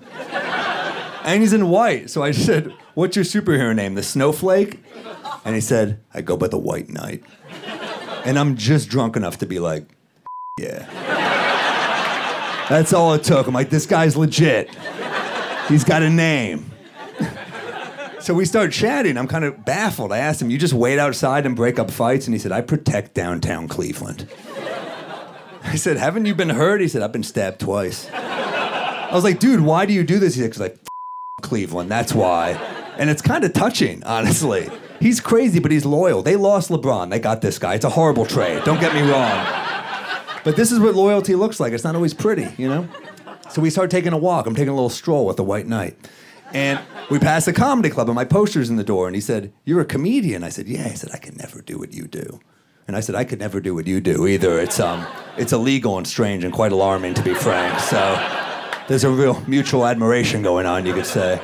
And 1.23 1.41
he's 1.41 1.53
in 1.53 1.69
white. 1.69 2.09
So 2.09 2.23
I 2.23 2.31
said, 2.31 2.73
What's 2.93 3.15
your 3.15 3.25
superhero 3.25 3.73
name? 3.75 3.95
The 3.95 4.03
Snowflake? 4.03 4.83
And 5.45 5.55
he 5.55 5.61
said, 5.61 5.99
I 6.13 6.21
go 6.21 6.35
by 6.35 6.47
the 6.47 6.57
White 6.57 6.89
Knight. 6.89 7.23
And 8.25 8.37
I'm 8.37 8.57
just 8.57 8.89
drunk 8.89 9.15
enough 9.15 9.37
to 9.37 9.45
be 9.45 9.59
like, 9.59 9.87
Yeah. 10.59 10.85
That's 12.69 12.91
all 12.91 13.13
it 13.13 13.23
took. 13.23 13.47
I'm 13.47 13.53
like, 13.53 13.69
This 13.69 13.85
guy's 13.85 14.17
legit. 14.17 14.69
He's 15.69 15.85
got 15.85 16.01
a 16.01 16.09
name. 16.09 16.69
So 18.27 18.33
we 18.33 18.43
start 18.43 18.73
chatting. 18.73 19.15
I'm 19.15 19.29
kind 19.29 19.45
of 19.45 19.63
baffled. 19.63 20.11
I 20.11 20.17
asked 20.17 20.41
him, 20.41 20.49
You 20.49 20.57
just 20.57 20.73
wait 20.73 20.99
outside 20.99 21.45
and 21.45 21.55
break 21.55 21.79
up 21.79 21.89
fights? 21.89 22.27
And 22.27 22.35
he 22.35 22.39
said, 22.39 22.51
I 22.51 22.59
protect 22.59 23.13
downtown 23.13 23.69
Cleveland. 23.69 24.27
I 25.63 25.77
said, 25.77 25.95
Haven't 25.95 26.25
you 26.25 26.35
been 26.35 26.49
hurt? 26.49 26.81
He 26.81 26.89
said, 26.89 27.03
I've 27.03 27.13
been 27.13 27.23
stabbed 27.23 27.61
twice. 27.61 28.09
I 28.11 29.11
was 29.13 29.23
like, 29.23 29.39
Dude, 29.39 29.61
why 29.61 29.85
do 29.85 29.93
you 29.93 30.03
do 30.03 30.19
this? 30.19 30.35
He 30.35 30.41
said, 30.41 30.47
Because 30.47 30.59
like, 30.59 30.77
Cleveland, 31.41 31.89
that's 31.89 32.11
why. 32.11 32.49
And 32.97 33.09
it's 33.09 33.21
kind 33.21 33.45
of 33.45 33.53
touching, 33.53 34.03
honestly. 34.03 34.69
He's 34.99 35.21
crazy, 35.21 35.59
but 35.59 35.71
he's 35.71 35.85
loyal. 35.85 36.21
They 36.21 36.35
lost 36.35 36.69
LeBron. 36.69 37.09
They 37.09 37.19
got 37.19 37.41
this 37.41 37.57
guy. 37.57 37.75
It's 37.75 37.85
a 37.85 37.89
horrible 37.89 38.25
trade. 38.25 38.61
Don't 38.65 38.81
get 38.81 38.93
me 38.93 39.09
wrong. 39.09 39.47
But 40.43 40.57
this 40.57 40.73
is 40.73 40.81
what 40.81 40.95
loyalty 40.95 41.35
looks 41.35 41.61
like. 41.61 41.71
It's 41.71 41.85
not 41.85 41.95
always 41.95 42.13
pretty, 42.13 42.49
you 42.61 42.67
know? 42.67 42.89
So 43.51 43.61
we 43.61 43.69
start 43.69 43.89
taking 43.89 44.11
a 44.11 44.17
walk. 44.17 44.47
I'm 44.47 44.53
taking 44.53 44.67
a 44.67 44.75
little 44.75 44.89
stroll 44.89 45.25
with 45.25 45.37
the 45.37 45.45
White 45.45 45.65
Knight. 45.67 45.97
And 46.53 46.79
we 47.09 47.19
pass 47.19 47.47
a 47.47 47.53
comedy 47.53 47.89
club, 47.89 48.07
and 48.07 48.15
my 48.15 48.25
poster's 48.25 48.69
in 48.69 48.75
the 48.75 48.83
door. 48.83 49.07
And 49.07 49.15
he 49.15 49.21
said, 49.21 49.53
You're 49.65 49.81
a 49.81 49.85
comedian. 49.85 50.43
I 50.43 50.49
said, 50.49 50.67
Yeah. 50.67 50.87
He 50.87 50.95
said, 50.95 51.11
I 51.13 51.17
could 51.17 51.37
never 51.37 51.61
do 51.61 51.77
what 51.77 51.93
you 51.93 52.07
do. 52.07 52.39
And 52.87 52.95
I 52.95 53.01
said, 53.01 53.15
I 53.15 53.25
could 53.25 53.39
never 53.39 53.59
do 53.59 53.75
what 53.75 53.85
you 53.85 53.99
do 53.99 54.27
either. 54.27 54.59
It's, 54.59 54.79
um, 54.79 55.05
it's 55.37 55.51
illegal 55.51 55.97
and 55.97 56.07
strange 56.07 56.45
and 56.45 56.53
quite 56.53 56.71
alarming, 56.71 57.15
to 57.15 57.21
be 57.21 57.33
frank. 57.33 57.77
So 57.79 57.97
there's 58.87 59.03
a 59.03 59.09
real 59.09 59.41
mutual 59.41 59.85
admiration 59.85 60.41
going 60.41 60.65
on, 60.65 60.85
you 60.85 60.93
could 60.93 61.05
say. 61.05 61.41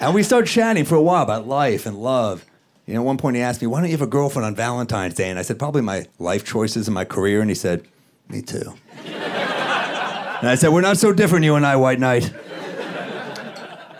And 0.00 0.14
we 0.14 0.22
started 0.22 0.46
chatting 0.46 0.84
for 0.84 0.94
a 0.94 1.02
while 1.02 1.22
about 1.22 1.46
life 1.48 1.86
and 1.86 1.96
love. 1.96 2.44
You 2.86 2.94
know, 2.94 3.00
at 3.00 3.06
one 3.06 3.16
point 3.16 3.36
he 3.36 3.42
asked 3.42 3.62
me, 3.62 3.66
Why 3.66 3.80
don't 3.80 3.88
you 3.88 3.96
have 3.96 4.02
a 4.02 4.06
girlfriend 4.06 4.44
on 4.44 4.54
Valentine's 4.54 5.14
Day? 5.14 5.30
And 5.30 5.38
I 5.38 5.42
said, 5.42 5.58
Probably 5.58 5.82
my 5.82 6.06
life 6.18 6.44
choices 6.44 6.86
and 6.86 6.94
my 6.94 7.04
career. 7.04 7.40
And 7.40 7.48
he 7.48 7.54
said, 7.54 7.86
Me 8.28 8.42
too. 8.42 8.74
And 9.06 10.48
I 10.48 10.54
said, 10.54 10.70
We're 10.70 10.80
not 10.80 10.96
so 10.96 11.12
different, 11.12 11.44
you 11.44 11.54
and 11.54 11.64
I, 11.64 11.76
White 11.76 12.00
Knight. 12.00 12.32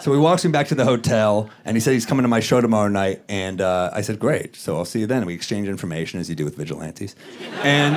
So 0.01 0.13
he 0.13 0.19
walks 0.19 0.45
me 0.45 0.51
back 0.51 0.69
to 0.69 0.75
the 0.75 0.85
hotel, 0.85 1.51
and 1.65 1.77
he 1.77 1.81
said 1.81 1.93
he's 1.93 2.07
coming 2.07 2.23
to 2.23 2.29
my 2.29 2.41
show 2.41 2.61
tomorrow 2.61 2.89
night. 2.89 3.23
And 3.29 3.61
uh, 3.61 3.91
I 3.93 4.01
said, 4.01 4.19
Great. 4.19 4.57
So 4.57 4.77
I'll 4.77 4.85
see 4.87 5.01
you 5.01 5.07
then. 5.07 5.19
And 5.19 5.27
we 5.27 5.35
exchange 5.35 5.69
information 5.69 6.21
as 6.21 6.31
you 6.31 6.35
do 6.35 6.45
with 6.45 6.57
vigilantes. 6.57 7.15
And 7.63 7.97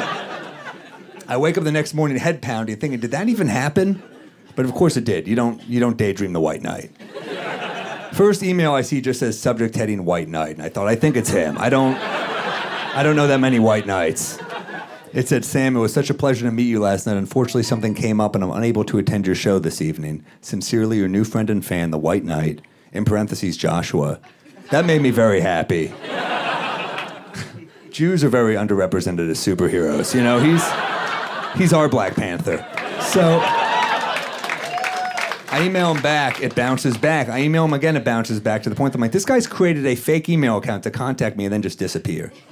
I 1.27 1.37
wake 1.37 1.57
up 1.57 1.63
the 1.63 1.71
next 1.71 1.93
morning, 1.93 2.17
head 2.17 2.41
pounding, 2.41 2.75
thinking, 2.75 2.99
Did 2.99 3.11
that 3.11 3.29
even 3.29 3.47
happen? 3.47 4.03
But 4.55 4.65
of 4.65 4.73
course 4.73 4.97
it 4.97 5.05
did. 5.05 5.27
You 5.27 5.35
don't, 5.35 5.63
you 5.63 5.79
don't 5.79 5.97
daydream 5.97 6.33
the 6.33 6.41
White 6.41 6.61
Knight. 6.61 6.91
First 8.13 8.43
email 8.43 8.73
I 8.73 8.81
see 8.81 9.01
just 9.01 9.19
says 9.19 9.39
subject 9.39 9.73
heading 9.73 10.05
White 10.05 10.27
Knight. 10.27 10.55
And 10.57 10.61
I 10.61 10.69
thought, 10.69 10.87
I 10.87 10.95
think 10.95 11.15
it's 11.15 11.29
him. 11.29 11.57
I 11.57 11.69
don't, 11.69 11.95
I 11.97 13.01
don't 13.01 13.15
know 13.15 13.27
that 13.27 13.39
many 13.39 13.59
White 13.59 13.87
Knights. 13.87 14.37
It 15.13 15.27
said, 15.27 15.45
Sam, 15.45 15.75
it 15.75 15.79
was 15.79 15.93
such 15.93 16.09
a 16.09 16.15
pleasure 16.15 16.45
to 16.45 16.51
meet 16.51 16.63
you 16.63 16.79
last 16.79 17.05
night. 17.05 17.17
Unfortunately, 17.17 17.61
something 17.61 17.93
came 17.93 18.19
up 18.19 18.33
and 18.33 18.43
I'm 18.43 18.49
unable 18.49 18.83
to 18.85 18.97
attend 18.97 19.27
your 19.27 19.35
show 19.35 19.59
this 19.59 19.79
evening. 19.79 20.25
Sincerely, 20.41 20.97
your 20.97 21.07
new 21.07 21.23
friend 21.23 21.51
and 21.51 21.63
fan, 21.63 21.91
the 21.91 21.99
White 21.99 22.23
Knight, 22.23 22.61
in 22.91 23.05
parentheses, 23.05 23.55
Joshua. 23.55 24.19
That 24.71 24.85
made 24.85 25.03
me 25.03 25.11
very 25.11 25.39
happy. 25.39 25.93
Jews 27.91 28.23
are 28.23 28.29
very 28.29 28.55
underrepresented 28.55 29.29
as 29.29 29.37
superheroes. 29.37 30.15
You 30.15 30.23
know, 30.23 30.39
he's, 30.39 30.63
he's 31.59 31.73
our 31.73 31.87
Black 31.87 32.15
Panther. 32.15 32.65
So 33.01 33.39
I 35.53 35.61
email 35.61 35.93
him 35.93 36.01
back, 36.01 36.41
it 36.41 36.55
bounces 36.55 36.97
back. 36.97 37.29
I 37.29 37.41
email 37.41 37.65
him 37.65 37.73
again, 37.73 37.95
it 37.95 38.03
bounces 38.03 38.39
back 38.39 38.63
to 38.63 38.69
the 38.71 38.75
point 38.75 38.93
that 38.93 38.97
I'm 38.97 39.01
like, 39.01 39.11
this 39.11 39.25
guy's 39.25 39.45
created 39.45 39.85
a 39.85 39.93
fake 39.93 40.27
email 40.27 40.57
account 40.57 40.81
to 40.83 40.89
contact 40.89 41.37
me 41.37 41.45
and 41.45 41.53
then 41.53 41.61
just 41.61 41.77
disappear. 41.77 42.33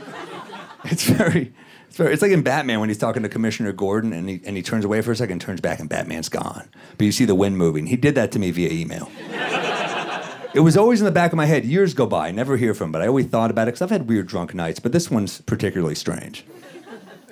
It's 0.84 1.04
very, 1.04 1.54
it's 2.00 2.22
like 2.22 2.32
in 2.32 2.42
Batman 2.42 2.80
when 2.80 2.90
he's 2.90 2.98
talking 2.98 3.24
to 3.24 3.30
Commissioner 3.30 3.72
Gordon 3.72 4.14
and 4.14 4.30
he, 4.30 4.42
and 4.46 4.56
he 4.56 4.64
turns 4.64 4.86
away 4.86 5.02
for 5.02 5.12
a 5.12 5.16
second, 5.16 5.42
turns 5.42 5.62
back, 5.62 5.80
and 5.80 5.90
Batman's 5.90 6.30
gone. 6.30 6.70
But 6.98 7.06
you 7.06 7.12
see 7.12 7.26
the 7.26 7.36
wind 7.36 7.58
moving. 7.58 7.88
He 7.88 7.98
did 7.98 8.16
that 8.16 8.32
to 8.34 8.40
me 8.40 8.52
via 8.52 8.70
email. 8.70 9.12
it 10.54 10.62
was 10.62 10.78
always 10.78 11.02
in 11.02 11.06
the 11.06 11.12
back 11.12 11.32
of 11.32 11.38
my 11.38 11.46
head. 11.46 11.66
Years 11.66 11.94
go 11.94 12.06
by, 12.06 12.30
I 12.30 12.32
never 12.32 12.58
hear 12.58 12.74
from 12.74 12.88
him, 12.88 12.92
but 12.94 13.02
I 13.02 13.08
always 13.08 13.28
thought 13.28 13.52
about 13.52 13.64
it 13.64 13.74
because 13.74 13.82
I've 13.82 13.90
had 13.90 14.08
weird 14.08 14.28
drunk 14.28 14.54
nights, 14.54 14.80
but 14.80 14.92
this 14.92 15.12
one's 15.12 15.42
particularly 15.42 15.96
strange. 15.96 16.46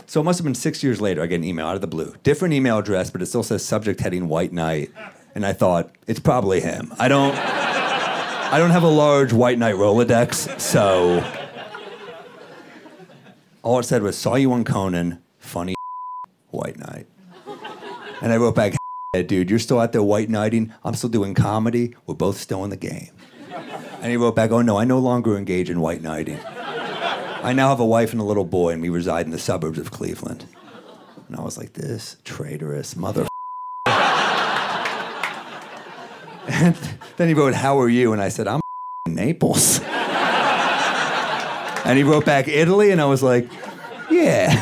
So 0.08 0.20
it 0.22 0.24
must 0.24 0.40
have 0.40 0.44
been 0.44 0.56
six 0.56 0.84
years 0.84 1.00
later, 1.00 1.22
I 1.22 1.28
get 1.28 1.36
an 1.36 1.44
email 1.44 1.68
out 1.68 1.76
of 1.76 1.82
the 1.82 1.88
blue. 1.88 2.16
Different 2.24 2.54
email 2.54 2.80
address, 2.80 3.12
but 3.12 3.22
it 3.22 3.28
still 3.28 3.44
says 3.44 3.64
subject 3.64 4.00
heading 4.00 4.28
White 4.28 4.52
Knight. 4.52 4.92
And 5.36 5.46
I 5.46 5.54
thought, 5.54 5.92
it's 6.08 6.20
probably 6.20 6.60
him. 6.60 6.92
I 6.98 7.08
don't 7.08 7.36
I 8.52 8.58
don't 8.58 8.72
have 8.72 8.82
a 8.82 8.90
large 8.90 9.32
White 9.32 9.60
Knight 9.60 9.76
Rolodex, 9.76 10.60
so 10.60 11.20
all 13.64 13.80
it 13.80 13.84
said 13.84 14.04
was 14.04 14.18
saw 14.18 14.36
you 14.36 14.52
on 14.54 14.64
Conan, 14.64 15.22
funny 15.38 15.76
White 16.50 16.78
Knight. 16.78 17.08
And 18.22 18.34
I 18.34 18.38
wrote 18.38 18.56
back, 18.56 18.76
dude, 19.14 19.50
you're 19.50 19.60
still 19.60 19.80
out 19.80 19.94
there 19.94 20.04
white 20.04 20.30
knighting. 20.30 20.74
I'm 20.84 20.94
still 20.94 21.10
doing 21.10 21.34
comedy. 21.34 21.96
We're 22.06 22.16
both 22.16 22.38
still 22.38 22.64
in 22.64 22.70
the 22.70 22.78
game. 22.78 23.12
And 24.02 24.12
he 24.12 24.18
wrote 24.18 24.36
back, 24.36 24.52
oh 24.52 24.62
no, 24.62 24.78
I 24.78 24.86
no 24.86 25.00
longer 25.00 25.38
engage 25.38 25.70
in 25.70 25.82
white 25.82 26.02
knighting. 26.02 26.40
I 26.46 27.54
now 27.54 27.70
have 27.70 27.80
a 27.80 27.86
wife 27.86 28.12
and 28.12 28.20
a 28.20 28.26
little 28.26 28.44
boy, 28.44 28.74
and 28.74 28.82
we 28.82 28.90
reside 28.90 29.26
in 29.26 29.32
the 29.32 29.40
suburbs 29.40 29.80
of 29.80 29.92
Cleveland. 29.92 30.46
And 31.28 31.38
I 31.38 31.42
was 31.42 31.58
like, 31.58 31.74
this 31.74 32.18
traitorous 32.26 32.98
mother. 32.98 33.28
and 33.86 34.10
then 37.18 37.28
he 37.28 37.34
wrote, 37.34 37.54
how 37.54 37.80
are 37.80 37.90
you? 37.90 38.12
And 38.12 38.22
I 38.22 38.30
said, 38.30 38.48
I'm 38.48 38.62
in 39.06 39.16
Naples. 39.16 39.80
And 41.86 41.98
he 41.98 42.04
wrote 42.04 42.26
back, 42.26 42.48
Italy, 42.48 42.92
and 42.92 43.02
I 43.02 43.06
was 43.06 43.24
like, 43.24 43.50
yeah. 44.12 44.54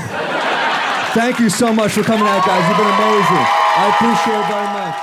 Thank 1.14 1.40
you 1.40 1.50
so 1.50 1.74
much 1.74 1.92
for 1.94 2.04
coming 2.04 2.28
out, 2.28 2.46
guys. 2.46 2.68
You've 2.68 2.78
been 2.78 2.88
amazing. 2.88 3.46
I 3.80 3.90
appreciate 3.96 4.40
it 4.40 4.48
very 4.48 4.68
much. 4.74 4.96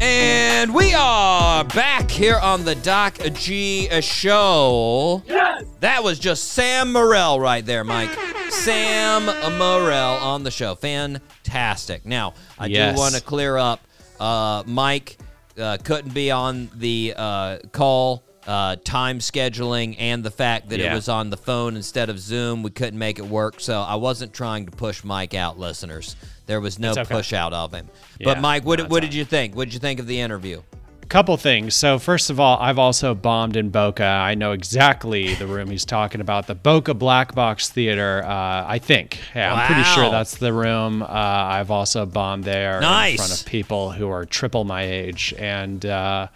And 0.00 0.74
we 0.74 0.94
are 0.94 1.64
back 1.64 2.10
here 2.10 2.38
on 2.38 2.64
the 2.64 2.74
Doc 2.76 3.18
G 3.34 3.88
Show. 4.00 5.22
Yes! 5.26 5.64
That 5.80 6.04
was 6.04 6.18
just 6.18 6.52
Sam 6.52 6.92
Morril 6.92 7.40
right 7.40 7.64
there, 7.64 7.84
Mike. 7.84 8.10
Sam 8.64 9.24
Morril 9.58 10.20
on 10.20 10.42
the 10.42 10.50
show. 10.50 10.74
Fantastic. 10.74 12.04
Now, 12.04 12.34
I 12.58 12.66
Yes. 12.66 12.94
do 12.94 13.00
want 13.00 13.14
to 13.14 13.22
clear 13.22 13.56
up. 13.56 13.80
Uh, 14.18 14.62
Mike 14.66 15.16
uh, 15.58 15.78
couldn't 15.82 16.12
be 16.12 16.30
on 16.30 16.68
the 16.74 17.14
uh, 17.16 17.58
call. 17.72 18.22
Uh, 18.46 18.74
time 18.84 19.18
scheduling 19.18 19.94
and 19.98 20.24
the 20.24 20.30
fact 20.30 20.70
that 20.70 20.80
it 20.80 20.92
was 20.92 21.08
on 21.08 21.30
the 21.30 21.36
phone 21.36 21.76
instead 21.76 22.08
of 22.08 22.18
Zoom, 22.18 22.62
we 22.62 22.70
couldn't 22.70 22.98
make 22.98 23.18
it 23.18 23.24
work. 23.26 23.60
So 23.60 23.80
I 23.80 23.94
wasn't 23.96 24.32
trying 24.32 24.64
to 24.66 24.72
push 24.72 25.04
Mike 25.04 25.34
out, 25.34 25.58
listeners. 25.58 26.16
There 26.46 26.60
was 26.60 26.78
no 26.78 26.92
okay. 26.92 27.04
push 27.04 27.32
out 27.32 27.52
of 27.52 27.72
him. 27.72 27.88
but 28.24 28.40
Mike, 28.40 28.64
what, 28.64 28.88
what 28.88 29.00
did 29.00 29.14
you 29.14 29.24
think? 29.24 29.54
What 29.54 29.66
did 29.66 29.74
you 29.74 29.78
think 29.80 30.00
of 30.00 30.06
the 30.06 30.20
interview? 30.20 30.62
Couple 31.10 31.36
things. 31.36 31.74
So 31.74 31.98
first 31.98 32.30
of 32.30 32.40
all, 32.40 32.56
I've 32.58 32.78
also 32.78 33.14
bombed 33.14 33.56
in 33.56 33.68
Boca. 33.70 34.04
I 34.04 34.34
know 34.34 34.52
exactly 34.52 35.34
the 35.34 35.46
room 35.46 35.68
he's 35.68 35.84
talking 35.84 36.20
about, 36.20 36.46
the 36.46 36.54
Boca 36.54 36.94
Black 36.94 37.34
Box 37.34 37.68
Theater. 37.68 38.22
Uh, 38.24 38.64
I 38.66 38.78
think. 38.78 39.18
Yeah, 39.34 39.52
I'm 39.52 39.66
pretty 39.66 39.82
sure 39.90 40.10
that's 40.10 40.38
the 40.38 40.52
room. 40.52 41.02
Uh, 41.02 41.06
I've 41.08 41.70
also 41.70 42.06
bombed 42.06 42.44
there 42.44 42.80
Nice. 42.80 43.12
in 43.12 43.16
front 43.18 43.40
of 43.40 43.46
people 43.46 43.90
who 43.90 44.08
are 44.08 44.24
triple 44.24 44.64
my 44.64 44.84
age, 44.84 45.34
and 45.36 45.84
uh, 45.84 46.28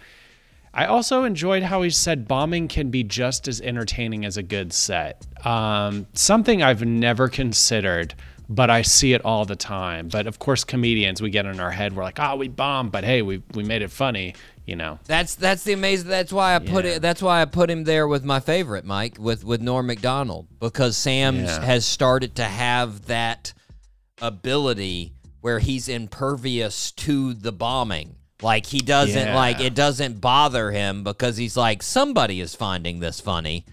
I 0.73 0.85
also 0.85 1.23
enjoyed 1.23 1.63
how 1.63 1.81
he 1.81 1.89
said 1.89 2.27
bombing 2.27 2.67
can 2.67 2.89
be 2.89 3.03
just 3.03 3.47
as 3.47 3.61
entertaining 3.61 4.25
as 4.25 4.35
a 4.35 4.43
good 4.43 4.73
set. 4.73 5.25
Um, 5.45 6.05
something 6.13 6.61
I've 6.61 6.83
never 6.85 7.29
considered. 7.29 8.13
But 8.47 8.69
I 8.69 8.83
see 8.83 9.13
it 9.13 9.25
all 9.25 9.45
the 9.45 9.55
time. 9.55 10.07
But 10.07 10.27
of 10.27 10.37
course, 10.37 10.63
comedians, 10.63 11.19
we 11.19 11.31
get 11.31 11.47
in 11.47 11.59
our 11.59 11.71
head, 11.71 11.95
we're 11.95 12.03
like, 12.03 12.19
oh, 12.19 12.35
we 12.35 12.47
bombed, 12.47 12.91
but 12.91 13.03
hey, 13.03 13.23
we, 13.23 13.41
we 13.55 13.63
made 13.63 13.81
it 13.81 13.89
funny, 13.89 14.35
you 14.65 14.75
know. 14.75 14.99
That's 15.05 15.35
that's 15.35 15.63
the 15.63 15.73
amazing. 15.73 16.09
That's 16.09 16.33
why 16.33 16.55
I 16.55 16.59
put 16.59 16.85
Yeah. 16.85 16.91
it. 16.93 17.01
That's 17.01 17.21
why 17.21 17.41
I 17.41 17.45
put 17.45 17.69
him 17.69 17.83
there 17.83 18.07
with 18.07 18.23
my 18.23 18.39
favorite, 18.39 18.85
Mike, 18.85 19.17
with 19.19 19.43
with 19.43 19.61
Norm 19.61 19.87
Macdonald, 19.87 20.47
because 20.59 20.97
Sam 20.97 21.43
Yeah. 21.43 21.61
has 21.63 21.85
started 21.85 22.35
to 22.35 22.43
have 22.45 23.05
that 23.07 23.53
ability 24.21 25.13
where 25.41 25.59
he's 25.59 25.87
impervious 25.87 26.91
to 26.93 27.33
the 27.33 27.51
bombing. 27.51 28.15
Like 28.41 28.65
he 28.65 28.79
doesn't 28.79 29.27
Yeah. 29.27 29.35
like 29.35 29.59
it 29.59 29.75
doesn't 29.75 30.19
bother 30.19 30.71
him 30.71 31.03
because 31.03 31.37
he's 31.37 31.55
like 31.55 31.81
somebody 31.83 32.41
is 32.41 32.55
finding 32.55 32.99
this 32.99 33.19
funny. 33.19 33.65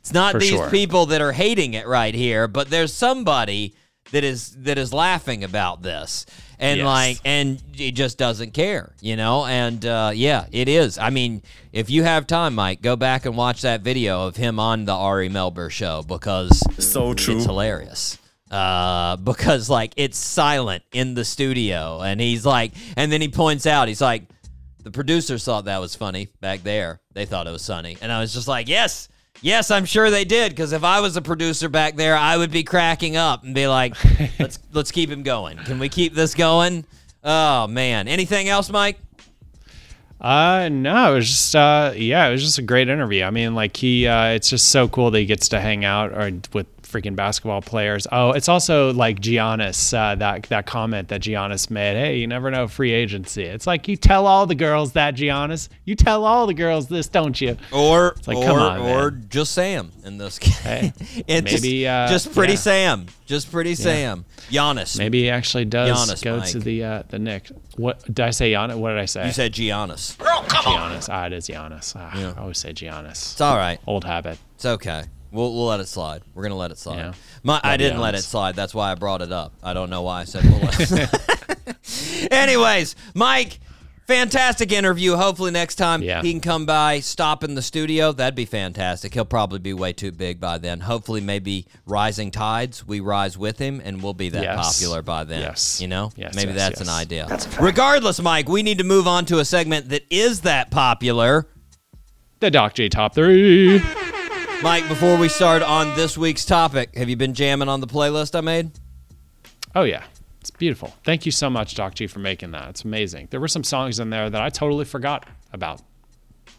It's 0.00 0.12
not 0.12 0.32
For 0.32 0.38
these 0.40 0.50
sure. 0.50 0.70
people 0.70 1.06
that 1.06 1.20
are 1.20 1.32
hating 1.32 1.74
it 1.74 1.86
right 1.86 2.14
here, 2.14 2.48
but 2.48 2.70
there's 2.70 2.92
somebody 2.92 3.74
that 4.12 4.24
is 4.24 4.50
that 4.62 4.78
is 4.78 4.92
laughing 4.92 5.44
about 5.44 5.82
this. 5.82 6.26
And 6.60 6.78
Yes. 6.78 6.84
like 6.84 7.20
and 7.24 7.62
he 7.72 7.92
just 7.92 8.18
doesn't 8.18 8.52
care, 8.52 8.92
you 9.00 9.14
know? 9.16 9.44
And 9.46 9.84
uh, 9.86 10.10
yeah, 10.14 10.46
it 10.50 10.68
is. 10.68 10.98
I 10.98 11.10
mean, 11.10 11.42
if 11.72 11.88
you 11.88 12.02
have 12.02 12.26
time, 12.26 12.54
Mike, 12.56 12.82
go 12.82 12.96
back 12.96 13.26
and 13.26 13.36
watch 13.36 13.62
that 13.62 13.82
video 13.82 14.26
of 14.26 14.34
him 14.36 14.58
on 14.58 14.84
the 14.84 14.92
Ari 14.92 15.28
Melber 15.28 15.70
show 15.70 16.02
because 16.02 16.60
So 16.84 17.14
true. 17.14 17.36
it's 17.36 17.44
hilarious. 17.44 18.18
Uh, 18.50 19.16
because 19.16 19.68
like 19.68 19.92
it's 19.96 20.16
silent 20.16 20.82
in 20.92 21.12
the 21.14 21.24
studio, 21.24 22.00
and 22.00 22.18
he's 22.20 22.46
like, 22.46 22.72
and 22.96 23.12
then 23.12 23.20
he 23.20 23.28
points 23.28 23.66
out, 23.66 23.88
he's 23.88 24.00
like, 24.00 24.22
the 24.82 24.90
producers 24.90 25.44
thought 25.44 25.66
that 25.66 25.80
was 25.82 25.94
funny 25.94 26.28
back 26.40 26.62
there. 26.62 26.98
They 27.12 27.26
thought 27.26 27.46
it 27.46 27.50
was 27.50 27.66
funny, 27.66 27.98
and 28.00 28.10
I 28.10 28.20
was 28.20 28.32
just 28.32 28.48
like, 28.48 28.66
yes, 28.66 29.08
yes, 29.42 29.70
I'm 29.70 29.84
sure 29.84 30.10
they 30.10 30.24
did. 30.24 30.50
Because 30.50 30.72
if 30.72 30.84
I 30.84 31.00
was 31.00 31.16
a 31.16 31.22
producer 31.22 31.68
back 31.68 31.96
there, 31.96 32.16
I 32.16 32.36
would 32.36 32.50
be 32.50 32.64
cracking 32.64 33.16
up 33.16 33.44
and 33.44 33.54
be 33.54 33.66
like, 33.66 33.94
let's 34.38 34.58
let's 34.72 34.90
keep 34.90 35.10
him 35.10 35.22
going. 35.22 35.58
Can 35.58 35.78
we 35.78 35.88
keep 35.88 36.14
this 36.14 36.34
going? 36.34 36.84
Oh 37.24 37.66
man, 37.66 38.08
anything 38.08 38.48
else, 38.48 38.70
Mike? 38.70 38.98
Uh, 40.20 40.68
no, 40.70 41.12
it 41.12 41.14
was 41.14 41.28
just, 41.28 41.54
uh, 41.54 41.92
yeah, 41.94 42.26
it 42.26 42.32
was 42.32 42.42
just 42.42 42.58
a 42.58 42.62
great 42.62 42.88
interview. 42.88 43.22
I 43.22 43.30
mean, 43.30 43.54
like 43.54 43.76
he, 43.76 44.08
uh, 44.08 44.30
it's 44.30 44.50
just 44.50 44.70
so 44.70 44.88
cool 44.88 45.12
that 45.12 45.18
he 45.20 45.26
gets 45.26 45.48
to 45.50 45.60
hang 45.60 45.84
out 45.84 46.12
or 46.12 46.32
with 46.52 46.66
freaking 46.90 47.14
basketball 47.16 47.62
players. 47.62 48.06
Oh, 48.10 48.32
it's 48.32 48.48
also 48.48 48.92
like 48.92 49.20
Giannis, 49.20 49.92
uh, 49.96 50.14
that, 50.16 50.44
that 50.44 50.66
comment 50.66 51.08
that 51.08 51.20
Giannis 51.20 51.70
made. 51.70 51.96
Hey, 51.96 52.16
you 52.18 52.26
never 52.26 52.50
know 52.50 52.66
free 52.68 52.92
agency. 52.92 53.44
It's 53.44 53.66
like, 53.66 53.88
you 53.88 53.96
tell 53.96 54.26
all 54.26 54.46
the 54.46 54.54
girls 54.54 54.92
that 54.92 55.14
Giannis, 55.14 55.68
you 55.84 55.94
tell 55.94 56.24
all 56.24 56.46
the 56.46 56.54
girls 56.54 56.88
this, 56.88 57.08
don't 57.08 57.40
you? 57.40 57.56
Or 57.72 58.16
like, 58.26 58.36
or, 58.38 58.44
come 58.44 58.58
on, 58.58 58.80
or 58.80 59.10
man. 59.10 59.26
just 59.28 59.52
Sam 59.52 59.92
in 60.04 60.18
this 60.18 60.38
case. 60.38 60.58
Hey, 60.58 60.92
It 61.28 61.44
maybe, 61.44 61.82
just, 61.82 61.86
uh, 61.86 62.08
just 62.08 62.32
pretty 62.34 62.54
yeah. 62.54 62.58
Sam, 62.58 63.06
just 63.26 63.52
pretty 63.52 63.74
Sam. 63.74 64.24
Giannis. 64.50 64.98
Maybe 64.98 65.22
he 65.22 65.30
actually 65.30 65.66
does 65.66 66.08
Giannis, 66.10 66.22
go 66.24 66.38
Mike. 66.38 66.48
to 66.50 66.58
the, 66.60 66.84
uh, 66.84 67.02
the 67.08 67.18
Knicks. 67.18 67.52
What 67.76 68.04
did 68.06 68.20
I 68.20 68.30
say? 68.30 68.52
Giannis? 68.52 68.76
What 68.76 68.90
did 68.90 68.98
I 68.98 69.04
say? 69.04 69.26
You 69.26 69.32
said 69.32 69.52
Giannis. 69.52 70.18
Come 70.18 70.74
on, 70.74 70.90
Giannis. 70.92 71.08
Ah, 71.10 71.26
it 71.26 71.32
is 71.32 71.46
Giannis. 71.48 71.94
Ah, 71.96 72.18
Yeah. 72.18 72.32
I 72.36 72.40
always 72.40 72.58
say 72.58 72.72
Giannis. 72.72 73.32
It's 73.32 73.40
all 73.40 73.56
right. 73.56 73.78
Old 73.86 74.04
habit. 74.04 74.38
It's 74.56 74.64
okay. 74.64 75.04
We'll 75.30 75.52
we'll 75.54 75.66
let 75.66 75.80
it 75.80 75.88
slide. 75.88 76.22
We're 76.34 76.42
gonna 76.44 76.56
let 76.56 76.70
it 76.70 76.78
slide. 76.78 76.96
Yeah. 76.98 77.12
My, 77.42 77.60
I 77.62 77.76
didn't 77.76 78.00
let 78.00 78.14
it 78.14 78.22
slide. 78.22 78.54
That's 78.56 78.74
why 78.74 78.90
I 78.92 78.94
brought 78.94 79.22
it 79.22 79.30
up. 79.32 79.52
I 79.62 79.74
don't 79.74 79.90
know 79.90 80.02
why 80.02 80.22
I 80.22 80.24
said 80.24 80.44
we'll 80.44 80.60
let 80.60 80.80
it 80.80 80.86
slide. 80.88 82.28
Anyways, 82.32 82.96
Mike, 83.14 83.60
fantastic 84.06 84.72
interview. 84.72 85.16
Hopefully 85.16 85.50
next 85.50 85.74
time 85.76 86.02
Yeah. 86.02 86.22
he 86.22 86.32
can 86.32 86.40
come 86.40 86.64
by, 86.66 87.00
stop 87.00 87.44
in 87.44 87.54
the 87.54 87.62
studio. 87.62 88.12
That'd 88.12 88.34
be 88.34 88.46
fantastic. 88.46 89.12
He'll 89.14 89.24
probably 89.26 89.58
be 89.58 89.74
way 89.74 89.92
too 89.92 90.12
big 90.12 90.40
by 90.40 90.58
then. 90.58 90.80
Hopefully, 90.80 91.20
maybe 91.20 91.66
rising 91.86 92.30
tides, 92.30 92.86
we 92.86 93.00
rise 93.00 93.36
with 93.36 93.58
him, 93.58 93.80
and 93.84 94.02
we'll 94.02 94.14
be 94.14 94.30
that 94.30 94.42
Yes. 94.42 94.78
popular 94.78 95.02
by 95.02 95.24
then. 95.24 95.40
Yes. 95.42 95.80
You 95.80 95.88
know, 95.88 96.10
Yes, 96.16 96.34
maybe 96.34 96.52
yes, 96.52 96.58
that's 96.58 96.80
an 96.80 96.86
yes. 96.86 96.96
idea. 96.96 97.38
Regardless, 97.60 98.20
Mike, 98.20 98.48
we 98.48 98.62
need 98.62 98.78
to 98.78 98.84
move 98.84 99.06
on 99.06 99.24
to 99.26 99.38
a 99.40 99.44
segment 99.44 99.90
that 99.90 100.04
is 100.10 100.40
that 100.42 100.70
popular. 100.70 101.46
The 102.40 102.50
Doc 102.50 102.74
G 102.74 102.88
top 102.88 103.14
three. 103.14 103.82
Mike, 104.62 104.88
before 104.88 105.16
we 105.16 105.28
start 105.28 105.62
on 105.62 105.94
this 105.94 106.18
week's 106.18 106.44
topic, 106.44 106.96
have 106.96 107.08
you 107.08 107.14
been 107.16 107.32
jamming 107.32 107.68
on 107.68 107.80
the 107.80 107.86
playlist 107.86 108.34
I 108.34 108.40
made? 108.40 108.72
Oh 109.74 109.84
yeah, 109.84 110.02
it's 110.40 110.50
beautiful. 110.50 110.92
Thank 111.04 111.24
you 111.24 111.32
so 111.32 111.48
much, 111.48 111.76
Doc 111.76 111.94
G, 111.94 112.08
for 112.08 112.18
making 112.18 112.50
that. 112.50 112.68
It's 112.70 112.82
amazing. 112.84 113.28
There 113.30 113.38
were 113.38 113.46
some 113.48 113.62
songs 113.62 114.00
in 114.00 114.10
there 114.10 114.28
that 114.28 114.42
I 114.42 114.48
totally 114.50 114.84
forgot 114.84 115.26
about. 115.52 115.80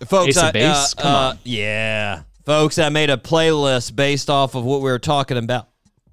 Folks, 0.05 0.29
Ace 0.29 0.37
of 0.37 0.43
I- 0.45 0.51
Base? 0.51 0.95
uh, 0.97 1.01
Come 1.01 1.13
uh, 1.13 1.17
on. 1.31 1.39
Yeah. 1.43 2.21
Folks, 2.45 2.79
I 2.79 2.87
made 2.89 3.09
a 3.09 3.17
playlist 3.17 3.95
based 3.95 4.29
off 4.29 4.55
of 4.55 4.63
what 4.63 4.77
we 4.79 4.89
were 4.89 4.97
talking 4.99 5.37
about 5.37 5.67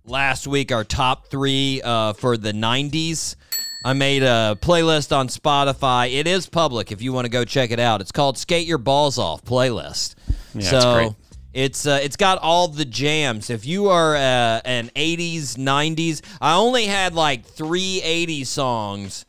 last 0.05 0.47
week, 0.49 0.73
our 0.73 0.85
top 0.85 1.29
three 1.29 1.81
uh, 1.83 2.15
for 2.15 2.37
the 2.37 2.53
90s. 2.53 3.37
I 3.85 3.93
made 3.93 4.25
a 4.25 4.59
playlist 4.61 5.17
on 5.17 5.29
Spotify. 5.29 6.13
It 6.13 6.27
is 6.27 6.49
public 6.49 6.91
if 6.91 7.01
you 7.01 7.13
want 7.13 7.27
to 7.27 7.31
go 7.31 7.45
check 7.45 7.71
it 7.71 7.79
out. 7.79 8.01
It's 8.01 8.11
called 8.13 8.37
Skate 8.37 8.67
Your 8.67 8.79
Balls 8.79 9.19
Off 9.19 9.45
Playlist. 9.45 10.17
Yeah, 10.29 10.59
it's 10.59 10.71
so 10.71 10.95
great. 10.95 11.13
It's 11.57 11.87
uh, 11.87 11.99
it's 12.03 12.17
got 12.17 12.39
all 12.43 12.69
the 12.69 12.85
jams. 12.85 13.49
If 13.49 13.65
you 13.65 13.89
are 13.89 14.15
uh, 14.15 14.61
an 14.65 14.91
80s, 14.95 15.57
90s, 15.57 16.21
I 16.41 16.55
only 16.57 16.85
had 16.87 17.15
like 17.15 17.47
three 17.47 18.03
80s 18.05 18.47
songs 18.47 19.25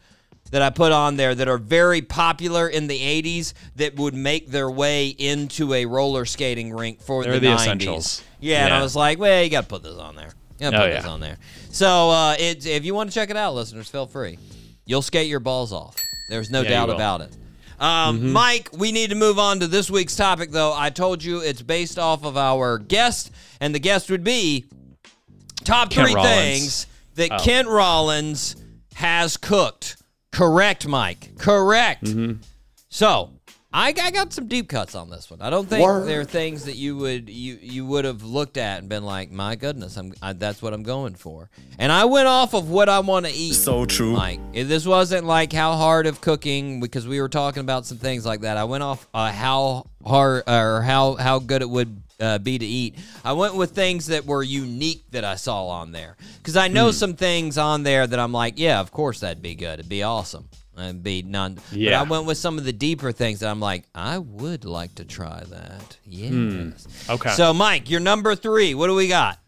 that 0.52 0.62
I 0.62 0.70
put 0.70 0.92
on 0.92 1.16
there 1.18 1.34
that 1.34 1.48
are 1.48 1.58
very 1.58 2.02
popular 2.02 2.68
in 2.68 2.88
the 2.88 3.00
80s 3.00 3.54
that 3.78 3.96
would 3.96 4.14
make 4.14 4.48
their 4.50 4.70
way 4.70 5.08
into 5.08 5.74
a 5.74 5.86
roller 5.86 6.26
skating 6.26 6.74
rink 6.74 7.02
for 7.02 7.24
They're 7.24 7.34
the, 7.34 7.40
the 7.40 7.48
90s. 7.48 7.56
essentials. 7.56 8.24
Yeah, 8.40 8.66
and 8.66 8.74
I 8.74 8.82
was 8.82 8.96
like, 8.96 9.20
well, 9.20 9.42
you 9.44 9.50
got 9.50 9.62
to 9.62 9.68
put 9.68 9.84
this 9.84 9.98
on 9.98 10.16
there. 10.16 10.32
You 10.60 10.70
got 10.70 10.72
to 10.72 10.78
Oh, 10.78 10.88
put 10.88 10.94
this 10.96 11.06
on 11.06 11.20
there. 11.22 11.38
So 11.72 12.10
uh, 12.12 12.36
it's, 12.40 12.66
if 12.66 12.84
you 12.86 12.94
want 12.94 13.10
to 13.10 13.14
check 13.14 13.30
it 13.30 13.38
out, 13.38 13.56
listeners, 13.56 13.90
feel 13.90 14.06
free. 14.06 14.38
You'll 14.86 15.02
skate 15.02 15.28
your 15.28 15.40
balls 15.42 15.72
off. 15.74 15.96
There's 16.30 16.50
no 16.50 16.62
Yeah, 16.62 16.70
doubt 16.70 16.90
about 16.92 17.22
it. 17.22 17.36
Um, 17.80 18.18
Mm-hmm. 18.18 18.32
Mike, 18.34 18.70
we 18.74 18.92
need 18.92 19.10
to 19.12 19.16
move 19.16 19.38
on 19.40 19.60
to 19.60 19.68
this 19.68 19.90
week's 19.92 20.16
topic, 20.16 20.52
though. 20.52 20.74
I 20.76 20.90
told 20.90 21.24
you 21.24 21.40
it's 21.42 21.62
based 21.62 22.00
off 22.00 22.26
of 22.26 22.36
our 22.38 22.78
guest, 22.80 23.32
and 23.62 23.74
the 23.76 23.80
guest 23.80 24.10
would 24.10 24.24
be 24.24 24.66
top 25.64 25.90
Kent 25.92 26.08
three 26.08 26.16
Rollins. 26.16 26.34
things 26.36 26.88
that 27.16 27.32
Oh. 27.34 27.44
Kent 27.44 27.68
Rollins 27.68 28.56
has 28.96 29.38
cooked. 29.38 29.98
Correct, 30.32 30.88
Mike. 30.88 31.38
Correct. 31.38 32.04
Mm-hmm. 32.04 32.42
So 32.90 33.32
I, 33.74 33.90
I 33.90 34.12
got 34.12 34.32
some 34.32 34.48
deep 34.48 34.70
cuts 34.70 34.96
on 34.96 35.10
this 35.10 35.30
one. 35.30 35.42
I 35.42 35.50
don't 35.50 35.68
think 35.68 35.86
there 36.06 36.22
are 36.22 36.26
things 36.26 36.66
that 36.66 36.76
you 36.78 36.96
would 36.98 37.30
you 37.30 37.60
you 37.62 37.86
would 37.86 38.06
have 38.06 38.24
looked 38.24 38.58
at 38.58 38.80
and 38.80 38.88
been 38.88 39.04
like, 39.04 39.30
my 39.30 39.56
goodness, 39.56 39.98
I'm 39.98 40.14
I, 40.22 40.34
that's 40.34 40.62
what 40.62 40.74
I'm 40.74 40.84
going 40.84 41.16
for. 41.16 41.50
And 41.78 41.92
I 41.92 42.06
went 42.06 42.28
off 42.28 42.54
of 42.54 42.70
what 42.70 42.88
I 42.88 43.00
want 43.00 43.26
to 43.26 43.32
eat. 43.32 43.54
So 43.54 43.86
true. 43.86 44.14
Mike, 44.14 44.40
If 44.54 44.68
this 44.70 44.86
wasn't 44.86 45.26
like 45.26 45.52
how 45.52 45.74
hard 45.74 46.08
of 46.08 46.22
cooking 46.22 46.80
because 46.80 47.08
we 47.08 47.20
were 47.20 47.30
talking 47.30 47.62
about 47.62 47.86
some 47.86 47.98
things 47.98 48.26
like 48.26 48.42
that. 48.42 48.56
I 48.56 48.64
went 48.64 48.84
off 48.84 49.08
uh, 49.14 49.32
how 49.32 49.88
hard 50.06 50.44
or 50.48 50.82
how 50.82 51.16
how 51.16 51.40
good 51.40 51.62
it 51.62 51.70
would 51.70 52.02
uh, 52.20 52.38
be 52.40 52.58
to 52.58 52.66
eat. 52.66 52.96
I 53.24 53.34
went 53.34 53.56
with 53.56 53.72
things 53.72 54.08
that 54.08 54.26
were 54.26 54.44
unique 54.44 55.04
that 55.12 55.26
I 55.26 55.36
saw 55.36 55.68
on 55.68 55.92
there 55.92 56.16
because 56.38 56.56
I 56.56 56.68
know 56.68 56.92
some 56.92 57.16
things 57.16 57.58
on 57.58 57.84
there 57.84 58.08
that 58.08 58.20
I'm 58.20 58.32
like, 58.32 58.58
yeah, 58.58 58.80
of 58.80 58.92
course 58.92 59.20
that'd 59.20 59.44
be 59.44 59.56
good. 59.56 59.80
It'd 59.80 59.90
be 59.90 60.04
awesome. 60.04 60.48
It'd 60.78 61.04
be 61.04 61.24
none. 61.24 61.58
Yeah. 61.72 61.92
But 61.92 62.08
I 62.08 62.10
went 62.10 62.26
with 62.26 62.38
some 62.38 62.58
of 62.58 62.64
the 62.64 62.74
deeper 62.74 63.12
things 63.12 63.40
that 63.40 63.50
I'm 63.50 63.60
like, 63.60 63.86
I 63.96 64.20
would 64.20 64.66
like 64.66 64.96
to 64.96 65.06
try 65.06 65.44
that. 65.50 65.98
Hmm. 66.06 66.70
Yes. 66.70 66.88
Okay. 67.10 67.32
So, 67.32 67.54
Mike, 67.54 67.90
your 67.90 68.00
number 68.00 68.36
three. 68.36 68.76
What 68.76 68.88
do 68.88 68.96
we 68.96 69.08
got? 69.08 69.40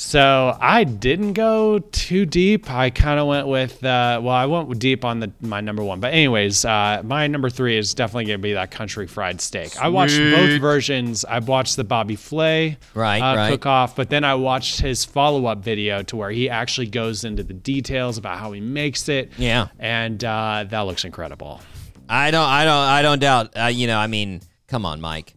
So 0.00 0.56
I 0.60 0.84
didn't 0.84 1.32
go 1.32 1.80
too 1.80 2.24
deep. 2.24 2.70
I 2.70 2.88
kind 2.90 3.18
of 3.18 3.26
went 3.26 3.48
with 3.48 3.82
uh, 3.84 4.20
well, 4.22 4.32
I 4.32 4.46
went 4.46 4.78
deep 4.78 5.04
on 5.04 5.18
the 5.18 5.32
my 5.40 5.60
number 5.60 5.82
one. 5.82 5.98
But 5.98 6.12
anyways, 6.14 6.64
uh, 6.64 7.02
my 7.04 7.26
number 7.26 7.50
three 7.50 7.76
is 7.76 7.94
definitely 7.94 8.26
gonna 8.26 8.38
be 8.38 8.52
that 8.52 8.70
country 8.70 9.08
fried 9.08 9.40
steak. 9.40 9.76
I 9.76 9.88
watched 9.88 10.16
both 10.16 10.60
versions. 10.60 11.24
I 11.24 11.40
watched 11.40 11.74
the 11.74 11.82
Bobby 11.82 12.14
Flay 12.14 12.76
Right, 12.94 13.18
uh, 13.20 13.34
right. 13.34 13.50
cook 13.50 13.66
off, 13.66 13.96
but 13.96 14.08
then 14.08 14.22
I 14.22 14.36
watched 14.36 14.80
his 14.80 15.04
follow 15.04 15.46
up 15.46 15.64
video 15.64 16.04
to 16.04 16.16
where 16.16 16.30
he 16.30 16.48
actually 16.48 16.86
goes 16.86 17.24
into 17.24 17.42
the 17.42 17.54
details 17.54 18.18
about 18.18 18.38
how 18.38 18.52
he 18.52 18.60
makes 18.60 19.08
it. 19.08 19.32
Yeah. 19.36 19.66
and 19.80 20.22
uh, 20.22 20.64
that 20.68 20.82
looks 20.82 21.04
incredible. 21.04 21.60
I 22.08 22.30
don't, 22.30 22.48
I 22.48 22.64
don't, 22.64 22.72
I 22.72 23.02
don't 23.02 23.18
doubt. 23.18 23.56
Uh, 23.58 23.64
you 23.66 23.88
know, 23.88 23.98
I 23.98 24.06
mean, 24.06 24.42
come 24.68 24.86
on, 24.86 25.00
Mike. 25.00 25.34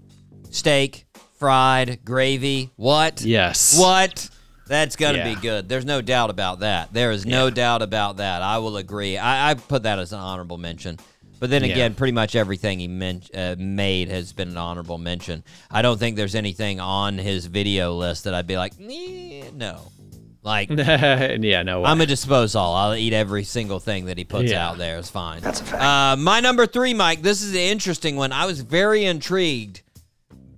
Steak, 0.51 1.07
fried, 1.33 2.05
gravy. 2.05 2.69
What? 2.75 3.21
Yes. 3.23 3.79
What? 3.79 4.29
That's 4.71 4.95
gonna 4.95 5.17
Yeah. 5.17 5.33
be 5.35 5.41
good. 5.41 5.67
There's 5.67 5.83
no 5.83 6.01
doubt 6.01 6.29
about 6.29 6.61
that. 6.61 6.93
There 6.93 7.11
is 7.11 7.25
no 7.25 7.49
doubt 7.49 7.81
about 7.81 8.17
that. 8.17 8.41
I 8.41 8.59
will 8.59 8.77
agree. 8.77 9.17
I, 9.17 9.51
I 9.51 9.53
put 9.55 9.83
that 9.83 9.99
as 9.99 10.13
an 10.13 10.19
honorable 10.19 10.57
mention. 10.57 10.97
But 11.41 11.49
then 11.49 11.65
Yeah. 11.65 11.71
again, 11.73 11.93
pretty 11.93 12.13
much 12.13 12.37
everything 12.37 12.79
he 12.79 12.87
men- 12.87 13.23
uh, 13.35 13.55
made 13.59 14.07
has 14.07 14.31
been 14.31 14.47
an 14.47 14.57
honorable 14.57 14.97
mention. 14.97 15.43
I 15.69 15.81
don't 15.81 15.99
think 15.99 16.15
there's 16.15 16.35
anything 16.35 16.79
on 16.79 17.17
his 17.17 17.47
video 17.47 17.95
list 17.95 18.23
that 18.23 18.33
I'd 18.33 18.47
be 18.47 18.55
like, 18.55 18.71
"Eh, 18.79 19.43
no. 19.53 19.91
Like, 20.41 20.69
yeah, 20.69 21.63
no. 21.63 21.81
Way. 21.81 21.89
I'm 21.89 21.99
a 21.99 22.05
disposal. 22.05 22.61
I'll 22.61 22.95
eat 22.95 23.11
every 23.11 23.43
single 23.43 23.79
thing 23.81 24.05
that 24.05 24.17
he 24.17 24.23
puts 24.23 24.51
Yeah. 24.51 24.69
out 24.69 24.77
there. 24.77 24.97
It's 24.99 25.09
fine. 25.09 25.41
That's 25.41 25.59
a 25.59 25.65
fact. 25.65 25.83
Uh, 25.83 26.15
my 26.15 26.39
number 26.39 26.65
three, 26.65 26.93
Mike. 26.93 27.23
This 27.23 27.41
is 27.41 27.51
an 27.51 27.59
interesting 27.59 28.15
one. 28.15 28.31
I 28.31 28.45
was 28.45 28.61
very 28.61 29.03
intrigued. 29.03 29.81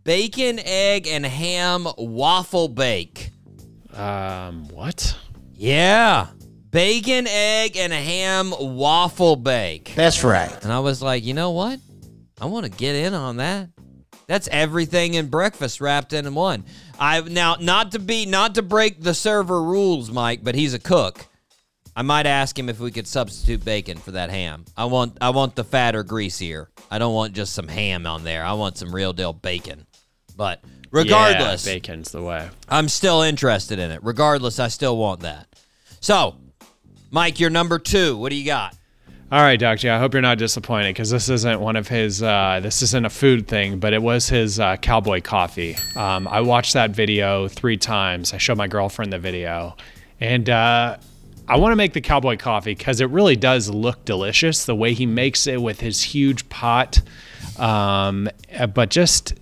Bacon, 0.03 0.60
egg, 0.64 1.07
and 1.07 1.26
ham 1.26 1.88
waffle 1.98 2.68
bake. 2.68 3.31
Um, 3.95 4.67
what? 4.69 5.17
Yeah, 5.55 6.27
bacon, 6.69 7.27
egg, 7.27 7.77
and 7.77 7.93
a 7.93 7.97
ham 7.97 8.53
waffle 8.59 9.35
bake. 9.35 9.93
That's 9.95 10.23
right. 10.23 10.51
And 10.63 10.71
I 10.71 10.79
was 10.79 11.01
like, 11.01 11.23
you 11.23 11.33
know 11.33 11.51
what? 11.51 11.79
I 12.41 12.45
want 12.45 12.65
to 12.65 12.71
get 12.71 12.95
in 12.95 13.13
on 13.13 13.37
that. 13.37 13.69
That's 14.27 14.47
everything 14.51 15.13
in 15.13 15.27
breakfast 15.27 15.81
wrapped 15.81 16.13
in 16.13 16.33
one. 16.33 16.63
I 16.99 17.21
now 17.21 17.57
not 17.59 17.91
to 17.91 17.99
be 17.99 18.25
not 18.25 18.55
to 18.55 18.61
break 18.61 19.01
the 19.01 19.13
server 19.13 19.61
rules, 19.61 20.11
Mike, 20.11 20.43
but 20.43 20.55
he's 20.55 20.73
a 20.73 20.79
cook. 20.79 21.25
I 21.95 22.01
might 22.01 22.25
ask 22.25 22.57
him 22.57 22.69
if 22.69 22.79
we 22.79 22.91
could 22.91 23.07
substitute 23.07 23.63
bacon 23.63 23.97
for 23.97 24.11
that 24.11 24.29
ham. 24.29 24.65
I 24.75 24.85
want 24.85 25.17
I 25.21 25.29
want 25.29 25.55
the 25.55 25.63
fatter, 25.63 26.03
greasier. 26.03 26.69
I 26.89 26.97
don't 26.97 27.13
want 27.13 27.33
just 27.33 27.53
some 27.53 27.67
ham 27.67 28.07
on 28.07 28.23
there. 28.23 28.43
I 28.43 28.53
want 28.53 28.77
some 28.77 28.93
real 28.93 29.13
deal 29.13 29.33
bacon. 29.33 29.85
But 30.35 30.63
regardless, 30.93 31.67
yeah, 31.67 31.73
bacon's 31.73 32.11
the 32.11 32.21
way. 32.21 32.49
I'm 32.69 32.87
still 32.87 33.21
interested 33.21 33.79
in 33.79 33.91
it. 33.91 33.99
Regardless, 34.03 34.59
I 34.59 34.69
still 34.69 34.97
want 34.97 35.21
that. 35.21 35.47
So, 35.99 36.35
Mike, 37.11 37.39
you're 37.39 37.49
number 37.49 37.79
two. 37.79 38.15
What 38.17 38.29
do 38.29 38.35
you 38.35 38.45
got? 38.45 38.75
All 39.31 39.41
right, 39.41 39.59
Doc 39.59 39.83
I 39.83 39.97
hope 39.97 40.13
you're 40.13 40.21
not 40.21 40.37
disappointed 40.37 40.89
because 40.89 41.09
this 41.09 41.27
isn't 41.27 41.59
one 41.59 41.75
of 41.75 41.87
his. 41.87 42.21
Uh, 42.21 42.59
this 42.61 42.83
isn't 42.83 43.03
a 43.03 43.09
food 43.09 43.47
thing, 43.47 43.79
but 43.79 43.91
it 43.91 44.01
was 44.01 44.29
his 44.29 44.59
uh, 44.59 44.77
cowboy 44.77 45.21
coffee. 45.21 45.75
Um, 45.95 46.27
I 46.27 46.41
watched 46.41 46.73
that 46.73 46.91
video 46.91 47.47
three 47.47 47.77
times. 47.77 48.31
I 48.31 48.37
showed 48.37 48.59
my 48.59 48.67
girlfriend 48.67 49.11
the 49.11 49.17
video, 49.17 49.75
and 50.19 50.47
uh, 50.47 50.97
I 51.47 51.57
want 51.57 51.71
to 51.71 51.75
make 51.75 51.93
the 51.93 52.01
cowboy 52.01 52.37
coffee 52.37 52.75
because 52.75 53.01
it 53.01 53.09
really 53.09 53.35
does 53.35 53.69
look 53.69 54.05
delicious. 54.05 54.65
The 54.65 54.75
way 54.75 54.93
he 54.93 55.07
makes 55.07 55.47
it 55.47 55.59
with 55.59 55.79
his 55.79 56.03
huge 56.03 56.47
pot, 56.49 57.01
um, 57.57 58.29
uh, 58.55 58.67
but 58.67 58.91
just 58.91 59.33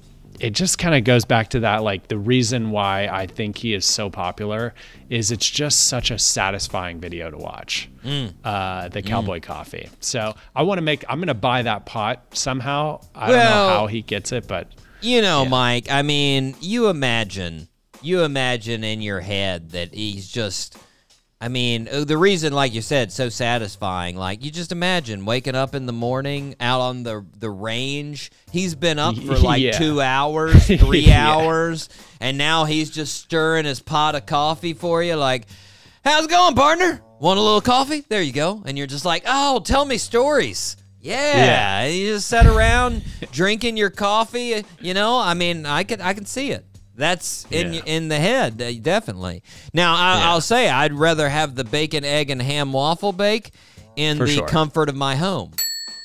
it 0.42 0.54
just 0.54 0.80
kind 0.80 0.96
of 0.96 1.04
goes 1.04 1.24
back 1.24 1.50
to 1.50 1.60
that 1.60 1.84
like 1.84 2.08
the 2.08 2.18
reason 2.18 2.72
why 2.72 3.08
I 3.08 3.28
think 3.28 3.58
he 3.58 3.76
is 3.76 3.86
so 3.86 4.10
popular 4.10 4.74
is 5.08 5.30
it's 5.30 5.48
just 5.48 5.86
such 5.88 6.10
a 6.10 6.18
satisfying 6.18 7.00
video 7.00 7.30
to 7.30 7.38
watch. 7.38 7.88
Mm. 8.04 8.34
Uh, 8.44 8.90
the 8.90 9.04
cowboy 9.04 9.40
coffee. 9.40 9.88
So 10.00 10.34
I 10.56 10.64
want 10.64 10.80
to 10.80 10.82
make. 10.82 11.06
I'm 11.08 11.20
gonna 11.20 11.36
buy 11.36 11.62
that 11.62 11.86
pot 11.86 12.26
somehow. 12.34 13.02
I 13.14 13.28
don't 13.28 13.38
know 13.38 13.70
how 13.70 13.88
he 13.88 14.02
gets 14.02 14.32
it, 14.32 14.48
but 14.48 14.68
You 15.02 15.22
know, 15.22 15.46
Mike, 15.46 15.92
I 15.92 16.02
mean, 16.02 16.56
you 16.60 16.88
imagine, 16.88 17.68
you 18.02 18.24
imagine 18.24 18.84
in 18.84 19.02
your 19.02 19.20
head 19.20 19.72
that 19.72 19.94
he's 19.94 20.28
just, 20.28 20.78
I 21.44 21.48
mean, 21.48 21.90
uh, 21.92 22.04
the 22.04 22.20
reason, 22.20 22.54
like 22.54 22.72
you 22.72 22.84
said, 22.84 23.12
so 23.12 23.28
satisfying. 23.30 24.16
Like, 24.16 24.46
you 24.46 24.52
just 24.52 24.72
imagine 24.72 25.26
waking 25.26 25.56
up 25.56 25.74
in 25.74 25.88
the 25.88 25.92
morning 25.94 26.56
out 26.60 26.82
on 26.82 27.02
the, 27.02 27.26
the 27.40 27.50
range. 27.50 28.32
He's 28.52 28.76
been 28.76 29.00
up 29.00 29.16
for 29.18 29.38
like 29.40 29.60
Yeah. 29.60 29.72
two 29.72 30.00
hours, 30.02 30.68
three 30.80 31.00
Yeah. 31.00 31.28
hours, 31.32 31.90
and 32.20 32.38
now 32.38 32.66
he's 32.66 32.92
just 32.92 33.16
stirring 33.16 33.66
his 33.66 33.80
pot 33.80 34.14
of 34.14 34.28
coffee 34.28 34.74
for 34.76 35.02
you. 35.02 35.16
Like, 35.16 35.48
how's 36.06 36.26
it 36.26 36.30
going, 36.30 36.54
partner? 36.54 37.02
Want 37.20 37.40
a 37.40 37.42
little 37.42 37.60
coffee? 37.62 38.04
There 38.08 38.22
you 38.22 38.34
go. 38.34 38.62
And 38.64 38.78
you're 38.78 38.86
just 38.88 39.06
like, 39.06 39.24
oh, 39.26 39.62
tell 39.62 39.84
me 39.84 39.98
stories. 39.98 40.78
Yeah, 41.00 41.38
Yeah. 41.38 41.86
you 41.88 42.08
just 42.14 42.28
sat 42.28 42.46
around 42.46 43.04
drinking 43.32 43.78
your 43.78 43.90
coffee. 43.90 44.64
You 44.80 44.94
know, 44.94 45.18
I 45.20 45.34
mean, 45.34 45.66
I 45.66 45.84
can 45.86 46.00
I 46.02 46.14
can 46.14 46.26
see 46.28 46.52
it. 46.52 46.64
That's 47.02 47.46
in 47.50 47.74
Yeah. 47.74 47.82
in 47.86 48.08
the 48.10 48.20
head, 48.20 48.62
uh, 48.62 48.72
definitely. 48.80 49.42
Now, 49.74 49.96
I, 49.96 50.20
Yeah. 50.20 50.30
I'll 50.32 50.42
say 50.42 50.70
I'd 50.70 50.94
rather 50.94 51.28
have 51.28 51.56
the 51.56 51.64
bacon, 51.64 52.06
egg, 52.06 52.30
and 52.30 52.40
ham 52.42 52.72
waffle 52.74 53.12
bake 53.12 53.52
in 53.96 54.18
For 54.18 54.26
the 54.28 54.36
sure. 54.36 54.48
comfort 54.48 54.88
of 54.88 54.96
my 54.96 55.16
home. 55.16 55.52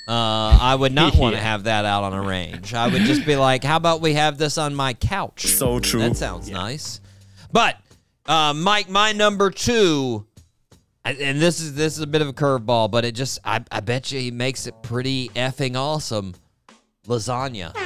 Uh, 0.08 0.12
I 0.60 0.74
would 0.74 0.92
not 0.94 1.14
want 1.18 1.34
to 1.34 1.40
have 1.40 1.64
that 1.64 1.84
out 1.84 2.02
on 2.04 2.14
a 2.14 2.22
range. 2.22 2.72
I 2.72 2.88
would 2.88 3.02
just 3.02 3.26
be 3.26 3.36
like, 3.48 3.62
how 3.62 3.76
about 3.76 4.00
we 4.00 4.14
have 4.14 4.38
this 4.38 4.56
on 4.56 4.74
my 4.74 4.94
couch? 4.94 5.44
So 5.46 5.80
true. 5.80 6.00
That 6.00 6.16
sounds 6.16 6.48
nice. 6.48 7.00
But 7.52 7.76
uh, 8.26 8.54
Mike, 8.54 8.88
my 8.88 9.12
number 9.12 9.50
two, 9.50 10.24
and 11.04 11.40
this 11.40 11.60
is 11.60 11.74
this 11.74 11.94
is 11.96 12.00
a 12.02 12.06
bit 12.06 12.22
of 12.22 12.28
a 12.28 12.32
curveball, 12.32 12.90
but 12.90 13.04
it 13.04 13.12
just 13.12 13.38
I, 13.44 13.62
I 13.70 13.80
bet 13.80 14.10
you 14.12 14.18
he 14.18 14.30
makes 14.30 14.66
it 14.66 14.74
pretty 14.82 15.28
effing 15.36 15.76
awesome. 15.76 16.34
Lasagna. 17.06 17.76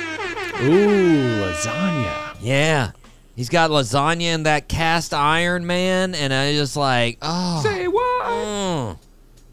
ooh, 0.62 1.42
lasagna. 1.42 2.36
Yeah. 2.40 2.92
He's 3.40 3.48
got 3.48 3.70
lasagna 3.70 4.34
in 4.34 4.42
that 4.42 4.68
cast 4.68 5.14
iron, 5.14 5.66
man, 5.66 6.14
and 6.14 6.30
I 6.30 6.52
just 6.52 6.76
like, 6.76 7.16
oh. 7.22 7.62
Say 7.62 7.88
what? 7.88 8.24
Mm. 8.26 8.98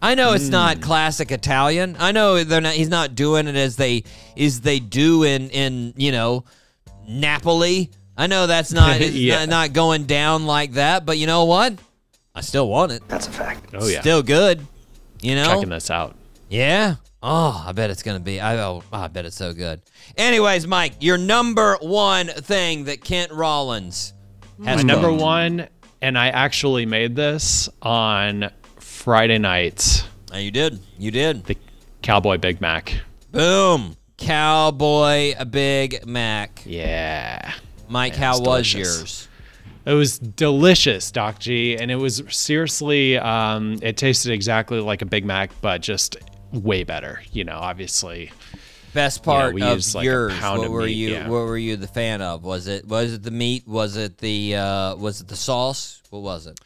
I 0.02 0.14
know 0.14 0.34
it's 0.34 0.50
not 0.50 0.76
mm. 0.76 0.82
classic 0.82 1.32
Italian. 1.32 1.96
I 1.98 2.12
know 2.12 2.44
they're 2.44 2.60
not. 2.60 2.74
He's 2.74 2.90
not 2.90 3.16
doing 3.16 3.48
it 3.48 3.56
as 3.56 3.78
they 3.78 4.04
as 4.36 4.60
they 4.60 4.80
do 4.80 5.24
in 5.24 5.50
in 5.52 5.94
you 5.96 6.12
know 6.12 6.44
Napoli. 7.08 7.90
I 8.18 8.28
know 8.28 8.46
that's 8.46 8.74
not 8.74 9.00
it's 9.02 9.16
Yeah. 9.16 9.46
not, 9.46 9.50
not 9.50 9.74
going 9.74 10.04
down 10.04 10.46
like 10.46 10.74
that, 10.74 11.06
but 11.06 11.18
you 11.18 11.26
know 11.26 11.46
what? 11.46 11.76
I 12.36 12.42
still 12.42 12.68
want 12.68 12.92
it. 12.92 13.04
That's 13.08 13.30
a 13.30 13.32
fact. 13.32 13.70
Oh 13.74 13.88
yeah, 13.88 14.02
Still 14.02 14.22
good. 14.22 14.68
You 15.22 15.36
know. 15.36 15.46
checking 15.46 15.70
this 15.70 15.90
out. 15.90 16.14
Yeah. 16.50 16.96
Oh, 17.30 17.62
I 17.68 17.74
bet 17.74 17.90
it's 17.90 18.04
gonna 18.04 18.22
be. 18.22 18.40
I 18.40 18.58
oh, 18.60 18.84
I 18.94 19.10
bet 19.10 19.26
it's 19.26 19.36
so 19.36 19.54
good. 19.54 19.82
Anyways, 20.16 20.66
Mike, 20.66 20.94
your 21.02 21.18
number 21.18 21.76
one 21.82 22.28
thing 22.28 22.86
that 22.86 23.04
Kent 23.04 23.34
Rollins 23.34 24.14
has 24.64 24.78
My 24.78 24.82
number 24.84 25.12
one, 25.12 25.68
and 26.02 26.18
I 26.18 26.30
actually 26.30 26.86
made 26.86 27.18
this 27.18 27.68
on 27.82 28.50
Friday 28.80 29.40
night. 29.40 30.08
Oh, 30.32 30.38
you 30.38 30.52
did. 30.52 30.80
You 30.98 31.12
did. 31.12 31.44
The 31.44 31.58
Cowboy 32.02 32.38
Big 32.38 32.62
Mac. 32.62 32.94
Boom. 33.34 33.98
Cowboy 34.16 35.36
Big 35.44 36.06
Mac. 36.08 36.64
Yeah. 36.66 37.54
Mike, 37.90 38.14
Man, 38.14 38.22
how 38.22 38.40
was 38.40 38.44
delicious. 38.44 39.00
yours? 39.00 39.28
It 39.86 39.94
was 39.94 40.18
delicious, 40.18 41.12
Doc 41.12 41.40
G, 41.40 41.76
and 41.78 41.92
it 41.92 41.96
was 41.98 42.24
seriously. 42.30 43.18
Um, 43.18 43.80
it 43.82 43.98
tasted 43.98 44.32
exactly 44.32 44.80
like 44.80 45.02
a 45.02 45.06
Big 45.06 45.26
Mac, 45.26 45.52
but 45.60 45.82
just 45.82 46.16
way 46.52 46.84
better. 46.84 47.22
You 47.32 47.44
know, 47.44 47.58
obviously. 47.58 48.32
Best 48.94 49.22
part 49.22 49.54
we 49.54 49.62
of 49.62 49.76
used, 49.76 49.94
like, 49.94 50.06
yours. 50.06 50.34
What 50.42 50.66
of 50.66 50.72
were 50.72 50.86
meat, 50.86 50.94
you? 50.94 51.10
yeah. 51.10 51.28
What 51.28 51.46
were 51.46 51.58
you 51.58 51.76
the 51.76 51.88
fan 51.88 52.22
of? 52.22 52.44
Was 52.44 52.68
it 52.68 52.88
was 52.88 53.14
it 53.14 53.22
the 53.22 53.32
meat? 53.32 53.68
Was 53.68 53.96
it 53.96 54.18
the 54.18 54.56
uh, 54.56 54.96
was 54.96 55.22
it 55.22 55.28
the 55.28 55.36
sauce? 55.36 56.02
What 56.10 56.24
was 56.24 56.48
it? 56.48 56.60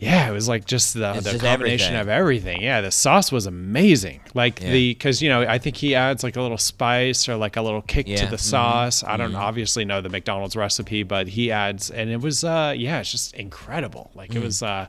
Yeah, 0.00 0.28
it 0.28 0.32
was 0.32 0.46
like 0.48 0.64
just 0.64 0.94
the, 0.94 1.12
It's 1.14 1.24
the 1.24 1.32
just 1.32 1.44
combination 1.44 1.94
everything. 1.96 2.00
of 2.00 2.08
everything. 2.08 2.62
Yeah, 2.62 2.80
the 2.82 2.92
sauce 2.92 3.32
was 3.32 3.46
amazing. 3.46 4.20
Like 4.32 4.60
Yeah. 4.60 4.70
the 4.70 4.90
because 4.94 5.20
you 5.20 5.28
know 5.28 5.40
I 5.42 5.58
think 5.58 5.76
he 5.76 5.96
adds 5.96 6.22
like 6.22 6.36
a 6.36 6.40
little 6.40 6.56
spice 6.56 7.28
or 7.28 7.34
like 7.34 7.56
a 7.56 7.62
little 7.62 7.82
kick 7.82 8.06
Yeah. 8.06 8.18
to 8.18 8.26
the 8.26 8.36
Mhm. 8.36 8.40
sauce. 8.40 9.02
I 9.02 9.16
don't 9.16 9.34
obviously 9.34 9.84
know 9.84 10.00
the 10.00 10.08
McDonald's 10.08 10.54
recipe, 10.54 11.02
but 11.02 11.26
he 11.26 11.50
adds 11.50 11.90
and 11.90 12.10
it 12.10 12.20
was 12.20 12.44
uh 12.44 12.74
yeah 12.76 13.00
it's 13.00 13.10
just 13.10 13.34
incredible. 13.34 14.12
Like 14.14 14.30
Mm. 14.30 14.36
it 14.36 14.42
was 14.44 14.62
uh 14.62 14.86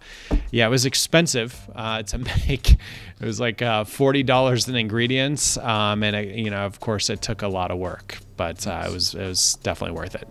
yeah 0.51 0.67
it 0.67 0.69
was 0.69 0.85
expensive 0.85 1.55
uh 1.75 2.03
to 2.03 2.17
make. 2.47 2.73
It 2.73 3.25
was 3.25 3.39
like 3.39 3.63
uh 3.63 3.85
forty 3.85 4.21
dollars 4.21 4.67
in 4.67 4.75
ingredients. 4.75 5.57
Um 5.57 6.03
and 6.03 6.15
it, 6.15 6.35
you 6.35 6.51
know 6.51 6.67
of 6.67 6.79
course 6.81 7.09
it 7.09 7.23
took 7.23 7.41
a 7.41 7.47
lot 7.47 7.71
of 7.71 7.79
work, 7.79 8.19
but 8.37 8.67
uh, 8.67 8.83
it 8.85 8.91
was 8.93 9.15
it 9.15 9.25
was 9.25 9.55
definitely 9.63 9.95
worth 9.97 10.13
it. 10.13 10.27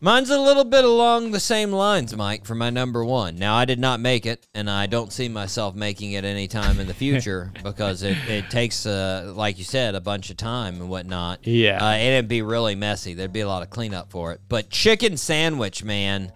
Mine's 0.00 0.30
a 0.30 0.40
little 0.40 0.64
bit 0.64 0.84
along 0.84 1.32
the 1.32 1.40
same 1.40 1.72
lines, 1.72 2.16
Mike, 2.16 2.44
for 2.44 2.54
my 2.54 2.70
number 2.70 3.04
one. 3.04 3.34
Now, 3.34 3.56
I 3.56 3.64
did 3.64 3.80
not 3.80 3.98
make 3.98 4.26
it, 4.26 4.46
and 4.54 4.70
I 4.70 4.86
don't 4.86 5.12
see 5.12 5.28
myself 5.28 5.74
making 5.74 6.12
it 6.12 6.24
any 6.24 6.46
time 6.46 6.78
in 6.78 6.86
the 6.86 6.94
future 7.04 7.50
because 7.64 8.04
it, 8.04 8.16
it 8.28 8.48
takes, 8.48 8.86
uh, 8.86 9.32
like 9.34 9.58
you 9.58 9.64
said, 9.64 9.96
a 9.96 10.00
bunch 10.00 10.30
of 10.30 10.36
time 10.36 10.80
and 10.80 10.88
whatnot. 10.88 11.44
Yeah. 11.44 11.84
Uh, 11.84 11.90
and 11.94 12.14
it'd 12.14 12.28
be 12.28 12.42
really 12.42 12.76
messy. 12.76 13.14
There'd 13.14 13.32
be 13.32 13.40
a 13.40 13.48
lot 13.48 13.62
of 13.62 13.70
cleanup 13.70 14.12
for 14.12 14.32
it. 14.32 14.40
But 14.48 14.70
chicken 14.70 15.16
sandwich, 15.16 15.82
man. 15.82 16.32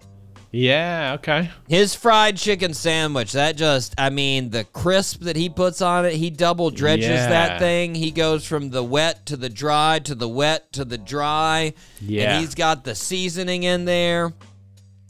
Yeah. 0.53 1.13
Okay. 1.15 1.49
His 1.67 1.95
fried 1.95 2.37
chicken 2.37 2.73
sandwich, 2.75 3.31
that 3.31 3.57
just, 3.57 3.95
I 3.97 4.11
mean, 4.11 4.51
the 4.51 4.63
crisp 4.65 5.21
that 5.21 5.35
he 5.35 5.49
puts 5.49 5.81
on 5.81 6.05
it, 6.05 6.13
he 6.13 6.29
double 6.29 6.69
dredges 6.69 7.07
Yeah. 7.09 7.27
that 7.29 7.59
thing. 7.59 7.95
He 7.95 8.11
goes 8.11 8.45
from 8.45 8.69
the 8.69 8.83
wet 8.83 9.25
to 9.25 9.35
the 9.35 9.49
dry 9.49 9.99
to 10.03 10.13
the 10.13 10.29
wet 10.29 10.71
to 10.73 10.85
the 10.85 10.97
dry. 10.99 11.73
Yeah. 11.99 12.33
And 12.35 12.41
he's 12.41 12.53
got 12.53 12.83
the 12.83 12.93
seasoning 12.93 13.63
in 13.63 13.85
there. 13.85 14.31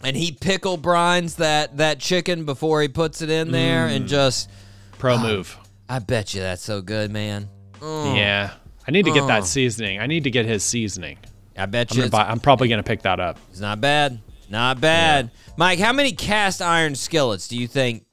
And 0.03 0.15
he 0.15 0.31
pickle 0.31 0.77
brines 0.77 1.35
that, 1.35 1.77
that 1.77 1.99
chicken 1.99 2.45
before 2.45 2.81
he 2.81 2.87
puts 2.87 3.21
it 3.21 3.29
in 3.29 3.51
there. 3.51 3.87
Mm. 3.89 3.95
And 3.97 4.07
just, 4.07 4.49
Pro 4.97 5.17
move. 5.17 5.57
I 5.89 5.99
bet 5.99 6.33
you 6.33 6.39
that's 6.41 6.63
so 6.63 6.81
good, 6.81 7.11
man. 7.11 7.49
Mm. 7.81 8.15
Yeah. 8.15 8.51
I 8.87 8.91
need 8.91 9.03
to 9.05 9.11
get 9.11 9.23
Oh. 9.23 9.27
that 9.27 9.45
seasoning. 9.45 9.99
I 9.99 10.07
need 10.07 10.23
to 10.23 10.31
get 10.31 10.45
his 10.45 10.63
seasoning. 10.63 11.17
I 11.57 11.65
bet 11.65 11.91
I'm, 11.91 11.97
you 12.03 12.09
buy, 12.09 12.23
I'm 12.23 12.39
probably 12.39 12.67
gonna 12.69 12.81
pick 12.83 13.01
that 13.03 13.19
up. 13.19 13.37
it's 13.51 13.59
not 13.59 13.79
bad. 13.81 14.19
Not 14.53 14.79
bad. 14.79 15.31
Mike, 15.57 15.79
how 15.79 15.91
many 15.91 16.11
cast 16.11 16.61
iron 16.61 16.93
skillets 16.95 17.47
do 17.47 17.57
you 17.57 17.67
think 17.67 18.05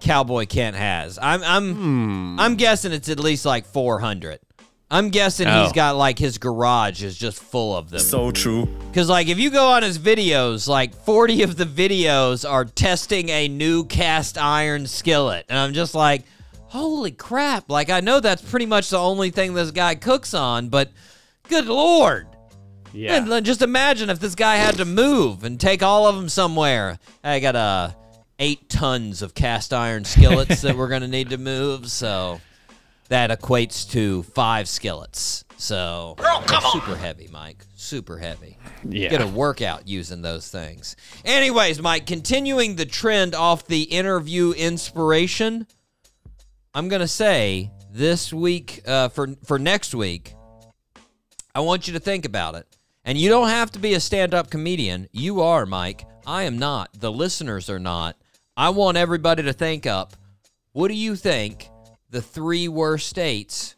Cowboy 0.00 0.46
Kent 0.46 0.74
has? 0.74 1.18
I'm 1.20 1.42
I'm 1.44 1.74
Hmm. 1.74 2.40
I'm 2.40 2.56
guessing 2.56 2.92
it's 2.92 3.08
at 3.10 3.20
least 3.20 3.44
like 3.44 3.66
400. 3.66 4.40
I'm 4.90 5.10
guessing 5.10 5.46
Oh. 5.48 5.62
he's 5.62 5.72
got 5.72 5.96
like 5.96 6.18
his 6.18 6.38
garage 6.38 7.02
is 7.02 7.16
just 7.16 7.42
full 7.42 7.76
of 7.76 7.90
them. 7.90 8.00
So 8.00 8.30
true. 8.30 8.68
Cuz 8.94 9.08
like 9.10 9.28
if 9.28 9.38
you 9.38 9.50
go 9.50 9.68
on 9.68 9.82
his 9.82 9.98
videos, 9.98 10.66
like 10.66 10.94
40 11.04 11.42
of 11.42 11.56
the 11.56 11.66
videos 11.66 12.48
are 12.50 12.64
testing 12.64 13.28
a 13.28 13.46
new 13.48 13.84
cast 13.84 14.38
iron 14.38 14.86
skillet. 14.86 15.44
And 15.50 15.58
I'm 15.58 15.74
just 15.74 15.94
like, 15.94 16.24
"Holy 16.68 17.10
crap. 17.10 17.70
Like 17.70 17.90
I 17.90 18.00
know 18.00 18.18
that's 18.18 18.40
pretty 18.42 18.66
much 18.66 18.88
the 18.88 18.98
only 18.98 19.28
thing 19.30 19.52
this 19.52 19.70
guy 19.72 19.94
cooks 19.94 20.32
on, 20.32 20.68
but 20.70 20.90
good 21.50 21.66
lord. 21.66 22.28
Yeah. 22.92 23.16
And 23.16 23.46
just 23.46 23.62
imagine 23.62 24.10
if 24.10 24.20
this 24.20 24.34
guy 24.34 24.56
had 24.56 24.76
to 24.76 24.84
move 24.84 25.44
and 25.44 25.58
take 25.58 25.82
all 25.82 26.06
of 26.06 26.14
them 26.16 26.28
somewhere. 26.28 26.98
I 27.24 27.40
got 27.40 27.56
uh, 27.56 27.90
eight 28.38 28.68
tons 28.68 29.22
of 29.22 29.34
cast 29.34 29.72
iron 29.72 30.04
skillets 30.04 30.62
that 30.62 30.76
we're 30.76 30.88
gonna 30.88 31.08
need 31.08 31.30
to 31.30 31.38
move, 31.38 31.90
so 31.90 32.40
that 33.08 33.30
equates 33.30 33.90
to 33.92 34.22
five 34.22 34.68
skillets. 34.68 35.44
So 35.56 36.16
super 36.72 36.96
heavy, 36.96 37.28
Mike. 37.30 37.64
Super 37.76 38.18
heavy. 38.18 38.58
Yeah. 38.88 39.10
Get 39.10 39.20
a 39.20 39.26
workout 39.26 39.86
using 39.86 40.22
those 40.22 40.48
things. 40.48 40.96
Anyways, 41.24 41.80
Mike, 41.80 42.06
continuing 42.06 42.74
the 42.76 42.86
trend 42.86 43.34
off 43.34 43.66
the 43.66 43.82
interview 43.82 44.52
inspiration, 44.52 45.66
I'm 46.74 46.88
gonna 46.88 47.06
say 47.06 47.70
this 47.92 48.32
week 48.32 48.82
uh, 48.86 49.08
for 49.10 49.28
for 49.44 49.58
next 49.58 49.94
week. 49.94 50.34
I 51.54 51.60
want 51.60 51.86
you 51.86 51.92
to 51.92 52.00
think 52.00 52.24
about 52.24 52.54
it. 52.54 52.66
And 53.04 53.18
you 53.18 53.28
don't 53.28 53.48
have 53.48 53.70
to 53.72 53.78
be 53.78 53.94
a 53.94 54.00
stand 54.00 54.32
up 54.34 54.50
comedian. 54.50 55.08
You 55.12 55.40
are, 55.40 55.66
Mike. 55.66 56.04
I 56.26 56.44
am 56.44 56.58
not. 56.58 56.90
The 56.94 57.10
listeners 57.10 57.68
are 57.68 57.80
not. 57.80 58.16
I 58.56 58.70
want 58.70 58.96
everybody 58.96 59.42
to 59.42 59.52
think 59.52 59.86
up 59.86 60.14
what 60.72 60.88
do 60.88 60.94
you 60.94 61.16
think 61.16 61.68
the 62.10 62.22
three 62.22 62.66
worst 62.68 63.08
states 63.08 63.76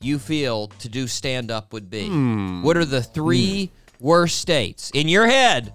you 0.00 0.18
feel 0.18 0.68
to 0.68 0.88
do 0.88 1.06
stand 1.06 1.50
up 1.50 1.72
would 1.72 1.88
be? 1.88 2.08
What 2.62 2.76
are 2.76 2.84
the 2.84 3.02
three 3.02 3.70
worst 4.00 4.40
states? 4.40 4.90
In 4.92 5.08
your 5.08 5.26
head. 5.26 5.72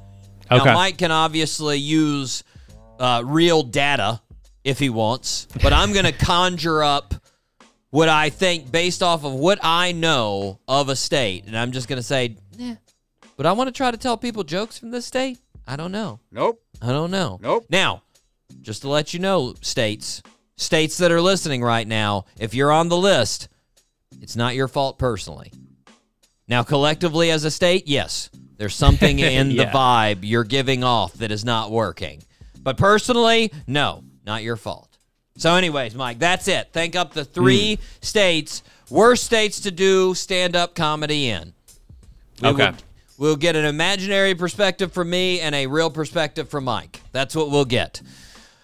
Okay. 0.51 0.63
Now, 0.63 0.73
Mike 0.73 0.97
can 0.97 1.11
obviously 1.11 1.77
use 1.77 2.43
uh, 2.99 3.21
real 3.25 3.63
data 3.63 4.21
if 4.63 4.79
he 4.79 4.89
wants, 4.89 5.47
but 5.61 5.71
I'm 5.71 5.93
going 5.93 6.05
to 6.11 6.11
conjure 6.11 6.83
up 6.83 7.13
what 7.89 8.09
I 8.09 8.29
think 8.29 8.69
based 8.69 9.01
off 9.01 9.23
of 9.23 9.33
what 9.33 9.59
I 9.61 9.93
know 9.93 10.59
of 10.67 10.89
a 10.89 10.95
state. 10.95 11.45
And 11.47 11.57
I'm 11.57 11.71
just 11.71 11.87
going 11.87 11.97
to 11.97 12.03
say, 12.03 12.35
eh. 12.59 12.75
But 13.37 13.45
I 13.45 13.51
want 13.53 13.67
to 13.67 13.71
try 13.71 13.91
to 13.91 13.97
tell 13.97 14.17
people 14.17 14.43
jokes 14.43 14.77
from 14.77 14.89
this 14.91 15.05
state? 15.05 15.37
I 15.67 15.75
don't 15.75 15.91
know. 15.91 16.19
Nope. 16.31 16.61
I 16.81 16.87
don't 16.87 17.11
know. 17.11 17.39
Nope. 17.41 17.67
Now, 17.69 18.01
just 18.61 18.81
to 18.81 18.89
let 18.89 19.13
you 19.13 19.19
know, 19.19 19.53
states, 19.61 20.23
states 20.57 20.97
that 20.97 21.11
are 21.11 21.21
listening 21.21 21.61
right 21.61 21.87
now, 21.87 22.25
if 22.39 22.55
you're 22.55 22.71
on 22.71 22.89
the 22.89 22.97
list, 22.97 23.47
it's 24.21 24.35
not 24.35 24.55
your 24.55 24.67
fault 24.67 24.97
personally. 24.97 25.51
Now, 26.47 26.63
collectively 26.63 27.29
as 27.29 27.43
a 27.43 27.51
state, 27.51 27.87
yes, 27.87 28.29
there's 28.57 28.75
something 28.75 29.19
in 29.19 29.49
the 29.49 29.65
vibe 29.65 30.19
you're 30.21 30.43
giving 30.43 30.83
off 30.83 31.13
that 31.13 31.29
is 31.31 31.45
not 31.45 31.69
working. 31.69 32.23
But 32.59 32.77
personally, 32.77 33.51
no, 33.67 34.03
not 34.25 34.41
your 34.41 34.55
fault. 34.55 34.97
So, 35.37 35.53
anyways, 35.53 35.93
Mike, 35.93 36.17
that's 36.17 36.47
it. 36.47 36.73
Think 36.73 36.95
up 36.95 37.13
the 37.13 37.23
three 37.23 37.75
hmm. 37.75 37.81
states, 38.01 38.63
worst 38.89 39.25
states 39.25 39.59
to 39.61 39.71
do 39.71 40.15
stand 40.15 40.55
up 40.55 40.73
comedy 40.73 41.27
in. 41.27 41.53
We 42.41 42.49
Okay. 42.49 42.71
will- 42.71 42.77
we'll 43.17 43.35
get 43.35 43.55
an 43.55 43.65
imaginary 43.65 44.35
perspective 44.35 44.91
from 44.91 45.09
me 45.09 45.39
and 45.39 45.53
a 45.55 45.67
real 45.67 45.89
perspective 45.89 46.49
from 46.49 46.65
Mike. 46.65 47.01
That's 47.11 47.35
what 47.35 47.49
we'll 47.51 47.65
get. 47.65 48.01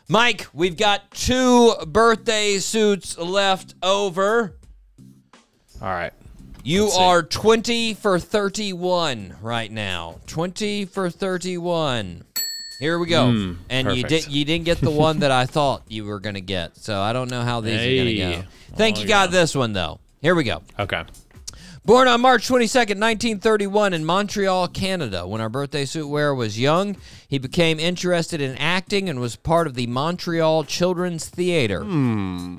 Mike, 0.10 0.48
we've 0.54 0.78
got 0.78 1.10
two 1.12 1.74
birthday 1.88 2.58
suits 2.60 3.18
left 3.18 3.74
over. 3.82 4.56
All 5.82 5.88
right. 5.90 6.14
You 6.66 6.84
Let's 6.84 6.96
see. 6.96 7.02
are 7.02 7.24
20 7.24 7.94
for 7.96 8.20
31 8.20 9.36
right 9.42 9.72
now. 9.72 10.20
20 10.28 10.86
for 10.86 11.10
31. 11.10 12.24
Here 12.80 12.98
we 13.00 13.08
go. 13.08 13.26
Mm, 13.28 13.58
and 13.70 13.88
you 13.96 14.04
perfect. 14.04 14.26
did 14.26 14.34
you 14.34 14.46
didn't 14.46 14.66
get 14.66 14.80
the 14.80 14.90
one 14.92 15.20
that 15.20 15.32
I 15.32 15.46
thought 15.48 15.84
you 15.90 16.06
were 16.06 16.20
going 16.20 16.36
to 16.36 16.42
get. 16.42 16.78
So 16.78 17.00
I 17.02 17.12
don't 17.14 17.30
know 17.30 17.42
how 17.42 17.60
these 17.62 17.80
are 17.80 17.84
going 17.96 18.08
to 18.08 18.16
go. 18.16 18.44
Think 18.76 18.98
Oh, 18.98 19.02
you 19.02 19.08
got 19.08 19.30
yeah. 19.30 19.40
this 19.40 19.56
one 19.56 19.74
though. 19.74 20.00
Here 20.22 20.36
we 20.36 20.44
go. 20.46 20.62
Okay. 20.80 21.04
Born 21.86 22.08
on 22.08 22.22
March 22.22 22.48
22nd, 22.48 22.98
1931, 22.98 23.94
in 23.94 24.06
Montreal, 24.06 24.70
Canada. 24.70 25.28
When 25.28 25.42
our 25.42 25.50
birthday 25.50 25.84
suit 25.84 26.08
wearer 26.08 26.34
was 26.34 26.58
young, 26.58 26.96
he 27.28 27.38
became 27.38 27.78
interested 27.78 28.40
in 28.40 28.58
acting 28.58 29.10
and 29.10 29.20
was 29.20 29.36
part 29.36 29.68
of 29.68 29.74
the 29.74 29.88
Montreal 29.88 30.64
Children's 30.64 31.28
Theater. 31.28 31.84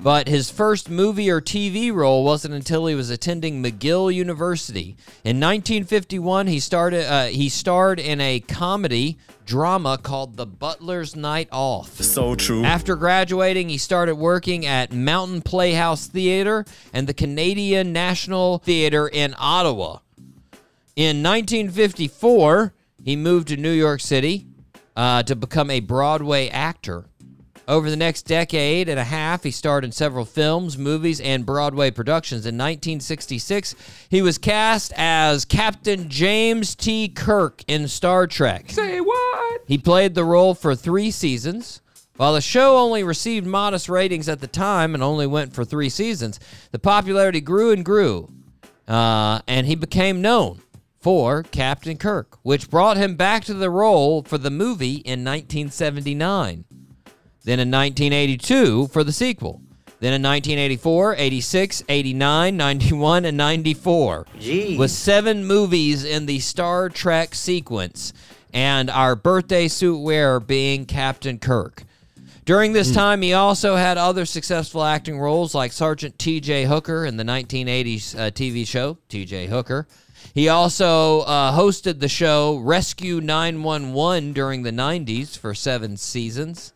But 0.03 0.27
his 0.27 0.51
first 0.51 0.91
movie 0.91 1.31
or 1.31 1.41
TV 1.41 1.91
role 1.91 2.23
wasn't 2.23 2.53
until 2.53 2.85
he 2.85 2.93
was 2.93 3.09
attending 3.09 3.63
McGill 3.63 4.13
University. 4.13 4.95
In 5.23 5.39
1951, 5.39 6.45
he 6.45 6.59
started. 6.59 7.11
Uh, 7.11 7.25
he 7.25 7.49
starred 7.49 7.99
in 7.99 8.21
a 8.21 8.41
comedy 8.41 9.17
drama 9.45 9.97
called 9.97 10.37
The 10.37 10.45
Butler's 10.45 11.15
Night 11.15 11.47
Off. 11.51 12.01
So 12.01 12.35
true. 12.35 12.63
After 12.63 12.95
graduating, 12.95 13.69
he 13.69 13.77
started 13.77 14.15
working 14.15 14.65
at 14.65 14.91
Mountain 14.91 15.41
Playhouse 15.43 16.07
Theater 16.07 16.65
and 16.91 17.07
the 17.07 17.13
Canadian 17.13 17.93
National 17.93 18.57
Theater 18.59 19.07
in 19.07 19.35
Ottawa. 19.37 19.99
In 20.95 21.21
1954, 21.21 22.73
he 23.03 23.15
moved 23.15 23.49
to 23.49 23.57
New 23.57 23.71
York 23.71 24.01
City 24.01 24.47
uh, 24.95 25.23
to 25.23 25.35
become 25.35 25.69
a 25.69 25.79
Broadway 25.79 26.47
actor. 26.49 27.05
Over 27.67 27.89
the 27.89 27.95
next 27.95 28.23
decade 28.23 28.89
and 28.89 28.99
a 28.99 29.03
half, 29.03 29.43
he 29.43 29.49
starred 29.49 29.83
in 29.83 29.91
several 29.91 30.23
films, 30.25 30.77
movies, 30.77 31.19
and 31.19 31.45
Broadway 31.45 31.89
productions. 31.89 32.45
In 32.45 32.55
1966, 32.55 33.73
he 34.07 34.21
was 34.21 34.37
cast 34.37 34.93
as 34.95 35.45
Captain 35.45 36.07
James 36.07 36.75
T. 36.75 37.07
Kirk 37.07 37.63
in 37.67 37.87
Star 37.87 38.27
Trek. 38.27 38.69
Say 38.69 38.99
what? 38.99 39.61
He 39.67 39.79
played 39.79 40.13
the 40.13 40.23
role 40.23 40.53
for 40.53 40.75
three 40.75 41.09
seasons. 41.09 41.81
While 42.17 42.33
the 42.33 42.41
show 42.41 42.77
only 42.77 43.03
received 43.03 43.47
modest 43.47 43.89
ratings 43.89 44.29
at 44.29 44.39
the 44.39 44.47
time 44.47 44.93
and 44.93 45.03
only 45.03 45.27
went 45.27 45.53
for 45.53 45.65
three 45.65 45.89
seasons, 45.89 46.39
the 46.71 46.79
popularity 46.79 47.41
grew 47.41 47.71
and 47.71 47.83
grew, 47.83 48.29
uh, 48.87 49.41
and 49.47 49.65
he 49.65 49.75
became 49.75 50.21
known 50.21 50.61
for 51.01 51.43
Captain 51.43 51.97
Kirk, 51.97 52.37
which 52.43 52.69
brought 52.69 52.95
him 52.95 53.15
back 53.15 53.43
to 53.45 53.53
the 53.53 53.69
role 53.69 54.23
for 54.23 54.37
the 54.37 54.49
movie 54.49 54.95
in 54.95 55.25
1979. 55.25 56.63
Then 57.45 57.59
in 57.59 57.69
1982 57.69 58.87
for 58.87 59.03
the 59.03 59.13
sequel. 59.13 59.61
Then 59.99 60.13
in 60.13 60.21
1984, 60.21 61.15
86, 61.15 61.83
89, 61.87 62.57
91, 62.57 63.25
and 63.25 63.37
94. 63.37 64.25
With 64.77 64.91
seven 64.91 65.45
movies 65.45 66.03
in 66.03 66.25
the 66.25 66.39
Star 66.39 66.89
Trek 66.89 67.33
sequence, 67.33 68.13
and 68.51 68.89
our 68.89 69.15
birthday 69.15 69.67
suit 69.67 69.99
wearer 69.99 70.39
being 70.39 70.85
Captain 70.85 71.39
Kirk. 71.39 71.83
During 72.45 72.73
this 72.73 72.93
time, 72.93 73.21
he 73.21 73.33
also 73.33 73.75
had 73.75 73.97
other 73.97 74.25
successful 74.25 74.83
acting 74.83 75.19
roles 75.19 75.55
like 75.55 75.71
Sergeant 75.71 76.19
T.J. 76.19 76.65
Hooker 76.65 77.05
in 77.05 77.17
the 77.17 77.23
1980s 77.23 78.15
uh, 78.15 78.31
TV 78.31 78.67
show, 78.67 78.97
T.J. 79.09 79.47
Hooker. 79.47 79.87
He 80.33 80.47
also 80.47 81.21
uh, 81.21 81.57
hosted 81.57 81.99
the 81.99 82.09
show 82.09 82.57
Rescue 82.57 83.19
911 83.21 84.33
during 84.33 84.63
the 84.63 84.71
90s 84.71 85.37
for 85.37 85.55
seven 85.55 85.97
seasons. 85.97 86.73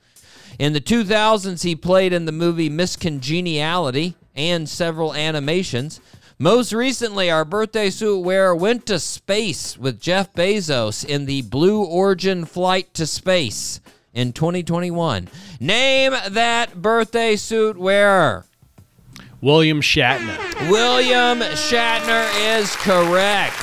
In 0.59 0.73
the 0.73 0.81
2000s, 0.81 1.63
he 1.63 1.73
played 1.73 2.11
in 2.11 2.25
the 2.25 2.33
movie 2.33 2.69
Miss 2.69 2.97
Congeniality 2.97 4.15
and 4.35 4.67
several 4.67 5.13
animations. 5.13 6.01
Most 6.37 6.73
recently, 6.73 7.31
our 7.31 7.45
birthday 7.45 7.89
suit 7.89 8.19
wearer 8.19 8.53
went 8.53 8.85
to 8.87 8.99
space 8.99 9.77
with 9.77 10.01
Jeff 10.01 10.33
Bezos 10.33 11.05
in 11.05 11.25
the 11.25 11.43
Blue 11.43 11.85
Origin 11.85 12.43
flight 12.43 12.93
to 12.95 13.07
space 13.07 13.79
in 14.13 14.33
2021. 14.33 15.29
Name 15.61 16.13
that 16.29 16.81
birthday 16.81 17.37
suit 17.37 17.77
wearer. 17.77 18.45
William 19.39 19.79
Shatner. 19.79 20.69
William 20.69 21.39
Shatner 21.39 22.59
is 22.59 22.75
correct. 22.75 23.55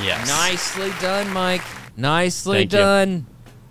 Yes. 0.00 0.28
Nicely 0.28 0.92
done, 1.00 1.32
Mike. 1.32 1.62
Nicely 1.96 2.58
Thank 2.58 2.72
you. 2.72 2.78
done. 2.78 3.26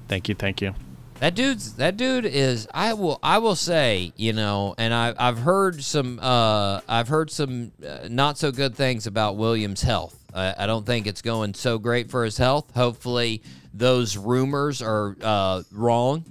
Thank 0.09 0.27
you, 0.27 0.35
thank 0.35 0.61
you. 0.61 0.73
That 1.23 1.35
dude's 1.35 1.75
that 1.75 1.95
dude 1.95 2.25
is 2.25 2.67
I 2.73 2.91
will 2.95 3.17
I 3.23 3.37
will 3.37 3.55
say 3.55 4.11
you 4.17 4.33
know 4.33 4.75
and 4.77 4.93
I 4.93 5.13
I've 5.17 5.37
heard 5.37 5.81
some 5.81 6.19
uh 6.21 6.81
I've 6.85 7.07
heard 7.07 7.31
some 7.31 7.71
uh, 7.81 8.09
not 8.09 8.37
so 8.37 8.51
good 8.51 8.75
things 8.75 9.07
about 9.07 9.37
Williams' 9.37 9.81
health. 9.81 10.21
I, 10.33 10.53
I 10.57 10.67
don't 10.67 10.85
think 10.85 11.07
it's 11.07 11.21
going 11.21 11.53
so 11.53 11.77
great 11.77 12.11
for 12.11 12.25
his 12.25 12.37
health. 12.37 12.75
Hopefully 12.75 13.41
those 13.73 14.17
rumors 14.17 14.81
are 14.81 15.15
uh, 15.21 15.63
wrong. 15.71 16.25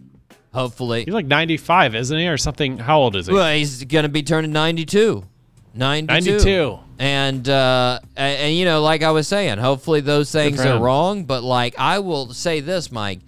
Hopefully 0.52 1.06
He's 1.06 1.14
like 1.14 1.24
95, 1.24 1.94
isn't 1.94 2.18
he, 2.18 2.28
or 2.28 2.36
something? 2.36 2.76
How 2.76 2.98
old 2.98 3.16
is 3.16 3.28
he? 3.28 3.32
well 3.32 3.56
he's 3.56 3.84
gonna 3.84 4.10
be 4.10 4.22
turning 4.22 4.52
ninety 4.52 4.84
two. 4.84 5.24
92. 5.74 6.32
92. 6.32 6.78
And, 6.98 7.48
uh, 7.48 7.98
and 8.14 8.38
and 8.40 8.54
you 8.54 8.66
know, 8.66 8.82
like 8.82 9.02
I 9.02 9.12
was 9.12 9.26
saying, 9.26 9.56
hopefully 9.56 10.02
those 10.02 10.30
things 10.30 10.60
are 10.60 10.78
wrong. 10.78 11.24
But 11.24 11.42
like 11.42 11.76
I 11.78 12.00
will 12.00 12.34
say 12.34 12.60
this, 12.60 12.92
Mike, 12.92 13.20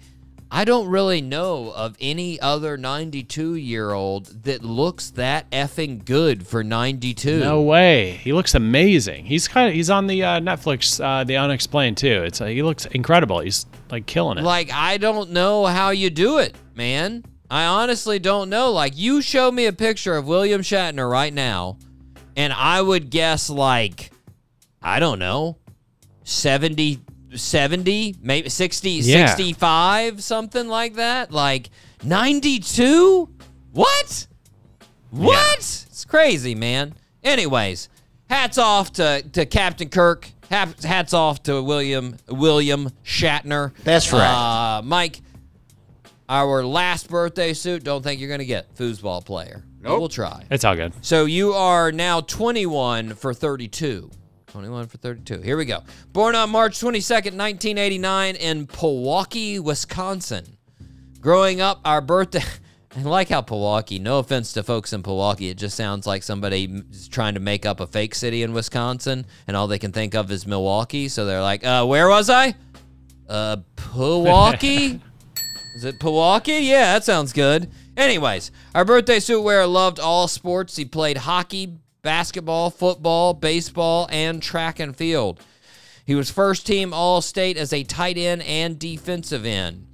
I 0.55 0.63
don't 0.63 0.87
really 0.87 1.19
know 1.19 1.73
of 1.75 1.97
any 1.99 2.39
other 2.39 2.77
92 2.77 3.55
year 3.55 3.91
old 3.91 4.27
that 4.43 4.63
looks 4.63 5.09
that 5.09 5.51
effing 5.51 6.05
good 6.05 6.47
for 6.47 6.63
92. 6.63 7.39
No 7.39 7.61
way. 7.61 8.11
He 8.11 8.31
looks 8.31 8.55
amazing. 8.55 9.25
He's 9.25 9.49
kind 9.49 9.67
of 9.67 9.75
he's 9.75 9.89
on 9.89 10.07
the 10.07 10.23
uh, 10.23 10.39
Netflix, 10.39 11.03
uh, 11.03 11.25
The 11.25 11.35
Unexplained 11.35 11.97
too. 11.97 12.23
It's 12.23 12.39
uh, 12.39 12.45
he 12.45 12.63
looks 12.63 12.85
incredible. 12.85 13.41
He's 13.41 13.65
like 13.91 14.05
killing 14.05 14.37
it. 14.37 14.45
Like 14.45 14.71
I 14.71 14.95
don't 14.95 15.31
know 15.31 15.65
how 15.65 15.89
you 15.89 16.09
do 16.09 16.37
it, 16.37 16.55
man. 16.73 17.25
I 17.51 17.65
honestly 17.65 18.17
don't 18.17 18.49
know. 18.49 18.71
Like 18.71 18.97
you 18.97 19.21
show 19.21 19.51
me 19.51 19.65
a 19.65 19.73
picture 19.73 20.15
of 20.15 20.25
William 20.25 20.61
Shatner 20.61 21.11
right 21.11 21.33
now, 21.33 21.79
and 22.37 22.53
I 22.53 22.81
would 22.81 23.09
guess 23.09 23.49
like 23.49 24.09
I 24.81 25.01
don't 25.01 25.19
know, 25.19 25.57
70 26.23 27.01
70, 27.37 28.15
maybe 28.21 28.49
60 28.49 28.89
Yeah. 28.91 29.27
65 29.27 30.23
something 30.23 30.67
like 30.67 30.95
that. 30.95 31.31
Like 31.31 31.69
92? 32.03 33.29
What? 33.73 34.27
What? 35.11 35.57
It's 35.59 36.05
crazy, 36.05 36.55
man. 36.55 36.93
Anyways, 37.23 37.89
hats 38.29 38.57
off 38.57 38.93
to, 38.93 39.21
to 39.33 39.45
Captain 39.45 39.89
Kirk. 39.89 40.29
Hats, 40.49 40.83
hats 40.85 41.13
off 41.13 41.41
to 41.43 41.61
William 41.63 42.17
William 42.29 42.91
Shatner. 43.03 43.71
That's 43.83 44.13
right. 44.13 44.77
Uh, 44.77 44.81
Mike, 44.83 45.21
our 46.29 46.63
last 46.63 47.09
birthday 47.09 47.53
suit, 47.53 47.83
don't 47.83 48.03
think 48.03 48.19
you're 48.19 48.27
going 48.29 48.39
to 48.41 48.45
get 48.45 48.75
foosball 48.75 49.25
player. 49.25 49.63
But 49.81 49.99
We'll 49.99 50.09
try. 50.09 50.43
it's 50.51 50.63
all 50.63 50.75
good. 50.75 50.93
So 51.01 51.25
you 51.25 51.53
are 51.53 51.91
now 51.91 52.21
21 52.21 53.15
for 53.15 53.33
32. 53.33 54.09
21 54.55 54.87
for 54.87 54.97
32. 54.97 55.41
Here 55.41 55.57
we 55.57 55.65
go. 55.65 55.83
Born 56.13 56.33
on 56.33 56.49
March 56.49 56.79
22nd, 56.79 57.35
1989 57.35 58.37
in 58.37 58.69
Milwaukee, 58.81 59.59
Wisconsin. 59.59 60.45
Growing 61.19 61.59
up, 61.59 61.81
our 61.83 61.99
birthday. 61.99 62.39
I 62.95 63.01
like 63.01 63.27
how 63.27 63.43
Milwaukee, 63.45 63.99
no 63.99 64.19
offense 64.19 64.53
to 64.53 64.63
folks 64.63 64.93
in 64.93 65.01
Milwaukee, 65.01 65.49
it 65.49 65.57
just 65.57 65.75
sounds 65.75 66.07
like 66.07 66.23
somebody 66.23 66.83
is 66.89 67.09
trying 67.09 67.33
to 67.33 67.41
make 67.41 67.65
up 67.65 67.81
a 67.81 67.87
fake 67.87 68.15
city 68.15 68.43
in 68.43 68.53
Wisconsin 68.53 69.25
and 69.45 69.57
all 69.57 69.67
they 69.67 69.77
can 69.77 69.91
think 69.91 70.15
of 70.15 70.31
is 70.31 70.47
Milwaukee. 70.47 71.09
So 71.09 71.25
they're 71.25 71.41
like, 71.41 71.65
uh, 71.65 71.85
where 71.85 72.07
was 72.07 72.29
I? 72.29 72.55
Uh, 73.27 73.57
Milwaukee? 73.93 75.01
Is 75.75 75.83
it 75.83 76.01
Milwaukee? 76.01 76.59
Yeah, 76.59 76.93
that 76.93 77.03
sounds 77.03 77.33
good. 77.33 77.69
Anyways, 77.97 78.49
our 78.73 78.85
birthday 78.85 79.19
suit 79.19 79.41
wearer 79.41 79.67
loved 79.67 79.99
all 79.99 80.29
sports. 80.29 80.77
He 80.77 80.85
played 80.85 81.17
hockey, 81.17 81.79
basketball, 82.05 82.69
football, 82.69 83.33
baseball, 83.33 84.07
and 84.11 84.41
track 84.41 84.79
and 84.79 84.95
field. 84.95 85.41
He 86.05 86.13
was 86.13 86.29
first 86.29 86.67
team 86.67 86.93
All 86.93 87.19
State 87.19 87.57
as 87.57 87.73
a 87.73 87.83
tight 87.83 88.15
end 88.15 88.43
and 88.43 88.77
defensive 88.77 89.43
end. 89.43 89.87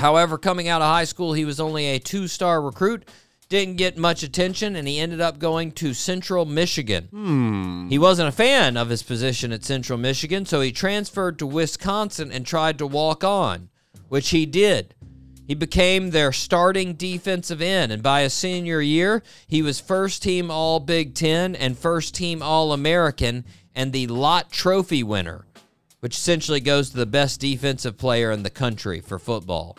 However, 0.00 0.36
coming 0.36 0.66
out 0.66 0.82
of 0.82 0.88
high 0.88 1.04
school, 1.04 1.32
he 1.32 1.44
was 1.44 1.60
only 1.60 1.86
a 1.86 2.00
two 2.00 2.26
star 2.26 2.60
recruit, 2.60 3.08
didn't 3.48 3.76
get 3.76 3.96
much 3.96 4.24
attention, 4.24 4.74
and 4.74 4.88
he 4.88 4.98
ended 4.98 5.20
up 5.20 5.38
going 5.38 5.70
to 5.72 5.94
Central 5.94 6.46
Michigan. 6.46 7.04
Hmm. 7.12 7.88
He 7.88 7.98
wasn't 7.98 8.28
a 8.28 8.32
fan 8.32 8.76
of 8.76 8.88
his 8.88 9.04
position 9.04 9.52
at 9.52 9.64
Central 9.64 9.98
Michigan, 9.98 10.46
so 10.46 10.60
he 10.60 10.72
transferred 10.72 11.38
to 11.38 11.46
Wisconsin 11.46 12.32
and 12.32 12.44
tried 12.44 12.76
to 12.78 12.86
walk 12.88 13.22
on, 13.22 13.68
which 14.08 14.30
he 14.30 14.46
did. 14.46 14.94
He 15.50 15.56
became 15.56 16.10
their 16.10 16.30
starting 16.30 16.94
defensive 16.94 17.60
end, 17.60 17.90
and 17.90 18.04
by 18.04 18.22
his 18.22 18.32
senior 18.32 18.80
year, 18.80 19.20
he 19.48 19.62
was 19.62 19.80
first 19.80 20.22
team 20.22 20.48
All 20.48 20.78
Big 20.78 21.12
Ten 21.12 21.56
and 21.56 21.76
first 21.76 22.14
team 22.14 22.40
All 22.40 22.72
American 22.72 23.44
and 23.74 23.92
the 23.92 24.06
Lott 24.06 24.52
Trophy 24.52 25.02
winner, 25.02 25.46
which 25.98 26.16
essentially 26.16 26.60
goes 26.60 26.90
to 26.90 26.96
the 26.98 27.04
best 27.04 27.40
defensive 27.40 27.98
player 27.98 28.30
in 28.30 28.44
the 28.44 28.48
country 28.48 29.00
for 29.00 29.18
football. 29.18 29.76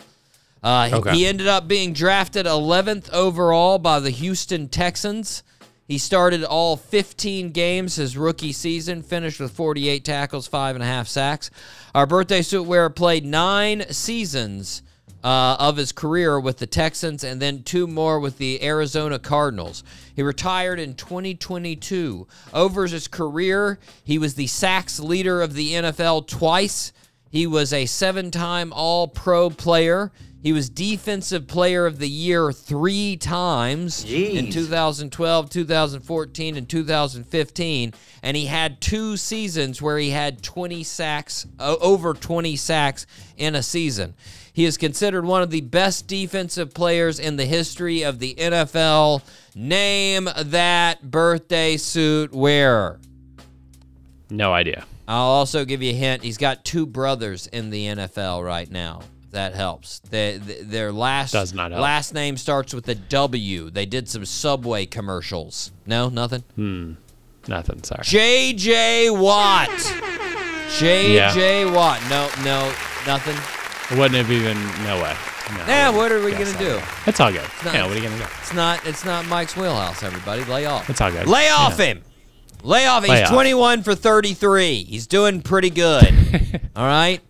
Uh, 0.62 0.88
he- 0.88 0.94
Okay. 0.94 1.14
He 1.16 1.26
ended 1.26 1.46
up 1.48 1.66
being 1.68 1.94
drafted 1.94 2.44
11th 2.44 3.08
overall 3.10 3.78
by 3.78 3.98
the 3.98 4.10
Houston 4.10 4.68
Texans. 4.68 5.42
He 5.88 5.96
started 5.96 6.44
all 6.44 6.76
15 6.76 7.48
games 7.48 7.94
his 7.96 8.14
rookie 8.14 8.52
season, 8.52 9.02
finished 9.02 9.40
with 9.40 9.52
48 9.52 10.04
tackles, 10.04 10.46
five 10.46 10.76
and 10.76 10.82
a 10.82 10.86
half 10.86 11.08
sacks. 11.08 11.50
Our 11.94 12.04
birthday 12.06 12.42
suit 12.42 12.64
wearer 12.64 12.90
played 12.90 13.24
nine 13.24 13.86
seasons 13.90 14.82
uh, 15.24 15.56
of 15.58 15.76
his 15.76 15.92
career 15.92 16.38
with 16.40 16.58
the 16.58 16.66
Texans 16.66 17.22
and 17.24 17.40
then 17.40 17.62
two 17.62 17.86
more 17.86 18.18
with 18.18 18.38
the 18.38 18.62
Arizona 18.62 19.18
Cardinals. 19.18 19.84
He 20.14 20.22
retired 20.22 20.78
in 20.78 20.94
2022. 20.94 22.26
Over 22.52 22.86
his 22.86 23.08
career, 23.08 23.78
he 24.04 24.18
was 24.18 24.34
the 24.34 24.46
sacks 24.46 24.98
leader 24.98 25.42
of 25.42 25.54
the 25.54 25.72
NFL 25.72 26.26
twice. 26.26 26.92
He 27.30 27.46
was 27.46 27.72
a 27.72 27.86
seven 27.86 28.30
time 28.30 28.72
All 28.72 29.08
Pro 29.08 29.48
player. 29.48 30.12
He 30.42 30.52
was 30.52 30.68
Defensive 30.68 31.46
Player 31.46 31.86
of 31.86 32.00
the 32.00 32.08
Year 32.08 32.50
three 32.52 33.16
times 33.16 34.04
in 34.36 34.50
2012, 34.50 35.48
2014, 35.48 36.56
and 36.56 36.68
2015. 36.68 37.94
And 38.24 38.36
he 38.36 38.46
had 38.46 38.80
two 38.80 39.16
seasons 39.16 39.80
where 39.80 39.98
he 39.98 40.10
had 40.10 40.42
20 40.42 40.82
sacks, 40.82 41.46
over 41.60 42.12
20 42.12 42.56
sacks 42.56 43.06
in 43.36 43.54
a 43.54 43.62
season. 43.62 44.14
He 44.52 44.64
is 44.66 44.76
considered 44.76 45.24
one 45.24 45.42
of 45.42 45.50
the 45.50 45.62
best 45.62 46.06
defensive 46.06 46.74
players 46.74 47.18
in 47.18 47.36
the 47.36 47.46
history 47.46 48.02
of 48.02 48.18
the 48.18 48.34
NFL. 48.34 49.22
Name 49.54 50.28
that 50.36 51.10
birthday 51.10 51.76
suit 51.76 52.32
wearer. 52.32 53.00
No 54.28 54.52
idea. 54.52 54.84
I'll 55.08 55.22
also 55.22 55.64
give 55.64 55.82
you 55.82 55.90
a 55.90 55.94
hint. 55.94 56.22
He's 56.22 56.38
got 56.38 56.64
two 56.64 56.86
brothers 56.86 57.46
in 57.46 57.70
the 57.70 57.86
NFL 57.86 58.44
right 58.44 58.70
now. 58.70 59.02
That 59.30 59.54
helps. 59.54 60.00
They, 60.00 60.38
th 60.38 60.60
their 60.62 60.92
last 60.92 61.32
Does 61.32 61.54
not 61.54 61.70
help. 61.70 61.82
last 61.82 62.12
name 62.12 62.36
starts 62.36 62.74
with 62.74 62.86
a 62.88 62.94
W. 62.94 63.70
They 63.70 63.86
did 63.86 64.06
some 64.08 64.26
Subway 64.26 64.84
commercials. 64.84 65.72
No, 65.86 66.10
nothing. 66.10 66.42
Hmm. 66.54 66.92
Nothing. 67.48 67.82
Sorry. 67.82 68.02
J.J. 68.04 69.10
Watt. 69.10 69.70
J.J. 70.78 71.64
Watt. 71.70 72.00
No, 72.10 72.28
no, 72.44 72.72
nothing. 73.06 73.61
I 73.92 73.98
wouldn't 73.98 74.14
have 74.14 74.30
even. 74.30 74.56
No 74.84 75.02
way. 75.02 75.14
No, 75.66 75.72
I 75.74 75.90
what 75.90 76.10
are 76.10 76.24
we 76.24 76.32
gonna 76.32 76.56
do? 76.58 76.80
It's 77.06 77.20
all 77.20 77.30
good. 77.30 77.42
not- 77.64 77.74
yeah. 77.74 77.84
What 77.84 77.92
are 77.92 77.96
you 78.00 78.02
gonna 78.08 78.16
do? 78.16 78.24
It's 78.40 78.54
not. 78.54 78.86
It's 78.86 79.04
not 79.04 79.26
Mike's 79.26 79.54
wheelhouse. 79.56 80.02
Everybody, 80.02 80.44
lay 80.44 80.64
off. 80.64 80.88
It's 80.88 81.00
all 81.00 81.10
good. 81.10 81.26
Lay 81.26 81.48
off 81.50 81.78
Yeah. 81.78 81.84
him. 81.86 82.02
Lay 82.62 82.86
off. 82.86 83.06
Lay 83.06 83.18
He's 83.20 83.28
off. 83.28 83.34
21 83.34 83.82
for 83.82 83.94
33. 83.94 84.84
He's 84.84 85.06
doing 85.06 85.42
pretty 85.42 85.68
good. 85.68 86.60
All 86.76 86.86
right. 86.86 87.20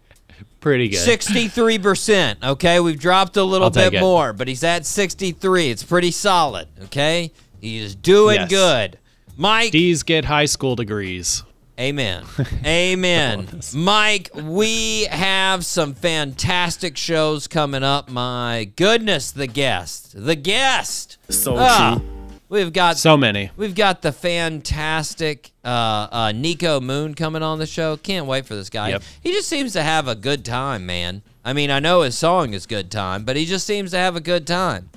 Pretty 0.61 0.91
good. 0.91 0.99
63%. 1.01 2.37
Okay. 2.45 2.81
We've 2.81 2.99
dropped 2.99 3.37
a 3.39 3.43
little 3.43 3.65
I'll 3.67 3.91
bit 3.91 3.99
more, 3.99 4.33
but 4.35 4.47
he's 4.47 4.63
at 4.63 4.85
63. 4.87 5.71
It's 5.71 5.83
pretty 5.83 6.11
solid. 6.11 6.69
Okay. 6.85 7.33
He 7.61 7.79
is 7.79 7.95
doing 7.95 8.41
Yes. 8.41 8.51
good. 8.51 8.99
Mike. 9.37 9.73
D's 9.73 10.03
get 10.03 10.27
high 10.27 10.45
school 10.45 10.77
degrees. 10.77 11.43
Amen. 11.83 12.25
Amen. 12.65 13.49
Mike, 13.75 14.31
we 14.35 15.05
have 15.07 15.67
some 15.67 15.95
fantastic 15.95 16.97
shows 16.97 17.49
coming 17.49 17.83
up. 17.83 18.09
My 18.09 18.71
goodness, 18.77 19.33
the 19.33 19.49
guest. 19.49 20.15
The 20.15 20.37
guest. 20.37 21.19
So 21.29 21.57
Ah, 21.59 21.97
true. 21.99 22.09
We've 22.49 22.73
got 22.73 22.99
So 22.99 23.17
many. 23.17 23.51
We've 23.57 23.75
got 23.75 24.03
the 24.03 24.13
fantastic 24.13 25.51
uh, 25.65 25.69
uh, 25.69 26.33
Niko 26.33 26.81
Moon 26.81 27.15
coming 27.15 27.43
on 27.43 27.59
the 27.59 27.67
show. 27.67 27.97
Can't 27.97 28.27
wait 28.27 28.47
for 28.47 28.55
this 28.55 28.71
guy. 28.71 28.91
Yep. 28.91 29.03
He 29.21 29.33
just 29.33 29.49
seems 29.49 29.73
to 29.73 29.83
have 29.83 30.07
a 30.07 30.15
good 30.15 30.45
time, 30.45 30.87
man. 30.87 31.23
I 31.45 31.53
mean, 31.53 31.71
I 31.73 31.81
know 31.81 32.03
his 32.03 32.17
song 32.17 32.55
is 32.55 32.67
"Good 32.67 32.91
Time," 32.93 33.25
but 33.25 33.35
he 33.35 33.45
just 33.45 33.67
seems 33.67 33.91
to 33.91 33.97
have 33.99 34.15
a 34.15 34.21
good 34.21 34.47
time. 34.47 34.91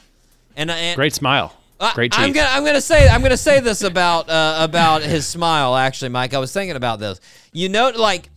And, 0.55 0.69
and 0.69 0.95
Great 0.95 1.13
smile. 1.13 1.55
Great 1.93 2.11
teeth. 2.11 2.21
I'm 2.21 2.31
gonna 2.31 2.49
I'm 2.49 2.65
gonna 2.65 2.81
say 2.81 3.07
I'm 3.07 3.21
gonna 3.21 3.37
say 3.37 3.59
this 3.59 3.83
about 3.83 4.29
uh, 4.29 4.57
about 4.59 5.03
his 5.03 5.27
smile. 5.27 5.75
Actually, 5.75 6.09
Mike, 6.09 6.33
I 6.33 6.39
was 6.39 6.51
thinking 6.51 6.75
about 6.75 6.99
this. 6.99 7.19
You 7.53 7.69
know, 7.69 7.89
like 7.95 8.29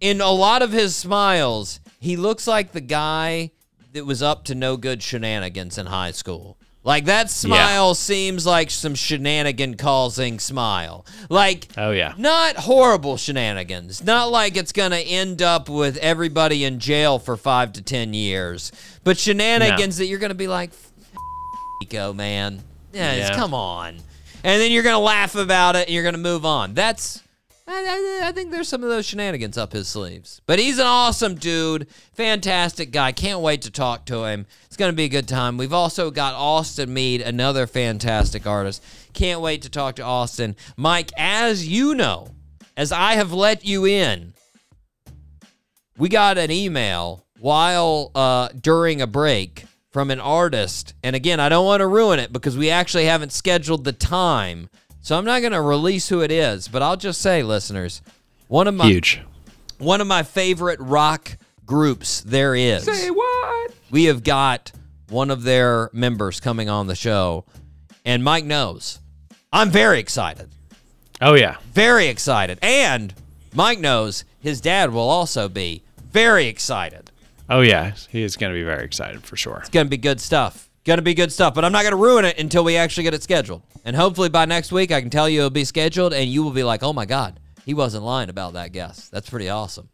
in 0.00 0.20
a 0.20 0.30
lot 0.30 0.62
of 0.62 0.72
his 0.72 0.96
smiles, 0.96 1.80
he 2.00 2.16
looks 2.16 2.46
like 2.46 2.72
the 2.72 2.80
guy 2.80 3.50
that 3.92 4.04
was 4.06 4.22
up 4.22 4.44
to 4.44 4.54
no 4.54 4.76
good 4.76 5.02
shenanigans 5.02 5.78
in 5.78 5.86
high 5.86 6.12
school. 6.12 6.56
Like 6.82 7.04
that 7.06 7.28
smile 7.28 7.94
seems 7.94 8.46
like 8.46 8.70
some 8.70 8.94
shenanigan 8.94 9.76
causing 9.76 10.38
smile. 10.38 11.04
Like 11.28 11.68
Oh 11.76 11.90
yeah. 11.90 12.14
not 12.16 12.56
horrible 12.56 13.18
shenanigans. 13.18 14.02
Not 14.02 14.30
like 14.30 14.56
it's 14.56 14.72
going 14.72 14.92
to 14.92 15.00
end 15.00 15.42
up 15.42 15.68
with 15.68 15.98
everybody 15.98 16.64
in 16.64 16.78
jail 16.78 17.18
for 17.18 17.36
5 17.36 17.74
to 17.74 17.82
10 17.82 18.14
years. 18.14 18.72
But 19.04 19.18
shenanigans 19.18 19.98
that 19.98 20.06
you're 20.06 20.18
going 20.18 20.30
to 20.30 20.34
be 20.34 20.48
like 20.48 20.72
go, 21.88 22.12
man. 22.12 22.60
Yeah, 22.92 23.14
Yeah. 23.14 23.34
come 23.36 23.54
on. 23.54 23.96
And 24.42 24.60
then 24.60 24.72
you're 24.72 24.82
to 24.94 24.98
laugh 24.98 25.34
about 25.34 25.76
it 25.76 25.86
and 25.86 25.94
you're 25.94 26.02
to 26.14 26.18
move 26.20 26.44
on. 26.44 26.74
That's 26.74 27.22
I, 27.68 28.20
I, 28.22 28.28
I 28.28 28.32
think 28.32 28.50
there's 28.50 28.66
some 28.68 28.82
of 28.82 28.88
those 28.90 29.06
shenanigans 29.06 29.56
up 29.56 29.72
his 29.72 29.86
sleeves. 29.86 30.40
But 30.46 30.58
he's 30.58 30.78
an 30.78 30.86
awesome 30.86 31.36
dude, 31.36 31.86
fantastic 32.14 32.90
guy. 32.90 33.12
Can't 33.12 33.40
wait 33.40 33.62
to 33.62 33.70
talk 33.70 34.06
to 34.06 34.24
him. 34.24 34.46
It's 34.64 34.76
going 34.76 34.90
to 34.90 34.96
be 34.96 35.04
a 35.04 35.08
good 35.08 35.28
time. 35.28 35.56
We've 35.56 35.72
also 35.72 36.10
got 36.10 36.34
Austin 36.34 36.92
Meade, 36.92 37.20
another 37.20 37.68
fantastic 37.68 38.44
artist. 38.46 38.82
Can't 39.12 39.40
wait 39.40 39.62
to 39.62 39.68
talk 39.68 39.96
to 39.96 40.02
Austin. 40.02 40.56
Mike, 40.76 41.12
as 41.16 41.68
you 41.68 41.94
know, 41.94 42.30
as 42.76 42.90
I 42.90 43.12
have 43.12 43.32
let 43.32 43.64
you 43.64 43.84
in, 43.86 44.32
we 45.96 46.08
got 46.08 46.38
an 46.38 46.50
email 46.50 47.24
while 47.38 48.10
uh, 48.16 48.48
during 48.60 49.00
a 49.00 49.06
break 49.06 49.64
from 49.90 50.10
an 50.10 50.20
artist. 50.20 50.94
And 51.02 51.14
again, 51.16 51.40
I 51.40 51.48
don't 51.48 51.66
want 51.66 51.80
to 51.80 51.86
ruin 51.86 52.18
it 52.18 52.32
because 52.32 52.56
we 52.56 52.70
actually 52.70 53.04
haven't 53.06 53.32
scheduled 53.32 53.84
the 53.84 53.92
time. 53.92 54.70
So 55.00 55.16
I'm 55.18 55.24
not 55.24 55.40
going 55.40 55.52
to 55.52 55.60
release 55.60 56.08
who 56.08 56.20
it 56.20 56.30
is, 56.30 56.68
but 56.68 56.82
I'll 56.82 56.96
just 56.96 57.20
say, 57.20 57.42
listeners, 57.42 58.02
one 58.48 58.68
of 58.68 58.74
my 58.74 58.86
Huge. 58.86 59.20
one 59.78 60.00
of 60.00 60.06
my 60.06 60.22
favorite 60.22 60.78
rock 60.80 61.36
groups 61.64 62.20
there 62.20 62.54
is. 62.54 62.84
Say 62.84 63.10
what? 63.10 63.72
We 63.90 64.04
have 64.04 64.22
got 64.24 64.72
one 65.08 65.30
of 65.30 65.42
their 65.42 65.90
members 65.92 66.38
coming 66.40 66.68
on 66.68 66.86
the 66.86 66.94
show, 66.94 67.44
and 68.04 68.22
Mike 68.22 68.44
knows. 68.44 69.00
I'm 69.52 69.70
very 69.70 69.98
excited. 69.98 70.48
Oh 71.20 71.34
yeah. 71.34 71.56
Very 71.72 72.06
excited. 72.06 72.58
And 72.62 73.12
Mike 73.54 73.80
knows 73.80 74.24
his 74.40 74.60
dad 74.60 74.92
will 74.92 75.08
also 75.08 75.48
be 75.48 75.82
very 76.12 76.46
excited. 76.46 77.09
Oh 77.50 77.60
yeah. 77.60 77.92
He 78.08 78.22
is 78.22 78.36
going 78.36 78.52
to 78.52 78.58
be 78.58 78.62
very 78.62 78.84
excited 78.84 79.24
for 79.24 79.36
sure. 79.36 79.58
It's 79.58 79.68
going 79.68 79.86
to 79.86 79.90
be 79.90 79.96
good 79.96 80.20
stuff. 80.20 80.70
Going 80.84 80.98
to 80.98 81.02
be 81.02 81.12
good 81.12 81.30
stuff, 81.30 81.52
but 81.52 81.62
I'm 81.62 81.72
not 81.72 81.82
going 81.82 81.92
to 81.92 81.98
ruin 81.98 82.24
it 82.24 82.38
until 82.38 82.64
we 82.64 82.76
actually 82.76 83.02
get 83.02 83.12
it 83.12 83.22
scheduled. 83.22 83.62
And 83.84 83.94
hopefully 83.94 84.30
by 84.30 84.46
next 84.46 84.72
week, 84.72 84.90
I 84.90 85.02
can 85.02 85.10
tell 85.10 85.28
you 85.28 85.40
it'll 85.40 85.50
be 85.50 85.64
scheduled, 85.64 86.14
and 86.14 86.30
you 86.30 86.42
will 86.42 86.52
be 86.52 86.62
like, 86.62 86.82
oh 86.82 86.94
my 86.94 87.04
God, 87.04 87.38
he 87.66 87.74
wasn't 87.74 88.04
lying 88.04 88.30
about 88.30 88.54
that 88.54 88.72
guess. 88.72 89.10
That's 89.10 89.28
pretty 89.28 89.50
awesome. 89.50 89.90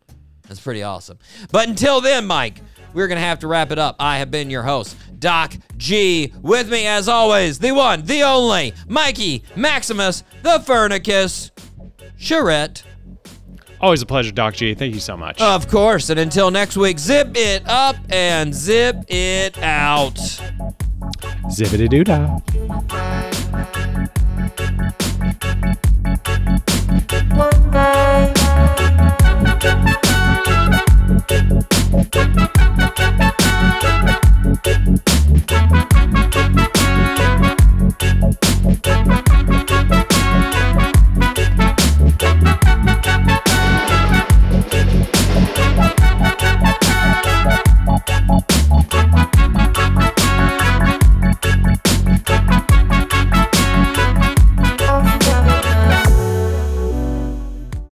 That's 0.46 0.60
pretty 0.60 0.84
awesome. 0.84 1.18
But 1.50 1.68
until 1.68 2.00
then, 2.00 2.24
Mike, 2.26 2.60
we're 2.94 3.08
going 3.08 3.16
to 3.16 3.26
have 3.26 3.40
to 3.40 3.48
wrap 3.48 3.72
it 3.72 3.80
up. 3.80 3.96
I 3.98 4.18
have 4.18 4.30
been 4.30 4.48
your 4.48 4.62
host, 4.62 4.96
Doc 5.18 5.54
G. 5.76 6.32
With 6.40 6.70
me, 6.70 6.86
as 6.86 7.08
always, 7.08 7.58
the 7.58 7.72
one, 7.72 8.04
the 8.04 8.22
only, 8.22 8.72
Mikey 8.86 9.42
Maximus, 9.56 10.22
the 10.42 10.60
Furnicus, 10.60 11.50
Charette. 12.16 12.84
Always 13.80 14.02
a 14.02 14.06
pleasure, 14.06 14.32
Doc 14.32 14.54
G. 14.54 14.74
Thank 14.74 14.94
you 14.94 15.00
so 15.00 15.16
much. 15.16 15.40
Of 15.40 15.68
course. 15.68 16.10
And 16.10 16.18
until 16.18 16.50
next 16.50 16.76
week, 16.76 16.98
zip 16.98 17.32
it 17.34 17.62
up 17.66 17.96
and 18.08 18.54
zip 18.54 19.04
it 19.08 19.58
out. 19.58 20.16
Zippity 21.48 21.88
doo 21.88 22.04
dah. 22.04 22.40